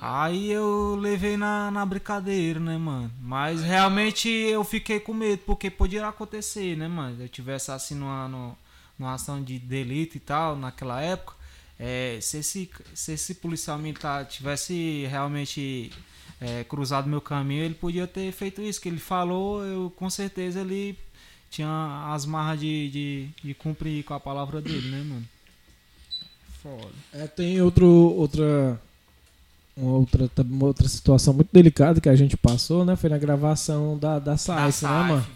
Aí 0.00 0.50
eu 0.50 0.96
levei 0.96 1.36
na, 1.36 1.70
na 1.70 1.84
brincadeira, 1.84 2.58
né, 2.58 2.76
mano? 2.76 3.10
Mas 3.20 3.62
Aí, 3.62 3.68
realmente 3.68 4.28
eu 4.28 4.62
fiquei 4.64 5.00
com 5.00 5.12
medo, 5.12 5.42
porque 5.44 5.70
podia 5.70 6.06
acontecer, 6.06 6.76
né, 6.76 6.88
mano? 6.88 7.22
Eu 7.22 7.28
tivesse 7.28 7.70
assim 7.70 7.94
numa, 7.94 8.56
numa 8.98 9.14
ação 9.14 9.42
de 9.42 9.58
delito 9.58 10.16
e 10.16 10.20
tal, 10.20 10.56
naquela 10.56 11.00
época. 11.00 11.37
É, 11.78 12.18
se, 12.20 12.38
esse, 12.38 12.70
se 12.94 13.12
esse 13.12 13.34
policial 13.34 13.78
militar 13.78 14.24
tivesse 14.26 15.06
realmente 15.08 15.92
é, 16.40 16.64
cruzado 16.64 17.08
meu 17.08 17.20
caminho, 17.20 17.64
ele 17.64 17.74
podia 17.74 18.06
ter 18.06 18.32
feito 18.32 18.60
isso. 18.62 18.80
Que 18.80 18.88
ele 18.88 18.98
falou, 18.98 19.64
eu 19.64 19.92
com 19.96 20.10
certeza 20.10 20.60
ele 20.60 20.98
tinha 21.50 22.12
as 22.12 22.26
marras 22.26 22.60
de, 22.60 22.90
de, 22.90 23.28
de 23.42 23.54
cumprir 23.54 24.04
com 24.04 24.14
a 24.14 24.20
palavra 24.20 24.60
dele, 24.60 24.90
né, 24.90 25.02
mano? 25.02 25.24
Foda. 26.62 26.92
É, 27.12 27.26
tem 27.26 27.62
outro, 27.62 27.86
outra, 27.86 28.80
uma 29.76 29.92
outra, 29.92 30.28
outra 30.60 30.88
situação 30.88 31.32
muito 31.32 31.50
delicada 31.52 32.00
que 32.00 32.08
a 32.08 32.16
gente 32.16 32.36
passou, 32.36 32.84
né? 32.84 32.96
Foi 32.96 33.08
na 33.08 33.18
gravação 33.18 33.96
da, 33.96 34.18
da 34.18 34.36
SAIS, 34.36 34.82
né, 34.82 34.88
mano? 34.88 35.26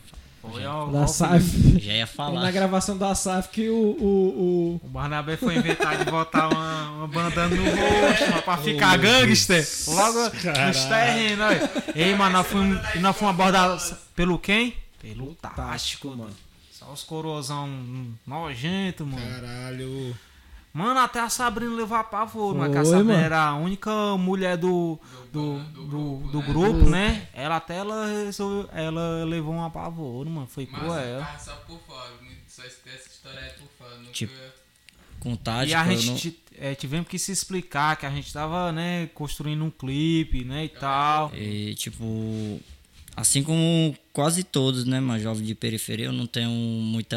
Foi 0.43 0.65
ao, 0.65 0.91
da 0.91 1.07
SAF. 1.07 1.79
Já 1.79 1.93
ia 1.93 2.07
falar. 2.07 2.41
na 2.41 2.51
gravação 2.51 2.99
da 2.99 3.15
SAF 3.15 3.49
que 3.51 3.69
o. 3.69 3.75
O, 3.75 4.81
o... 4.81 4.81
o 4.83 4.89
Barnabé 4.89 5.37
foi 5.37 5.55
inventar 5.55 5.97
de 5.97 6.11
botar 6.11 6.49
uma, 6.49 6.91
uma 6.91 7.07
bandana 7.07 7.55
no 7.55 7.63
rosto 7.63 8.43
pra 8.43 8.57
ficar 8.57 8.99
oh, 8.99 9.03
gangster. 9.03 9.65
Logo 9.87 10.19
nos 10.19 10.85
terrenos, 10.85 11.47
olha. 11.47 11.71
Ei, 11.95 12.15
mano, 12.17 12.39
nós 12.39 12.47
fomos, 12.49 12.81
nós 13.01 13.17
fomos 13.17 13.35
abordados 13.35 13.95
pelo 14.17 14.37
quem? 14.37 14.75
Pelo 15.01 15.35
Tático, 15.37 16.09
mano. 16.09 16.35
Só 16.73 16.93
os 16.93 17.05
corozão 17.05 17.69
nojento, 18.27 19.07
mano. 19.07 19.25
Caralho. 19.25 20.17
Mano, 20.73 21.01
até 21.01 21.21
a 21.21 21.29
Sabrina 21.29 21.75
levou 21.75 21.97
a 21.99 22.03
pavor, 22.03 22.55
mas 22.55 22.75
a 22.75 22.85
Sabrina 22.85 23.13
mano. 23.13 23.25
era 23.25 23.45
a 23.45 23.57
única 23.57 24.17
mulher 24.17 24.57
do, 24.57 24.99
do, 25.31 25.59
do, 25.59 25.85
do, 25.85 26.17
do 26.31 26.39
né? 26.39 26.47
grupo, 26.47 26.89
né? 26.89 27.29
Ela 27.35 27.57
até 27.57 27.77
ela, 27.77 28.07
ela 28.73 29.25
levou 29.25 29.53
um 29.53 29.63
apavoro, 29.63 30.31
mano. 30.31 30.47
Foi 30.47 30.67
mas 30.73 30.81
cruel. 30.81 31.27
só 31.39 31.55
por 31.67 31.79
fora, 31.81 32.13
só 32.49 32.63
essa 32.65 32.89
história 32.89 33.39
é 33.39 33.51
por 33.51 33.69
fora. 33.79 33.97
Nunca... 33.99 34.13
Tipo, 34.13 34.33
com 35.21 35.37
tática, 35.37 35.71
E 35.71 35.75
a 35.75 35.95
gente 35.95 36.41
não... 36.51 36.67
é, 36.67 36.75
tivemos 36.75 37.07
que 37.07 37.19
se 37.19 37.31
explicar 37.31 37.97
que 37.97 38.07
a 38.07 38.11
gente 38.11 38.33
tava, 38.33 38.73
né, 38.73 39.09
construindo 39.15 39.63
um 39.65 39.71
clipe, 39.71 40.43
né, 40.43 40.65
e 40.65 40.69
tal. 40.71 41.31
E, 41.35 41.75
tipo, 41.75 42.61
assim 43.15 43.43
como 43.43 43.95
quase 44.13 44.43
todos, 44.43 44.87
né, 44.87 45.01
mas 45.01 45.23
jovem 45.23 45.45
de 45.45 45.55
periferia, 45.55 46.07
eu 46.07 46.13
não 46.13 46.27
tenho 46.27 46.51
muita 46.51 47.17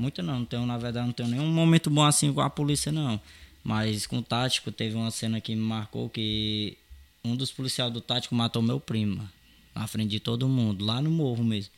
muito 0.00 0.22
não, 0.22 0.40
não 0.40 0.46
tenho, 0.46 0.66
na 0.66 0.78
verdade, 0.78 1.06
não 1.06 1.12
tenho 1.12 1.28
nenhum 1.28 1.46
momento 1.46 1.90
bom 1.90 2.04
assim 2.04 2.32
com 2.32 2.40
a 2.40 2.48
polícia, 2.50 2.90
não. 2.90 3.20
Mas 3.62 4.06
com 4.06 4.18
o 4.18 4.22
tático, 4.22 4.72
teve 4.72 4.96
uma 4.96 5.10
cena 5.10 5.40
que 5.40 5.54
me 5.54 5.60
marcou 5.60 6.08
que 6.08 6.76
um 7.22 7.36
dos 7.36 7.52
policiais 7.52 7.92
do 7.92 8.00
tático 8.00 8.34
matou 8.34 8.62
meu 8.62 8.80
primo, 8.80 9.28
na 9.74 9.86
frente 9.86 10.10
de 10.10 10.20
todo 10.20 10.48
mundo, 10.48 10.84
lá 10.84 11.02
no 11.02 11.10
morro 11.10 11.44
mesmo. 11.44 11.72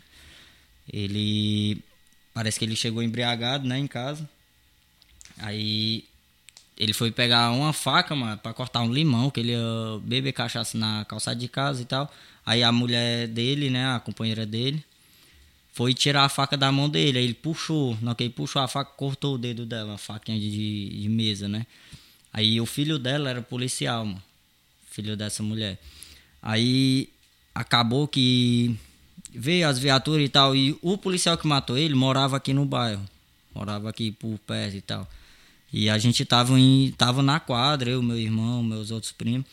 Ele. 0.91 1.79
Parece 2.33 2.59
que 2.59 2.65
ele 2.65 2.77
chegou 2.77 3.03
embriagado, 3.03 3.67
né, 3.67 3.79
em 3.79 3.87
casa. 3.87 4.29
Aí 5.39 6.05
ele 6.79 6.93
foi 6.93 7.11
pegar 7.11 7.51
uma 7.51 7.73
faca, 7.73 8.15
mano, 8.15 8.39
pra 8.39 8.55
cortar 8.55 8.81
um 8.83 8.93
limão, 8.93 9.31
que 9.31 9.41
ele 9.41 9.53
ia 9.53 9.99
beber 10.03 10.33
cachaça 10.33 10.79
na 10.79 11.05
calçada 11.05 11.39
de 11.39 11.49
casa 11.49 11.83
e 11.83 11.85
tal. 11.85 12.13
Aí 12.47 12.63
a 12.63 12.73
mulher 12.73 13.29
dele, 13.29 13.69
né, 13.71 13.95
a 13.95 14.01
companheira 14.01 14.47
dele, 14.47 14.83
foi 15.73 15.95
tirar 15.95 16.25
a 16.25 16.29
faca 16.29 16.57
da 16.57 16.71
mão 16.71 16.89
dele. 16.89 17.19
Aí 17.19 17.25
ele 17.25 17.35
puxou. 17.35 17.97
Na 18.01 18.15
que 18.15 18.25
ele 18.25 18.33
puxou 18.33 18.61
a 18.61 18.69
faca, 18.69 18.93
cortou 18.93 19.35
o 19.35 19.39
dedo 19.39 19.65
dela, 19.65 19.93
uma 19.93 19.99
faquinha 19.99 20.39
de, 20.39 21.01
de 21.01 21.09
mesa, 21.09 21.49
né? 21.49 21.67
Aí 22.33 22.61
o 22.61 22.67
filho 22.67 22.99
dela 22.99 23.31
era 23.31 23.43
policial, 23.43 24.05
mano. 24.05 24.23
Filho 24.91 25.17
dessa 25.17 25.43
mulher. 25.43 25.79
Aí 26.43 27.09
acabou 27.55 28.07
que 28.07 28.77
veio 29.35 29.67
as 29.67 29.79
viaturas 29.79 30.25
e 30.25 30.29
tal. 30.29 30.55
E 30.55 30.77
o 30.83 30.99
policial 30.99 31.39
que 31.39 31.47
matou 31.47 31.79
ele 31.79 31.95
morava 31.95 32.37
aqui 32.37 32.53
no 32.53 32.67
bairro. 32.67 33.03
Morava 33.55 33.89
aqui 33.89 34.13
por 34.13 34.39
perto 34.47 34.77
e 34.77 34.81
tal. 34.83 35.09
E 35.73 35.89
a 35.89 35.97
gente 35.97 36.25
tava, 36.27 36.59
em, 36.59 36.93
tava 36.99 37.23
na 37.23 37.41
quadra, 37.41 37.91
eu, 37.91 38.03
meu 38.03 38.19
irmão, 38.19 38.63
meus 38.63 38.91
outros 38.91 39.13
primos. 39.13 39.47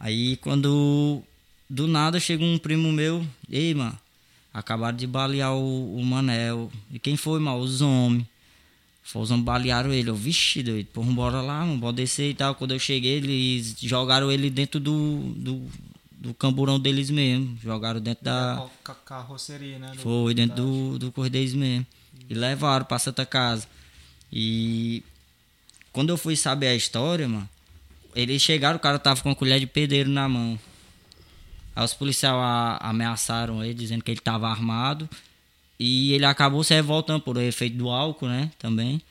Aí 0.00 0.36
quando 0.38 1.22
do 1.70 1.86
nada 1.86 2.18
chega 2.18 2.44
um 2.44 2.58
primo 2.58 2.92
meu, 2.92 3.24
ei, 3.48 3.72
mano, 3.72 3.96
Acabaram 4.54 4.96
de 4.96 5.04
balear 5.06 5.52
o, 5.52 5.96
o 5.98 6.04
Manel. 6.04 6.70
E 6.92 6.98
quem 7.00 7.16
foi, 7.16 7.40
mal? 7.40 7.58
Os 7.58 7.80
homens. 7.82 8.24
Fozão 9.02 9.42
balearam 9.42 9.92
ele. 9.92 10.08
Eu, 10.08 10.14
vixe, 10.14 10.62
doido, 10.62 10.86
pô, 10.92 11.02
bora 11.02 11.40
lá, 11.42 11.60
mano, 11.66 11.76
bora 11.76 11.92
descer 11.92 12.30
e 12.30 12.34
tal. 12.34 12.54
Quando 12.54 12.70
eu 12.72 12.78
cheguei, 12.78 13.16
eles 13.16 13.74
jogaram 13.82 14.30
ele 14.30 14.48
dentro 14.48 14.78
do, 14.80 15.18
do, 15.36 15.62
do 16.12 16.32
camburão 16.34 16.78
deles 16.78 17.10
mesmo. 17.10 17.58
Jogaram 17.62 18.00
dentro 18.00 18.24
da. 18.24 18.66
Ca- 18.84 18.94
Carroceria, 18.94 19.78
né? 19.78 19.92
Foi 19.96 20.32
dentro 20.32 20.56
da- 20.56 20.62
do, 20.62 20.98
do 21.00 21.12
Correios 21.12 21.52
mesmo. 21.52 21.84
E 22.30 22.32
levaram 22.34 22.86
pra 22.86 22.98
Santa 22.98 23.26
Casa. 23.26 23.66
E 24.32 25.02
quando 25.92 26.10
eu 26.10 26.16
fui 26.16 26.36
saber 26.36 26.68
a 26.68 26.74
história, 26.74 27.28
mano, 27.28 27.48
eles 28.14 28.40
chegaram, 28.40 28.76
o 28.76 28.80
cara 28.80 28.98
tava 28.98 29.20
com 29.20 29.28
uma 29.28 29.34
colher 29.34 29.58
de 29.60 29.66
pedreiro 29.66 30.08
na 30.08 30.28
mão. 30.28 30.58
Aí 31.74 31.84
os 31.84 31.94
policiais 31.94 32.34
a- 32.34 32.78
ameaçaram 32.80 33.64
ele, 33.64 33.74
dizendo 33.74 34.02
que 34.04 34.10
ele 34.10 34.20
tava 34.20 34.48
armado. 34.48 35.08
E 35.78 36.12
ele 36.12 36.24
acabou 36.24 36.62
se 36.62 36.72
revoltando 36.72 37.20
por 37.20 37.36
efeito 37.36 37.76
do 37.76 37.90
álcool, 37.90 38.28
né? 38.28 38.50
Também. 38.58 39.02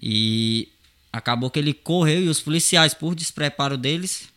E 0.00 0.68
acabou 1.12 1.50
que 1.50 1.58
ele 1.58 1.72
correu 1.72 2.22
e 2.24 2.28
os 2.28 2.40
policiais, 2.40 2.92
por 2.94 3.14
despreparo 3.14 3.76
deles, 3.78 4.28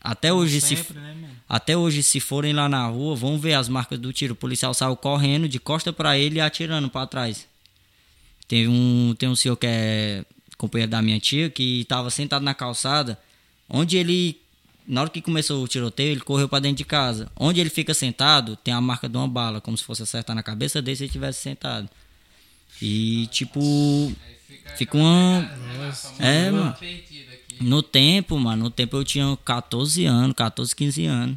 até 0.00 0.32
hoje 0.32 0.60
se 0.60 0.76
Sempre, 0.76 0.98
né, 1.00 1.14
mano? 1.14 1.34
até 1.48 1.76
hoje, 1.76 2.02
se 2.02 2.20
forem 2.20 2.52
lá 2.52 2.68
na 2.68 2.86
rua, 2.86 3.14
vão 3.14 3.38
ver 3.38 3.54
as 3.54 3.68
marcas 3.68 3.98
do 3.98 4.12
tiro. 4.12 4.32
O 4.34 4.36
policial 4.36 4.74
saiu 4.74 4.96
correndo 4.96 5.48
de 5.48 5.58
costa 5.60 5.92
pra 5.92 6.18
ele 6.18 6.36
e 6.36 6.40
atirando 6.40 6.90
pra 6.90 7.06
trás. 7.06 7.46
Tem 8.48 8.68
um, 8.68 9.14
tem 9.18 9.28
um 9.28 9.36
senhor 9.36 9.56
que 9.56 9.66
é 9.66 10.24
companheiro 10.58 10.90
da 10.90 11.00
minha 11.02 11.18
tia 11.18 11.48
que 11.50 11.84
tava 11.88 12.10
sentado 12.10 12.42
na 12.42 12.54
calçada, 12.54 13.18
onde 13.68 13.96
ele, 13.96 14.38
na 14.86 15.00
hora 15.00 15.10
que 15.10 15.22
começou 15.22 15.62
o 15.62 15.68
tiroteio, 15.68 16.12
ele 16.12 16.20
correu 16.20 16.48
pra 16.48 16.58
dentro 16.58 16.78
de 16.78 16.84
casa. 16.84 17.30
Onde 17.36 17.60
ele 17.60 17.70
fica 17.70 17.94
sentado, 17.94 18.56
tem 18.56 18.72
a 18.72 18.80
marca 18.80 19.08
de 19.08 19.16
uma 19.16 19.26
bala, 19.26 19.60
como 19.60 19.76
se 19.76 19.84
fosse 19.84 20.02
acertar 20.02 20.36
na 20.36 20.42
cabeça 20.42 20.82
dele 20.82 20.96
se 20.96 21.04
ele 21.04 21.12
tivesse 21.12 21.40
sentado. 21.40 21.88
E 22.82 23.26
tipo, 23.28 24.12
fica 24.76 24.96
uma. 24.96 25.50
É, 26.18 26.50
mano. 26.50 26.76
No 27.60 27.82
tempo, 27.82 28.38
mano, 28.38 28.64
no 28.64 28.70
tempo 28.70 28.96
eu 28.96 29.04
tinha 29.04 29.38
14 29.44 30.04
anos, 30.04 30.34
14, 30.36 30.74
15 30.74 31.06
anos. 31.06 31.36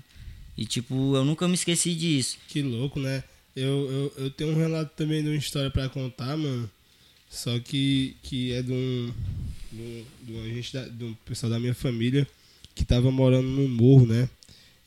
E 0.58 0.66
tipo, 0.66 1.16
eu 1.16 1.24
nunca 1.24 1.48
me 1.48 1.54
esqueci 1.54 1.94
disso. 1.94 2.38
Que 2.48 2.62
louco, 2.62 3.00
né? 3.00 3.24
Eu, 3.56 3.90
eu, 3.92 4.14
eu 4.26 4.32
tenho 4.32 4.52
um 4.52 4.58
relato 4.58 4.92
também 4.96 5.22
de 5.22 5.30
uma 5.30 5.36
história 5.36 5.70
pra 5.70 5.88
contar, 5.88 6.36
mano. 6.36 6.70
Só 7.30 7.58
que, 7.60 8.16
que 8.24 8.52
é 8.54 8.62
de 8.62 8.72
um, 8.72 9.14
de 9.72 9.82
um, 9.82 10.06
de 10.24 10.34
um 10.34 10.92
de 10.98 11.04
um 11.06 11.14
pessoal 11.26 11.52
da 11.52 11.60
minha 11.60 11.76
família 11.76 12.28
que 12.78 12.86
tava 12.86 13.12
morando 13.12 13.48
no 13.48 13.68
morro, 13.68 14.06
né? 14.06 14.30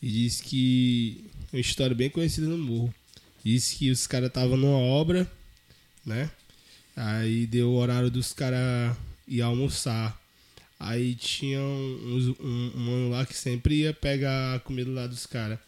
E 0.01 0.09
disse 0.09 0.43
que. 0.43 1.25
Uma 1.53 1.61
história 1.61 1.97
bem 1.97 2.09
conhecida 2.09 2.47
no 2.47 2.57
morro. 2.57 2.95
Disse 3.45 3.77
que 3.77 3.91
os 3.91 4.07
caras 4.07 4.29
estavam 4.29 4.57
numa 4.57 4.79
obra, 4.79 5.31
né? 6.07 6.31
Aí 6.95 7.47
deu 7.47 7.71
o 7.71 7.77
horário 7.77 8.11
dos 8.11 8.33
caras 8.33 8.97
ir 9.27 9.43
almoçar. 9.43 10.21
Aí 10.79 11.15
tinha 11.15 11.61
um, 11.61 12.35
um, 12.41 12.73
um 12.75 12.81
mano 12.81 13.11
lá 13.11 13.27
que 13.27 13.35
sempre 13.35 13.81
ia 13.81 13.93
pegar 13.93 14.55
a 14.55 14.61
comida 14.61 14.91
lá 14.91 15.07
dos 15.07 15.27
caras. 15.27 15.59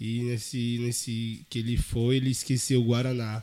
E 0.00 0.22
nesse, 0.22 0.78
nesse 0.80 1.40
que 1.50 1.58
ele 1.58 1.76
foi, 1.76 2.16
ele 2.16 2.30
esqueceu 2.30 2.80
o 2.80 2.84
Guaraná. 2.84 3.42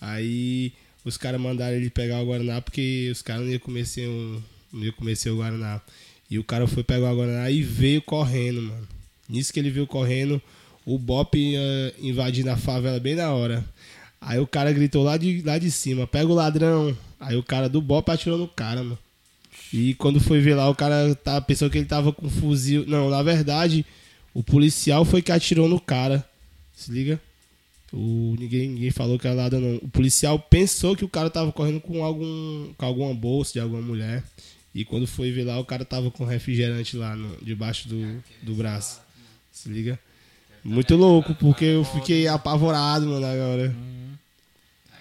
Aí 0.00 0.72
os 1.04 1.16
caras 1.16 1.40
mandaram 1.40 1.76
ele 1.76 1.90
pegar 1.90 2.20
o 2.20 2.26
Guaraná 2.26 2.60
porque 2.60 3.08
os 3.10 3.22
caras 3.22 3.42
não 3.42 3.50
iam 3.50 3.58
comer 3.58 3.86
o, 3.98 4.42
não 4.72 4.92
comer 4.92 5.16
sem 5.16 5.32
o 5.32 5.36
Guaraná. 5.36 5.80
E 6.32 6.38
o 6.38 6.44
cara 6.44 6.66
foi 6.66 6.82
pegar 6.82 7.14
o 7.14 7.50
e 7.50 7.60
veio 7.60 8.00
correndo, 8.00 8.62
mano. 8.62 8.88
Nisso 9.28 9.52
que 9.52 9.60
ele 9.60 9.68
veio 9.68 9.86
correndo, 9.86 10.40
o 10.86 10.98
Bop 10.98 11.36
ia 11.36 11.94
invadindo 12.00 12.48
a 12.48 12.56
favela 12.56 12.98
bem 12.98 13.14
na 13.14 13.30
hora. 13.34 13.62
Aí 14.18 14.38
o 14.38 14.46
cara 14.46 14.72
gritou 14.72 15.02
lá 15.02 15.18
de, 15.18 15.42
lá 15.42 15.58
de 15.58 15.70
cima, 15.70 16.06
pega 16.06 16.32
o 16.32 16.34
ladrão. 16.34 16.96
Aí 17.20 17.36
o 17.36 17.42
cara 17.42 17.68
do 17.68 17.82
Bop 17.82 18.10
atirou 18.10 18.38
no 18.38 18.48
cara, 18.48 18.82
mano. 18.82 18.98
E 19.70 19.92
quando 19.96 20.20
foi 20.20 20.40
ver 20.40 20.54
lá, 20.54 20.70
o 20.70 20.74
cara 20.74 21.14
tá, 21.16 21.38
pensou 21.38 21.68
que 21.68 21.76
ele 21.76 21.84
tava 21.84 22.14
com 22.14 22.30
fuzil. 22.30 22.86
Não, 22.86 23.10
na 23.10 23.22
verdade, 23.22 23.84
o 24.32 24.42
policial 24.42 25.04
foi 25.04 25.20
que 25.20 25.32
atirou 25.32 25.68
no 25.68 25.78
cara. 25.78 26.26
Se 26.74 26.90
liga? 26.90 27.20
O, 27.92 28.36
ninguém, 28.40 28.70
ninguém 28.70 28.90
falou 28.90 29.18
que 29.18 29.26
era 29.26 29.36
nada, 29.36 29.60
não. 29.60 29.76
O 29.82 29.88
policial 29.90 30.38
pensou 30.38 30.96
que 30.96 31.04
o 31.04 31.10
cara 31.10 31.28
tava 31.28 31.52
correndo 31.52 31.78
com 31.78 32.02
algum 32.02 32.72
com 32.78 32.86
alguma 32.86 33.12
bolsa 33.12 33.52
de 33.52 33.60
alguma 33.60 33.82
mulher. 33.82 34.24
E 34.74 34.84
quando 34.84 35.06
foi 35.06 35.30
ver 35.30 35.44
lá, 35.44 35.58
o 35.58 35.64
cara 35.64 35.84
tava 35.84 36.10
com 36.10 36.24
refrigerante 36.24 36.96
lá 36.96 37.14
no, 37.14 37.36
debaixo 37.44 37.88
do, 37.88 38.22
do 38.42 38.54
braço. 38.54 39.00
Se 39.50 39.68
liga? 39.68 39.98
Muito 40.64 40.96
louco, 40.96 41.34
porque 41.34 41.64
eu 41.64 41.84
fiquei 41.84 42.26
apavorado, 42.26 43.06
mano, 43.06 43.26
agora. 43.26 43.74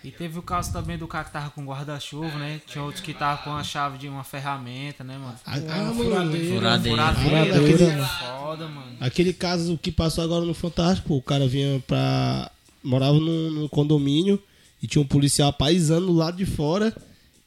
E 0.03 0.09
teve 0.09 0.39
o 0.39 0.41
caso 0.41 0.73
também 0.73 0.97
do 0.97 1.07
cara 1.07 1.25
que 1.25 1.31
tava 1.31 1.51
com 1.51 1.63
guarda-chuva, 1.63 2.35
né? 2.39 2.59
Tinha 2.65 2.83
outros 2.83 3.03
que 3.03 3.13
tava 3.13 3.43
com 3.43 3.51
a 3.51 3.63
chave 3.63 3.99
de 3.99 4.07
uma 4.07 4.23
ferramenta, 4.23 5.03
né, 5.03 5.15
mano? 5.15 5.35
Ah, 5.45 5.57
Uma 5.57 5.73
ah, 5.73 5.83
mano, 5.83 6.03
furadeira. 6.03 6.55
Furadeira. 6.55 7.13
Furadeira, 7.13 7.55
Furadeira, 7.55 8.07
foda, 8.07 8.67
mano. 8.67 8.97
Aquele 8.99 9.31
caso 9.31 9.77
que 9.77 9.91
passou 9.91 10.23
agora 10.23 10.43
no 10.43 10.55
Fantástico, 10.55 11.15
o 11.15 11.21
cara 11.21 11.47
vinha 11.47 11.79
pra. 11.85 12.49
morava 12.83 13.13
num, 13.13 13.51
num 13.51 13.67
condomínio 13.67 14.41
e 14.81 14.87
tinha 14.87 15.01
um 15.01 15.07
policial 15.07 15.53
paisando 15.53 16.07
do 16.07 16.13
lado 16.13 16.35
de 16.35 16.47
fora. 16.47 16.95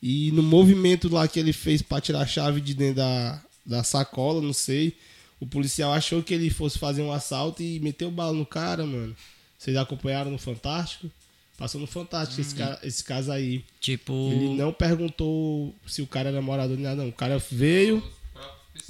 E 0.06 0.30
no 0.32 0.42
movimento 0.42 1.08
lá 1.08 1.26
que 1.26 1.40
ele 1.40 1.54
fez 1.54 1.80
pra 1.80 1.98
tirar 1.98 2.20
a 2.20 2.26
chave 2.26 2.60
de 2.60 2.74
dentro 2.74 2.96
da, 2.96 3.42
da 3.64 3.82
sacola, 3.82 4.42
não 4.42 4.52
sei. 4.52 4.94
O 5.40 5.46
policial 5.46 5.94
achou 5.94 6.22
que 6.22 6.34
ele 6.34 6.50
fosse 6.50 6.78
fazer 6.78 7.00
um 7.00 7.10
assalto 7.10 7.62
e 7.62 7.80
meteu 7.80 8.10
bala 8.10 8.34
no 8.36 8.44
cara, 8.44 8.84
mano. 8.84 9.16
Vocês 9.58 9.74
acompanharam 9.78 10.30
no 10.30 10.36
Fantástico? 10.36 11.10
Passou 11.56 11.80
no 11.80 11.86
Fantástico 11.86 12.38
esse, 12.38 12.54
cara, 12.54 12.78
esse 12.82 13.02
caso 13.02 13.32
aí. 13.32 13.64
Tipo. 13.80 14.12
Ele 14.30 14.54
não 14.56 14.74
perguntou 14.74 15.74
se 15.86 16.02
o 16.02 16.06
cara 16.06 16.28
era 16.28 16.42
morador 16.42 16.76
nem 16.76 16.84
nada, 16.84 16.96
não. 17.02 17.08
O 17.08 17.12
cara 17.12 17.38
veio, 17.50 18.02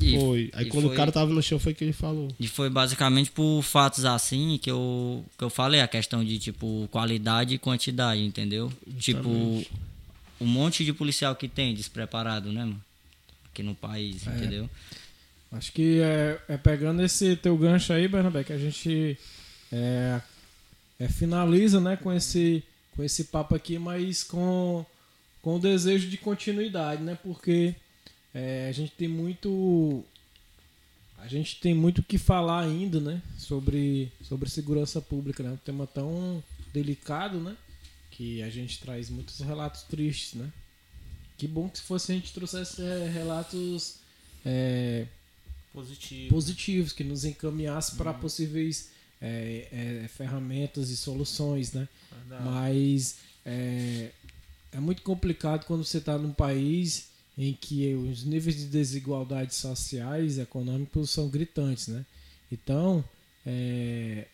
e- 0.00 0.18
foi. 0.18 0.50
Aí 0.52 0.64
quando 0.66 0.86
foi- 0.86 0.94
o 0.94 0.96
cara 0.96 1.12
tava 1.12 1.32
no 1.32 1.40
chão 1.42 1.60
foi 1.60 1.74
que 1.74 1.84
ele 1.84 1.92
falou. 1.92 2.26
E 2.40 2.48
foi 2.48 2.68
basicamente 2.68 3.30
por 3.30 3.62
fatos 3.62 4.04
assim 4.04 4.58
que 4.60 4.68
eu, 4.70 5.24
que 5.38 5.44
eu 5.44 5.50
falei, 5.50 5.80
a 5.80 5.86
questão 5.86 6.24
de 6.24 6.40
tipo 6.40 6.88
qualidade 6.90 7.54
e 7.54 7.58
quantidade, 7.58 8.20
entendeu? 8.20 8.72
Tipo, 8.98 9.62
um 10.44 10.48
monte 10.48 10.84
de 10.84 10.92
policial 10.92 11.34
que 11.34 11.48
tem 11.48 11.74
despreparado, 11.74 12.52
né, 12.52 12.64
mano? 12.64 12.84
Aqui 13.46 13.62
no 13.62 13.74
país, 13.74 14.26
entendeu? 14.26 14.68
Acho 15.50 15.72
que 15.72 16.00
é, 16.00 16.40
é 16.48 16.56
pegando 16.56 17.02
esse 17.02 17.36
teu 17.36 17.56
gancho 17.56 17.92
aí, 17.92 18.08
Bernabé, 18.08 18.42
que 18.42 18.52
a 18.52 18.58
gente 18.58 19.16
é, 19.72 20.20
é, 20.98 21.08
finaliza 21.08 21.80
né, 21.80 21.96
com, 21.96 22.12
esse, 22.12 22.62
com 22.94 23.02
esse 23.02 23.24
papo 23.24 23.54
aqui, 23.54 23.78
mas 23.78 24.24
com, 24.24 24.84
com 25.40 25.56
o 25.56 25.60
desejo 25.60 26.08
de 26.08 26.18
continuidade, 26.18 27.02
né? 27.02 27.16
Porque 27.22 27.74
é, 28.34 28.66
a 28.68 28.72
gente 28.72 28.92
tem 28.92 29.08
muito. 29.08 30.04
A 31.18 31.28
gente 31.28 31.58
tem 31.60 31.72
muito 31.72 32.00
o 32.00 32.02
que 32.02 32.18
falar 32.18 32.60
ainda, 32.60 33.00
né? 33.00 33.22
Sobre, 33.38 34.12
sobre 34.22 34.50
segurança 34.50 35.00
pública, 35.00 35.42
né? 35.42 35.50
Um 35.52 35.56
tema 35.56 35.86
tão 35.86 36.42
delicado, 36.72 37.38
né? 37.38 37.56
Que 38.16 38.42
a 38.42 38.50
gente 38.50 38.78
traz 38.80 39.10
muitos 39.10 39.40
relatos 39.40 39.82
tristes, 39.82 40.34
né? 40.34 40.52
Que 41.36 41.48
bom 41.48 41.68
que 41.68 41.78
se 41.78 41.84
fosse 41.84 42.12
a 42.12 42.14
gente 42.14 42.32
trouxesse 42.32 42.80
é, 42.80 43.08
relatos 43.08 43.96
é, 44.44 45.06
Positivo. 45.72 46.28
positivos 46.30 46.92
que 46.92 47.02
nos 47.02 47.24
encaminhasse 47.24 47.96
para 47.96 48.14
possíveis 48.14 48.90
é, 49.20 50.02
é, 50.04 50.08
ferramentas 50.08 50.90
e 50.90 50.96
soluções, 50.96 51.72
né? 51.72 51.88
Verdade. 52.12 52.44
Mas 52.44 53.16
é, 53.44 54.10
é 54.70 54.78
muito 54.78 55.02
complicado 55.02 55.66
quando 55.66 55.84
você 55.84 55.98
está 55.98 56.16
num 56.16 56.32
país 56.32 57.08
em 57.36 57.52
que 57.52 57.94
os 57.94 58.22
níveis 58.22 58.56
de 58.56 58.66
desigualdades 58.66 59.56
sociais 59.56 60.36
e 60.36 60.40
econômicos 60.40 61.10
são 61.10 61.28
gritantes, 61.28 61.88
né? 61.88 62.06
Então, 62.52 63.04
é, 63.44 64.28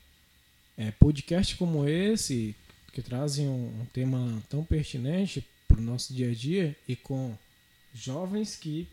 é, 0.77 0.91
podcast 0.93 1.57
como 1.57 1.89
esse, 1.89 2.55
que 2.93 3.03
trazem 3.03 3.49
um, 3.49 3.81
um 3.81 3.87
tema 3.93 4.43
tão 4.49 4.65
pertinente 4.65 5.47
para 5.69 5.79
o 5.79 5.83
nosso 5.83 6.13
dia 6.13 6.31
a 6.31 6.35
dia 6.35 6.77
e 6.89 6.97
com 6.97 7.37
jovens 7.95 8.57
que 8.57 8.89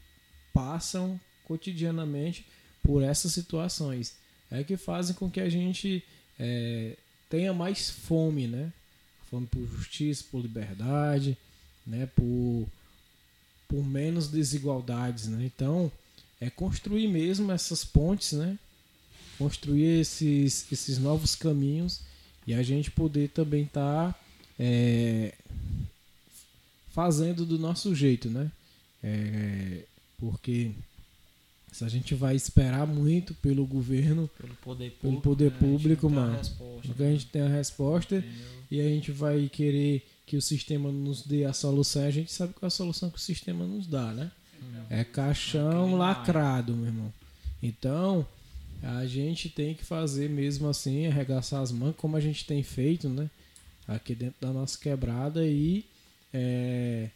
passam 0.54 1.20
cotidianamente 1.44 2.46
por 2.84 3.04
essas 3.04 3.34
situações, 3.34 4.16
é 4.50 4.64
que 4.64 4.78
fazem 4.78 5.16
com 5.16 5.30
que 5.30 5.40
a 5.40 5.50
gente 5.50 6.04
é, 6.40 6.96
tenha 7.30 7.54
mais 7.54 7.90
fome, 7.90 8.48
né? 8.48 8.72
Fome 9.30 9.46
por 9.48 9.66
justiça, 9.68 10.24
por 10.32 10.42
liberdade, 10.42 11.38
né? 11.86 12.06
Por, 12.16 12.68
por 13.68 13.84
menos 13.84 14.30
desigualdades, 14.30 15.28
né? 15.28 15.46
Então, 15.46 15.92
é 16.40 16.50
construir 16.50 17.08
mesmo 17.08 17.52
essas 17.52 17.84
pontes, 17.84 18.34
né? 18.34 18.58
Construir 19.38 20.00
esses, 20.00 20.72
esses 20.72 20.98
novos 20.98 21.36
caminhos 21.36 22.02
e 22.48 22.54
a 22.54 22.64
gente 22.64 22.90
poder 22.90 23.30
também 23.30 23.64
estar 23.64 24.18
fazendo 26.90 27.46
do 27.46 27.60
nosso 27.60 27.94
jeito, 27.94 28.30
né? 28.30 28.50
É, 29.04 29.84
porque 30.18 30.72
se 31.72 31.84
a 31.84 31.90
gente 31.90 32.16
vai 32.16 32.36
esperar 32.36 32.88
muito 32.88 33.34
pelo 33.36 33.66
governo, 33.66 34.30
Pelo 34.40 34.56
poder 34.56 34.92
Pelo 34.92 35.22
público. 35.22 35.22
poder 35.22 35.52
né? 35.52 35.58
A 35.58 35.60
gente 35.60 35.72
público, 35.78 36.10
mano. 36.10 36.42
nunca 36.86 37.04
a 37.04 37.12
gente 37.12 37.26
tem 37.28 37.42
a 37.44 37.48
resposta 37.48 38.16
entendeu? 38.16 38.48
e 38.72 38.82
a 38.82 38.84
gente 38.90 39.12
vai 39.12 39.48
querer 39.50 40.04
que 40.26 40.36
o 40.36 40.42
sistema 40.42 40.92
nos 40.92 41.22
dê 41.22 41.46
a 41.46 41.54
solução, 41.54 42.04
a 42.04 42.12
gente 42.12 42.32
sabe 42.32 42.54
qual 42.54 42.64
é 42.64 42.68
a 42.68 42.72
solução 42.72 43.10
que 43.10 43.18
o 43.18 43.22
sistema 43.22 43.66
nos 43.66 43.86
dá, 43.88 44.12
né? 44.14 44.32
É 44.90 45.04
caixão 45.04 45.96
lacrado, 45.96 46.74
meu 46.76 46.88
irmão. 46.88 47.14
Então, 47.62 48.26
a 48.82 49.06
gente 49.06 49.50
tem 49.50 49.74
que 49.74 49.84
fazer 49.84 50.30
mesmo 50.30 50.68
assim, 50.68 51.08
arregaçar 51.08 51.62
as 51.62 51.72
mãos, 51.72 51.96
como 51.98 52.16
a 52.16 52.20
gente 52.20 52.46
tem 52.46 52.62
feito, 52.64 53.10
né? 53.10 53.30
Aqui 53.88 54.14
dentro 54.14 54.36
da 54.42 54.52
nossa 54.52 54.78
quebrada 54.78 55.46
e 55.46 55.86
é, 56.34 57.10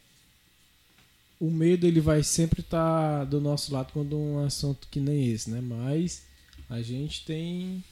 o 1.38 1.50
medo 1.50 1.86
ele 1.86 2.00
vai 2.00 2.22
sempre 2.22 2.60
estar 2.60 3.20
tá 3.20 3.24
do 3.24 3.40
nosso 3.40 3.72
lado 3.72 3.92
quando 3.92 4.16
um 4.16 4.44
assunto 4.44 4.88
que 4.90 5.00
nem 5.00 5.30
esse, 5.30 5.50
né? 5.50 5.60
Mas 5.60 6.22
a 6.68 6.80
gente 6.80 7.24
tem 7.24 7.84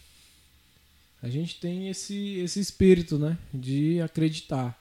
a 1.23 1.29
gente 1.29 1.61
tem 1.61 1.89
esse 1.89 2.39
esse 2.39 2.61
espírito, 2.61 3.19
né? 3.19 3.37
De 3.53 4.01
acreditar 4.01 4.79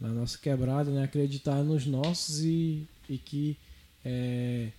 na 0.00 0.08
nossa 0.08 0.38
quebrada, 0.38 0.90
né? 0.90 1.04
Acreditar 1.04 1.62
nos 1.62 1.86
nossos 1.86 2.40
e, 2.44 2.86
e 3.08 3.18
que 3.18 3.56
é, 4.04 4.70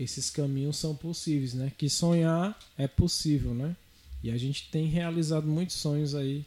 esses 0.00 0.30
caminhos 0.30 0.78
são 0.78 0.96
possíveis, 0.96 1.52
né? 1.52 1.70
Que 1.76 1.90
sonhar 1.90 2.58
é 2.78 2.88
possível, 2.88 3.52
né? 3.52 3.76
E 4.22 4.30
a 4.30 4.38
gente 4.38 4.70
tem 4.70 4.86
realizado 4.86 5.46
muitos 5.46 5.76
sonhos 5.76 6.14
aí 6.14 6.44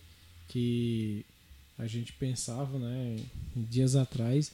que 0.47 1.23
a 1.77 1.87
gente 1.87 2.13
pensava, 2.13 2.77
né, 2.77 3.19
dias 3.55 3.95
atrás, 3.95 4.51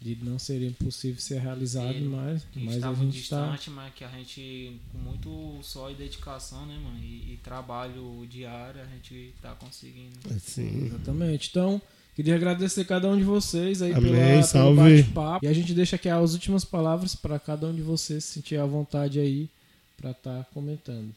de 0.00 0.16
não 0.22 0.38
serem 0.38 0.72
possível 0.72 1.20
ser 1.20 1.40
realizado, 1.40 2.00
mas, 2.00 2.46
mas 2.54 2.82
a 2.82 2.94
gente 2.94 3.18
está 3.20 3.42
distante, 3.52 3.70
mas 3.70 3.94
que 3.94 4.04
a 4.04 4.08
gente 4.08 4.80
com 4.90 4.98
muito 4.98 5.60
só 5.62 5.90
e 5.90 5.94
dedicação, 5.94 6.66
né, 6.66 6.78
mano, 6.78 6.98
e, 6.98 7.34
e 7.34 7.40
trabalho 7.42 8.26
diário 8.28 8.80
a 8.80 8.86
gente 8.86 9.32
está 9.36 9.54
conseguindo. 9.54 10.18
Sim. 10.40 10.86
Exatamente. 10.86 11.50
Então, 11.50 11.80
Queria 12.14 12.34
agradecer 12.34 12.84
cada 12.84 13.08
um 13.08 13.16
de 13.16 13.24
vocês 13.24 13.80
aí 13.80 13.92
Amém, 13.94 14.12
pela, 14.12 14.42
salve. 14.42 14.82
pelo 14.82 14.96
bate-papo. 14.96 15.46
E 15.46 15.48
a 15.48 15.52
gente 15.52 15.72
deixa 15.72 15.96
aqui 15.96 16.10
as 16.10 16.34
últimas 16.34 16.62
palavras 16.62 17.14
para 17.14 17.38
cada 17.38 17.66
um 17.66 17.74
de 17.74 17.80
vocês 17.80 18.22
se 18.24 18.34
sentir 18.34 18.56
à 18.56 18.66
vontade 18.66 19.18
aí 19.18 19.48
para 19.96 20.10
estar 20.10 20.44
tá 20.44 20.46
comentando. 20.52 21.08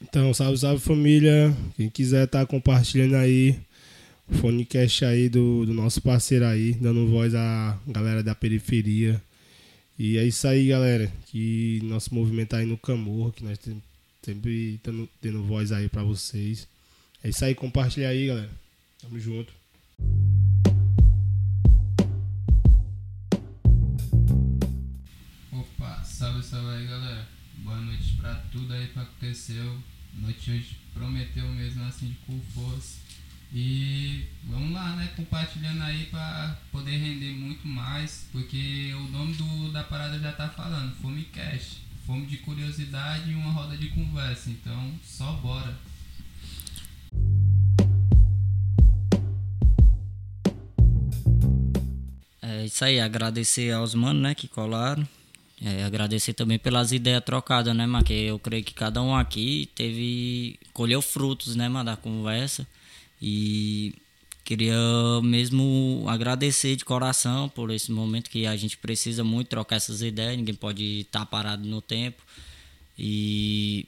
Então, 0.00 0.32
salve, 0.32 0.56
salve 0.56 0.80
família. 0.80 1.54
Quem 1.76 1.90
quiser 1.90 2.24
estar 2.24 2.40
tá 2.40 2.46
compartilhando 2.46 3.16
aí 3.16 3.60
o 4.26 4.34
Fonecast 4.34 5.04
aí 5.04 5.28
do, 5.28 5.66
do 5.66 5.74
nosso 5.74 6.00
parceiro 6.00 6.46
aí, 6.46 6.72
dando 6.72 7.06
voz 7.06 7.34
à 7.34 7.78
galera 7.86 8.22
da 8.22 8.34
periferia. 8.34 9.20
E 9.98 10.16
é 10.16 10.24
isso 10.24 10.48
aí, 10.48 10.68
galera. 10.68 11.12
Que 11.26 11.80
nosso 11.84 12.14
movimento 12.14 12.50
tá 12.50 12.56
aí 12.58 12.66
no 12.66 12.78
Camorro, 12.78 13.30
que 13.30 13.44
nós 13.44 13.58
temos 13.58 13.91
Sempre 14.24 14.78
tendo, 14.84 15.08
tendo 15.20 15.42
voz 15.42 15.72
aí 15.72 15.88
pra 15.88 16.04
vocês. 16.04 16.68
É 17.24 17.30
isso 17.30 17.44
aí, 17.44 17.56
compartilha 17.56 18.08
aí, 18.08 18.28
galera. 18.28 18.50
Tamo 19.00 19.18
junto. 19.18 19.52
Opa, 25.50 26.04
salve, 26.04 26.40
salve 26.44 26.68
aí, 26.68 26.86
galera. 26.86 27.28
Boa 27.58 27.80
noite 27.80 28.14
pra 28.16 28.36
tudo 28.52 28.72
aí 28.72 28.86
que 28.86 28.98
aconteceu. 29.00 29.82
Noite 30.14 30.52
hoje 30.52 30.76
prometeu 30.94 31.48
mesmo 31.48 31.82
assim 31.82 32.10
de 32.10 32.14
com 32.24 32.40
força. 32.54 32.98
E 33.52 34.24
vamos 34.44 34.72
lá, 34.72 34.94
né? 34.94 35.12
Compartilhando 35.16 35.82
aí 35.82 36.06
para 36.06 36.60
poder 36.70 36.96
render 36.96 37.32
muito 37.32 37.66
mais, 37.66 38.28
porque 38.30 38.92
o 38.94 39.08
nome 39.08 39.34
do, 39.34 39.72
da 39.72 39.82
parada 39.82 40.16
já 40.20 40.30
tá 40.30 40.48
falando, 40.48 40.94
Fome 41.02 41.24
Cash 41.24 41.82
fome 42.06 42.26
de 42.26 42.38
curiosidade 42.38 43.30
e 43.30 43.34
uma 43.34 43.52
roda 43.52 43.76
de 43.76 43.88
conversa. 43.88 44.50
Então, 44.50 44.92
só 45.04 45.32
bora. 45.34 45.76
É 52.40 52.64
isso 52.64 52.84
aí, 52.84 53.00
agradecer 53.00 53.72
aos 53.72 53.94
manos, 53.94 54.22
né, 54.22 54.34
que 54.34 54.48
colaram. 54.48 55.06
É, 55.64 55.84
agradecer 55.84 56.32
também 56.32 56.58
pelas 56.58 56.90
ideias 56.90 57.22
trocadas, 57.24 57.74
né, 57.74 57.86
mano? 57.86 58.04
Que 58.04 58.12
eu 58.24 58.38
creio 58.38 58.64
que 58.64 58.74
cada 58.74 59.00
um 59.00 59.14
aqui 59.14 59.70
teve. 59.76 60.58
colheu 60.72 61.00
frutos, 61.00 61.54
né, 61.54 61.68
mano, 61.68 61.84
da 61.84 61.96
conversa. 61.96 62.66
E 63.20 63.94
Queria 64.52 64.76
mesmo 65.22 66.04
agradecer 66.06 66.76
de 66.76 66.84
coração 66.84 67.48
por 67.48 67.70
esse 67.70 67.90
momento 67.90 68.28
que 68.28 68.46
a 68.46 68.54
gente 68.54 68.76
precisa 68.76 69.24
muito 69.24 69.48
trocar 69.48 69.76
essas 69.76 70.02
ideias, 70.02 70.36
ninguém 70.36 70.54
pode 70.54 71.00
estar 71.00 71.24
parado 71.24 71.66
no 71.66 71.80
tempo. 71.80 72.22
E 72.98 73.86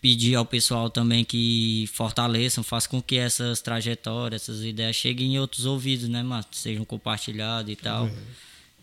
pedir 0.00 0.36
ao 0.36 0.46
pessoal 0.46 0.88
também 0.88 1.24
que 1.24 1.90
fortaleçam, 1.92 2.62
façam 2.62 2.92
com 2.92 3.02
que 3.02 3.16
essas 3.16 3.60
trajetórias, 3.60 4.42
essas 4.42 4.62
ideias 4.62 4.94
cheguem 4.94 5.34
em 5.34 5.38
outros 5.40 5.66
ouvidos, 5.66 6.08
né, 6.08 6.22
mas 6.22 6.46
sejam 6.52 6.84
compartilhadas 6.84 7.72
e 7.72 7.74
tal. 7.74 8.04
Uhum. 8.04 8.16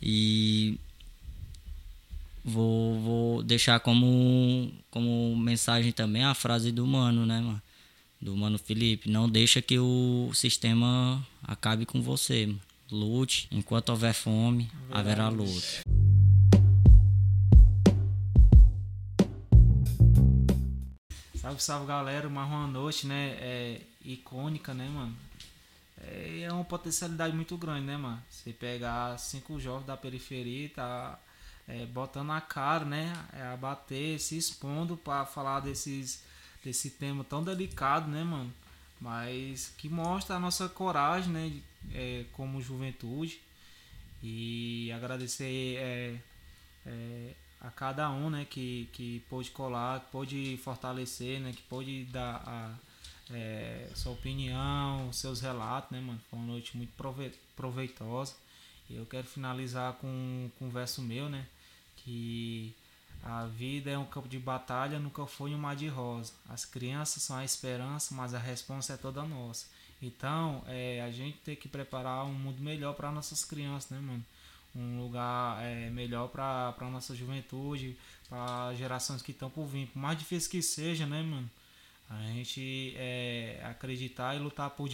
E 0.01 0.77
vou, 2.43 2.99
vou 2.99 3.41
deixar 3.41 3.79
como, 3.79 4.69
como 4.89 5.33
mensagem 5.37 5.93
também 5.93 6.25
a 6.25 6.33
frase 6.33 6.73
do 6.73 6.85
Mano, 6.85 7.25
né, 7.25 7.39
mano? 7.39 7.61
Do 8.21 8.37
Mano 8.37 8.59
Felipe. 8.59 9.09
Não 9.09 9.27
deixa 9.27 9.61
que 9.61 9.79
o 9.79 10.31
sistema 10.33 11.25
acabe 11.43 11.85
com 11.85 12.01
você. 12.01 12.53
Lute. 12.91 13.47
Enquanto 13.49 13.89
houver 13.89 14.13
fome, 14.13 14.69
haverá 14.91 15.29
luta. 15.29 15.81
Salve, 21.35 21.63
salve 21.63 21.87
galera, 21.87 22.29
mais 22.29 22.47
uma 22.47 22.67
noite, 22.67 23.07
né? 23.07 23.37
É 23.39 23.81
icônica, 24.05 24.73
né, 24.73 24.87
mano? 24.89 25.15
É, 26.03 26.41
é 26.41 26.53
uma 26.53 26.65
potencialidade 26.65 27.35
muito 27.35 27.57
grande, 27.57 27.85
né, 27.85 27.97
mano? 27.97 28.21
Você 28.29 28.51
pegar 28.51 29.17
cinco 29.17 29.59
jovens 29.59 29.87
da 29.87 29.95
periferia 29.95 30.65
e 30.65 30.69
tá 30.69 31.17
é, 31.67 31.85
botando 31.85 32.31
a 32.31 32.41
cara, 32.41 32.83
né? 32.85 33.13
É, 33.33 33.43
a 33.43 33.57
bater, 33.57 34.19
se 34.19 34.37
expondo 34.37 34.97
para 34.97 35.25
falar 35.25 35.61
desses 35.61 36.23
desse 36.63 36.91
tema 36.91 37.23
tão 37.23 37.43
delicado, 37.43 38.09
né, 38.09 38.23
mano? 38.23 38.53
Mas 38.99 39.73
que 39.77 39.89
mostra 39.89 40.35
a 40.35 40.39
nossa 40.39 40.69
coragem, 40.69 41.31
né, 41.31 41.61
é, 41.93 42.25
como 42.33 42.61
juventude. 42.61 43.41
E 44.23 44.91
agradecer 44.91 45.77
é, 45.77 46.15
é, 46.85 47.33
a 47.59 47.71
cada 47.71 48.09
um, 48.11 48.29
né, 48.29 48.45
que, 48.47 48.87
que 48.93 49.23
pôde 49.29 49.49
colar, 49.49 50.01
que 50.01 50.11
pôde 50.11 50.59
fortalecer, 50.63 51.39
né, 51.39 51.51
que 51.51 51.63
pôde 51.63 52.05
dar 52.05 52.43
a 52.45 52.75
é, 53.33 53.89
sua 53.95 54.11
opinião, 54.11 55.11
seus 55.11 55.41
relatos, 55.41 55.91
né, 55.91 56.01
mano? 56.01 56.19
Foi 56.29 56.37
uma 56.37 56.47
noite 56.47 56.77
muito 56.77 56.91
proveitosa. 57.55 58.35
E 58.89 58.95
eu 58.95 59.05
quero 59.05 59.25
finalizar 59.25 59.93
com, 59.93 60.51
com 60.59 60.65
um 60.65 60.69
verso 60.69 61.01
meu, 61.01 61.29
né, 61.29 61.45
que 61.97 62.75
a 63.23 63.45
vida 63.45 63.91
é 63.91 63.97
um 63.97 64.05
campo 64.05 64.27
de 64.27 64.39
batalha, 64.39 64.99
nunca 64.99 65.25
foi 65.27 65.53
um 65.53 65.57
mar 65.57 65.75
de 65.75 65.87
rosa. 65.87 66.33
As 66.49 66.65
crianças 66.65 67.21
são 67.21 67.37
a 67.37 67.45
esperança, 67.45 68.15
mas 68.15 68.33
a 68.33 68.39
resposta 68.39 68.93
é 68.93 68.97
toda 68.97 69.23
nossa. 69.23 69.67
Então, 70.01 70.63
é, 70.67 71.01
a 71.01 71.11
gente 71.11 71.37
tem 71.39 71.55
que 71.55 71.69
preparar 71.69 72.25
um 72.25 72.33
mundo 72.33 72.59
melhor 72.61 72.95
para 72.95 73.11
nossas 73.11 73.45
crianças, 73.45 73.91
né, 73.91 73.99
mano? 73.99 74.25
Um 74.75 75.01
lugar 75.01 75.61
é, 75.63 75.89
melhor 75.91 76.29
para 76.29 76.73
a 76.79 76.89
nossa 76.89 77.15
juventude, 77.15 77.95
para 78.27 78.73
gerações 78.73 79.21
que 79.21 79.31
estão 79.31 79.49
por 79.49 79.67
vir. 79.67 79.87
Por 79.87 79.99
mais 79.99 80.17
difícil 80.17 80.49
que 80.49 80.61
seja, 80.61 81.05
né, 81.05 81.21
mano? 81.21 81.49
A 82.09 82.23
gente 82.33 82.93
é, 82.97 83.61
acreditar 83.63 84.35
e 84.35 84.39
lutar 84.39 84.71
por, 84.71 84.89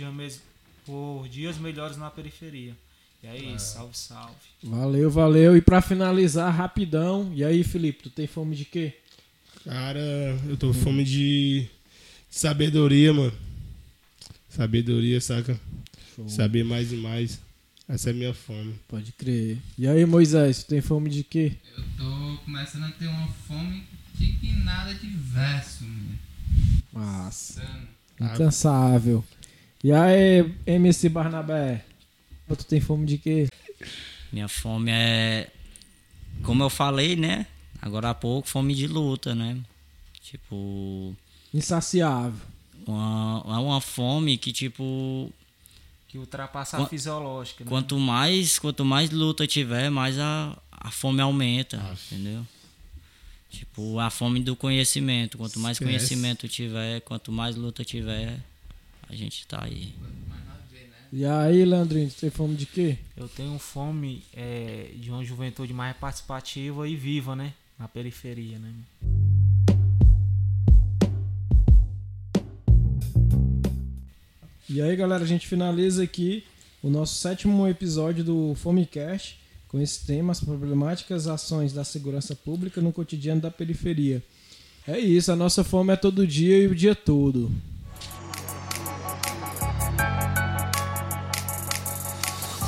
por 0.86 1.28
dias 1.30 1.58
melhores 1.58 1.96
na 1.96 2.12
periferia. 2.12 2.76
E 3.24 3.28
é 3.28 3.38
isso, 3.38 3.74
salve, 3.74 3.98
salve. 3.98 4.36
Valeu, 4.64 5.10
valeu. 5.10 5.58
E 5.58 5.62
para 5.62 5.82
finalizar, 5.82 6.54
rapidão. 6.54 7.32
E 7.34 7.44
aí, 7.44 7.64
Felipe, 7.64 8.04
tu 8.04 8.10
tem 8.10 8.28
fome 8.28 8.56
de 8.56 8.66
quê? 8.66 8.94
Cara, 9.64 10.00
eu 10.48 10.56
tô 10.56 10.68
com 10.68 10.74
fome 10.74 11.04
de 11.04 11.68
sabedoria, 12.30 13.12
mano. 13.12 13.34
Sabedoria, 14.50 15.20
saca? 15.20 15.60
Show. 16.16 16.30
Saber 16.30 16.64
mais 16.64 16.94
e 16.94 16.96
mais. 16.96 17.40
Essa 17.88 18.10
é 18.10 18.12
a 18.12 18.16
minha 18.16 18.34
fome. 18.34 18.76
Pode 18.88 19.12
crer. 19.14 19.58
E 19.78 19.88
aí, 19.88 20.06
Moisés, 20.06 20.64
tu 20.64 20.68
tem 20.68 20.82
fome 20.82 21.10
de 21.10 21.24
quê? 21.24 21.54
Eu 21.76 21.84
tô 21.98 22.38
começando 22.44 22.84
a 22.84 22.92
ter 22.92 23.08
uma 23.08 23.28
fome 23.48 23.84
de 24.14 24.28
que 24.34 24.52
nada 24.64 24.94
de 24.94 25.08
verso, 25.08 25.84
mano. 25.84 26.20
Nossa. 26.94 27.64
Incansável. 28.20 29.24
E 29.84 29.92
aí, 29.92 30.54
MC 30.66 31.10
Barnabé? 31.10 31.86
Tu 32.56 32.66
tem 32.66 32.80
fome 32.80 33.06
de 33.06 33.18
quê? 33.18 33.48
Minha 34.32 34.48
fome 34.48 34.92
é. 34.92 35.50
Como 36.44 36.64
eu 36.64 36.70
falei, 36.70 37.16
né? 37.16 37.46
Agora 37.82 38.10
há 38.10 38.14
pouco, 38.14 38.48
fome 38.48 38.74
de 38.74 38.88
luta, 38.88 39.36
né? 39.36 39.58
Tipo. 40.22 41.16
Insaciável. 41.54 42.40
Uma, 42.86 43.44
é 43.46 43.60
uma 43.60 43.82
fome 43.82 44.38
que, 44.38 44.52
tipo. 44.52 45.32
Que 46.08 46.18
ultrapassa 46.18 46.78
a 46.78 46.88
fisiológica. 46.88 47.64
Né? 47.66 47.70
Quanto 47.70 48.00
mais, 48.00 48.58
quanto 48.58 48.86
mais 48.86 49.12
luta 49.12 49.46
tiver, 49.46 49.90
mais 49.90 50.18
a, 50.18 50.58
a 50.72 50.90
fome 50.90 51.22
aumenta, 51.22 51.78
Nossa. 51.78 52.16
entendeu? 52.16 52.46
Tipo, 53.50 54.00
a 54.00 54.10
fome 54.10 54.40
do 54.40 54.56
conhecimento. 54.56 55.38
Quanto 55.38 55.60
mais 55.60 55.76
Esquece. 55.76 55.90
conhecimento 55.90 56.48
tiver, 56.48 57.02
quanto 57.02 57.32
mais 57.32 57.56
luta 57.56 57.84
tiver, 57.84 58.40
a 59.10 59.16
gente 59.16 59.46
tá 59.48 59.64
aí. 59.64 59.94
E 61.12 61.26
aí, 61.26 61.64
Leandrinho, 61.64 62.10
você 62.10 62.20
tem 62.20 62.30
fome 62.30 62.56
de 62.56 62.66
quê? 62.66 62.98
Eu 63.16 63.30
tenho 63.30 63.58
fome 63.58 64.24
é, 64.34 64.92
de 64.96 65.10
uma 65.10 65.24
juventude 65.24 65.74
mais 65.74 65.96
participativa 65.96 66.88
e 66.88 66.98
viva, 66.98 67.34
né? 67.34 67.54
Na 67.80 67.88
periferia, 67.88 68.60
né? 68.60 68.74
E 74.70 74.82
aí, 74.82 74.96
galera, 74.98 75.24
a 75.24 75.28
gente 75.28 75.48
finaliza 75.48 76.04
aqui 76.04 76.44
o 76.84 76.90
nosso 76.90 77.16
sétimo 77.16 77.66
episódio 77.66 78.22
do 78.22 78.54
Fomecast 78.56 79.40
com 79.70 79.80
esse 79.80 80.06
tema, 80.06 80.34
as 80.34 80.42
problemáticas 80.42 81.26
ações 81.26 81.72
da 81.72 81.86
segurança 81.86 82.36
pública 82.36 82.82
no 82.82 82.92
cotidiano 82.92 83.40
da 83.40 83.50
periferia. 83.50 84.22
É 84.86 85.00
isso, 85.00 85.32
a 85.32 85.38
nossa 85.38 85.64
fome 85.64 85.94
é 85.94 85.96
todo 85.96 86.28
dia 86.28 86.58
e 86.58 86.68
o 86.68 86.76
dia 86.76 86.94
todo. 86.94 87.50